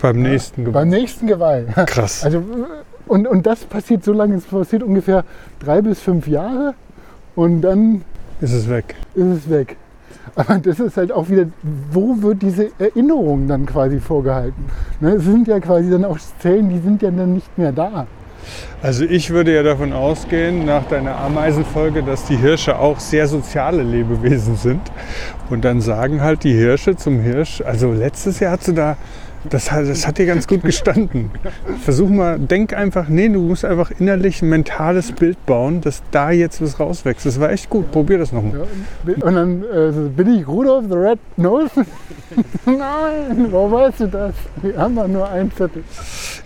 Beim 0.00 0.20
nächsten 0.20 0.64
Beim 0.64 0.72
Geweih. 0.72 0.84
nächsten 1.00 1.26
Geweih. 1.26 1.64
Krass. 1.86 2.24
Also, 2.24 2.42
und, 3.06 3.26
und 3.26 3.46
das 3.46 3.64
passiert 3.64 4.04
so 4.04 4.12
lange, 4.12 4.34
es 4.36 4.44
passiert 4.44 4.82
ungefähr 4.82 5.24
drei 5.60 5.80
bis 5.80 6.00
fünf 6.00 6.26
Jahre 6.28 6.74
und 7.34 7.62
dann 7.62 8.02
Ist 8.40 8.52
es 8.52 8.68
weg. 8.68 8.94
ist 9.14 9.24
es 9.24 9.50
weg. 9.50 9.76
Aber 10.34 10.58
das 10.58 10.80
ist 10.80 10.96
halt 10.96 11.12
auch 11.12 11.28
wieder, 11.28 11.46
wo 11.92 12.20
wird 12.22 12.42
diese 12.42 12.70
Erinnerung 12.78 13.46
dann 13.46 13.66
quasi 13.66 14.00
vorgehalten? 14.00 14.64
Ne, 15.00 15.12
es 15.12 15.24
sind 15.24 15.46
ja 15.46 15.60
quasi 15.60 15.90
dann 15.90 16.04
auch 16.04 16.18
Zellen, 16.40 16.68
die 16.68 16.78
sind 16.78 17.02
ja 17.02 17.10
dann 17.10 17.34
nicht 17.34 17.56
mehr 17.58 17.72
da. 17.72 18.06
Also 18.82 19.04
ich 19.04 19.30
würde 19.30 19.54
ja 19.54 19.62
davon 19.62 19.92
ausgehen, 19.92 20.66
nach 20.66 20.84
deiner 20.84 21.16
Ameisenfolge, 21.16 22.02
dass 22.02 22.24
die 22.26 22.36
Hirsche 22.36 22.78
auch 22.78 23.00
sehr 23.00 23.26
soziale 23.26 23.82
Lebewesen 23.82 24.56
sind. 24.56 24.80
Und 25.50 25.64
dann 25.64 25.80
sagen 25.80 26.20
halt 26.20 26.44
die 26.44 26.52
Hirsche 26.52 26.96
zum 26.96 27.20
Hirsch, 27.20 27.62
also 27.62 27.92
letztes 27.92 28.40
Jahr 28.40 28.52
hast 28.52 28.68
du 28.68 28.72
da, 28.72 28.96
das, 29.50 29.70
hat- 29.72 29.86
das 29.88 30.06
hat 30.06 30.18
dir 30.18 30.26
ganz 30.26 30.46
gut 30.46 30.62
gestanden. 30.62 31.30
Versuch 31.82 32.08
mal, 32.08 32.38
denk 32.38 32.72
einfach, 32.74 33.08
nee, 33.08 33.28
du 33.28 33.40
musst 33.40 33.64
einfach 33.64 33.90
innerlich 33.98 34.42
ein 34.42 34.48
mentales 34.48 35.12
Bild 35.12 35.44
bauen, 35.46 35.80
dass 35.80 36.02
da 36.10 36.30
jetzt 36.30 36.60
was 36.62 36.80
rauswächst. 36.80 37.26
Das 37.26 37.38
war 37.40 37.50
echt 37.50 37.68
gut, 37.70 37.90
probier 37.92 38.18
das 38.18 38.32
nochmal. 38.32 38.66
Ja, 39.06 39.24
und 39.26 39.34
dann 39.34 39.62
äh, 39.62 39.92
bin 40.08 40.34
ich 40.38 40.46
Rudolf 40.48 40.86
the 40.88 40.94
Red 40.96 41.18
Nose? 41.36 41.70
Nein, 42.66 43.48
warum 43.50 43.72
weißt 43.72 44.00
du 44.00 44.06
das? 44.08 44.34
Wir 44.62 44.76
haben 44.76 44.96
doch 44.96 45.06
nur 45.06 45.28
ein 45.28 45.50
Viertel. 45.50 45.84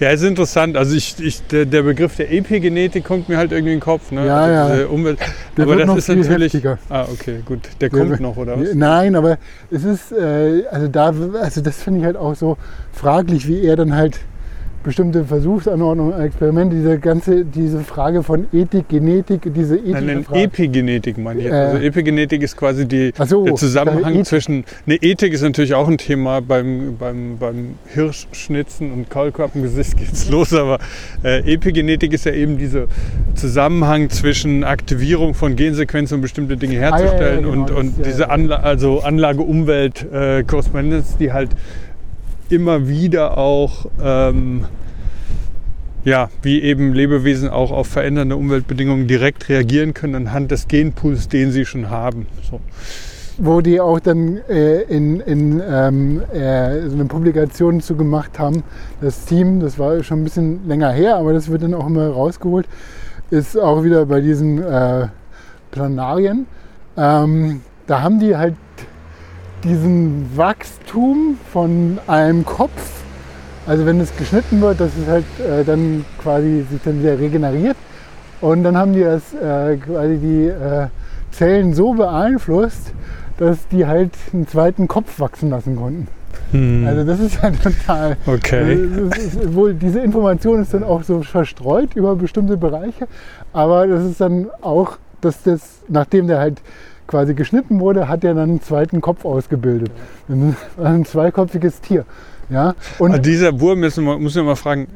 Ja, 0.01 0.11
ist 0.11 0.23
interessant. 0.23 0.77
Also 0.77 0.95
ich, 0.95 1.17
ich, 1.21 1.47
der, 1.47 1.65
der 1.65 1.83
Begriff 1.83 2.17
der 2.17 2.33
Epigenetik 2.33 3.05
kommt 3.05 3.29
mir 3.29 3.37
halt 3.39 3.53
irgendwie 3.53 3.73
in 3.73 3.79
den 3.79 3.85
Kopf. 3.85 4.11
Ne? 4.11 4.27
Ja, 4.27 4.37
also 4.65 4.81
ja. 4.83 4.87
Umwelt. 4.89 5.19
Der 5.57 5.65
aber 5.65 5.77
das 5.77 5.87
noch 5.87 5.97
ist 5.97 6.09
natürlich. 6.09 6.53
heftiger. 6.53 6.79
Ah, 6.89 7.05
okay, 7.13 7.41
gut. 7.45 7.61
Der 7.81 7.89
Der 7.89 7.99
kommt 7.99 8.21
noch, 8.21 8.37
oder 8.37 8.61
was? 8.61 8.75
Nein, 8.75 9.15
aber 9.17 9.39
es 9.71 9.85
ist, 9.85 10.13
äh, 10.13 10.65
also 10.71 10.89
da, 10.89 11.13
also 11.41 11.61
das 11.61 11.77
finde 11.83 12.01
ich 12.01 12.07
halt 12.07 12.17
auch 12.17 12.35
so 12.35 12.57
fraglich, 12.93 13.49
wie 13.49 13.63
er 13.63 13.77
dann 13.77 13.95
halt 13.95 14.21
bestimmte 14.89 15.25
Versuchsanordnungen, 15.25 16.21
Experimente, 16.21 16.77
diese 16.77 16.99
ganze, 16.99 17.45
diese 17.45 17.81
Frage 17.81 18.23
von 18.23 18.47
Ethik, 18.53 18.89
Genetik, 18.89 19.53
diese 19.53 19.77
ethische 19.77 19.93
Nein, 19.93 20.07
nein, 20.07 20.25
Frage. 20.25 20.45
Epigenetik 20.45 21.19
meine 21.19 21.41
ich. 21.41 21.47
Äh. 21.47 21.51
Also 21.51 21.85
Epigenetik 21.85 22.43
ist 22.43 22.57
quasi 22.57 22.87
die, 22.87 23.13
so, 23.27 23.45
der 23.45 23.57
Zusammenhang 23.57 24.25
zwischen. 24.25 24.63
Ne, 24.87 24.95
Ethik 24.95 25.35
ist 25.35 25.43
natürlich 25.43 25.75
auch 25.75 25.89
ein 25.89 25.99
Thema. 25.99 26.41
Beim, 26.41 26.97
beim, 26.99 27.37
beim 27.39 27.75
Hirschschnitzen 27.93 28.91
und 28.93 29.11
Kaulquappengesicht 29.11 29.97
geht's 29.99 30.31
los, 30.31 30.55
aber 30.55 30.79
äh, 31.25 31.41
Epigenetik 31.53 32.13
ist 32.13 32.25
ja 32.25 32.31
eben 32.33 32.57
dieser 32.57 32.85
Zusammenhang 33.35 34.11
zwischen 34.11 34.63
Aktivierung 34.65 35.35
von 35.35 35.57
Gensequenzen, 35.57 36.15
um 36.17 36.23
bestimmte 36.23 36.57
Dinge 36.57 36.77
ja, 36.77 36.81
ja, 36.81 36.97
herzustellen 36.97 37.43
genau, 37.43 37.53
und, 37.53 37.69
das 37.69 37.77
und 37.77 37.99
ja- 37.99 38.05
diese 38.05 38.31
Anla 38.31 38.61
also 38.61 39.01
Anlage-Umwelt-Korrespondenz, 39.01 41.19
die 41.19 41.33
halt 41.33 41.51
immer 42.51 42.89
wieder 42.89 43.39
auch, 43.39 43.87
ähm, 44.03 44.65
ja, 46.05 46.31
wie 46.43 46.63
eben 46.63 46.95
Lebewesen 46.95 47.49
auch 47.49 47.71
auf 47.71 47.89
verändernde 47.89 48.37
Umweltbedingungen 48.37 49.07
direkt 49.07 49.49
reagieren 49.49 49.95
können 49.95 50.15
anhand 50.15 50.51
des 50.51 50.69
Genpools, 50.69 51.29
den 51.29 51.53
sie 51.53 51.65
schon 51.65 51.91
haben. 51.91 52.27
So. 52.51 52.61
wo 53.39 53.61
die 53.61 53.81
auch 53.81 54.01
dann 54.01 54.39
äh, 54.49 54.83
in, 54.83 55.21
in 55.21 55.63
ähm, 55.69 56.23
äh, 56.33 56.89
so 56.89 56.95
eine 56.95 57.05
Publikation 57.05 57.81
zu 57.81 57.95
gemacht 57.97 58.39
haben. 58.39 58.65
Das 59.01 59.27
Team, 59.27 59.61
das 59.61 59.79
war 59.79 60.03
schon 60.03 60.21
ein 60.21 60.25
bisschen 60.25 60.67
länger 60.67 60.91
her, 60.91 61.17
aber 61.17 61.33
das 61.33 61.49
wird 61.49 61.63
dann 61.63 61.75
auch 61.75 61.87
immer 61.87 62.09
rausgeholt, 62.09 62.67
ist 63.31 63.57
auch 63.59 63.85
wieder 63.85 64.07
bei 64.07 64.21
diesen 64.21 64.63
äh, 64.63 65.09
Planarien. 65.71 66.47
Ähm, 66.97 67.61
da 67.87 68.03
haben 68.03 68.19
die 68.19 68.37
halt 68.37 68.55
diesen 69.65 70.31
Wachstum 70.37 71.39
von 71.53 71.99
einem 72.07 72.45
Kopf, 72.45 73.03
also 73.67 73.85
wenn 73.87 74.01
es 74.01 74.17
geschnitten 74.17 74.61
wird, 74.61 74.81
dass 74.81 74.91
es 74.97 75.09
halt 75.09 75.25
äh, 75.41 75.65
dann 75.65 76.05
quasi 76.23 76.65
sich 76.71 76.81
dann 76.85 77.01
wieder 77.01 77.19
regeneriert. 77.19 77.77
Und 78.41 78.63
dann 78.63 78.77
haben 78.77 78.93
die 78.93 79.03
das 79.03 79.35
äh, 79.35 79.77
quasi 79.77 80.19
die 80.19 80.47
äh, 80.47 80.87
Zellen 81.33 81.75
so 81.75 81.95
beeinflusst, 81.95 82.93
dass 83.37 83.67
die 83.69 83.87
halt 83.87 84.13
einen 84.33 84.47
zweiten 84.47 84.89
Kopf 84.89 85.21
wachsen 85.21 85.51
lassen 85.51 85.77
konnten. 85.77 86.09
Hm. 86.53 86.87
Also 86.87 87.05
das 87.05 87.21
ist 87.21 87.43
ja 87.43 87.51
total. 87.51 88.17
Okay. 88.27 88.75
Ist 89.11 89.55
wohl, 89.55 89.75
diese 89.75 90.01
Information 90.01 90.63
ist 90.63 90.73
dann 90.73 90.85
auch 90.85 91.03
so 91.03 91.23
verstreut 91.23 91.95
über 91.95 92.17
bestimmte 92.17 92.57
Bereiche, 92.57 93.07
aber 93.53 93.87
das 93.87 94.05
ist 94.05 94.21
dann 94.21 94.49
auch, 94.63 94.99
dass 95.21 95.43
das, 95.43 95.81
nachdem 95.89 96.27
der 96.27 96.39
halt 96.39 96.63
quasi 97.09 97.35
geschnitten 97.35 97.81
wurde, 97.81 98.09
hat 98.09 98.23
er 98.23 98.35
dann 98.35 98.51
einen 98.51 98.63
zweiten 98.63 99.01
Kopf 99.01 99.25
ausgebildet. 99.25 99.91
Ein, 100.29 100.55
ein 100.81 101.05
zweiköpfiges 101.05 101.81
Tier. 101.81 102.05
Ja? 102.51 102.75
Und 103.01 103.11
Aber 103.13 103.19
dieser 103.19 103.59
Wurm, 103.61 103.81
mal- 103.81 104.19
muss 104.21 104.37
ich 104.37 104.43
mal 104.45 104.55
fragen, 104.55 104.87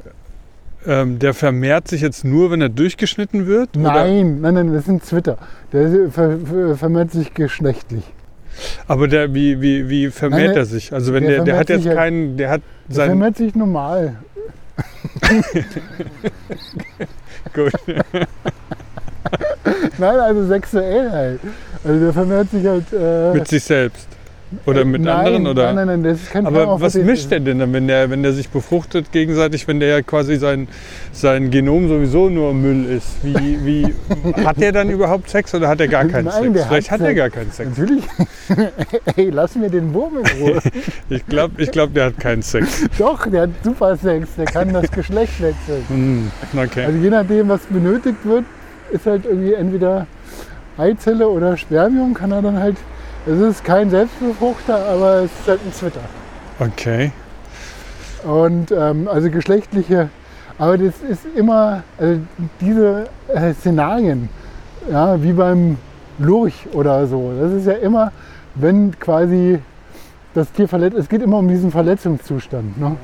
ähm, 0.87 1.19
der 1.19 1.35
vermehrt 1.35 1.89
sich 1.89 2.01
jetzt 2.01 2.25
nur, 2.25 2.51
wenn 2.51 2.61
er 2.61 2.69
durchgeschnitten 2.69 3.47
wird? 3.47 3.77
Oder? 3.77 3.93
nein, 3.93 4.41
nein, 4.41 4.55
nein, 4.55 4.73
das 4.73 4.83
ist 4.85 4.89
ein 4.89 5.01
Zwitter. 5.03 5.39
Der 5.73 6.11
ver, 6.11 6.39
ver, 6.39 6.77
vermehrt 6.77 7.11
sich 7.11 7.35
geschlechtlich. 7.35 8.05
Aber 8.87 9.09
der, 9.09 9.33
wie, 9.33 9.61
wie, 9.63 9.89
wie 9.89 10.11
vermehrt 10.11 10.49
Nein, 10.49 10.57
er 10.59 10.65
sich? 10.67 10.93
Also 10.93 11.15
wenn 11.15 11.23
der 11.25 11.37
der, 11.37 11.45
der 11.45 11.57
hat 11.59 11.69
jetzt 11.71 11.87
keinen, 11.87 12.37
der 12.37 12.51
hat 12.51 12.61
Der 12.89 12.95
sein. 12.97 13.07
vermehrt 13.11 13.37
sich 13.39 13.55
normal. 13.55 14.17
Gut. 17.55 17.73
Nein, 19.99 20.21
also 20.21 20.47
sexuell 20.47 21.11
halt. 21.11 21.41
Also 21.85 22.01
der 22.01 22.13
vermehrt 22.13 22.51
sich 22.51 22.67
halt. 22.67 22.85
Äh, 22.93 23.35
Mit 23.35 23.49
sich 23.49 23.65
selbst. 23.65 24.09
Oder 24.67 24.85
mit 24.85 25.03
nein, 25.03 25.27
anderen? 25.27 25.47
Oder? 25.47 25.73
Nein, 25.73 25.87
nein, 25.87 26.03
nein, 26.03 26.13
das 26.13 26.31
kann 26.31 26.47
Aber 26.47 26.69
auch 26.69 26.81
was 26.81 26.95
mischt 26.95 27.31
der 27.31 27.41
denn 27.41 27.59
dann, 27.59 27.73
wenn 27.73 27.87
der, 27.87 28.11
wenn 28.11 28.23
der 28.23 28.33
sich 28.33 28.49
befruchtet 28.49 29.11
gegenseitig, 29.13 29.67
wenn 29.67 29.81
der 29.81 29.89
ja 29.89 30.03
quasi 30.03 30.37
sein, 30.37 30.69
sein 31.13 31.51
Genom 31.51 31.89
sowieso 31.89 32.29
nur 32.29 32.53
Müll 32.53 32.85
ist? 32.85 33.09
Wie, 33.23 33.65
wie 33.65 33.95
hat 34.45 34.61
der 34.61 34.73
dann 34.73 34.91
überhaupt 34.91 35.31
Sex 35.31 35.55
oder 35.55 35.69
hat 35.69 35.81
er 35.81 35.89
gar 35.89 36.05
keinen 36.05 36.27
Nein, 36.27 36.55
Sex? 36.55 36.67
Vielleicht 36.67 36.91
hat 36.91 37.01
hat 37.01 37.07
er 37.07 37.15
gar 37.15 37.31
keinen 37.31 37.51
Sex. 37.51 37.71
Natürlich. 37.71 38.05
Ey, 39.17 39.31
lass 39.31 39.55
mir 39.57 39.71
den 39.71 39.93
Wurm 39.95 40.19
in 40.19 40.43
Ruhe. 40.43 40.59
Ich 41.09 41.27
glaube, 41.27 41.63
ich 41.63 41.71
glaub, 41.71 41.93
der 41.95 42.07
hat 42.07 42.19
keinen 42.19 42.43
Sex. 42.43 42.85
Doch, 42.99 43.27
der 43.27 43.43
hat 43.43 43.51
super 43.63 43.97
Sex. 43.97 44.29
Der 44.37 44.47
kann 44.47 44.73
das 44.73 44.91
Geschlecht 44.91 45.41
wechseln. 45.41 45.85
Hm, 45.89 46.31
okay. 46.57 46.85
Also 46.85 46.99
je 46.99 47.11
nachdem, 47.11 47.49
was 47.49 47.61
benötigt 47.67 48.25
wird, 48.25 48.45
ist 48.93 49.07
halt 49.07 49.25
irgendwie 49.25 49.55
entweder 49.55 50.07
Eizelle 50.79 51.29
oder 51.29 51.57
Spermium, 51.57 52.15
kann 52.15 52.33
er 52.33 52.43
dann 52.43 52.59
halt. 52.59 52.77
Es 53.27 53.39
ist 53.39 53.65
kein 53.65 53.89
Selbstbefruchter, 53.89 54.85
aber 54.89 55.23
es 55.23 55.31
ist 55.41 55.49
halt 55.49 55.61
ein 55.65 55.73
Zwitter. 55.73 56.01
Okay. 56.59 57.13
Und 58.25 58.73
ähm, 58.73 59.09
also 59.09 59.31
geschlechtliche, 59.31 60.09
aber 60.59 60.79
das 60.79 60.95
ist 61.09 61.27
immer, 61.37 61.83
also 61.99 62.21
diese 62.61 63.07
äh, 63.29 63.53
Szenarien, 63.55 64.29
ja, 64.91 65.23
wie 65.23 65.33
beim 65.33 65.79
Lurch 66.19 66.67
oder 66.73 67.07
so, 67.07 67.33
das 67.41 67.53
ist 67.53 67.67
ja 67.67 67.75
immer, 67.75 68.13
wenn 68.55 68.99
quasi 68.99 69.59
das 70.35 70.51
Tier 70.53 70.69
verletzt, 70.69 70.97
es 70.97 71.09
geht 71.09 71.23
immer 71.23 71.39
um 71.39 71.49
diesen 71.49 71.71
Verletzungszustand 71.71 72.79
ne? 72.81 72.97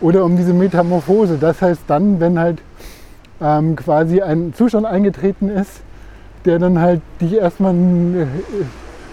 oder 0.00 0.24
um 0.24 0.36
diese 0.36 0.52
Metamorphose. 0.52 1.38
Das 1.38 1.62
heißt 1.62 1.82
dann, 1.86 2.20
wenn 2.20 2.38
halt 2.38 2.60
ähm, 3.40 3.76
quasi 3.76 4.20
ein 4.20 4.52
Zustand 4.54 4.86
eingetreten 4.86 5.48
ist, 5.48 5.80
der 6.44 6.58
dann 6.58 6.78
halt 6.78 7.00
dich 7.20 7.34
erstmal 7.34 7.74
äh, 7.74 8.26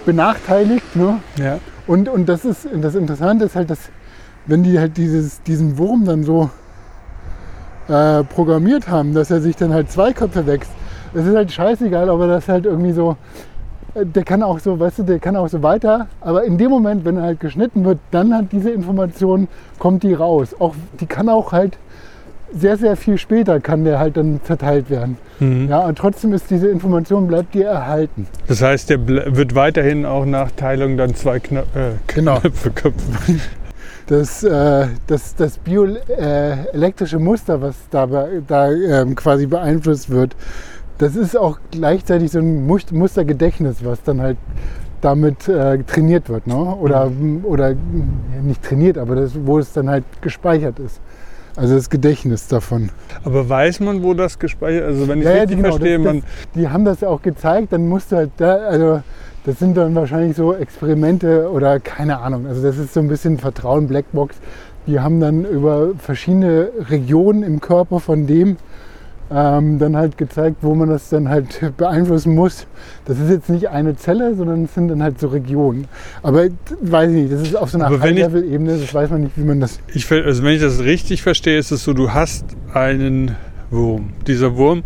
benachteiligt, 0.05 0.95
ne? 0.95 1.19
Ja. 1.37 1.59
Und, 1.87 2.09
und 2.09 2.27
das 2.27 2.45
ist 2.45 2.67
das 2.73 2.95
Interessante 2.95 3.45
ist 3.45 3.55
halt, 3.55 3.69
dass 3.69 3.89
wenn 4.45 4.63
die 4.63 4.79
halt 4.79 4.97
dieses, 4.97 5.41
diesen 5.43 5.77
Wurm 5.77 6.05
dann 6.05 6.23
so 6.23 6.49
äh, 7.87 8.23
programmiert 8.23 8.87
haben, 8.87 9.13
dass 9.13 9.31
er 9.31 9.41
sich 9.41 9.55
dann 9.55 9.73
halt 9.73 9.91
zwei 9.91 10.13
Köpfe 10.13 10.45
wächst, 10.45 10.71
das 11.13 11.25
ist 11.25 11.35
halt 11.35 11.51
scheißegal, 11.51 12.09
aber 12.09 12.27
das 12.27 12.47
halt 12.47 12.65
irgendwie 12.65 12.91
so, 12.91 13.17
äh, 13.93 14.05
der 14.05 14.23
kann 14.23 14.43
auch 14.43 14.59
so, 14.59 14.79
weißt 14.79 14.99
du, 14.99 15.03
der 15.03 15.19
kann 15.19 15.35
auch 15.35 15.49
so 15.49 15.61
weiter, 15.61 16.07
aber 16.21 16.43
in 16.43 16.57
dem 16.57 16.69
Moment, 16.69 17.05
wenn 17.05 17.17
er 17.17 17.23
halt 17.23 17.39
geschnitten 17.39 17.83
wird, 17.85 17.99
dann 18.11 18.33
hat 18.33 18.51
diese 18.51 18.71
Information, 18.71 19.47
kommt 19.79 20.03
die 20.03 20.13
raus. 20.13 20.55
Auch, 20.59 20.75
die 20.99 21.05
kann 21.05 21.29
auch 21.29 21.51
halt 21.51 21.77
sehr, 22.53 22.77
sehr 22.77 22.95
viel 22.97 23.17
später 23.17 23.59
kann 23.59 23.83
der 23.83 23.99
halt 23.99 24.17
dann 24.17 24.39
zerteilt 24.43 24.89
werden. 24.89 25.17
Mhm. 25.39 25.67
Ja, 25.69 25.79
und 25.79 25.97
trotzdem 25.97 26.33
ist 26.33 26.49
diese 26.49 26.67
Information, 26.67 27.27
bleibt 27.27 27.53
dir 27.53 27.67
erhalten. 27.67 28.27
Das 28.47 28.61
heißt, 28.61 28.89
der 28.89 29.05
wird 29.07 29.55
weiterhin 29.55 30.05
auch 30.05 30.25
nach 30.25 30.51
Teilung 30.51 30.97
dann 30.97 31.15
zwei 31.15 31.39
Knö 31.39 31.59
äh, 31.59 31.63
Genau. 32.07 32.35
Knöpfe 32.39 32.71
köpfen. 32.71 33.39
das, 34.07 34.43
äh, 34.43 34.87
das, 35.07 35.35
das 35.35 35.57
bioelektrische 35.59 37.19
Muster, 37.19 37.61
was 37.61 37.75
da, 37.89 38.07
da 38.47 38.71
ähm, 38.71 39.15
quasi 39.15 39.45
beeinflusst 39.45 40.09
wird, 40.09 40.35
das 40.97 41.15
ist 41.15 41.35
auch 41.37 41.57
gleichzeitig 41.71 42.31
so 42.31 42.39
ein 42.39 42.67
Mus- 42.67 42.91
Mustergedächtnis, 42.91 43.77
was 43.83 44.03
dann 44.03 44.21
halt 44.21 44.37
damit 45.01 45.47
äh, 45.47 45.79
trainiert 45.83 46.29
wird. 46.29 46.45
Ne? 46.45 46.53
Oder, 46.55 47.11
oder 47.43 47.69
ja, 47.71 47.75
nicht 48.43 48.61
trainiert, 48.61 48.97
aber 48.99 49.15
das, 49.15 49.31
wo 49.45 49.57
es 49.57 49.73
dann 49.73 49.89
halt 49.89 50.03
gespeichert 50.21 50.77
ist. 50.79 50.99
Also 51.55 51.75
das 51.75 51.89
Gedächtnis 51.89 52.47
davon. 52.47 52.89
Aber 53.23 53.47
weiß 53.47 53.81
man, 53.81 54.03
wo 54.03 54.13
das 54.13 54.39
gespeichert 54.39 54.83
ist? 54.83 54.95
Also 54.95 55.07
wenn 55.07 55.19
ich 55.19 55.25
Ja, 55.25 55.31
ja, 55.31 55.41
richtig 55.41 55.57
genau, 55.57 55.69
verstehe, 55.69 55.97
das- 55.97 56.05
man. 56.05 56.23
Die 56.55 56.69
haben 56.69 56.85
das 56.85 57.01
ja 57.01 57.09
auch 57.09 57.21
gezeigt, 57.21 57.73
dann 57.73 57.87
musst 57.87 58.11
du 58.11 58.15
halt 58.17 58.31
da, 58.37 58.55
also 58.55 59.01
das 59.45 59.59
sind 59.59 59.75
dann 59.75 59.93
wahrscheinlich 59.95 60.37
so 60.37 60.53
Experimente 60.53 61.49
oder 61.51 61.79
keine 61.79 62.19
Ahnung. 62.19 62.47
Also 62.47 62.61
das 62.61 62.77
ist 62.77 62.93
so 62.93 62.99
ein 62.99 63.07
bisschen 63.07 63.37
Vertrauen, 63.37 63.87
Blackbox. 63.87 64.35
Die 64.87 64.99
haben 64.99 65.19
dann 65.19 65.45
über 65.45 65.89
verschiedene 65.97 66.69
Regionen 66.89 67.43
im 67.43 67.59
Körper 67.59 67.99
von 67.99 68.25
dem 68.27 68.57
ähm, 69.33 69.79
dann 69.79 69.95
halt 69.95 70.17
gezeigt, 70.17 70.57
wo 70.61 70.75
man 70.75 70.89
das 70.89 71.09
dann 71.09 71.29
halt 71.29 71.61
beeinflussen 71.77 72.35
muss. 72.35 72.67
Das 73.05 73.19
ist 73.19 73.29
jetzt 73.29 73.49
nicht 73.49 73.69
eine 73.69 73.95
Zelle, 73.95 74.35
sondern 74.35 74.65
es 74.65 74.73
sind 74.73 74.89
dann 74.89 75.01
halt 75.01 75.19
so 75.19 75.27
Regionen. 75.27 75.87
Aber 76.21 76.47
weiß 76.81 77.11
ich 77.11 77.15
nicht, 77.23 77.33
das 77.33 77.41
ist 77.41 77.55
auf 77.55 77.69
so 77.71 77.79
einer 77.79 77.99
High-Level-Ebene, 77.99 78.77
das 78.77 78.93
weiß 78.93 79.09
man 79.09 79.21
nicht, 79.21 79.37
wie 79.37 79.43
man 79.43 79.59
das. 79.59 79.79
Ich, 79.93 80.11
also 80.11 80.43
wenn 80.43 80.53
ich 80.53 80.61
das 80.61 80.79
richtig 80.79 81.21
verstehe, 81.21 81.57
ist 81.57 81.71
es 81.71 81.83
so, 81.83 81.93
du 81.93 82.13
hast 82.13 82.45
einen 82.73 83.35
Wurm. 83.69 84.09
Dieser 84.27 84.57
Wurm, 84.57 84.83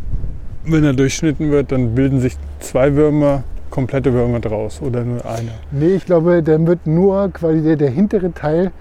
wenn 0.65 0.84
er 0.84 0.93
durchschnitten 0.93 1.51
wird, 1.51 1.72
dann 1.72 1.95
bilden 1.95 2.22
sich 2.22 2.35
zwei 2.59 2.95
Würmer, 2.95 3.43
komplette 3.72 4.13
Würmer 4.13 4.39
draus 4.39 4.81
oder 4.81 5.03
nur 5.03 5.26
einer. 5.26 5.53
Nee, 5.72 5.95
ich 5.95 6.05
glaube, 6.05 6.43
dann 6.43 6.67
wird 6.67 6.85
nur 6.85 7.30
quasi 7.31 7.61
der, 7.61 7.76
der 7.76 7.89
hintere 7.89 8.31
Teil, 8.31 8.72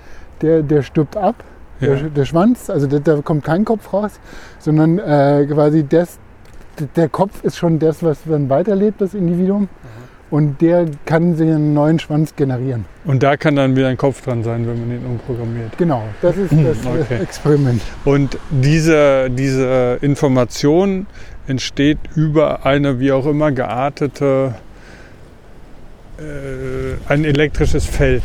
der, 0.43 0.62
der 0.62 0.82
stirbt 0.82 1.16
ab. 1.16 1.43
Ja. 1.85 1.94
Der, 1.94 2.11
der 2.11 2.24
Schwanz, 2.24 2.70
also 2.70 2.86
da, 2.86 2.98
da 2.98 3.20
kommt 3.23 3.44
kein 3.44 3.65
Kopf 3.65 3.93
raus, 3.93 4.12
sondern 4.59 4.98
äh, 4.98 5.47
quasi 5.51 5.85
das, 5.89 6.19
der 6.97 7.09
Kopf 7.09 7.44
ist 7.44 7.56
schon 7.56 7.78
das, 7.78 8.02
was 8.02 8.19
dann 8.24 8.48
weiterlebt, 8.48 9.01
das 9.01 9.15
Individuum. 9.15 9.69
Und 10.31 10.61
der 10.61 10.86
kann 11.05 11.36
sich 11.36 11.48
einen 11.48 11.74
neuen 11.74 12.01
Schwanz 12.01 12.35
generieren. 12.35 12.86
Und 13.05 13.23
da 13.23 13.36
kann 13.36 13.55
dann 13.55 13.77
wieder 13.77 13.86
ein 13.89 13.97
Kopf 13.97 14.24
dran 14.24 14.43
sein, 14.43 14.66
wenn 14.66 14.81
man 14.81 14.97
ihn 14.97 15.06
umprogrammiert. 15.06 15.78
Genau, 15.78 16.02
das 16.23 16.36
ist 16.36 16.51
das 16.51 16.78
Okay. 16.86 17.23
Experiment. 17.23 17.81
Und 18.05 18.36
diese, 18.51 19.31
diese 19.31 19.98
Information 20.01 21.06
entsteht 21.47 21.98
über 22.16 22.66
eine 22.66 22.98
wie 22.98 23.12
auch 23.12 23.27
immer 23.27 23.52
geartete, 23.52 24.55
äh, 26.19 27.12
ein 27.12 27.24
elektrisches 27.24 27.86
Feld. 27.86 28.24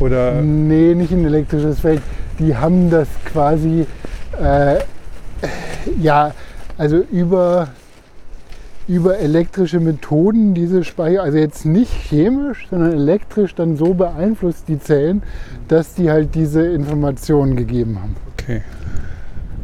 Oder 0.00 0.40
Nee, 0.40 0.94
nicht 0.94 1.12
ein 1.12 1.24
elektrisches 1.24 1.78
Feld. 1.78 2.02
Die 2.38 2.56
haben 2.56 2.90
das 2.90 3.08
quasi, 3.24 3.86
äh, 4.40 4.78
ja, 6.00 6.32
also 6.76 6.96
über, 7.12 7.68
über 8.88 9.18
elektrische 9.18 9.80
Methoden 9.80 10.54
diese 10.54 10.84
Speicher, 10.84 11.22
also 11.22 11.38
jetzt 11.38 11.64
nicht 11.64 11.92
chemisch, 11.92 12.66
sondern 12.70 12.92
elektrisch 12.92 13.54
dann 13.54 13.76
so 13.76 13.94
beeinflusst 13.94 14.64
die 14.68 14.78
Zellen, 14.78 15.22
dass 15.68 15.94
die 15.94 16.10
halt 16.10 16.34
diese 16.34 16.66
Informationen 16.66 17.56
gegeben 17.56 17.98
haben. 18.00 18.16
okay. 18.38 18.62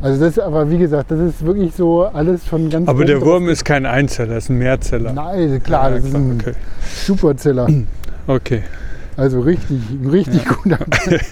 Also 0.03 0.25
das 0.25 0.39
aber, 0.39 0.71
wie 0.71 0.79
gesagt, 0.79 1.11
das 1.11 1.21
ist 1.21 1.45
wirklich 1.45 1.75
so 1.75 2.05
alles 2.05 2.43
von 2.45 2.71
ganz 2.71 2.89
Aber 2.89 3.05
der. 3.05 3.21
Wurm 3.21 3.51
ist 3.51 3.67
kein 3.67 3.85
Einzeller, 3.85 4.39
ist 4.39 4.49
ein 4.49 4.57
Mehrzeller. 4.57 5.13
Nein, 5.13 5.63
klar, 5.63 5.91
Ja, 5.91 5.97
das 5.97 6.05
ist 6.07 6.15
ein 6.15 6.39
okay. 6.41 6.53
Superzeller. 7.05 7.69
okay. 8.27 8.63
Also 9.21 9.41
richtig, 9.41 9.79
richtig 10.11 10.47
guter. 10.47 10.79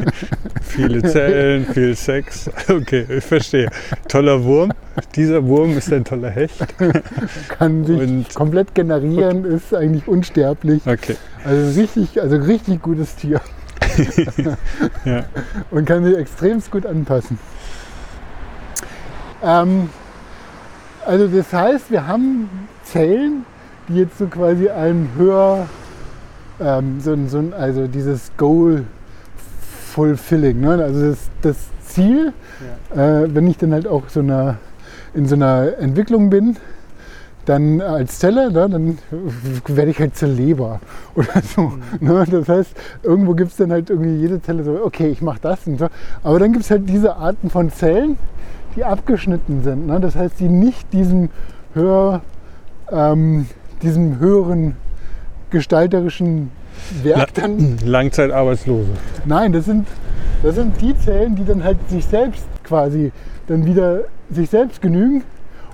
Viele 0.62 1.02
Zellen, 1.02 1.64
viel 1.72 1.96
Sex. 1.96 2.50
Okay, 2.68 3.06
ich 3.08 3.24
verstehe. 3.24 3.70
Toller 4.08 4.44
Wurm. 4.44 4.72
Dieser 5.16 5.42
Wurm 5.46 5.76
ist 5.78 5.90
ein 5.90 6.04
toller 6.04 6.28
Hecht. 6.28 6.54
Kann 7.48 7.86
sich 7.86 7.98
Und- 7.98 8.34
komplett 8.34 8.74
generieren, 8.74 9.46
ist 9.46 9.74
eigentlich 9.74 10.06
unsterblich. 10.06 10.82
Okay. 10.86 11.16
Also 11.46 11.80
richtig, 11.80 12.20
also 12.20 12.36
richtig 12.36 12.82
gutes 12.82 13.16
Tier. 13.16 13.40
Ja. 15.06 15.24
und 15.70 15.86
kann 15.86 16.04
sich 16.04 16.16
extremst 16.16 16.70
gut 16.70 16.84
anpassen. 16.84 17.38
Ähm, 19.42 19.88
also 21.06 21.26
das 21.26 21.50
heißt, 21.52 21.90
wir 21.90 22.06
haben 22.06 22.50
Zellen, 22.84 23.46
die 23.88 23.94
jetzt 24.00 24.18
so 24.18 24.26
quasi 24.26 24.68
ein 24.68 25.08
höher, 25.16 25.66
ähm, 26.60 27.00
so, 27.00 27.16
so 27.26 27.42
also 27.56 27.86
dieses 27.86 28.30
Goal 28.36 28.84
Fulfilling, 29.92 30.60
ne? 30.60 30.82
also 30.82 31.10
das, 31.10 31.18
das 31.42 31.56
Ziel, 31.86 32.32
äh, 32.94 32.96
wenn 32.96 33.46
ich 33.46 33.58
dann 33.58 33.72
halt 33.72 33.86
auch 33.86 34.08
so 34.08 34.20
einer, 34.20 34.58
in 35.14 35.26
so 35.26 35.34
einer 35.34 35.78
Entwicklung 35.78 36.30
bin, 36.30 36.56
dann 37.48 37.80
als 37.80 38.18
Zelle, 38.18 38.52
ne, 38.52 38.68
dann 38.68 38.98
werde 39.66 39.90
ich 39.90 39.98
halt 39.98 40.14
zur 40.16 40.28
Leber 40.28 40.80
oder 41.14 41.42
so. 41.42 41.72
Ne? 42.00 42.24
Das 42.30 42.48
heißt, 42.48 42.76
irgendwo 43.02 43.34
gibt 43.34 43.52
es 43.52 43.56
dann 43.56 43.72
halt 43.72 43.88
irgendwie 43.88 44.16
jede 44.16 44.42
Zelle 44.42 44.64
so, 44.64 44.78
okay, 44.84 45.08
ich 45.08 45.22
mache 45.22 45.38
das 45.40 45.66
und 45.66 45.78
so. 45.78 45.88
Aber 46.22 46.38
dann 46.38 46.52
gibt 46.52 46.64
es 46.64 46.70
halt 46.70 46.88
diese 46.88 47.16
Arten 47.16 47.48
von 47.48 47.70
Zellen, 47.70 48.18
die 48.76 48.84
abgeschnitten 48.84 49.62
sind. 49.62 49.86
Ne? 49.86 49.98
Das 49.98 50.14
heißt, 50.14 50.38
die 50.40 50.48
nicht 50.48 50.92
diesem, 50.92 51.30
höher, 51.72 52.20
ähm, 52.92 53.46
diesem 53.82 54.18
höheren 54.18 54.76
gestalterischen 55.50 56.50
Werk 57.02 57.34
dann 57.34 57.76
Langzeitarbeitslose. 57.84 58.88
Nein, 59.24 59.52
das 59.52 59.64
sind, 59.66 59.86
das 60.42 60.54
sind 60.54 60.80
die 60.80 60.96
Zellen, 60.98 61.36
die 61.36 61.44
dann 61.44 61.62
halt 61.64 61.76
sich 61.88 62.04
selbst 62.06 62.44
quasi 62.64 63.12
dann 63.46 63.64
wieder 63.66 64.02
sich 64.30 64.50
selbst 64.50 64.80
genügen. 64.82 65.24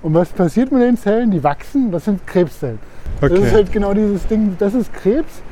Und 0.02 0.14
was 0.14 0.28
passiert 0.28 0.70
mit 0.70 0.82
den 0.82 0.96
Zellen? 0.96 1.30
Die 1.30 1.42
wachsen, 1.42 1.90
das 1.90 2.04
sind 2.04 2.26
Krebszellen. 2.26 2.78
Das 3.20 3.30
ist 3.32 3.38
Okay. 3.38 3.50
halt 3.52 3.72
genau 3.72 3.94
dieses 3.94 4.26
Ding, 4.26 4.54
das 4.58 4.74
ist 4.74 4.92
Krebs. 4.92 5.42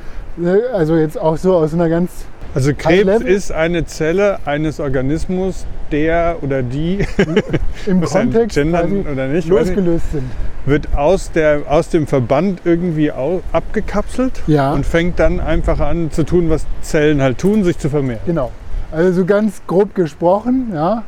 Äh, 0.43 0.73
Also 0.73 0.97
jetzt 0.97 1.19
auch 1.19 1.36
so 1.36 1.55
aus 1.57 1.73
einer 1.74 1.89
ganz, 1.89 2.11
Also 2.55 2.73
Krebs 2.77 3.23
ist 3.23 3.51
eine 3.53 3.87
Zelle 3.87 4.39
eines 4.45 4.79
Organismus, 4.79 5.65
der 5.91 6.37
oder 6.43 6.62
die 6.62 6.99
im 7.87 8.03
Kontext 8.03 8.57
gendern 8.57 9.07
oder 9.11 9.29
nicht, 9.29 9.49
losgelöst 9.49 10.12
sind. 10.12 10.24
wird 10.66 10.89
aus, 10.97 11.33
der, 11.33 11.62
aus 11.69 11.89
dem 11.89 12.07
Verband 12.07 12.61
irgendwie 12.65 13.11
abgekapselt 13.11 14.43
Ja. 14.47 14.73
und 14.73 14.85
fängt 14.87 15.19
dann 15.19 15.41
einfach 15.41 15.81
an 15.81 16.11
zu 16.11 16.24
tun, 16.24 16.51
was 16.51 16.66
Zellen 16.83 17.23
halt 17.23 17.39
tun, 17.39 17.65
sich 17.65 17.79
zu 17.79 17.89
vermehren. 17.89 18.20
Genau. 18.27 18.51
Also 18.91 19.12
so 19.12 19.24
ganz 19.24 19.62
grob 19.66 19.95
gesprochen, 19.95 20.73
ja. 20.74 21.05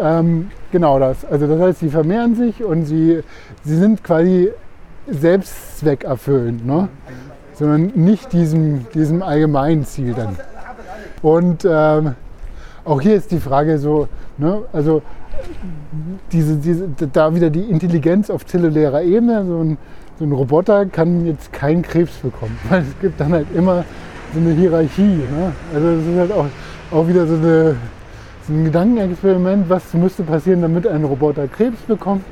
Ähm, 0.00 0.50
genau 0.72 0.98
das. 0.98 1.24
Also 1.24 1.46
das 1.46 1.60
heißt, 1.60 1.78
sie 1.80 1.88
vermehren 1.88 2.34
sich 2.34 2.64
und 2.64 2.84
sie, 2.84 3.20
sie 3.64 3.76
sind 3.76 4.02
quasi 4.02 4.50
selbstzweckerfüllend, 5.08 6.66
ne? 6.66 6.88
sondern 7.54 7.92
nicht 7.94 8.32
diesem, 8.32 8.86
diesem 8.94 9.22
allgemeinen 9.22 9.84
Ziel 9.84 10.12
dann. 10.14 10.36
Und 11.26 11.66
ähm, 11.68 12.14
auch 12.84 13.00
hier 13.00 13.16
ist 13.16 13.32
die 13.32 13.40
Frage 13.40 13.78
so, 13.78 14.06
ne? 14.38 14.62
also 14.72 15.02
diese, 16.30 16.54
diese, 16.54 16.88
da 17.12 17.34
wieder 17.34 17.50
die 17.50 17.64
Intelligenz 17.64 18.30
auf 18.30 18.46
zellulärer 18.46 19.02
Ebene, 19.02 19.44
so 19.44 19.58
ein, 19.58 19.76
so 20.20 20.24
ein 20.24 20.30
Roboter 20.30 20.86
kann 20.86 21.26
jetzt 21.26 21.52
keinen 21.52 21.82
Krebs 21.82 22.12
bekommen, 22.18 22.56
weil 22.68 22.82
es 22.82 23.00
gibt 23.00 23.20
dann 23.20 23.32
halt 23.32 23.48
immer 23.56 23.84
so 24.32 24.38
eine 24.38 24.52
Hierarchie. 24.52 25.02
Ne? 25.02 25.50
Also 25.74 25.96
das 25.96 26.06
ist 26.06 26.16
halt 26.16 26.30
auch, 26.30 26.46
auch 26.92 27.08
wieder 27.08 27.26
so, 27.26 27.34
eine, 27.34 27.74
so 28.46 28.52
ein 28.52 28.64
Gedankenexperiment, 28.66 29.68
was 29.68 29.92
müsste 29.94 30.22
passieren, 30.22 30.62
damit 30.62 30.86
ein 30.86 31.02
Roboter 31.02 31.48
Krebs 31.48 31.80
bekommt. 31.88 32.22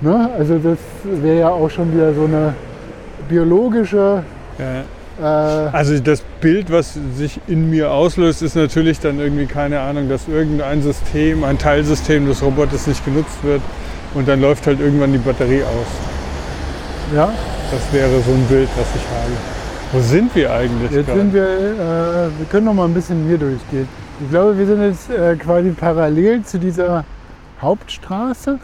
Ne? 0.00 0.28
Also 0.36 0.58
das 0.58 0.78
wäre 1.04 1.38
ja 1.38 1.48
auch 1.50 1.70
schon 1.70 1.94
wieder 1.94 2.12
so 2.14 2.24
eine 2.24 2.52
biologische 3.28 4.24
Ja. 4.58 4.82
Äh, 5.20 5.24
Also 5.24 5.98
das 6.00 6.22
Bild, 6.40 6.70
was 6.72 6.98
sich 7.16 7.40
in 7.46 7.70
mir 7.70 7.90
auslöst, 7.92 8.42
ist 8.42 8.56
natürlich 8.56 9.00
dann 9.00 9.18
irgendwie 9.20 9.46
keine 9.46 9.80
Ahnung, 9.80 10.08
dass 10.08 10.28
irgendein 10.28 10.82
System, 10.82 11.44
ein 11.44 11.58
Teilsystem 11.58 12.26
des 12.26 12.42
Roboters 12.42 12.86
nicht 12.86 13.04
genutzt 13.04 13.38
wird 13.42 13.60
und 14.14 14.26
dann 14.28 14.40
läuft 14.40 14.66
halt 14.66 14.80
irgendwann 14.80 15.12
die 15.12 15.18
Batterie 15.18 15.62
aus. 15.62 17.14
ja, 17.14 17.32
Das 17.70 17.92
wäre 17.92 18.10
so 18.20 18.32
ein 18.32 18.44
Bild, 18.48 18.68
was 18.76 18.86
ich 18.96 19.02
habe. 19.08 19.32
Wo 19.92 20.00
sind 20.00 20.34
wir 20.36 20.52
eigentlich 20.52 20.90
Jetzt 20.92 21.06
gerade? 21.06 21.20
sind 21.20 21.34
wir, 21.34 21.42
äh, 21.42 22.38
wir 22.38 22.46
können 22.48 22.66
noch 22.66 22.74
mal 22.74 22.84
ein 22.86 22.94
bisschen 22.94 23.26
hier 23.26 23.38
durchgehen. 23.38 23.88
Ich 24.22 24.30
glaube, 24.30 24.56
wir 24.56 24.66
sind 24.66 24.82
jetzt 24.82 25.10
äh, 25.10 25.34
quasi 25.36 25.70
parallel 25.70 26.44
zu 26.44 26.58
dieser 26.58 27.04
Hauptstraße. 27.60 28.58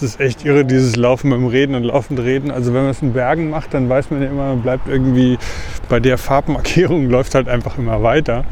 Es 0.00 0.02
ist 0.04 0.20
echt 0.20 0.44
irre, 0.44 0.64
dieses 0.64 0.94
Laufen 0.94 1.28
beim 1.28 1.46
Reden 1.46 1.74
und 1.74 1.82
laufend 1.82 2.20
Reden. 2.20 2.52
Also 2.52 2.72
wenn 2.72 2.82
man 2.82 2.92
es 2.92 3.02
in 3.02 3.14
Bergen 3.14 3.50
macht, 3.50 3.74
dann 3.74 3.88
weiß 3.88 4.12
man 4.12 4.22
ja 4.22 4.28
immer, 4.28 4.50
man 4.50 4.62
bleibt 4.62 4.86
irgendwie 4.86 5.38
bei 5.88 5.98
der 5.98 6.18
Farbmarkierung, 6.18 7.06
läuft 7.10 7.34
halt 7.34 7.48
einfach 7.48 7.78
immer 7.78 8.00
weiter. 8.00 8.44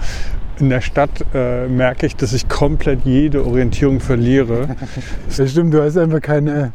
In 0.58 0.70
der 0.70 0.80
Stadt 0.80 1.24
äh, 1.34 1.68
merke 1.68 2.06
ich, 2.06 2.16
dass 2.16 2.32
ich 2.32 2.48
komplett 2.48 3.04
jede 3.04 3.46
Orientierung 3.46 4.00
verliere. 4.00 4.74
Das 5.36 5.52
stimmt, 5.52 5.72
du 5.72 5.80
hast 5.84 5.96
einfach 5.96 6.20
keine, 6.20 6.72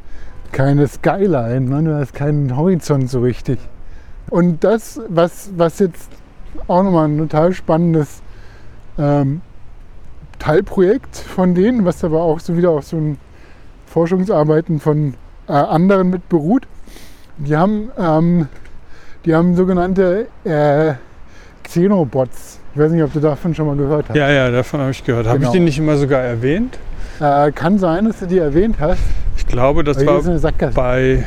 keine 0.53 0.87
Skyline, 0.87 1.69
ne? 1.69 1.83
du 1.83 1.99
hast 1.99 2.13
keinen 2.13 2.55
Horizont 2.55 3.09
so 3.09 3.19
richtig. 3.19 3.59
Und 4.29 4.63
das, 4.63 5.01
was, 5.09 5.49
was 5.57 5.79
jetzt 5.79 6.09
auch 6.69 6.83
nochmal 6.83 7.09
ein 7.09 7.17
total 7.17 7.51
spannendes 7.51 8.21
ähm, 8.97 9.41
Teilprojekt 10.39 11.17
von 11.17 11.55
denen, 11.55 11.83
was 11.83 12.05
aber 12.05 12.21
auch 12.21 12.39
so 12.39 12.55
wieder 12.55 12.69
auf 12.69 12.85
so 12.85 12.95
ein 12.95 13.17
Forschungsarbeiten 13.91 14.79
von 14.79 15.15
äh, 15.47 15.51
anderen 15.53 16.09
mit 16.09 16.27
beruht. 16.29 16.63
Die 17.37 17.55
haben, 17.55 17.91
ähm, 17.97 18.47
die 19.25 19.35
haben 19.35 19.55
sogenannte 19.55 20.27
äh, 20.45 20.93
Xenobots. 21.63 22.59
Ich 22.73 22.79
weiß 22.79 22.91
nicht, 22.91 23.03
ob 23.03 23.11
du 23.13 23.19
davon 23.19 23.53
schon 23.53 23.67
mal 23.67 23.75
gehört 23.75 24.07
hast. 24.09 24.15
Ja, 24.15 24.29
ja, 24.31 24.49
davon 24.49 24.79
habe 24.79 24.91
ich 24.91 25.03
gehört. 25.03 25.27
Habe 25.27 25.39
Genau. 25.39 25.51
ich 25.51 25.57
die 25.57 25.63
nicht 25.63 25.77
immer 25.77 25.97
sogar 25.97 26.21
erwähnt? 26.21 26.77
Äh, 27.19 27.51
kann 27.51 27.77
sein, 27.79 28.05
dass 28.05 28.19
du 28.19 28.27
die 28.27 28.37
erwähnt 28.37 28.77
hast. 28.79 29.01
Ich 29.37 29.45
glaube, 29.45 29.83
das 29.83 30.03
war 30.05 30.21
bei. 30.73 31.23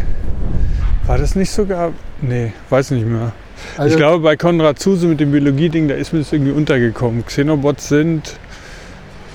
War 1.07 1.19
das 1.19 1.35
nicht 1.36 1.51
sogar? 1.51 1.93
Nee, 2.23 2.53
weiß 2.70 2.93
nicht 2.93 3.07
mehr. 3.07 3.32
Also- 3.77 3.91
ich 3.91 3.97
glaube, 3.97 4.23
bei 4.23 4.36
Konrad 4.36 4.78
Zuse 4.78 5.07
mit 5.07 5.20
dem 5.20 5.32
Biologieding, 5.32 5.86
da 5.89 5.95
ist 5.95 6.12
mir 6.12 6.20
das 6.20 6.32
irgendwie 6.32 6.53
untergekommen. 6.53 7.24
Xenobots 7.27 7.89
sind 7.89 8.39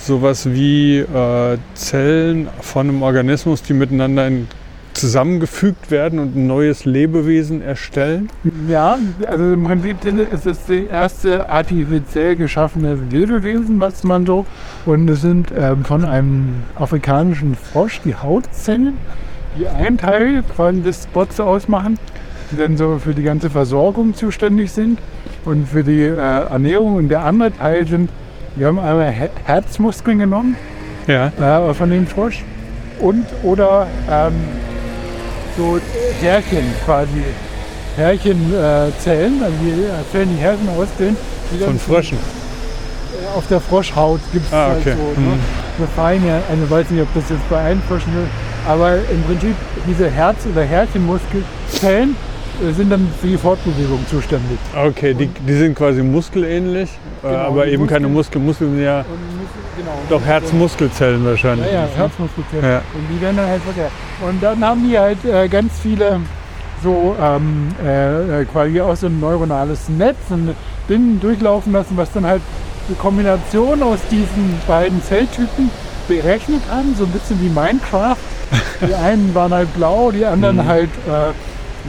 sowas 0.10 0.52
wie 0.52 0.98
äh, 0.98 1.58
Zellen 1.76 2.48
von 2.62 2.90
einem 2.90 3.04
Organismus, 3.04 3.62
die 3.62 3.74
miteinander 3.74 4.26
in, 4.26 4.48
zusammengefügt 4.94 5.92
werden 5.92 6.18
und 6.18 6.36
ein 6.36 6.48
neues 6.48 6.84
Lebewesen 6.84 7.62
erstellen. 7.62 8.28
Ja, 8.68 8.98
also 9.28 9.54
im 9.54 9.64
Prinzip 9.64 10.04
ist 10.04 10.48
es 10.48 10.66
das 10.66 10.70
erste 10.70 11.48
artifiziell 11.48 12.36
geschaffene 12.36 12.98
Lebewesen, 13.12 13.80
was 13.80 14.04
man 14.04 14.26
so. 14.26 14.48
Und 14.88 15.08
es 15.10 15.22
sind 15.22 15.54
ähm, 15.56 15.86
von 15.86 16.04
einem 16.04 16.64
afrikanischen 16.76 17.56
Frosch 17.56 18.02
die 18.04 18.16
Hautzellen, 18.16 18.98
die 19.60 19.68
einen 19.68 19.98
Teil 19.98 20.44
quasi 20.56 20.82
des 20.82 21.04
Spots 21.04 21.40
ausmachen, 21.40 22.00
die 22.52 22.58
dann 22.58 22.78
so 22.78 22.98
für 22.98 23.14
die 23.14 23.24
ganze 23.24 23.52
Versorgung 23.52 24.16
zuständig 24.16 24.72
sind 24.72 24.98
und 25.46 25.68
für 25.68 25.84
die 25.84 26.02
äh, 26.02 26.16
Ernährung. 26.16 26.96
Und 26.96 27.10
der 27.10 27.24
andere 27.24 27.52
Teil 27.56 27.86
sind, 27.86 28.10
wir 28.56 28.68
haben 28.68 28.80
einmal 28.80 29.12
Her 29.12 29.30
Herzmuskeln 29.46 30.20
genommen 30.20 30.56
Ja. 31.08 31.32
Äh, 31.70 31.74
von 31.74 31.90
dem 31.90 32.06
Frosch 32.08 32.44
und 33.00 33.26
oder 33.44 33.88
ähm, 34.10 34.34
so 35.58 35.80
Härchen 36.22 36.64
quasi. 36.86 37.24
Härchenzellen, 37.98 39.42
äh, 39.42 39.44
also 39.46 39.56
die 39.62 39.72
äh, 39.72 40.12
Zellen, 40.12 40.30
die 40.38 40.42
Härchen 40.42 40.70
ausbilden. 40.70 41.18
Die 41.52 41.60
dann 41.60 41.70
Von 41.70 41.80
Fröschen. 41.80 42.18
auf 43.36 43.46
der 43.48 43.60
Froschhaut 43.60 44.20
gibt 44.32 44.46
es 44.48 44.54
Ah, 44.54 44.68
halt 44.68 44.82
okay. 44.82 44.94
so 44.96 45.20
ne? 45.22 45.28
Mhm. 45.28 45.40
eine 45.78 45.88
feine, 45.96 46.42
also 46.50 46.64
ich 46.64 46.70
weiß 46.70 46.90
nicht, 46.92 47.02
ob 47.02 47.14
das 47.14 47.30
jetzt 47.30 47.50
bei 47.50 47.58
allen 47.62 47.82
Fröschen 47.90 48.14
ist, 48.14 48.70
aber 48.70 48.96
im 48.96 49.24
Prinzip 49.24 49.56
diese 49.88 50.10
Herz- 50.10 50.46
oder 50.52 50.64
Härchenmuskelzellen 50.64 52.12
äh, 52.12 52.29
sind 52.74 52.92
dann 52.92 53.08
für 53.22 53.28
die 53.28 53.38
Fortbewegung 53.38 54.00
zuständig. 54.10 54.58
Okay, 54.76 55.14
die, 55.14 55.28
die 55.28 55.54
sind 55.54 55.76
quasi 55.76 56.02
muskelähnlich, 56.04 56.90
äh, 57.24 57.28
Genau, 57.28 57.40
aber 57.40 57.66
die 57.66 57.72
eben 57.72 57.88
keine 57.88 58.08
Muskeln- 58.08 58.46
Muskeln. 58.46 58.46
Muskeln 58.46 58.76
sind 58.76 58.84
ja 58.86 59.00
Und 59.00 59.40
müssen, 59.40 59.50
genau, 59.78 59.92
doch 60.10 60.26
Herzmuskelzellen 60.26 61.26
wahrscheinlich. 61.26 61.68
Ja, 61.68 61.82
ja, 61.84 61.88
Herzmuskelzellen. 61.96 62.66
Ja. 62.66 62.78
Und 62.94 63.08
die 63.16 63.22
werden 63.22 63.38
dann 63.38 63.48
halt 63.48 63.62
verkehrt. 63.64 63.92
Und 64.28 64.44
dann 64.44 64.64
haben 64.66 64.88
die 64.90 64.98
halt 65.00 65.24
äh, 65.26 65.48
ganz 65.48 65.74
viele 65.82 66.20
so 66.84 67.16
ähm, 67.22 67.68
äh, 67.86 68.42
äh, 68.42 68.46
quasi 68.46 68.80
auch 68.82 68.96
so 68.96 69.08
ein 69.08 69.20
neuronales 69.20 69.90
Netz, 69.90 70.18
ein 70.32 70.56
Ding 70.90 71.20
durchlaufen 71.20 71.74
lassen, 71.74 71.98
was 71.98 72.12
dann 72.14 72.26
halt 72.26 72.42
eine 72.88 72.96
Kombination 72.98 73.84
aus 73.84 74.00
diesen 74.10 74.60
beiden 74.68 75.04
Zelltypen 75.04 75.70
berechnet 76.08 76.62
haben, 76.72 76.96
so 76.98 77.04
ein 77.04 77.12
bisschen 77.12 77.40
wie 77.42 77.50
Minecraft. 77.50 78.16
Die 78.88 78.94
einen 78.96 79.36
waren 79.36 79.54
halt 79.54 79.72
blau, 79.76 80.10
die 80.12 80.26
anderen 80.26 80.56
Mhm. 80.56 80.66
halt 80.68 80.90
äh, 81.08 81.34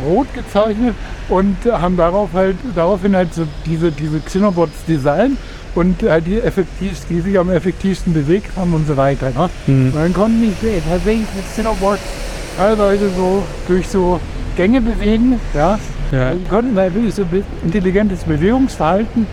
rot 0.06 0.26
gezeichnet. 0.34 0.94
und 1.28 1.56
haben 1.70 1.96
darauf 1.96 2.30
halt, 2.32 2.56
daraufhin 2.74 3.14
halt 3.14 3.32
so 3.34 3.46
diese, 3.66 3.92
diese 3.92 4.20
Xenobots 4.20 4.84
designt 4.86 5.38
und 5.74 6.02
halt 6.02 6.26
die, 6.26 6.40
effektiv, 6.40 6.92
die 7.08 7.20
sich 7.20 7.38
am 7.38 7.50
effektivsten 7.50 8.12
bewegt 8.12 8.56
haben 8.56 8.74
und 8.74 8.86
so 8.86 8.96
weiter. 8.96 9.30
Ne? 9.30 9.50
Mhm. 9.66 9.92
Man 9.94 10.12
konnte 10.12 10.38
nicht 10.38 10.56
tatsächlich 10.88 11.26
mit 11.34 11.44
Xenobots 11.52 12.00
teilweise 12.56 13.10
so 13.16 13.42
durch 13.68 13.88
so 13.88 14.20
Gänge 14.56 14.80
bewegen, 14.80 15.40
ja. 15.54 15.78
Ja. 16.12 16.34
Die 16.34 16.44
konnten 16.48 16.76
halt 16.76 16.94
wirklich 16.94 17.14
so 17.14 17.24
intelligentes 17.62 18.24
Bewegungsverhalten, 18.24 19.26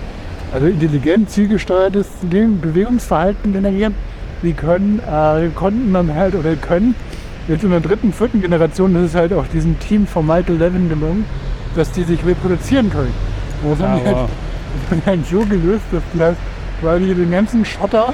also 0.53 0.67
intelligent 0.67 1.29
zielgesteuertes 1.31 2.07
Bewegungsverhalten 2.21 3.51
generieren. 3.51 3.95
Die 4.43 4.53
können, 4.53 4.99
äh, 4.99 5.47
konnten 5.55 5.91
dann 5.91 6.13
halt 6.13 6.35
oder 6.35 6.55
können 6.55 6.93
jetzt 7.47 7.63
in 7.63 7.71
der 7.71 7.79
dritten, 7.79 8.11
vierten 8.13 8.41
Generation, 8.41 8.95
ist 9.03 9.15
halt 9.15 9.33
auch 9.33 9.45
diesem 9.47 9.79
Team 9.79 10.05
von 10.07 10.25
Michael 10.25 10.57
Levin 10.57 10.89
gelungen, 10.89 11.25
dass 11.75 11.91
die 11.91 12.03
sich 12.03 12.25
reproduzieren 12.25 12.89
können. 12.89 13.13
Und 13.63 13.79
Das 13.79 13.87
haben 13.87 13.99
die 13.99 14.05
halt, 14.05 14.17
haben 14.17 14.29
die 14.91 15.05
halt 15.05 15.27
so 15.27 15.39
gelöst, 15.45 15.83
dass 15.91 16.03
die 16.13 16.19
halt 16.19 16.37
quasi 16.81 17.13
den 17.13 17.31
ganzen 17.31 17.65
Schotter, 17.65 18.13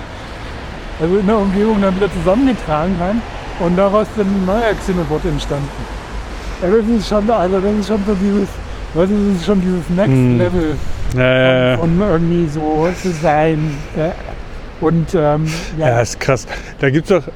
also 1.01 1.17
in 1.17 1.27
der 1.27 1.37
Umgebung 1.37 1.81
dann 1.81 1.95
wieder 1.95 2.11
zusammengetragen 2.13 2.95
haben 2.99 3.21
und 3.59 3.75
daraus 3.75 4.07
dann 4.15 4.27
ein 4.27 4.45
neuer 4.45 4.73
Xenobot 4.79 5.25
entstanden. 5.25 5.67
Ja, 6.61 6.69
das 6.69 6.87
ist 6.87 7.07
schon, 7.09 7.29
also 7.29 7.59
das 7.59 7.73
ist 7.73 7.87
schon 7.87 7.99
so 8.05 8.15
dieses, 8.15 8.47
was 8.93 9.09
ist 9.09 9.19
das 9.19 9.35
ist 9.37 9.45
schon 9.45 9.61
dieses 9.61 9.89
Next 9.89 10.11
Hm. 10.11 10.37
Level 10.37 10.75
äh, 11.21 11.77
von 11.77 11.99
irgendwie 11.99 12.47
so 12.47 12.87
zu 13.01 13.11
sein. 13.11 13.77
Ja. 13.97 14.13
Und 14.81 15.13
ähm, 15.13 15.45
ja, 15.77 15.89
ja, 15.89 16.01
ist 16.01 16.19
krass. 16.19 16.47
Da 16.79 16.89
gibt 16.89 17.09
es 17.09 17.17
doch, 17.23 17.31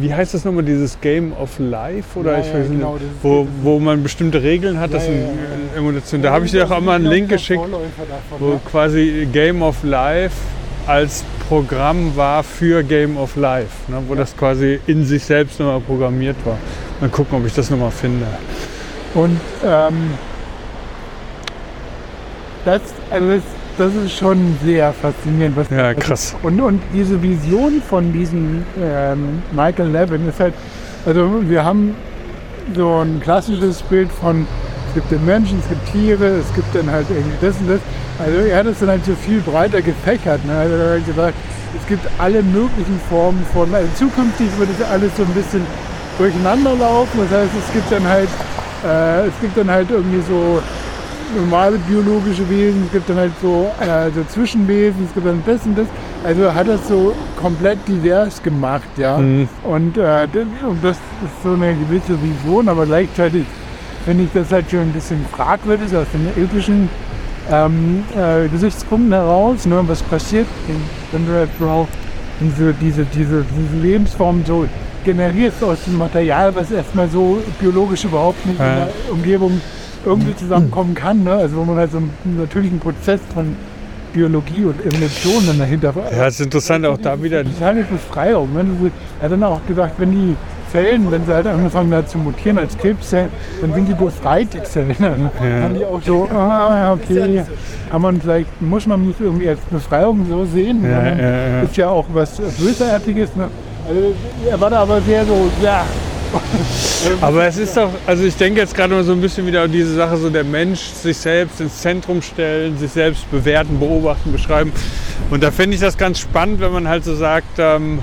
wie 0.00 0.12
heißt 0.12 0.34
das 0.34 0.44
nochmal, 0.44 0.64
dieses 0.64 1.00
Game 1.00 1.32
of 1.32 1.58
Life? 1.58 2.18
Oder 2.18 2.32
Ja, 2.32 2.38
ich 2.40 2.46
ja, 2.46 2.54
weiß 2.54 2.68
nicht, 2.68 2.78
genau, 2.78 2.96
ist 2.96 3.04
wo, 3.22 3.46
wo 3.62 3.78
man 3.78 4.02
bestimmte 4.02 4.42
Regeln 4.42 4.78
hat, 4.78 4.90
Ja, 4.90 4.98
das 4.98 5.06
ja, 5.06 5.12
sind 5.12 5.22
ja, 5.22 5.74
äh, 5.74 5.78
Emulationen. 5.78 6.22
Da 6.22 6.32
habe 6.32 6.44
ich 6.44 6.50
dir 6.50 6.66
auch 6.66 6.70
einmal 6.70 6.96
einen 6.96 7.06
Link 7.06 7.28
geschickt, 7.28 7.62
wo 8.38 8.60
quasi 8.70 9.28
Game 9.32 9.62
of 9.62 9.82
Life 9.82 10.36
als 10.86 11.24
Programm 11.48 12.14
war 12.16 12.42
für 12.42 12.82
Game 12.82 13.16
of 13.16 13.36
Life, 13.36 13.90
ne, 13.90 14.02
wo 14.06 14.14
das 14.14 14.36
quasi 14.36 14.80
in 14.86 15.04
sich 15.04 15.24
selbst 15.24 15.58
nochmal 15.60 15.80
programmiert 15.80 16.36
war. 16.44 16.58
Mal 17.00 17.10
gucken, 17.10 17.38
ob 17.38 17.46
ich 17.46 17.54
das 17.54 17.70
nochmal 17.70 17.90
finde. 17.90 18.26
Und 19.14 19.40
ähm, 19.64 20.10
das, 22.64 22.80
also 23.10 23.28
das, 23.28 23.42
das 23.78 23.94
ist 23.94 24.16
schon 24.16 24.56
sehr 24.62 24.92
faszinierend. 24.92 25.56
Was 25.56 25.70
Ja, 25.70 25.94
krass. 25.94 26.36
Und, 26.42 26.60
und 26.60 26.80
diese 26.92 27.20
Vision 27.22 27.82
von 27.88 28.12
diesem 28.12 28.64
ähm, 28.80 29.42
Michael 29.52 29.88
Levin 29.88 30.28
ist 30.28 30.40
halt, 30.40 30.54
also 31.06 31.42
wir 31.42 31.64
haben 31.64 31.94
so 32.74 33.00
ein 33.00 33.20
klassisches 33.20 33.82
Bild 33.82 34.10
von, 34.10 34.46
es 34.88 34.94
gibt 34.94 35.10
den 35.10 35.24
Menschen, 35.24 35.58
es 35.58 35.68
gibt 35.68 35.92
Tiere, 35.92 36.26
es 36.38 36.54
gibt 36.54 36.74
dann 36.74 36.90
halt 36.90 37.06
irgendwie 37.10 37.36
das 37.40 37.56
und 37.58 37.68
das. 37.68 37.80
Also 38.18 38.38
er 38.38 38.58
hat 38.58 38.66
es 38.66 38.78
dann 38.78 38.90
halt 38.90 39.04
so 39.04 39.14
viel 39.14 39.40
breiter 39.40 39.82
gefächert. 39.82 40.44
Ne? 40.44 40.56
Also 40.56 40.74
er 40.76 40.82
hat 40.82 40.90
halt 40.90 41.06
gesagt, 41.06 41.34
es 41.78 41.86
gibt 41.88 42.06
alle 42.18 42.42
möglichen 42.42 43.00
Formen 43.08 43.44
von, 43.52 43.74
also 43.74 43.88
zukünftig 43.96 44.48
wird 44.58 44.68
es 44.70 44.86
alles 44.86 45.10
so 45.16 45.24
ein 45.24 45.34
bisschen 45.34 45.66
durcheinander 46.18 46.74
laufen. 46.76 47.18
Das 47.28 47.40
heißt, 47.40 47.50
es 47.58 47.72
gibt 47.72 47.90
dann 47.90 48.06
halt, 48.06 48.28
äh, 48.86 49.26
es 49.26 49.34
gibt 49.40 49.56
dann 49.56 49.68
halt 49.68 49.90
irgendwie 49.90 50.22
so 50.22 50.62
normale 51.34 51.78
biologische 51.78 52.48
Wesen, 52.48 52.84
es 52.86 52.92
gibt 52.92 53.08
dann 53.08 53.16
halt 53.16 53.32
so, 53.40 53.70
äh, 53.80 54.10
so 54.14 54.22
Zwischenwesen, 54.24 55.04
es 55.06 55.14
gibt 55.14 55.26
dann 55.26 55.42
das 55.46 55.64
und 55.66 55.78
das. 55.78 55.86
Also 56.24 56.54
hat 56.54 56.68
das 56.68 56.86
so 56.88 57.14
komplett 57.40 57.78
divers 57.86 58.42
gemacht, 58.42 58.88
ja. 58.96 59.18
Mhm. 59.18 59.48
Und, 59.64 59.96
äh, 59.98 60.26
das, 60.32 60.44
und 60.68 60.82
das 60.82 60.96
ist 60.96 61.42
so 61.42 61.52
eine 61.52 61.74
gewisse 61.74 62.16
Vision, 62.22 62.68
aber 62.68 62.86
gleichzeitig 62.86 63.44
finde 64.04 64.24
ich 64.24 64.30
das 64.32 64.50
halt 64.52 64.70
schon 64.70 64.80
ein 64.80 64.92
bisschen 64.92 65.24
fragwürdig 65.32 65.94
aus 65.96 66.06
den 66.12 66.42
ethischen 66.42 66.88
ähm, 67.50 68.04
äh, 68.16 68.48
Gesichtspunkten 68.48 69.12
heraus, 69.12 69.66
ne, 69.66 69.82
was 69.86 70.02
passiert, 70.02 70.46
wenn 71.12 71.26
du 71.26 71.32
halt 71.32 71.50
so 71.58 71.86
diese, 72.40 72.72
diese, 72.74 73.04
diese, 73.04 73.44
diese 73.44 73.82
Lebensform 73.82 74.42
so 74.46 74.66
generierst 75.04 75.62
aus 75.62 75.84
dem 75.84 75.98
Material, 75.98 76.54
was 76.54 76.70
erstmal 76.70 77.08
so 77.08 77.42
biologisch 77.60 78.04
überhaupt 78.04 78.44
nicht 78.46 78.58
in 78.58 78.64
Ja. 78.64 78.74
der 78.86 79.12
Umgebung 79.12 79.60
irgendwie 80.04 80.34
zusammenkommen 80.36 80.94
kann. 80.94 81.24
Ne? 81.24 81.32
Also 81.32 81.56
wo 81.56 81.64
man 81.64 81.76
halt 81.76 81.90
so 81.92 81.98
einen 81.98 82.10
natürlichen 82.38 82.78
Prozess 82.80 83.20
von 83.32 83.56
Biologie 84.12 84.64
und 84.64 84.80
Evolution 84.86 85.44
dann 85.46 85.58
dahinter 85.58 85.92
Ja, 86.16 86.26
es 86.26 86.34
ist 86.38 86.46
interessant 86.46 86.86
auch 86.86 86.98
da 86.98 87.20
wieder. 87.20 87.42
Totale 87.44 87.82
Befreiung. 87.84 88.52
Ne? 88.54 88.64
Du- 88.64 88.90
Er 89.20 89.24
hat 89.24 89.32
dann 89.32 89.42
auch 89.42 89.60
gesagt, 89.66 89.94
wenn 89.98 90.12
die 90.12 90.36
Zellen, 90.70 91.10
wenn 91.10 91.24
sie 91.26 91.32
halt 91.32 91.46
angefangen 91.46 91.92
hat 91.94 92.08
zu 92.08 92.18
mutieren 92.18 92.58
als 92.58 92.76
Krebszellen, 92.78 93.28
dann 93.60 93.72
sind 93.74 93.88
die 93.88 93.94
befreit, 93.94 94.48
die 94.54 94.62
Zellen. 94.62 94.94
Ne? 94.98 95.30
Dann 95.38 95.50
Ja. 95.50 95.62
haben 95.64 95.74
die 95.74 95.84
auch 95.84 96.00
so, 96.02 96.28
ah, 96.32 96.70
ja, 96.76 96.92
okay, 96.92 97.42
kann 97.90 98.02
man 98.02 98.20
vielleicht, 98.20 98.60
muss 98.62 98.86
man 98.86 99.04
nicht 99.06 99.20
irgendwie 99.20 99.48
als 99.48 99.60
Befreiung 99.70 100.26
so 100.28 100.44
sehen. 100.44 100.82
Ja, 100.84 100.94
sondern 100.96 101.18
ja, 101.18 101.30
ja. 101.48 101.62
Ist 101.62 101.76
ja 101.76 101.88
auch 101.88 102.06
was 102.12 102.36
Bösartiges. 102.40 103.34
Ne? 103.36 103.48
Also, 103.88 104.00
er 104.50 104.60
war 104.60 104.70
da 104.70 104.80
aber 104.82 105.00
sehr 105.00 105.24
so, 105.24 105.48
ja. 105.62 105.84
Aber 107.20 107.46
es 107.46 107.56
ist 107.56 107.76
doch, 107.76 107.90
also 108.06 108.24
ich 108.24 108.36
denke 108.36 108.60
jetzt 108.60 108.74
gerade 108.74 108.94
mal 108.94 109.04
so 109.04 109.12
ein 109.12 109.20
bisschen 109.20 109.46
wieder 109.46 109.62
an 109.62 109.72
diese 109.72 109.94
Sache, 109.94 110.16
so 110.16 110.30
der 110.30 110.44
Mensch 110.44 110.80
sich 110.80 111.16
selbst 111.16 111.60
ins 111.60 111.80
Zentrum 111.80 112.22
stellen, 112.22 112.78
sich 112.78 112.90
selbst 112.92 113.30
bewerten, 113.30 113.78
beobachten, 113.78 114.32
beschreiben. 114.32 114.72
Und 115.30 115.42
da 115.42 115.50
finde 115.50 115.74
ich 115.74 115.80
das 115.80 115.96
ganz 115.96 116.18
spannend, 116.20 116.60
wenn 116.60 116.72
man 116.72 116.88
halt 116.88 117.04
so 117.04 117.14
sagt, 117.14 117.58
ähm, 117.58 118.00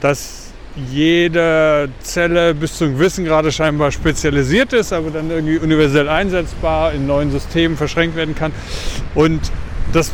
dass 0.00 0.46
jede 0.90 1.88
Zelle 2.00 2.54
bis 2.54 2.76
zu 2.76 2.84
einem 2.84 2.94
gewissen 2.94 3.24
Grade 3.24 3.50
scheinbar 3.50 3.90
spezialisiert 3.90 4.72
ist, 4.72 4.92
aber 4.92 5.10
dann 5.10 5.30
irgendwie 5.30 5.58
universell 5.58 6.08
einsetzbar, 6.08 6.92
in 6.92 7.06
neuen 7.06 7.30
Systemen 7.30 7.76
verschränkt 7.76 8.16
werden 8.16 8.34
kann. 8.34 8.52
Und 9.14 9.40
das 9.92 10.12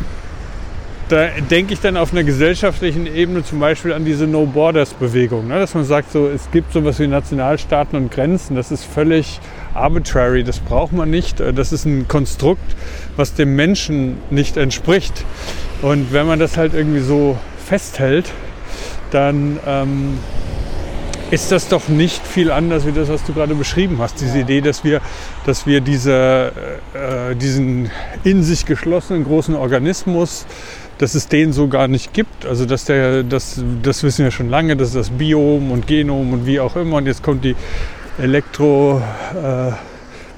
da 1.09 1.29
denke 1.51 1.75
ich 1.75 1.81
dann 1.81 1.97
auf 1.97 2.13
einer 2.13 2.25
gesellschaftlichen 2.25 3.07
Ebene 3.07 3.45
zum 3.45 3.61
Beispiel 3.61 3.93
an 3.93 4.05
diese 4.05 4.27
No-Borders-Bewegung, 4.27 5.49
ne? 5.49 5.59
dass 5.59 5.75
man 5.75 5.85
sagt, 5.85 6.13
so, 6.13 6.29
es 6.29 6.51
gibt 6.51 6.73
sowas 6.73 6.99
wie 6.99 7.07
Nationalstaaten 7.07 7.97
und 7.97 8.11
Grenzen, 8.11 8.57
das 8.57 8.71
ist 8.71 8.85
völlig 8.85 9.41
arbitrary, 9.75 10.45
das 10.45 10.61
braucht 10.61 10.93
man 10.93 11.11
nicht, 11.11 11.41
das 11.41 11.73
ist 11.73 11.85
ein 11.85 12.09
Konstrukt, 12.09 12.77
was 13.17 13.35
dem 13.35 13.57
Menschen 13.57 14.19
nicht 14.31 14.57
entspricht. 14.57 15.25
Und 15.83 16.13
wenn 16.13 16.27
man 16.27 16.39
das 16.39 16.57
halt 16.57 16.75
irgendwie 16.75 17.01
so 17.01 17.39
festhält, 17.67 18.31
dann 19.11 19.59
ähm, 19.67 20.19
ist 21.33 21.51
das 21.51 21.69
doch 21.69 21.89
nicht 21.89 22.27
viel 22.27 22.51
anders 22.51 22.87
wie 22.87 22.93
das, 22.93 23.09
was 23.09 23.25
du 23.25 23.33
gerade 23.33 23.55
beschrieben 23.55 23.97
hast. 24.01 24.21
Diese 24.21 24.41
Idee, 24.41 24.61
dass 24.61 24.85
wir, 24.85 25.01
dass 25.47 25.67
wir 25.67 25.81
diese, 25.81 26.53
äh, 26.93 27.35
diesen 27.35 27.91
in 28.23 28.43
sich 28.43 28.67
geschlossenen 28.67 29.25
großen 29.25 29.55
Organismus, 29.55 30.45
dass 31.03 31.17
es 31.17 31.27
den 31.27 31.53
so 31.53 31.67
gar 31.67 31.89
nicht 31.89 32.15
gibt. 32.15 32.47
Also 32.47 32.65
dass 32.65 32.85
der, 32.85 33.25
das, 33.25 33.61
das 33.83 34.05
wissen 34.05 34.25
wir 34.25 34.31
schon 34.31 34.49
lange, 34.49 34.77
dass 34.77 34.93
das 34.93 35.11
Biom 35.11 35.73
und 35.73 35.89
Genom 35.89 36.33
und 36.33 36.47
wie 36.47 36.61
auch 36.61 36.77
immer. 36.77 36.99
Und 36.99 37.07
jetzt 37.07 37.25
kommt 37.25 37.45
die 37.45 37.57
Elektro, 38.19 39.03
äh, 39.35 39.73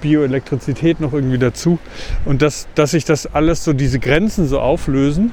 Bioelektrizität 0.01 1.01
noch 1.01 1.12
irgendwie 1.12 1.36
dazu. 1.36 1.78
Und 2.24 2.41
dass, 2.41 2.66
dass 2.74 2.93
sich 2.93 3.05
das 3.05 3.27
alles 3.27 3.62
so, 3.62 3.74
diese 3.74 3.99
Grenzen 3.99 4.49
so 4.49 4.59
auflösen, 4.59 5.32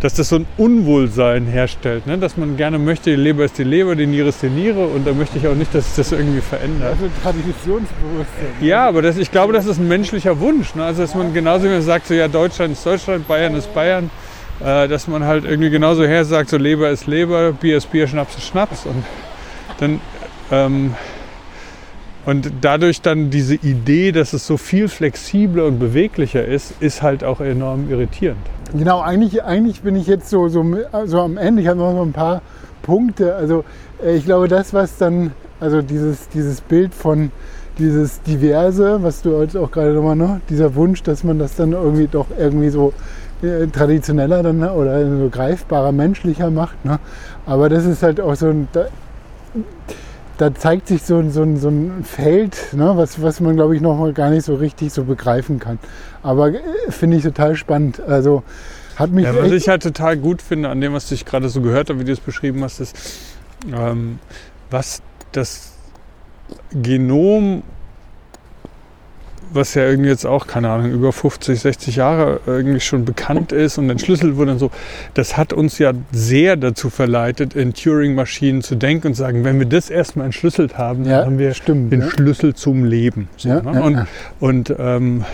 dass 0.00 0.14
das 0.14 0.30
so 0.30 0.36
ein 0.36 0.46
Unwohlsein 0.56 1.46
herstellt. 1.46 2.08
Ne? 2.08 2.18
Dass 2.18 2.36
man 2.36 2.56
gerne 2.56 2.80
möchte, 2.80 3.10
die 3.10 3.16
Leber 3.16 3.44
ist 3.44 3.58
die 3.58 3.64
Leber, 3.64 3.94
die 3.94 4.06
Niere 4.06 4.30
ist 4.30 4.42
die 4.42 4.48
Niere. 4.48 4.86
Und 4.86 5.06
da 5.06 5.12
möchte 5.12 5.38
ich 5.38 5.46
auch 5.46 5.54
nicht, 5.54 5.72
dass 5.76 5.86
sich 5.86 5.96
das 5.96 6.10
irgendwie 6.18 6.40
verändert. 6.40 6.94
Also 6.94 7.08
Traditionsbewusstsein. 7.22 8.46
Ja, 8.60 8.88
aber 8.88 9.02
das, 9.02 9.16
ich 9.16 9.30
glaube, 9.30 9.52
das 9.52 9.66
ist 9.66 9.78
ein 9.78 9.86
menschlicher 9.86 10.40
Wunsch. 10.40 10.74
Ne? 10.74 10.84
Also, 10.84 11.02
dass 11.02 11.14
man 11.14 11.32
genauso 11.32 11.66
wie 11.66 11.68
man 11.68 11.82
sagt, 11.82 12.08
so, 12.08 12.14
ja, 12.14 12.26
Deutschland 12.26 12.72
ist 12.72 12.84
Deutschland, 12.84 13.28
Bayern 13.28 13.54
ist 13.54 13.72
Bayern, 13.72 14.10
äh, 14.64 14.88
dass 14.88 15.08
man 15.08 15.24
halt 15.24 15.44
irgendwie 15.44 15.70
genauso 15.70 16.04
her 16.04 16.24
sagt, 16.24 16.50
so 16.50 16.56
Leber 16.56 16.90
ist 16.90 17.06
Leber, 17.06 17.52
Bier 17.52 17.76
ist 17.76 17.90
Bier, 17.90 18.06
Schnaps 18.06 18.36
ist 18.36 18.46
Schnaps. 18.46 18.86
Und 18.86 19.04
dann. 19.78 20.00
Ähm, 20.50 20.94
und 22.26 22.50
dadurch 22.60 23.02
dann 23.02 23.30
diese 23.30 23.54
Idee, 23.54 24.10
dass 24.10 24.32
es 24.32 24.44
so 24.48 24.56
viel 24.56 24.88
flexibler 24.88 25.64
und 25.64 25.78
beweglicher 25.78 26.44
ist, 26.44 26.74
ist 26.80 27.00
halt 27.00 27.22
auch 27.22 27.40
enorm 27.40 27.88
irritierend. 27.88 28.40
Genau, 28.76 29.00
eigentlich, 29.00 29.44
eigentlich 29.44 29.82
bin 29.82 29.94
ich 29.94 30.08
jetzt 30.08 30.28
so, 30.28 30.48
so, 30.48 30.64
so 31.04 31.20
am 31.20 31.36
Ende. 31.36 31.62
Ich 31.62 31.68
habe 31.68 31.78
noch 31.78 31.92
so 31.92 32.02
ein 32.02 32.12
paar 32.12 32.42
Punkte. 32.82 33.36
Also 33.36 33.64
äh, 34.04 34.16
ich 34.16 34.24
glaube, 34.24 34.48
das, 34.48 34.74
was 34.74 34.98
dann, 34.98 35.32
also 35.60 35.82
dieses, 35.82 36.28
dieses 36.28 36.60
Bild 36.60 36.92
von 36.94 37.30
dieses 37.78 38.22
Diverse, 38.22 39.02
was 39.02 39.22
du 39.22 39.40
jetzt 39.40 39.56
auch 39.56 39.70
gerade 39.70 39.92
nochmal, 39.92 40.16
ne? 40.16 40.40
dieser 40.48 40.74
Wunsch, 40.74 41.02
dass 41.04 41.22
man 41.22 41.38
das 41.38 41.54
dann 41.56 41.72
irgendwie 41.72 42.08
doch 42.08 42.26
irgendwie 42.36 42.70
so 42.70 42.92
traditioneller 43.72 44.42
dann 44.42 44.58
ne? 44.58 44.72
oder 44.72 45.04
so 45.18 45.28
greifbarer, 45.30 45.92
menschlicher 45.92 46.50
macht. 46.50 46.84
Ne? 46.84 46.98
Aber 47.46 47.68
das 47.68 47.84
ist 47.84 48.02
halt 48.02 48.20
auch 48.20 48.34
so 48.34 48.48
ein, 48.48 48.68
da, 48.72 48.86
da 50.38 50.54
zeigt 50.54 50.88
sich 50.88 51.02
so, 51.02 51.18
ein- 51.18 51.30
so, 51.30 51.42
ein- 51.42 51.56
so 51.58 51.68
ein 51.68 52.04
Feld, 52.04 52.56
ne? 52.72 52.92
was, 52.96 53.22
was 53.22 53.40
man, 53.40 53.56
glaube 53.56 53.74
ich, 53.74 53.80
noch 53.82 53.96
mal 53.98 54.12
gar 54.12 54.30
nicht 54.30 54.44
so 54.44 54.54
richtig 54.54 54.92
so 54.92 55.04
begreifen 55.04 55.58
kann. 55.58 55.78
Aber 56.22 56.48
äh, 56.50 56.60
finde 56.90 57.16
ich 57.16 57.22
total 57.22 57.56
spannend. 57.56 58.00
Also 58.00 58.42
hat 58.96 59.10
mich 59.10 59.24
Ja, 59.24 59.34
was 59.36 59.52
ich 59.52 59.68
halt 59.68 59.82
total 59.82 60.16
gut 60.16 60.42
finde 60.42 60.68
an 60.68 60.80
dem, 60.80 60.92
was 60.92 61.10
ich 61.12 61.24
gerade 61.24 61.48
so 61.48 61.60
gehört 61.60 61.88
habe, 61.90 62.00
wie 62.00 62.04
du 62.04 62.12
es 62.12 62.20
beschrieben 62.20 62.62
hast, 62.64 62.80
ist, 62.80 62.96
ähm, 63.74 64.18
was 64.70 65.00
das 65.32 65.72
Genom 66.72 67.62
was 69.56 69.74
ja 69.74 69.84
irgendwie 69.84 70.08
jetzt 70.10 70.24
auch, 70.26 70.46
keine 70.46 70.70
Ahnung, 70.70 70.92
über 70.92 71.12
50, 71.12 71.58
60 71.58 71.96
Jahre 71.96 72.40
irgendwie 72.46 72.80
schon 72.80 73.04
bekannt 73.04 73.50
ist 73.52 73.78
und 73.78 73.90
entschlüsselt 73.90 74.36
wurde 74.36 74.52
und 74.52 74.58
so, 74.58 74.70
das 75.14 75.36
hat 75.36 75.52
uns 75.52 75.78
ja 75.78 75.92
sehr 76.12 76.56
dazu 76.56 76.90
verleitet, 76.90 77.54
in 77.56 77.74
Turing-Maschinen 77.74 78.62
zu 78.62 78.76
denken 78.76 79.08
und 79.08 79.14
sagen, 79.14 79.44
wenn 79.44 79.58
wir 79.58 79.66
das 79.66 79.90
erstmal 79.90 80.26
entschlüsselt 80.26 80.78
haben, 80.78 81.04
dann 81.04 81.12
Ja, 81.12 81.24
haben 81.24 81.38
wir 81.38 81.54
stimmt, 81.54 81.92
den 81.92 82.02
ja. 82.02 82.10
Schlüssel 82.10 82.54
zum 82.54 82.84
Leben. 82.84 83.28
So, 83.36 83.48
Ja, 83.48 83.62
ne? 83.62 83.82
und 83.82 84.06
und 84.38 84.74
ähm, 84.78 85.24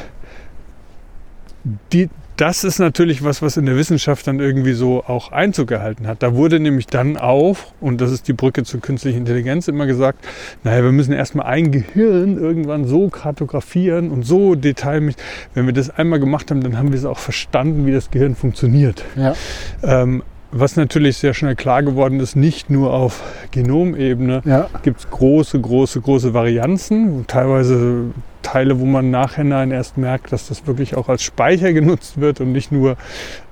die, 1.93 2.09
das 2.37 2.65
ist 2.65 2.79
natürlich 2.79 3.23
was, 3.23 3.43
was 3.43 3.57
in 3.57 3.67
der 3.67 3.77
Wissenschaft 3.77 4.27
dann 4.27 4.41
irgendwie 4.41 4.73
so 4.73 5.05
auch 5.05 5.33
Einzug 5.33 5.69
gehalten 5.69 6.07
hat. 6.07 6.23
Da 6.23 6.35
wurde 6.35 6.61
nämlich 6.61 6.87
dann 6.87 7.17
auch, 7.17 7.57
und 7.81 8.01
das 8.01 8.11
ist 8.11 8.29
die 8.29 8.33
Brücke 8.33 8.65
zur 8.65 8.81
künstlichen 8.81 9.19
Intelligenz, 9.19 9.69
immer 9.69 9.87
gesagt, 9.87 10.25
naja, 10.65 10.83
wir 10.83 10.93
müssen 10.93 11.13
erstmal 11.13 11.47
ein 11.47 11.71
Gehirn 11.71 12.39
irgendwann 12.39 12.87
so 12.87 13.09
kartografieren 13.09 14.11
und 14.11 14.25
so 14.25 14.55
detailmäßig. 14.55 15.21
Wenn 15.55 15.67
wir 15.67 15.73
das 15.73 15.91
einmal 15.91 16.21
gemacht 16.21 16.51
haben, 16.51 16.63
dann 16.63 16.79
haben 16.79 16.93
wir 16.93 16.99
es 16.99 17.05
auch 17.05 17.19
verstanden, 17.19 17.87
wie 17.87 17.93
das 17.93 18.11
Gehirn 18.11 18.35
funktioniert. 18.35 19.05
Ja, 19.17 19.35
Ähm, 19.83 20.23
was 20.53 20.77
natürlich 20.77 21.17
sehr 21.17 21.35
schnell 21.35 21.57
klar 21.57 21.83
geworden 21.83 22.21
ist, 22.21 22.37
nicht 22.37 22.69
nur 22.71 22.93
auf 22.93 23.23
Genomebene, 23.51 24.43
ja, 24.45 24.69
gibt 24.83 25.01
es 25.01 25.11
große, 25.11 25.59
große, 25.59 26.01
große 26.01 26.35
Varianzen. 26.35 27.27
Teilweise 27.27 28.11
Teile, 28.43 28.79
wo 28.79 28.85
man 28.85 29.11
nachhinein 29.11 29.71
erst 29.71 29.97
merkt, 29.97 30.31
dass 30.33 30.49
das 30.49 30.67
wirklich 30.67 30.95
auch 30.97 31.09
als 31.09 31.23
Speicher 31.23 31.73
genutzt 31.73 32.21
wird 32.21 32.41
und 32.41 32.53
nicht 32.53 32.71
nur 32.71 32.97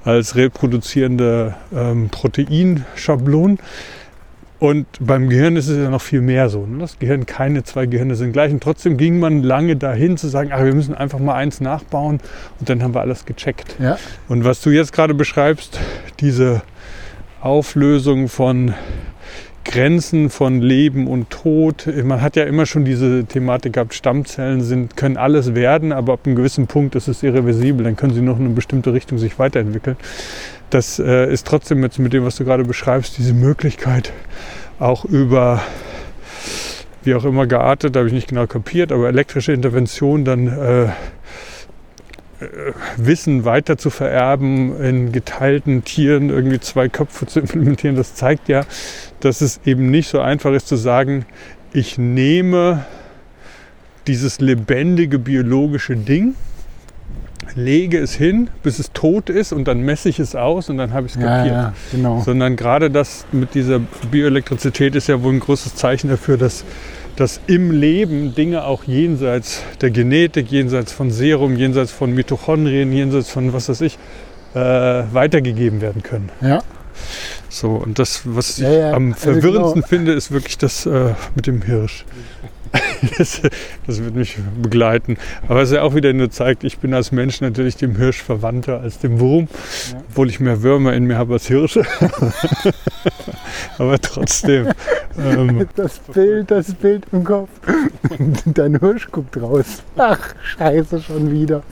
als 0.04 0.36
reproduzierende 0.36 1.54
ähm, 1.74 2.10
Proteinschablon. 2.10 3.58
Und 4.58 4.86
beim 5.00 5.30
Gehirn 5.30 5.56
ist 5.56 5.68
es 5.68 5.78
ja 5.78 5.88
noch 5.88 6.02
viel 6.02 6.20
mehr 6.20 6.50
so. 6.50 6.66
Ne? 6.66 6.80
Das 6.80 6.98
Gehirn, 6.98 7.24
keine 7.24 7.64
zwei 7.64 7.86
Gehirne 7.86 8.14
sind 8.14 8.32
gleich. 8.34 8.52
Und 8.52 8.62
trotzdem 8.62 8.98
ging 8.98 9.18
man 9.18 9.42
lange 9.42 9.76
dahin 9.76 10.18
zu 10.18 10.28
sagen, 10.28 10.50
ach, 10.52 10.62
wir 10.62 10.74
müssen 10.74 10.94
einfach 10.94 11.18
mal 11.18 11.34
eins 11.34 11.62
nachbauen 11.62 12.20
und 12.58 12.68
dann 12.68 12.82
haben 12.82 12.94
wir 12.94 13.00
alles 13.00 13.24
gecheckt. 13.24 13.76
ja, 13.78 13.96
Und 14.28 14.44
was 14.44 14.60
du 14.60 14.68
jetzt 14.68 14.92
gerade 14.92 15.14
beschreibst, 15.14 15.80
diese 16.20 16.60
Auflösung 17.40 18.28
von 18.28 18.74
Grenzen 19.64 20.30
von 20.30 20.60
Leben 20.60 21.06
und 21.06 21.30
Tod. 21.30 21.86
Man 22.02 22.20
hat 22.20 22.36
ja 22.36 22.44
immer 22.44 22.66
schon 22.66 22.84
diese 22.84 23.24
Thematik 23.24 23.74
gehabt, 23.74 23.94
Stammzellen 23.94 24.62
sind, 24.62 24.96
können 24.96 25.16
alles 25.16 25.54
werden, 25.54 25.92
aber 25.92 26.14
ab 26.14 26.20
einem 26.24 26.34
gewissen 26.34 26.66
Punkt 26.66 26.94
ist 26.94 27.08
es 27.08 27.22
irreversibel, 27.22 27.84
dann 27.84 27.96
können 27.96 28.14
sie 28.14 28.22
noch 28.22 28.38
in 28.38 28.46
eine 28.46 28.54
bestimmte 28.54 28.92
Richtung 28.92 29.18
sich 29.18 29.38
weiterentwickeln. 29.38 29.96
Das 30.70 30.98
äh, 30.98 31.32
ist 31.32 31.46
trotzdem 31.46 31.82
jetzt 31.82 31.98
mit 31.98 32.12
dem, 32.12 32.24
was 32.24 32.36
du 32.36 32.44
gerade 32.44 32.64
beschreibst, 32.64 33.18
diese 33.18 33.34
Möglichkeit 33.34 34.12
auch 34.78 35.04
über 35.04 35.62
wie 37.02 37.14
auch 37.14 37.24
immer 37.24 37.46
geartet, 37.46 37.96
habe 37.96 38.06
ich 38.08 38.12
nicht 38.12 38.28
genau 38.28 38.46
kapiert, 38.46 38.92
aber 38.92 39.08
elektrische 39.08 39.52
Intervention 39.52 40.24
dann 40.24 40.46
äh, 40.48 40.88
Wissen 42.96 43.44
weiter 43.44 43.76
zu 43.76 43.90
vererben, 43.90 44.80
in 44.82 45.12
geteilten 45.12 45.84
Tieren 45.84 46.30
irgendwie 46.30 46.60
zwei 46.60 46.88
Köpfe 46.88 47.26
zu 47.26 47.40
implementieren, 47.40 47.96
das 47.96 48.14
zeigt 48.14 48.48
ja, 48.48 48.62
dass 49.20 49.40
es 49.40 49.60
eben 49.64 49.90
nicht 49.90 50.08
so 50.08 50.20
einfach 50.20 50.52
ist 50.52 50.68
zu 50.68 50.76
sagen, 50.76 51.26
ich 51.72 51.98
nehme 51.98 52.84
dieses 54.06 54.40
lebendige 54.40 55.18
biologische 55.18 55.96
Ding, 55.96 56.34
lege 57.54 57.98
es 57.98 58.14
hin, 58.14 58.48
bis 58.62 58.78
es 58.78 58.92
tot 58.92 59.28
ist 59.28 59.52
und 59.52 59.66
dann 59.66 59.80
messe 59.80 60.08
ich 60.08 60.18
es 60.18 60.34
aus 60.34 60.70
und 60.70 60.78
dann 60.78 60.92
habe 60.92 61.06
ich 61.06 61.16
es 61.16 61.20
ja, 61.20 61.28
kapiert. 61.28 61.54
ja, 61.54 61.74
genau. 61.92 62.20
Sondern 62.22 62.56
gerade 62.56 62.90
das 62.90 63.26
mit 63.32 63.54
dieser 63.54 63.80
Bioelektrizität 64.10 64.94
ist 64.94 65.08
ja 65.08 65.22
wohl 65.22 65.34
ein 65.34 65.40
großes 65.40 65.74
Zeichen 65.74 66.08
dafür, 66.08 66.36
dass, 66.36 66.64
dass 67.20 67.38
im 67.46 67.70
Leben 67.70 68.34
Dinge 68.34 68.64
auch 68.64 68.84
jenseits 68.84 69.62
der 69.82 69.90
Genetik, 69.90 70.50
jenseits 70.50 70.90
von 70.90 71.10
Serum, 71.10 71.54
jenseits 71.54 71.92
von 71.92 72.14
Mitochondrien, 72.14 72.90
jenseits 72.94 73.28
von 73.28 73.52
was 73.52 73.68
weiß 73.68 73.82
ich, 73.82 73.98
äh, 74.54 74.58
weitergegeben 74.58 75.82
werden 75.82 76.02
können. 76.02 76.30
Ja, 76.40 76.62
So, 77.50 77.72
und 77.72 77.98
das, 77.98 78.22
was 78.24 78.56
Ja, 78.56 78.70
ich 78.70 78.78
ja, 78.78 78.92
am 78.94 79.12
also 79.12 79.20
verwirrendsten 79.32 79.82
genau. 79.82 79.86
finde, 79.86 80.12
ist 80.12 80.30
wirklich 80.30 80.56
das 80.56 80.86
äh, 80.86 81.14
mit 81.34 81.46
dem 81.46 81.60
Hirsch. 81.60 82.06
das, 83.18 83.42
das 83.86 84.02
wird 84.02 84.14
mich 84.14 84.38
begleiten. 84.62 85.16
Aber 85.48 85.62
es 85.62 85.70
ja 85.72 85.82
auch 85.82 85.94
wieder 85.94 86.12
nur 86.12 86.30
zeigt, 86.30 86.64
ich 86.64 86.78
bin 86.78 86.94
als 86.94 87.10
Mensch 87.12 87.40
natürlich 87.40 87.76
dem 87.76 87.96
Hirsch 87.96 88.22
verwandter 88.22 88.80
als 88.80 88.98
dem 88.98 89.18
Wurm, 89.20 89.48
Ja. 89.92 90.02
obwohl 90.10 90.28
ich 90.28 90.40
mehr 90.40 90.62
Würmer 90.62 90.92
in 90.94 91.04
mir 91.04 91.18
habe 91.18 91.34
als 91.34 91.46
Hirsche. 91.48 91.82
Aber 93.78 93.98
trotzdem. 93.98 94.68
Ähm, 95.18 95.66
das 95.74 95.98
Bild, 95.98 96.50
das 96.50 96.74
Bild 96.74 97.06
im 97.12 97.24
Kopf. 97.24 97.48
Dein 98.44 98.78
Hirsch 98.78 99.10
guckt 99.10 99.36
raus. 99.40 99.82
Ach, 99.96 100.34
scheiße, 100.42 101.00
schon 101.02 101.32
wieder. 101.32 101.62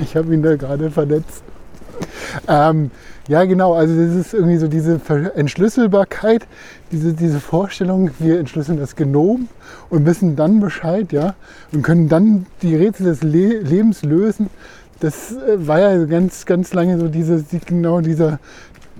Ich 0.00 0.16
habe 0.16 0.32
ihn 0.32 0.42
da 0.42 0.56
gerade 0.56 0.90
verletzt. 0.90 1.42
Ähm, 2.48 2.90
ja, 3.28 3.44
genau, 3.44 3.72
also 3.74 3.94
das 3.94 4.14
ist 4.14 4.34
irgendwie 4.34 4.56
so 4.58 4.68
diese 4.68 5.00
Entschlüsselbarkeit, 5.34 6.46
diese, 6.92 7.12
diese 7.14 7.40
Vorstellung, 7.40 8.10
wir 8.18 8.38
entschlüsseln 8.38 8.78
das 8.78 8.96
Genom 8.96 9.48
und 9.88 10.04
wissen 10.04 10.36
dann 10.36 10.60
Bescheid, 10.60 11.10
ja, 11.12 11.34
und 11.72 11.82
können 11.82 12.08
dann 12.08 12.46
die 12.62 12.76
Rätsel 12.76 13.06
des 13.06 13.22
Le 13.22 13.60
Lebens 13.60 14.02
lösen. 14.02 14.50
Das 15.00 15.32
äh, 15.32 15.66
war 15.66 15.80
ja 15.80 16.04
ganz, 16.04 16.44
ganz 16.46 16.74
lange 16.74 16.98
so 16.98 17.08
diese, 17.08 17.42
die- 17.42 17.60
genau 17.64 18.00
dieser 18.00 18.38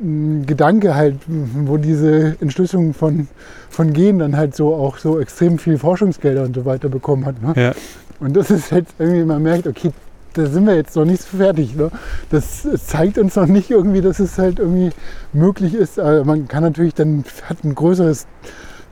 mh, 0.01 0.45
Gedanke 0.47 0.95
halt, 0.95 1.17
wo 1.27 1.77
diese 1.77 2.37
Entschlüsselung 2.41 2.95
von, 2.95 3.29
von 3.69 3.93
Genen 3.93 4.19
dann 4.21 4.37
halt 4.37 4.57
so 4.57 4.75
auch 4.75 4.97
so 4.99 5.21
extrem 5.21 5.59
viel 5.59 5.77
Forschungsgelder 5.79 6.45
und 6.45 6.55
so 6.57 6.65
weiter 6.65 6.89
bekommen 6.89 7.27
hat. 7.27 7.43
Ne? 7.43 7.53
ja, 7.57 7.73
Und 8.21 8.35
das 8.37 8.51
ist 8.51 8.71
jetzt 8.73 8.95
irgendwie, 8.99 9.25
man 9.25 9.43
merkt, 9.43 9.67
okay, 9.67 9.93
da 10.35 10.47
sind 10.47 10.67
wir 10.67 10.75
jetzt 10.75 10.95
noch 10.97 11.05
nicht 11.05 11.23
so 11.23 11.37
fertig. 11.39 11.75
Ne? 11.77 11.91
Das 12.31 12.67
zeigt 12.87 13.19
uns 13.19 13.37
noch 13.37 13.47
nicht 13.47 13.71
irgendwie, 13.71 14.01
dass 14.01 14.19
es 14.19 14.39
halt 14.39 14.59
irgendwie 14.59 14.91
möglich 15.33 15.75
ist. 15.75 15.99
Aber 15.99 16.25
man 16.25 16.49
kann 16.49 16.63
natürlich 16.63 16.95
dann, 16.95 17.25
hat 17.49 17.65
ein 17.65 17.75
größeres 17.75 18.27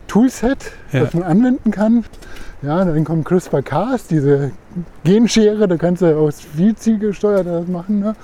Toolset, 0.09 0.59
Ja. 0.93 1.01
das 1.01 1.15
man 1.15 1.23
anwenden 1.25 1.71
kann. 1.71 2.05
Ja, 2.63 2.85
dann 2.85 3.05
kommt 3.05 3.25
CRISPR-Cas, 3.25 4.07
diese 4.07 4.53
Genschere, 5.05 5.67
da 5.67 5.77
kannst 5.77 6.03
du 6.03 6.17
aus 6.17 6.41
viel 6.41 6.77
zielgesteuert 6.77 7.47
das 7.47 7.67
machen. 7.67 7.99
Ne? 7.99 8.15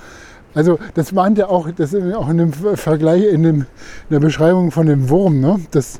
Also 0.55 0.79
das 0.93 1.11
meint 1.11 1.37
ja 1.37 1.47
auch, 1.47 1.69
das 1.71 1.93
ist 1.93 2.15
auch 2.15 2.29
in 2.29 2.37
dem 2.37 2.53
Vergleich, 2.53 3.23
in, 3.25 3.43
dem, 3.43 3.55
in 3.61 3.65
der 4.11 4.19
Beschreibung 4.19 4.71
von 4.71 4.87
dem 4.87 5.09
Wurm, 5.09 5.41
ne? 5.41 5.59
das, 5.71 5.99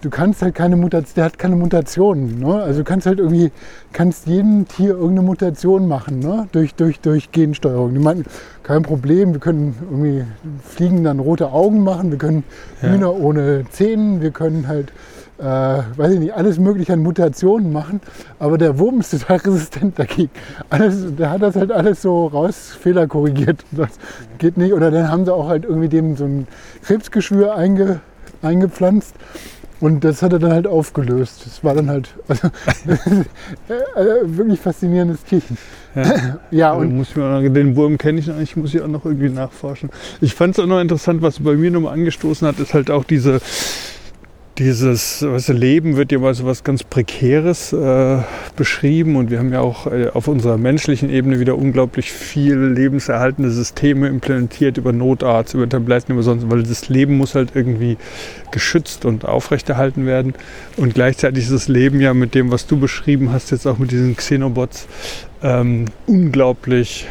du 0.00 0.10
kannst 0.10 0.42
halt 0.42 0.54
keine 0.54 0.76
Mutation, 0.76 1.14
der 1.16 1.24
hat 1.24 1.38
keine 1.38 1.56
Mutationen. 1.56 2.38
Ne? 2.38 2.54
Also 2.62 2.80
du 2.80 2.84
kannst 2.84 3.06
halt 3.06 3.18
irgendwie, 3.18 3.50
kannst 3.92 4.26
jedem 4.26 4.66
Tier 4.68 4.90
irgendeine 4.90 5.22
Mutation 5.22 5.88
machen, 5.88 6.20
ne? 6.20 6.48
durch, 6.52 6.74
durch, 6.74 7.00
durch 7.00 7.32
Gensteuerung. 7.32 7.92
Die 7.94 8.00
meinten, 8.00 8.24
kein 8.62 8.82
Problem, 8.82 9.32
wir 9.32 9.40
können 9.40 9.76
irgendwie 9.90 10.24
Fliegen 10.64 11.04
dann 11.04 11.18
rote 11.18 11.52
Augen 11.52 11.82
machen, 11.82 12.10
wir 12.10 12.18
können 12.18 12.44
Ja. 12.82 12.90
Hühner 12.90 13.14
ohne 13.14 13.64
Zähnen, 13.70 14.20
wir 14.20 14.30
können 14.30 14.68
halt, 14.68 14.92
äh, 15.38 15.42
weiß 15.44 16.12
ich 16.12 16.20
nicht, 16.20 16.34
alles 16.34 16.58
mögliche 16.58 16.92
an 16.92 17.00
Mutationen 17.00 17.72
machen, 17.72 18.00
aber 18.38 18.58
der 18.58 18.78
Wurm 18.78 19.00
ist 19.00 19.10
total 19.10 19.38
resistent 19.38 19.98
dagegen. 19.98 20.30
Alles, 20.70 21.16
der 21.16 21.30
hat 21.30 21.42
das 21.42 21.56
halt 21.56 21.72
alles 21.72 22.02
so 22.02 22.26
raus, 22.26 22.76
Fehler 22.80 23.06
korrigiert. 23.06 23.64
Das 23.72 23.90
geht 24.38 24.56
nicht. 24.56 24.72
Oder 24.72 24.90
dann 24.90 25.10
haben 25.10 25.24
sie 25.24 25.32
auch 25.32 25.48
halt 25.48 25.64
irgendwie 25.64 25.88
dem 25.88 26.16
so 26.16 26.24
ein 26.24 26.46
Krebsgeschwür 26.84 27.54
einge, 27.54 28.00
eingepflanzt. 28.42 29.14
Und 29.80 30.02
das 30.02 30.22
hat 30.22 30.32
er 30.32 30.38
dann 30.38 30.52
halt 30.52 30.66
aufgelöst. 30.66 31.42
Das 31.44 31.62
war 31.62 31.74
dann 31.74 31.88
halt 31.88 32.14
also, 32.26 32.48
äh, 33.68 34.04
wirklich 34.24 34.58
faszinierendes 34.60 35.22
Tierchen. 35.24 35.56
ja. 35.94 36.38
Ja, 36.50 36.72
Und 36.72 36.88
und 36.88 36.96
muss 36.96 37.14
mir 37.14 37.48
den 37.50 37.76
Wurm 37.76 37.96
kenne 37.98 38.18
ich 38.18 38.26
noch 38.26 38.36
nicht, 38.36 38.56
muss 38.56 38.74
ich 38.74 38.80
auch 38.80 38.88
noch 38.88 39.04
irgendwie 39.04 39.28
nachforschen. 39.28 39.90
Ich 40.20 40.34
fand 40.34 40.56
es 40.56 40.62
auch 40.62 40.66
noch 40.66 40.80
interessant, 40.80 41.22
was 41.22 41.40
bei 41.40 41.54
mir 41.54 41.70
nochmal 41.70 41.94
angestoßen 41.94 42.46
hat, 42.46 42.58
ist 42.58 42.74
halt 42.74 42.90
auch 42.90 43.04
diese, 43.04 43.40
dieses 44.58 45.22
weißt 45.22 45.50
du, 45.50 45.52
Leben 45.52 45.96
wird 45.96 46.10
ja 46.10 46.18
mal 46.18 46.34
so 46.34 46.44
was 46.44 46.64
ganz 46.64 46.82
Prekäres 46.82 47.72
äh, 47.72 48.18
beschrieben 48.56 49.16
und 49.16 49.30
wir 49.30 49.38
haben 49.38 49.52
ja 49.52 49.60
auch 49.60 49.86
äh, 49.86 50.08
auf 50.12 50.26
unserer 50.26 50.58
menschlichen 50.58 51.10
Ebene 51.10 51.38
wieder 51.38 51.56
unglaublich 51.56 52.10
viel 52.10 52.56
lebenserhaltende 52.56 53.50
Systeme 53.50 54.08
implementiert 54.08 54.76
über 54.76 54.92
Notarzt, 54.92 55.54
über 55.54 55.68
Tabletten, 55.68 56.12
über 56.12 56.22
sonst, 56.22 56.50
weil 56.50 56.64
das 56.64 56.88
Leben 56.88 57.16
muss 57.16 57.34
halt 57.34 57.52
irgendwie 57.54 57.96
geschützt 58.50 59.04
und 59.04 59.24
aufrechterhalten 59.24 60.06
werden 60.06 60.34
und 60.76 60.94
gleichzeitig 60.94 61.44
ist 61.44 61.52
das 61.52 61.68
Leben 61.68 62.00
ja 62.00 62.12
mit 62.12 62.34
dem, 62.34 62.50
was 62.50 62.66
du 62.66 62.78
beschrieben 62.78 63.32
hast, 63.32 63.52
jetzt 63.52 63.66
auch 63.66 63.78
mit 63.78 63.92
diesen 63.92 64.16
Xenobots, 64.16 64.88
ähm, 65.42 65.84
unglaublich 66.06 67.06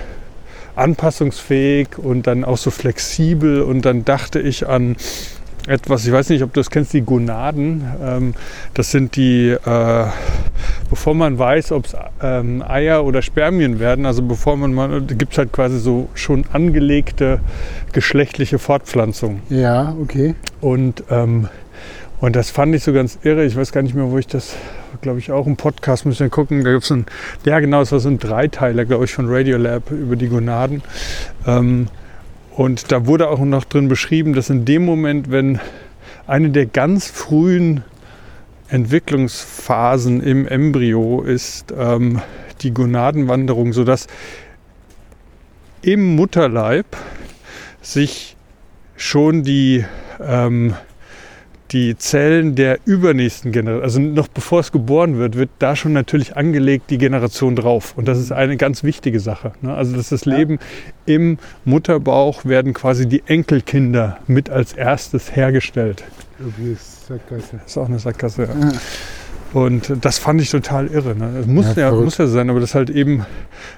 anpassungsfähig 0.75 1.97
und 1.97 2.27
dann 2.27 2.43
auch 2.43 2.57
so 2.57 2.69
flexibel. 2.69 3.61
Und 3.61 3.83
dann 3.83 4.05
dachte 4.05 4.39
ich 4.39 4.67
an 4.67 4.95
etwas, 5.67 6.05
ich 6.05 6.11
weiß 6.11 6.29
nicht, 6.29 6.43
ob 6.43 6.53
du 6.53 6.59
das 6.59 6.69
kennst, 6.69 6.93
die 6.93 7.01
Gonaden. 7.01 7.85
Ähm, 8.01 8.33
das 8.73 8.91
sind 8.91 9.15
die, 9.15 9.49
äh, 9.49 10.05
bevor 10.89 11.13
man 11.13 11.37
weiß, 11.37 11.71
ob 11.73 11.85
es 11.85 11.95
ähm, 12.21 12.63
Eier 12.67 13.05
oder 13.05 13.21
Spermien 13.21 13.79
werden, 13.79 14.05
also 14.05 14.21
bevor 14.21 14.57
man 14.57 14.73
mal, 14.73 15.01
gibt 15.01 15.33
es 15.33 15.37
halt 15.37 15.51
quasi 15.51 15.79
so 15.79 16.09
schon 16.13 16.45
angelegte 16.53 17.39
geschlechtliche 17.93 18.59
Fortpflanzung. 18.59 19.41
ja, 19.49 19.95
okay. 20.01 20.35
Und, 20.61 21.03
ähm, 21.09 21.47
Und 22.19 22.35
das 22.35 22.49
fand 22.49 22.73
ich 22.73 22.83
so 22.83 22.93
ganz 22.93 23.19
irre. 23.21 23.45
Ich 23.45 23.55
weiß 23.55 23.71
gar 23.71 23.83
nicht 23.83 23.93
mehr, 23.93 24.09
wo 24.09 24.17
ich 24.17 24.25
das, 24.25 24.55
glaube 25.01 25.19
ich, 25.19 25.31
auch 25.31 25.45
im 25.45 25.55
Podcast 25.55 26.03
müssen 26.07 26.21
wir 26.21 26.29
gucken. 26.29 26.63
Da 26.63 26.71
gibt 26.71 26.81
es 26.81 26.87
so 26.87 26.95
ein, 26.95 27.05
ja 27.45 27.59
genau, 27.59 27.81
es 27.81 27.91
war 27.91 27.99
so 27.99 28.09
ein 28.09 28.17
Dreiteiler, 28.17 28.85
glaube 28.85 29.05
ich, 29.05 29.13
von 29.13 29.27
Radiolab 29.29 29.91
über 29.91 30.15
die 30.15 30.27
Gonaden. 30.27 30.81
Ähm, 31.45 31.89
und 32.57 32.91
da 32.91 33.05
wurde 33.05 33.29
auch 33.29 33.39
noch 33.39 33.65
drin 33.65 33.87
beschrieben, 33.87 34.33
dass 34.33 34.49
in 34.49 34.65
dem 34.65 34.83
Moment, 34.83 35.29
wenn 35.29 35.59
eine 36.25 36.49
der 36.49 36.65
ganz 36.65 37.05
frühen 37.05 37.83
Entwicklungsphasen 38.67 40.23
im 40.23 40.47
Embryo 40.47 41.21
ist 41.21 41.71
ähm, 41.77 42.19
die 42.61 42.73
Gonadenwanderung, 42.73 43.73
sodass 43.73 44.07
im 45.83 46.15
Mutterleib 46.15 46.97
sich 47.83 48.35
schon 48.95 49.43
die, 49.43 49.85
ähm, 50.19 50.73
die 51.71 51.97
Zellen 51.97 52.55
der 52.55 52.79
übernächsten 52.85 53.51
Generation, 53.51 53.83
also 53.83 53.99
noch 53.99 54.27
bevor 54.27 54.61
es 54.61 54.71
geboren 54.71 55.17
wird, 55.17 55.35
wird 55.35 55.49
da 55.59 55.75
schon 55.75 55.93
natürlich 55.93 56.37
angelegt 56.37 56.89
die 56.89 56.97
Generation 56.97 57.55
drauf. 57.55 57.93
Und 57.97 58.07
das 58.07 58.17
ist 58.17 58.31
eine 58.31 58.57
ganz 58.57 58.83
wichtige 58.83 59.19
Sache. 59.19 59.51
Ne? 59.61 59.73
Also 59.73 59.95
dass 59.95 60.09
das 60.09 60.25
Leben 60.25 60.59
im 61.05 61.37
Mutterbauch 61.65 62.45
werden 62.45 62.73
quasi 62.73 63.07
die 63.07 63.23
Enkelkinder 63.25 64.17
mit 64.27 64.49
als 64.49 64.73
erstes 64.73 65.35
hergestellt. 65.35 66.03
Irgendwie 66.39 66.73
ist 66.73 67.07
Sackgasse. 67.07 67.43
Das 67.53 67.71
ist 67.71 67.77
auch 67.77 67.87
eine 67.87 67.99
Sackgasse. 67.99 68.43
Ja. 68.43 68.71
Und 69.53 69.93
das 70.01 70.17
fand 70.17 70.41
ich 70.41 70.51
total 70.51 70.87
irre. 70.87 71.15
Ne? 71.15 71.29
Das 71.37 71.45
muss 71.47 71.75
Ja, 71.75 71.89
ja, 71.89 71.91
muss 71.91 72.17
ja 72.17 72.27
sein, 72.27 72.49
aber 72.49 72.59
das 72.59 72.75
halt 72.75 72.89
eben 72.89 73.25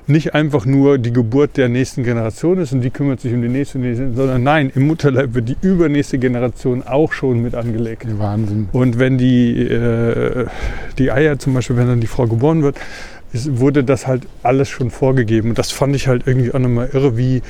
nicht 0.07 0.33
einfach 0.33 0.65
nur 0.65 0.97
die 0.97 1.13
Geburt 1.13 1.57
der 1.57 1.69
nächsten 1.69 2.03
Generation 2.03 2.57
ist 2.57 2.73
und 2.73 2.81
die 2.81 2.89
kümmert 2.89 3.21
sich 3.21 3.33
um 3.33 3.41
die 3.41 3.49
nächste, 3.49 3.77
und 3.77 3.83
die 3.83 3.89
nächste 3.89 4.13
sondern 4.13 4.43
nein, 4.43 4.71
im 4.73 4.87
Mutterleib 4.87 5.33
wird 5.33 5.49
die 5.49 5.57
übernächste 5.61 6.17
Generation 6.17 6.83
auch 6.85 7.13
schon 7.13 7.41
mit 7.41 7.55
angelegt. 7.55 8.05
Wahnsinn. 8.17 8.69
Und 8.71 8.99
wenn 8.99 9.17
die, 9.17 9.61
äh, 9.61 10.47
die 10.97 11.11
Eier 11.11 11.37
zum 11.37 11.53
Beispiel, 11.53 11.77
wenn 11.77 11.87
dann 11.87 12.01
die 12.01 12.07
Frau 12.07 12.25
geboren 12.25 12.63
wird, 12.63 12.77
ist, 13.31 13.59
wurde 13.59 13.83
das 13.83 14.07
halt 14.07 14.23
alles 14.43 14.69
schon 14.69 14.89
vorgegeben. 14.89 15.49
Und 15.49 15.59
das 15.59 15.71
fand 15.71 15.95
ich 15.95 16.07
halt 16.07 16.23
irgendwie 16.25 16.51
auch 16.51 16.59
nochmal 16.59 16.89
irre, 16.91 17.17
wie, 17.17 17.41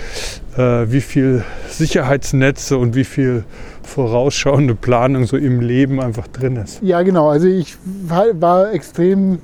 äh, 0.57 0.91
wie 0.91 1.01
viel 1.01 1.43
Sicherheitsnetze 1.69 2.77
und 2.77 2.95
wie 2.95 3.05
viel 3.05 3.43
vorausschauende 3.89 4.75
Planung 4.75 5.25
so 5.25 5.35
im 5.37 5.59
Leben 5.59 5.99
einfach 5.99 6.27
drin 6.27 6.55
ist. 6.57 6.81
Ja, 6.81 7.01
genau. 7.01 7.29
Also 7.29 7.47
ich 7.47 7.77
war, 8.07 8.71
extrem 8.71 9.39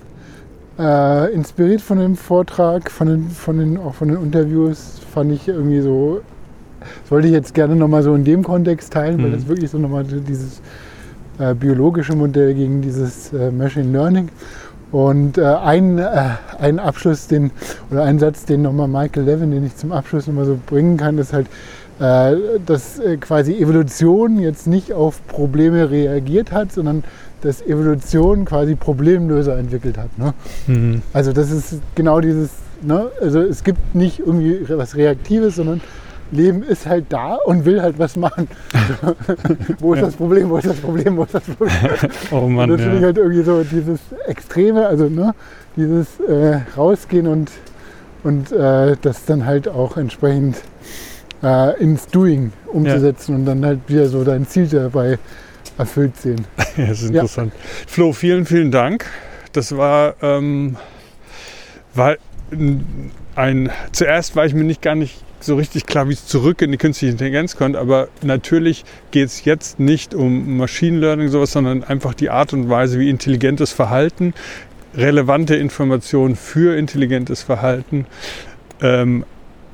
äh, 0.79 1.33
inspiriert 1.33 1.81
von 1.81 1.99
dem 1.99 2.15
Vortrag, 2.15 2.89
von 2.91 3.07
den, 3.07 3.29
von 3.29 3.57
den, 3.57 3.77
auch 3.77 3.93
von 3.95 4.07
den 4.09 4.21
Interviews. 4.21 5.01
Fand 5.13 5.31
ich 5.31 5.47
irgendwie 5.47 5.81
so, 5.81 6.21
das 6.79 7.11
wollte 7.11 7.27
ich 7.27 7.33
jetzt 7.33 7.53
gerne 7.53 7.75
nochmal 7.75 8.03
so 8.03 8.13
in 8.15 8.23
dem 8.23 8.43
Kontext 8.43 8.93
teilen, 8.93 9.17
weil 9.21 9.29
Mhm. 9.29 9.33
das 9.33 9.47
wirklich 9.47 9.69
so 9.69 9.77
nochmal 9.77 10.03
dieses 10.03 10.61
äh, 11.39 11.53
biologische 11.53 12.15
Modell 12.15 12.53
gegen 12.53 12.81
dieses 12.81 13.33
äh, 13.33 13.51
Machine 13.51 13.91
Learning. 13.91 14.29
Und 14.91 15.37
äh, 15.37 15.43
ein, 15.43 15.97
äh, 15.97 16.05
ein 16.59 16.79
Abschluss, 16.79 17.27
den, 17.27 17.51
oder 17.91 18.03
ein 18.03 18.19
Satz, 18.19 18.45
den 18.45 18.61
nochmal 18.61 18.87
Michael 18.87 19.23
Levin, 19.23 19.51
den 19.51 19.65
ich 19.65 19.75
zum 19.75 19.91
Abschluss 19.91 20.27
nochmal 20.27 20.45
so 20.45 20.57
bringen 20.65 20.95
kann, 20.95 21.17
ist 21.17 21.33
halt, 21.33 21.47
dass 21.99 22.99
äh, 22.99 23.17
quasi 23.17 23.53
Evolution 23.55 24.39
jetzt 24.39 24.67
nicht 24.67 24.93
auf 24.93 25.25
Probleme 25.27 25.89
reagiert 25.89 26.51
hat, 26.51 26.71
sondern 26.71 27.03
dass 27.41 27.61
Evolution 27.61 28.43
quasi 28.45 28.75
Problemlöser 28.75 29.57
entwickelt 29.57 29.97
hat. 29.97 30.17
Ne? 30.17 30.33
Mhm. 30.67 31.01
Also 31.13 31.31
das 31.31 31.51
ist 31.51 31.79
genau 31.93 32.19
dieses, 32.19 32.49
ne? 32.81 33.07
also 33.21 33.39
es 33.41 33.63
gibt 33.63 33.95
nicht 33.95 34.19
irgendwie 34.19 34.65
was 34.69 34.95
Reaktives, 34.95 35.55
sondern 35.55 35.81
Leben 36.31 36.63
ist 36.63 36.87
halt 36.87 37.05
da 37.09 37.35
und 37.45 37.65
will 37.65 37.81
halt 37.81 37.99
was 37.99 38.15
machen. 38.15 38.47
wo 39.79 39.93
ist 39.93 39.99
Ja. 39.99 40.05
das 40.07 40.15
Problem, 40.15 40.49
wo 40.49 40.57
ist 40.57 40.67
das 40.67 40.77
Problem, 40.77 41.17
wo 41.17 41.23
ist 41.23 41.35
das 41.35 41.43
Problem? 41.43 41.73
Oh 42.31 42.37
Und 42.39 42.55
Mann, 42.55 42.69
das 42.69 42.81
finde 42.81 42.97
ich 42.97 43.03
halt 43.03 43.17
irgendwie 43.17 43.43
so 43.43 43.63
dieses 43.63 43.99
Extreme, 44.27 44.87
also 44.87 45.07
ne, 45.07 45.33
dieses 45.75 46.19
äh, 46.27 46.59
Rausgehen 46.75 47.27
und, 47.27 47.51
und 48.23 48.51
äh, 48.51 48.95
das 49.01 49.25
dann 49.25 49.45
halt 49.45 49.67
auch 49.67 49.97
entsprechend 49.97 50.57
äh, 51.43 51.81
ins 51.81 52.07
Doing 52.07 52.51
umzusetzen 52.67 53.35
und 53.35 53.45
dann 53.45 53.65
halt 53.65 53.79
wieder 53.87 54.07
so 54.07 54.23
dein 54.23 54.47
Ziel 54.47 54.67
dabei 54.67 55.17
erfüllt 55.77 56.17
sehen. 56.17 56.45
ja, 56.77 56.87
das 56.87 57.01
ist 57.01 57.09
interessant. 57.09 57.53
Flo, 57.87 58.13
vielen, 58.13 58.45
vielen 58.45 58.71
Dank. 58.71 59.05
Das 59.53 59.75
war, 59.77 60.15
ähm, 60.21 60.77
war 61.93 62.15
ein, 62.51 63.11
ein, 63.35 63.71
zuerst 63.91 64.35
war 64.35 64.45
ich 64.45 64.53
mir 64.53 64.63
nicht 64.63 64.81
gar 64.81 64.95
nicht 64.95 65.21
so 65.39 65.55
richtig 65.55 65.85
klar, 65.85 66.09
wie 66.09 66.13
es 66.13 66.25
zurück 66.25 66.61
in 66.61 66.71
die 66.71 66.77
künstliche 66.77 67.11
Intelligenz 67.11 67.55
kommt, 67.55 67.75
aber 67.75 68.07
natürlich 68.21 68.83
geht 69.11 69.27
es 69.27 69.45
jetzt 69.45 69.79
nicht 69.79 70.15
um 70.15 70.57
Machine 70.57 70.97
Learning 70.97 71.29
sowas, 71.29 71.51
sondern 71.51 71.83
einfach 71.83 72.13
die 72.13 72.29
Art 72.29 72.53
und 72.53 72.69
Weise, 72.69 72.99
wie 72.99 73.09
intelligentes 73.09 73.71
Verhalten, 73.71 74.33
relevante 74.95 75.55
Informationen 75.55 76.35
für 76.35 76.77
intelligentes 76.77 77.43
Verhalten 77.43 78.07
ähm, 78.81 79.25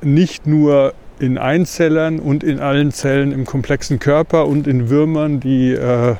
nicht 0.01 0.47
nur 0.47 0.93
in 1.21 1.37
Einzellern 1.37 2.19
und 2.19 2.43
in 2.43 2.59
allen 2.59 2.91
Zellen 2.91 3.31
im 3.31 3.45
komplexen 3.45 3.99
Körper 3.99 4.47
und 4.47 4.65
in 4.65 4.89
Würmern, 4.89 5.39
die 5.39 5.71
äh, 5.71 6.15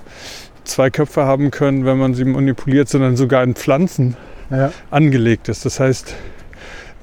zwei 0.63 0.91
Köpfe 0.91 1.23
haben 1.23 1.49
können, 1.49 1.85
wenn 1.85 1.97
man 1.97 2.13
sie 2.13 2.23
manipuliert, 2.23 2.87
sondern 2.87 3.17
sogar 3.17 3.43
in 3.43 3.55
Pflanzen 3.55 4.15
Ja, 4.51 4.71
angelegt 4.91 5.49
ist. 5.49 5.65
Das 5.65 5.79
heißt, 5.79 6.15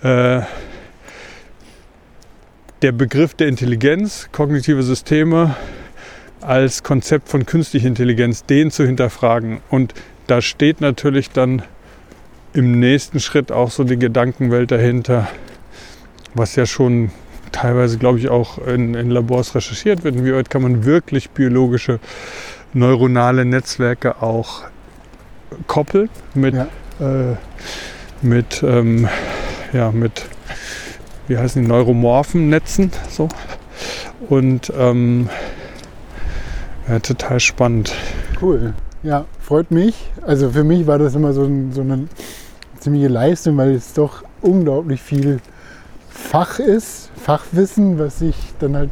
äh, 0.03 0.43
der 2.83 2.93
Begriff 2.93 3.35
der 3.35 3.49
Intelligenz, 3.49 4.29
kognitive 4.31 4.85
Systeme 4.85 5.57
als 6.41 6.85
Konzept 6.85 7.29
von 7.29 7.47
künstlicher 7.47 7.89
Intelligenz, 7.89 8.45
den 8.45 8.71
zu 8.71 8.87
hinterfragen. 8.87 9.59
Und 9.71 9.93
da 10.29 10.41
steht 10.41 10.81
natürlich 10.81 11.31
dann 11.31 11.63
im 12.53 12.79
nächsten 12.79 13.19
Schritt 13.19 13.51
auch 13.51 13.73
so 13.73 13.83
die 13.83 13.99
Gedankenwelt 13.99 14.71
dahinter, 14.71 15.27
was 16.35 16.55
ja 16.55 16.65
schon 16.65 17.11
teilweise, 17.53 17.99
glaube 17.99 18.19
ich, 18.19 18.29
auch 18.29 18.59
in, 18.67 18.95
in 18.95 19.11
Labors 19.11 19.55
recherchiert 19.55 20.05
wird. 20.05 20.17
Inwieweit 20.17 20.51
kann 20.51 20.63
man 20.63 20.85
wirklich 20.85 21.31
biologische 21.31 21.99
neuronale 22.75 23.45
Netzwerke 23.45 24.23
auch 24.23 24.63
koppeln 25.67 26.09
mit, 26.35 26.55
Ja. 26.55 26.67
äh, 27.01 27.37
mit, 28.23 28.63
ähm, 28.63 29.09
ja, 29.73 29.91
mit, 29.91 30.27
wie 31.27 31.39
heißen 31.39 31.63
die, 31.63 31.69
neuromorphen 31.69 32.49
Netzen. 32.49 32.91
So. 33.09 33.29
Und 34.29 34.73
ähm, 34.77 35.29
ja, 36.89 36.99
total 37.01 37.41
spannend. 37.41 37.95
cool. 38.41 38.75
Ja, 39.03 39.27
freut 39.41 39.71
mich. 39.71 40.11
Also 40.27 40.51
für 40.51 40.65
mich 40.65 40.87
war 40.87 40.99
das 40.99 41.15
immer 41.15 41.33
so, 41.33 41.45
ein, 41.45 41.73
so 41.73 41.83
eine 41.83 42.09
ziemliche 42.81 43.09
Leistung, 43.09 43.57
weil 43.57 43.75
es 43.75 43.93
doch 43.93 44.25
unglaublich 44.41 45.01
viel 45.01 45.39
Fach 46.19 46.59
ist, 46.59 47.11
Fachwissen, 47.17 47.99
was 47.99 48.21
ich 48.21 48.37
dann 48.59 48.77
halt 48.77 48.91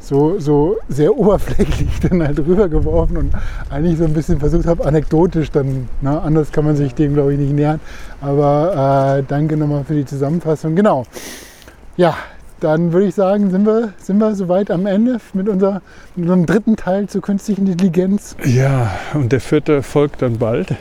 so, 0.00 0.38
so 0.38 0.76
sehr 0.88 1.16
oberflächlich 1.16 1.88
dann 2.08 2.22
halt 2.22 2.38
rübergeworfen 2.38 3.16
und 3.16 3.32
eigentlich 3.70 3.96
so 3.96 4.04
ein 4.04 4.12
bisschen 4.12 4.38
versucht 4.38 4.66
habe, 4.66 4.84
anekdotisch 4.84 5.50
dann, 5.50 5.88
ne, 6.02 6.20
anders 6.20 6.52
kann 6.52 6.64
man 6.64 6.76
sich 6.76 6.94
dem 6.94 7.14
glaube 7.14 7.32
ich 7.32 7.38
nicht 7.38 7.54
nähern. 7.54 7.80
Aber 8.20 9.18
äh, 9.18 9.22
danke 9.26 9.56
nochmal 9.56 9.84
für 9.84 9.94
die 9.94 10.04
Zusammenfassung. 10.04 10.76
Genau. 10.76 11.04
Ja, 11.96 12.14
dann 12.64 12.92
würde 12.92 13.06
ich 13.08 13.14
sagen, 13.14 13.50
sind 13.50 13.66
wir, 13.66 13.92
sind 13.98 14.18
wir 14.18 14.34
soweit 14.34 14.70
am 14.70 14.86
Ende 14.86 15.18
mit, 15.34 15.48
unser, 15.48 15.82
mit 16.16 16.24
unserem 16.24 16.46
dritten 16.46 16.76
Teil 16.76 17.08
zur 17.08 17.20
künstlichen 17.22 17.66
Intelligenz. 17.66 18.36
Ja, 18.44 18.90
und 19.12 19.30
der 19.32 19.40
vierte 19.40 19.82
folgt 19.82 20.22
dann 20.22 20.38
bald. 20.38 20.74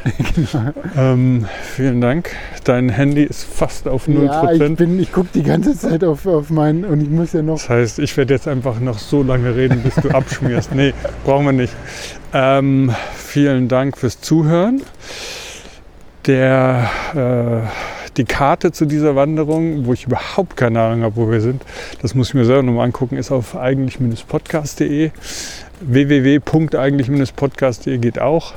ähm, 0.97 1.45
vielen 1.61 1.99
Dank. 2.01 2.31
Dein 2.63 2.89
Handy 2.89 3.23
ist 3.23 3.43
fast 3.43 3.87
auf 3.87 4.07
0%. 4.07 4.23
Ja, 4.25 4.51
ich, 4.51 4.75
bin- 4.77 4.99
ich 4.99 5.11
gucke 5.11 5.29
die 5.33 5.43
ganze 5.43 5.77
Zeit 5.77 6.03
auf, 6.03 6.25
auf 6.25 6.49
meinen 6.49 6.85
und 6.85 7.01
ich 7.01 7.09
muss 7.09 7.33
ja 7.33 7.41
noch. 7.41 7.55
Das 7.57 7.69
heißt, 7.69 7.99
ich 7.99 8.15
werde 8.15 8.33
jetzt 8.33 8.47
einfach 8.47 8.79
noch 8.79 8.97
so 8.97 9.21
lange 9.21 9.55
reden, 9.55 9.81
bis 9.83 9.95
du 9.95 10.09
abschmierst. 10.09 10.73
Nee, 10.73 10.93
brauchen 11.25 11.45
wir 11.45 11.51
nicht. 11.51 11.73
Ähm, 12.33 12.91
vielen 13.15 13.67
Dank 13.67 13.97
fürs 13.97 14.21
Zuhören. 14.21 14.81
Der, 16.25 16.89
äh, 17.13 17.67
die 18.17 18.25
Karte 18.25 18.71
zu 18.71 18.85
dieser 18.85 19.15
Wanderung, 19.15 19.85
wo 19.85 19.93
ich 19.93 20.05
überhaupt 20.05 20.57
keine 20.57 20.81
Ahnung 20.81 21.03
habe, 21.03 21.15
wo 21.15 21.31
wir 21.31 21.41
sind, 21.41 21.63
das 22.01 22.15
muss 22.15 22.29
ich 22.29 22.33
mir 22.33 22.45
selber 22.45 22.63
nochmal 22.63 22.85
angucken, 22.85 23.17
ist 23.17 23.31
auf 23.31 23.55
eigentlich-podcast.de. 23.55 25.11
www.eigentlich-podcast.de 25.81 27.97
geht 27.97 28.19
auch. 28.19 28.53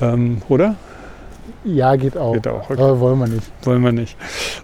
Ähm, 0.00 0.42
oder? 0.48 0.74
Ja, 1.64 1.96
geht 1.96 2.16
auch. 2.16 2.32
Geht 2.32 2.48
auch, 2.48 2.70
okay. 2.70 2.80
Aber 2.80 3.00
wollen 3.00 3.18
wir 3.18 3.28
nicht. 3.28 3.46
Wollen 3.64 3.82
wir 3.82 3.92
nicht. 3.92 4.16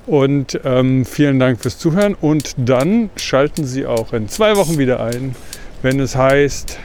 Und 0.06 0.58
ähm, 0.64 1.04
vielen 1.04 1.38
Dank 1.38 1.60
fürs 1.60 1.78
Zuhören. 1.78 2.14
Und 2.14 2.54
dann 2.56 3.10
schalten 3.16 3.66
Sie 3.66 3.84
auch 3.86 4.14
in 4.14 4.28
zwei 4.28 4.56
Wochen 4.56 4.78
wieder 4.78 5.02
ein, 5.02 5.34
wenn 5.82 6.00
es 6.00 6.16
heißt 6.16 6.78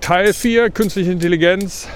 Teil 0.00 0.32
4 0.32 0.70
Künstliche 0.70 1.12
Intelligenz. 1.12 1.86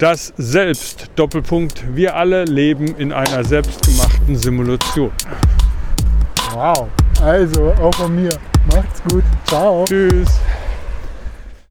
Das 0.00 0.32
Selbst. 0.38 1.10
Doppelpunkt. 1.14 1.84
Wir 1.94 2.16
alle 2.16 2.46
leben 2.46 2.96
in 2.96 3.12
einer 3.12 3.44
selbstgemachten 3.44 4.34
Simulation. 4.34 5.10
Wow. 6.54 6.88
Also, 7.20 7.74
auch 7.82 7.94
von 7.94 8.16
mir. 8.16 8.30
Macht's 8.74 9.02
gut. 9.10 9.22
Ciao. 9.44 9.84
Tschüss. 9.84 10.40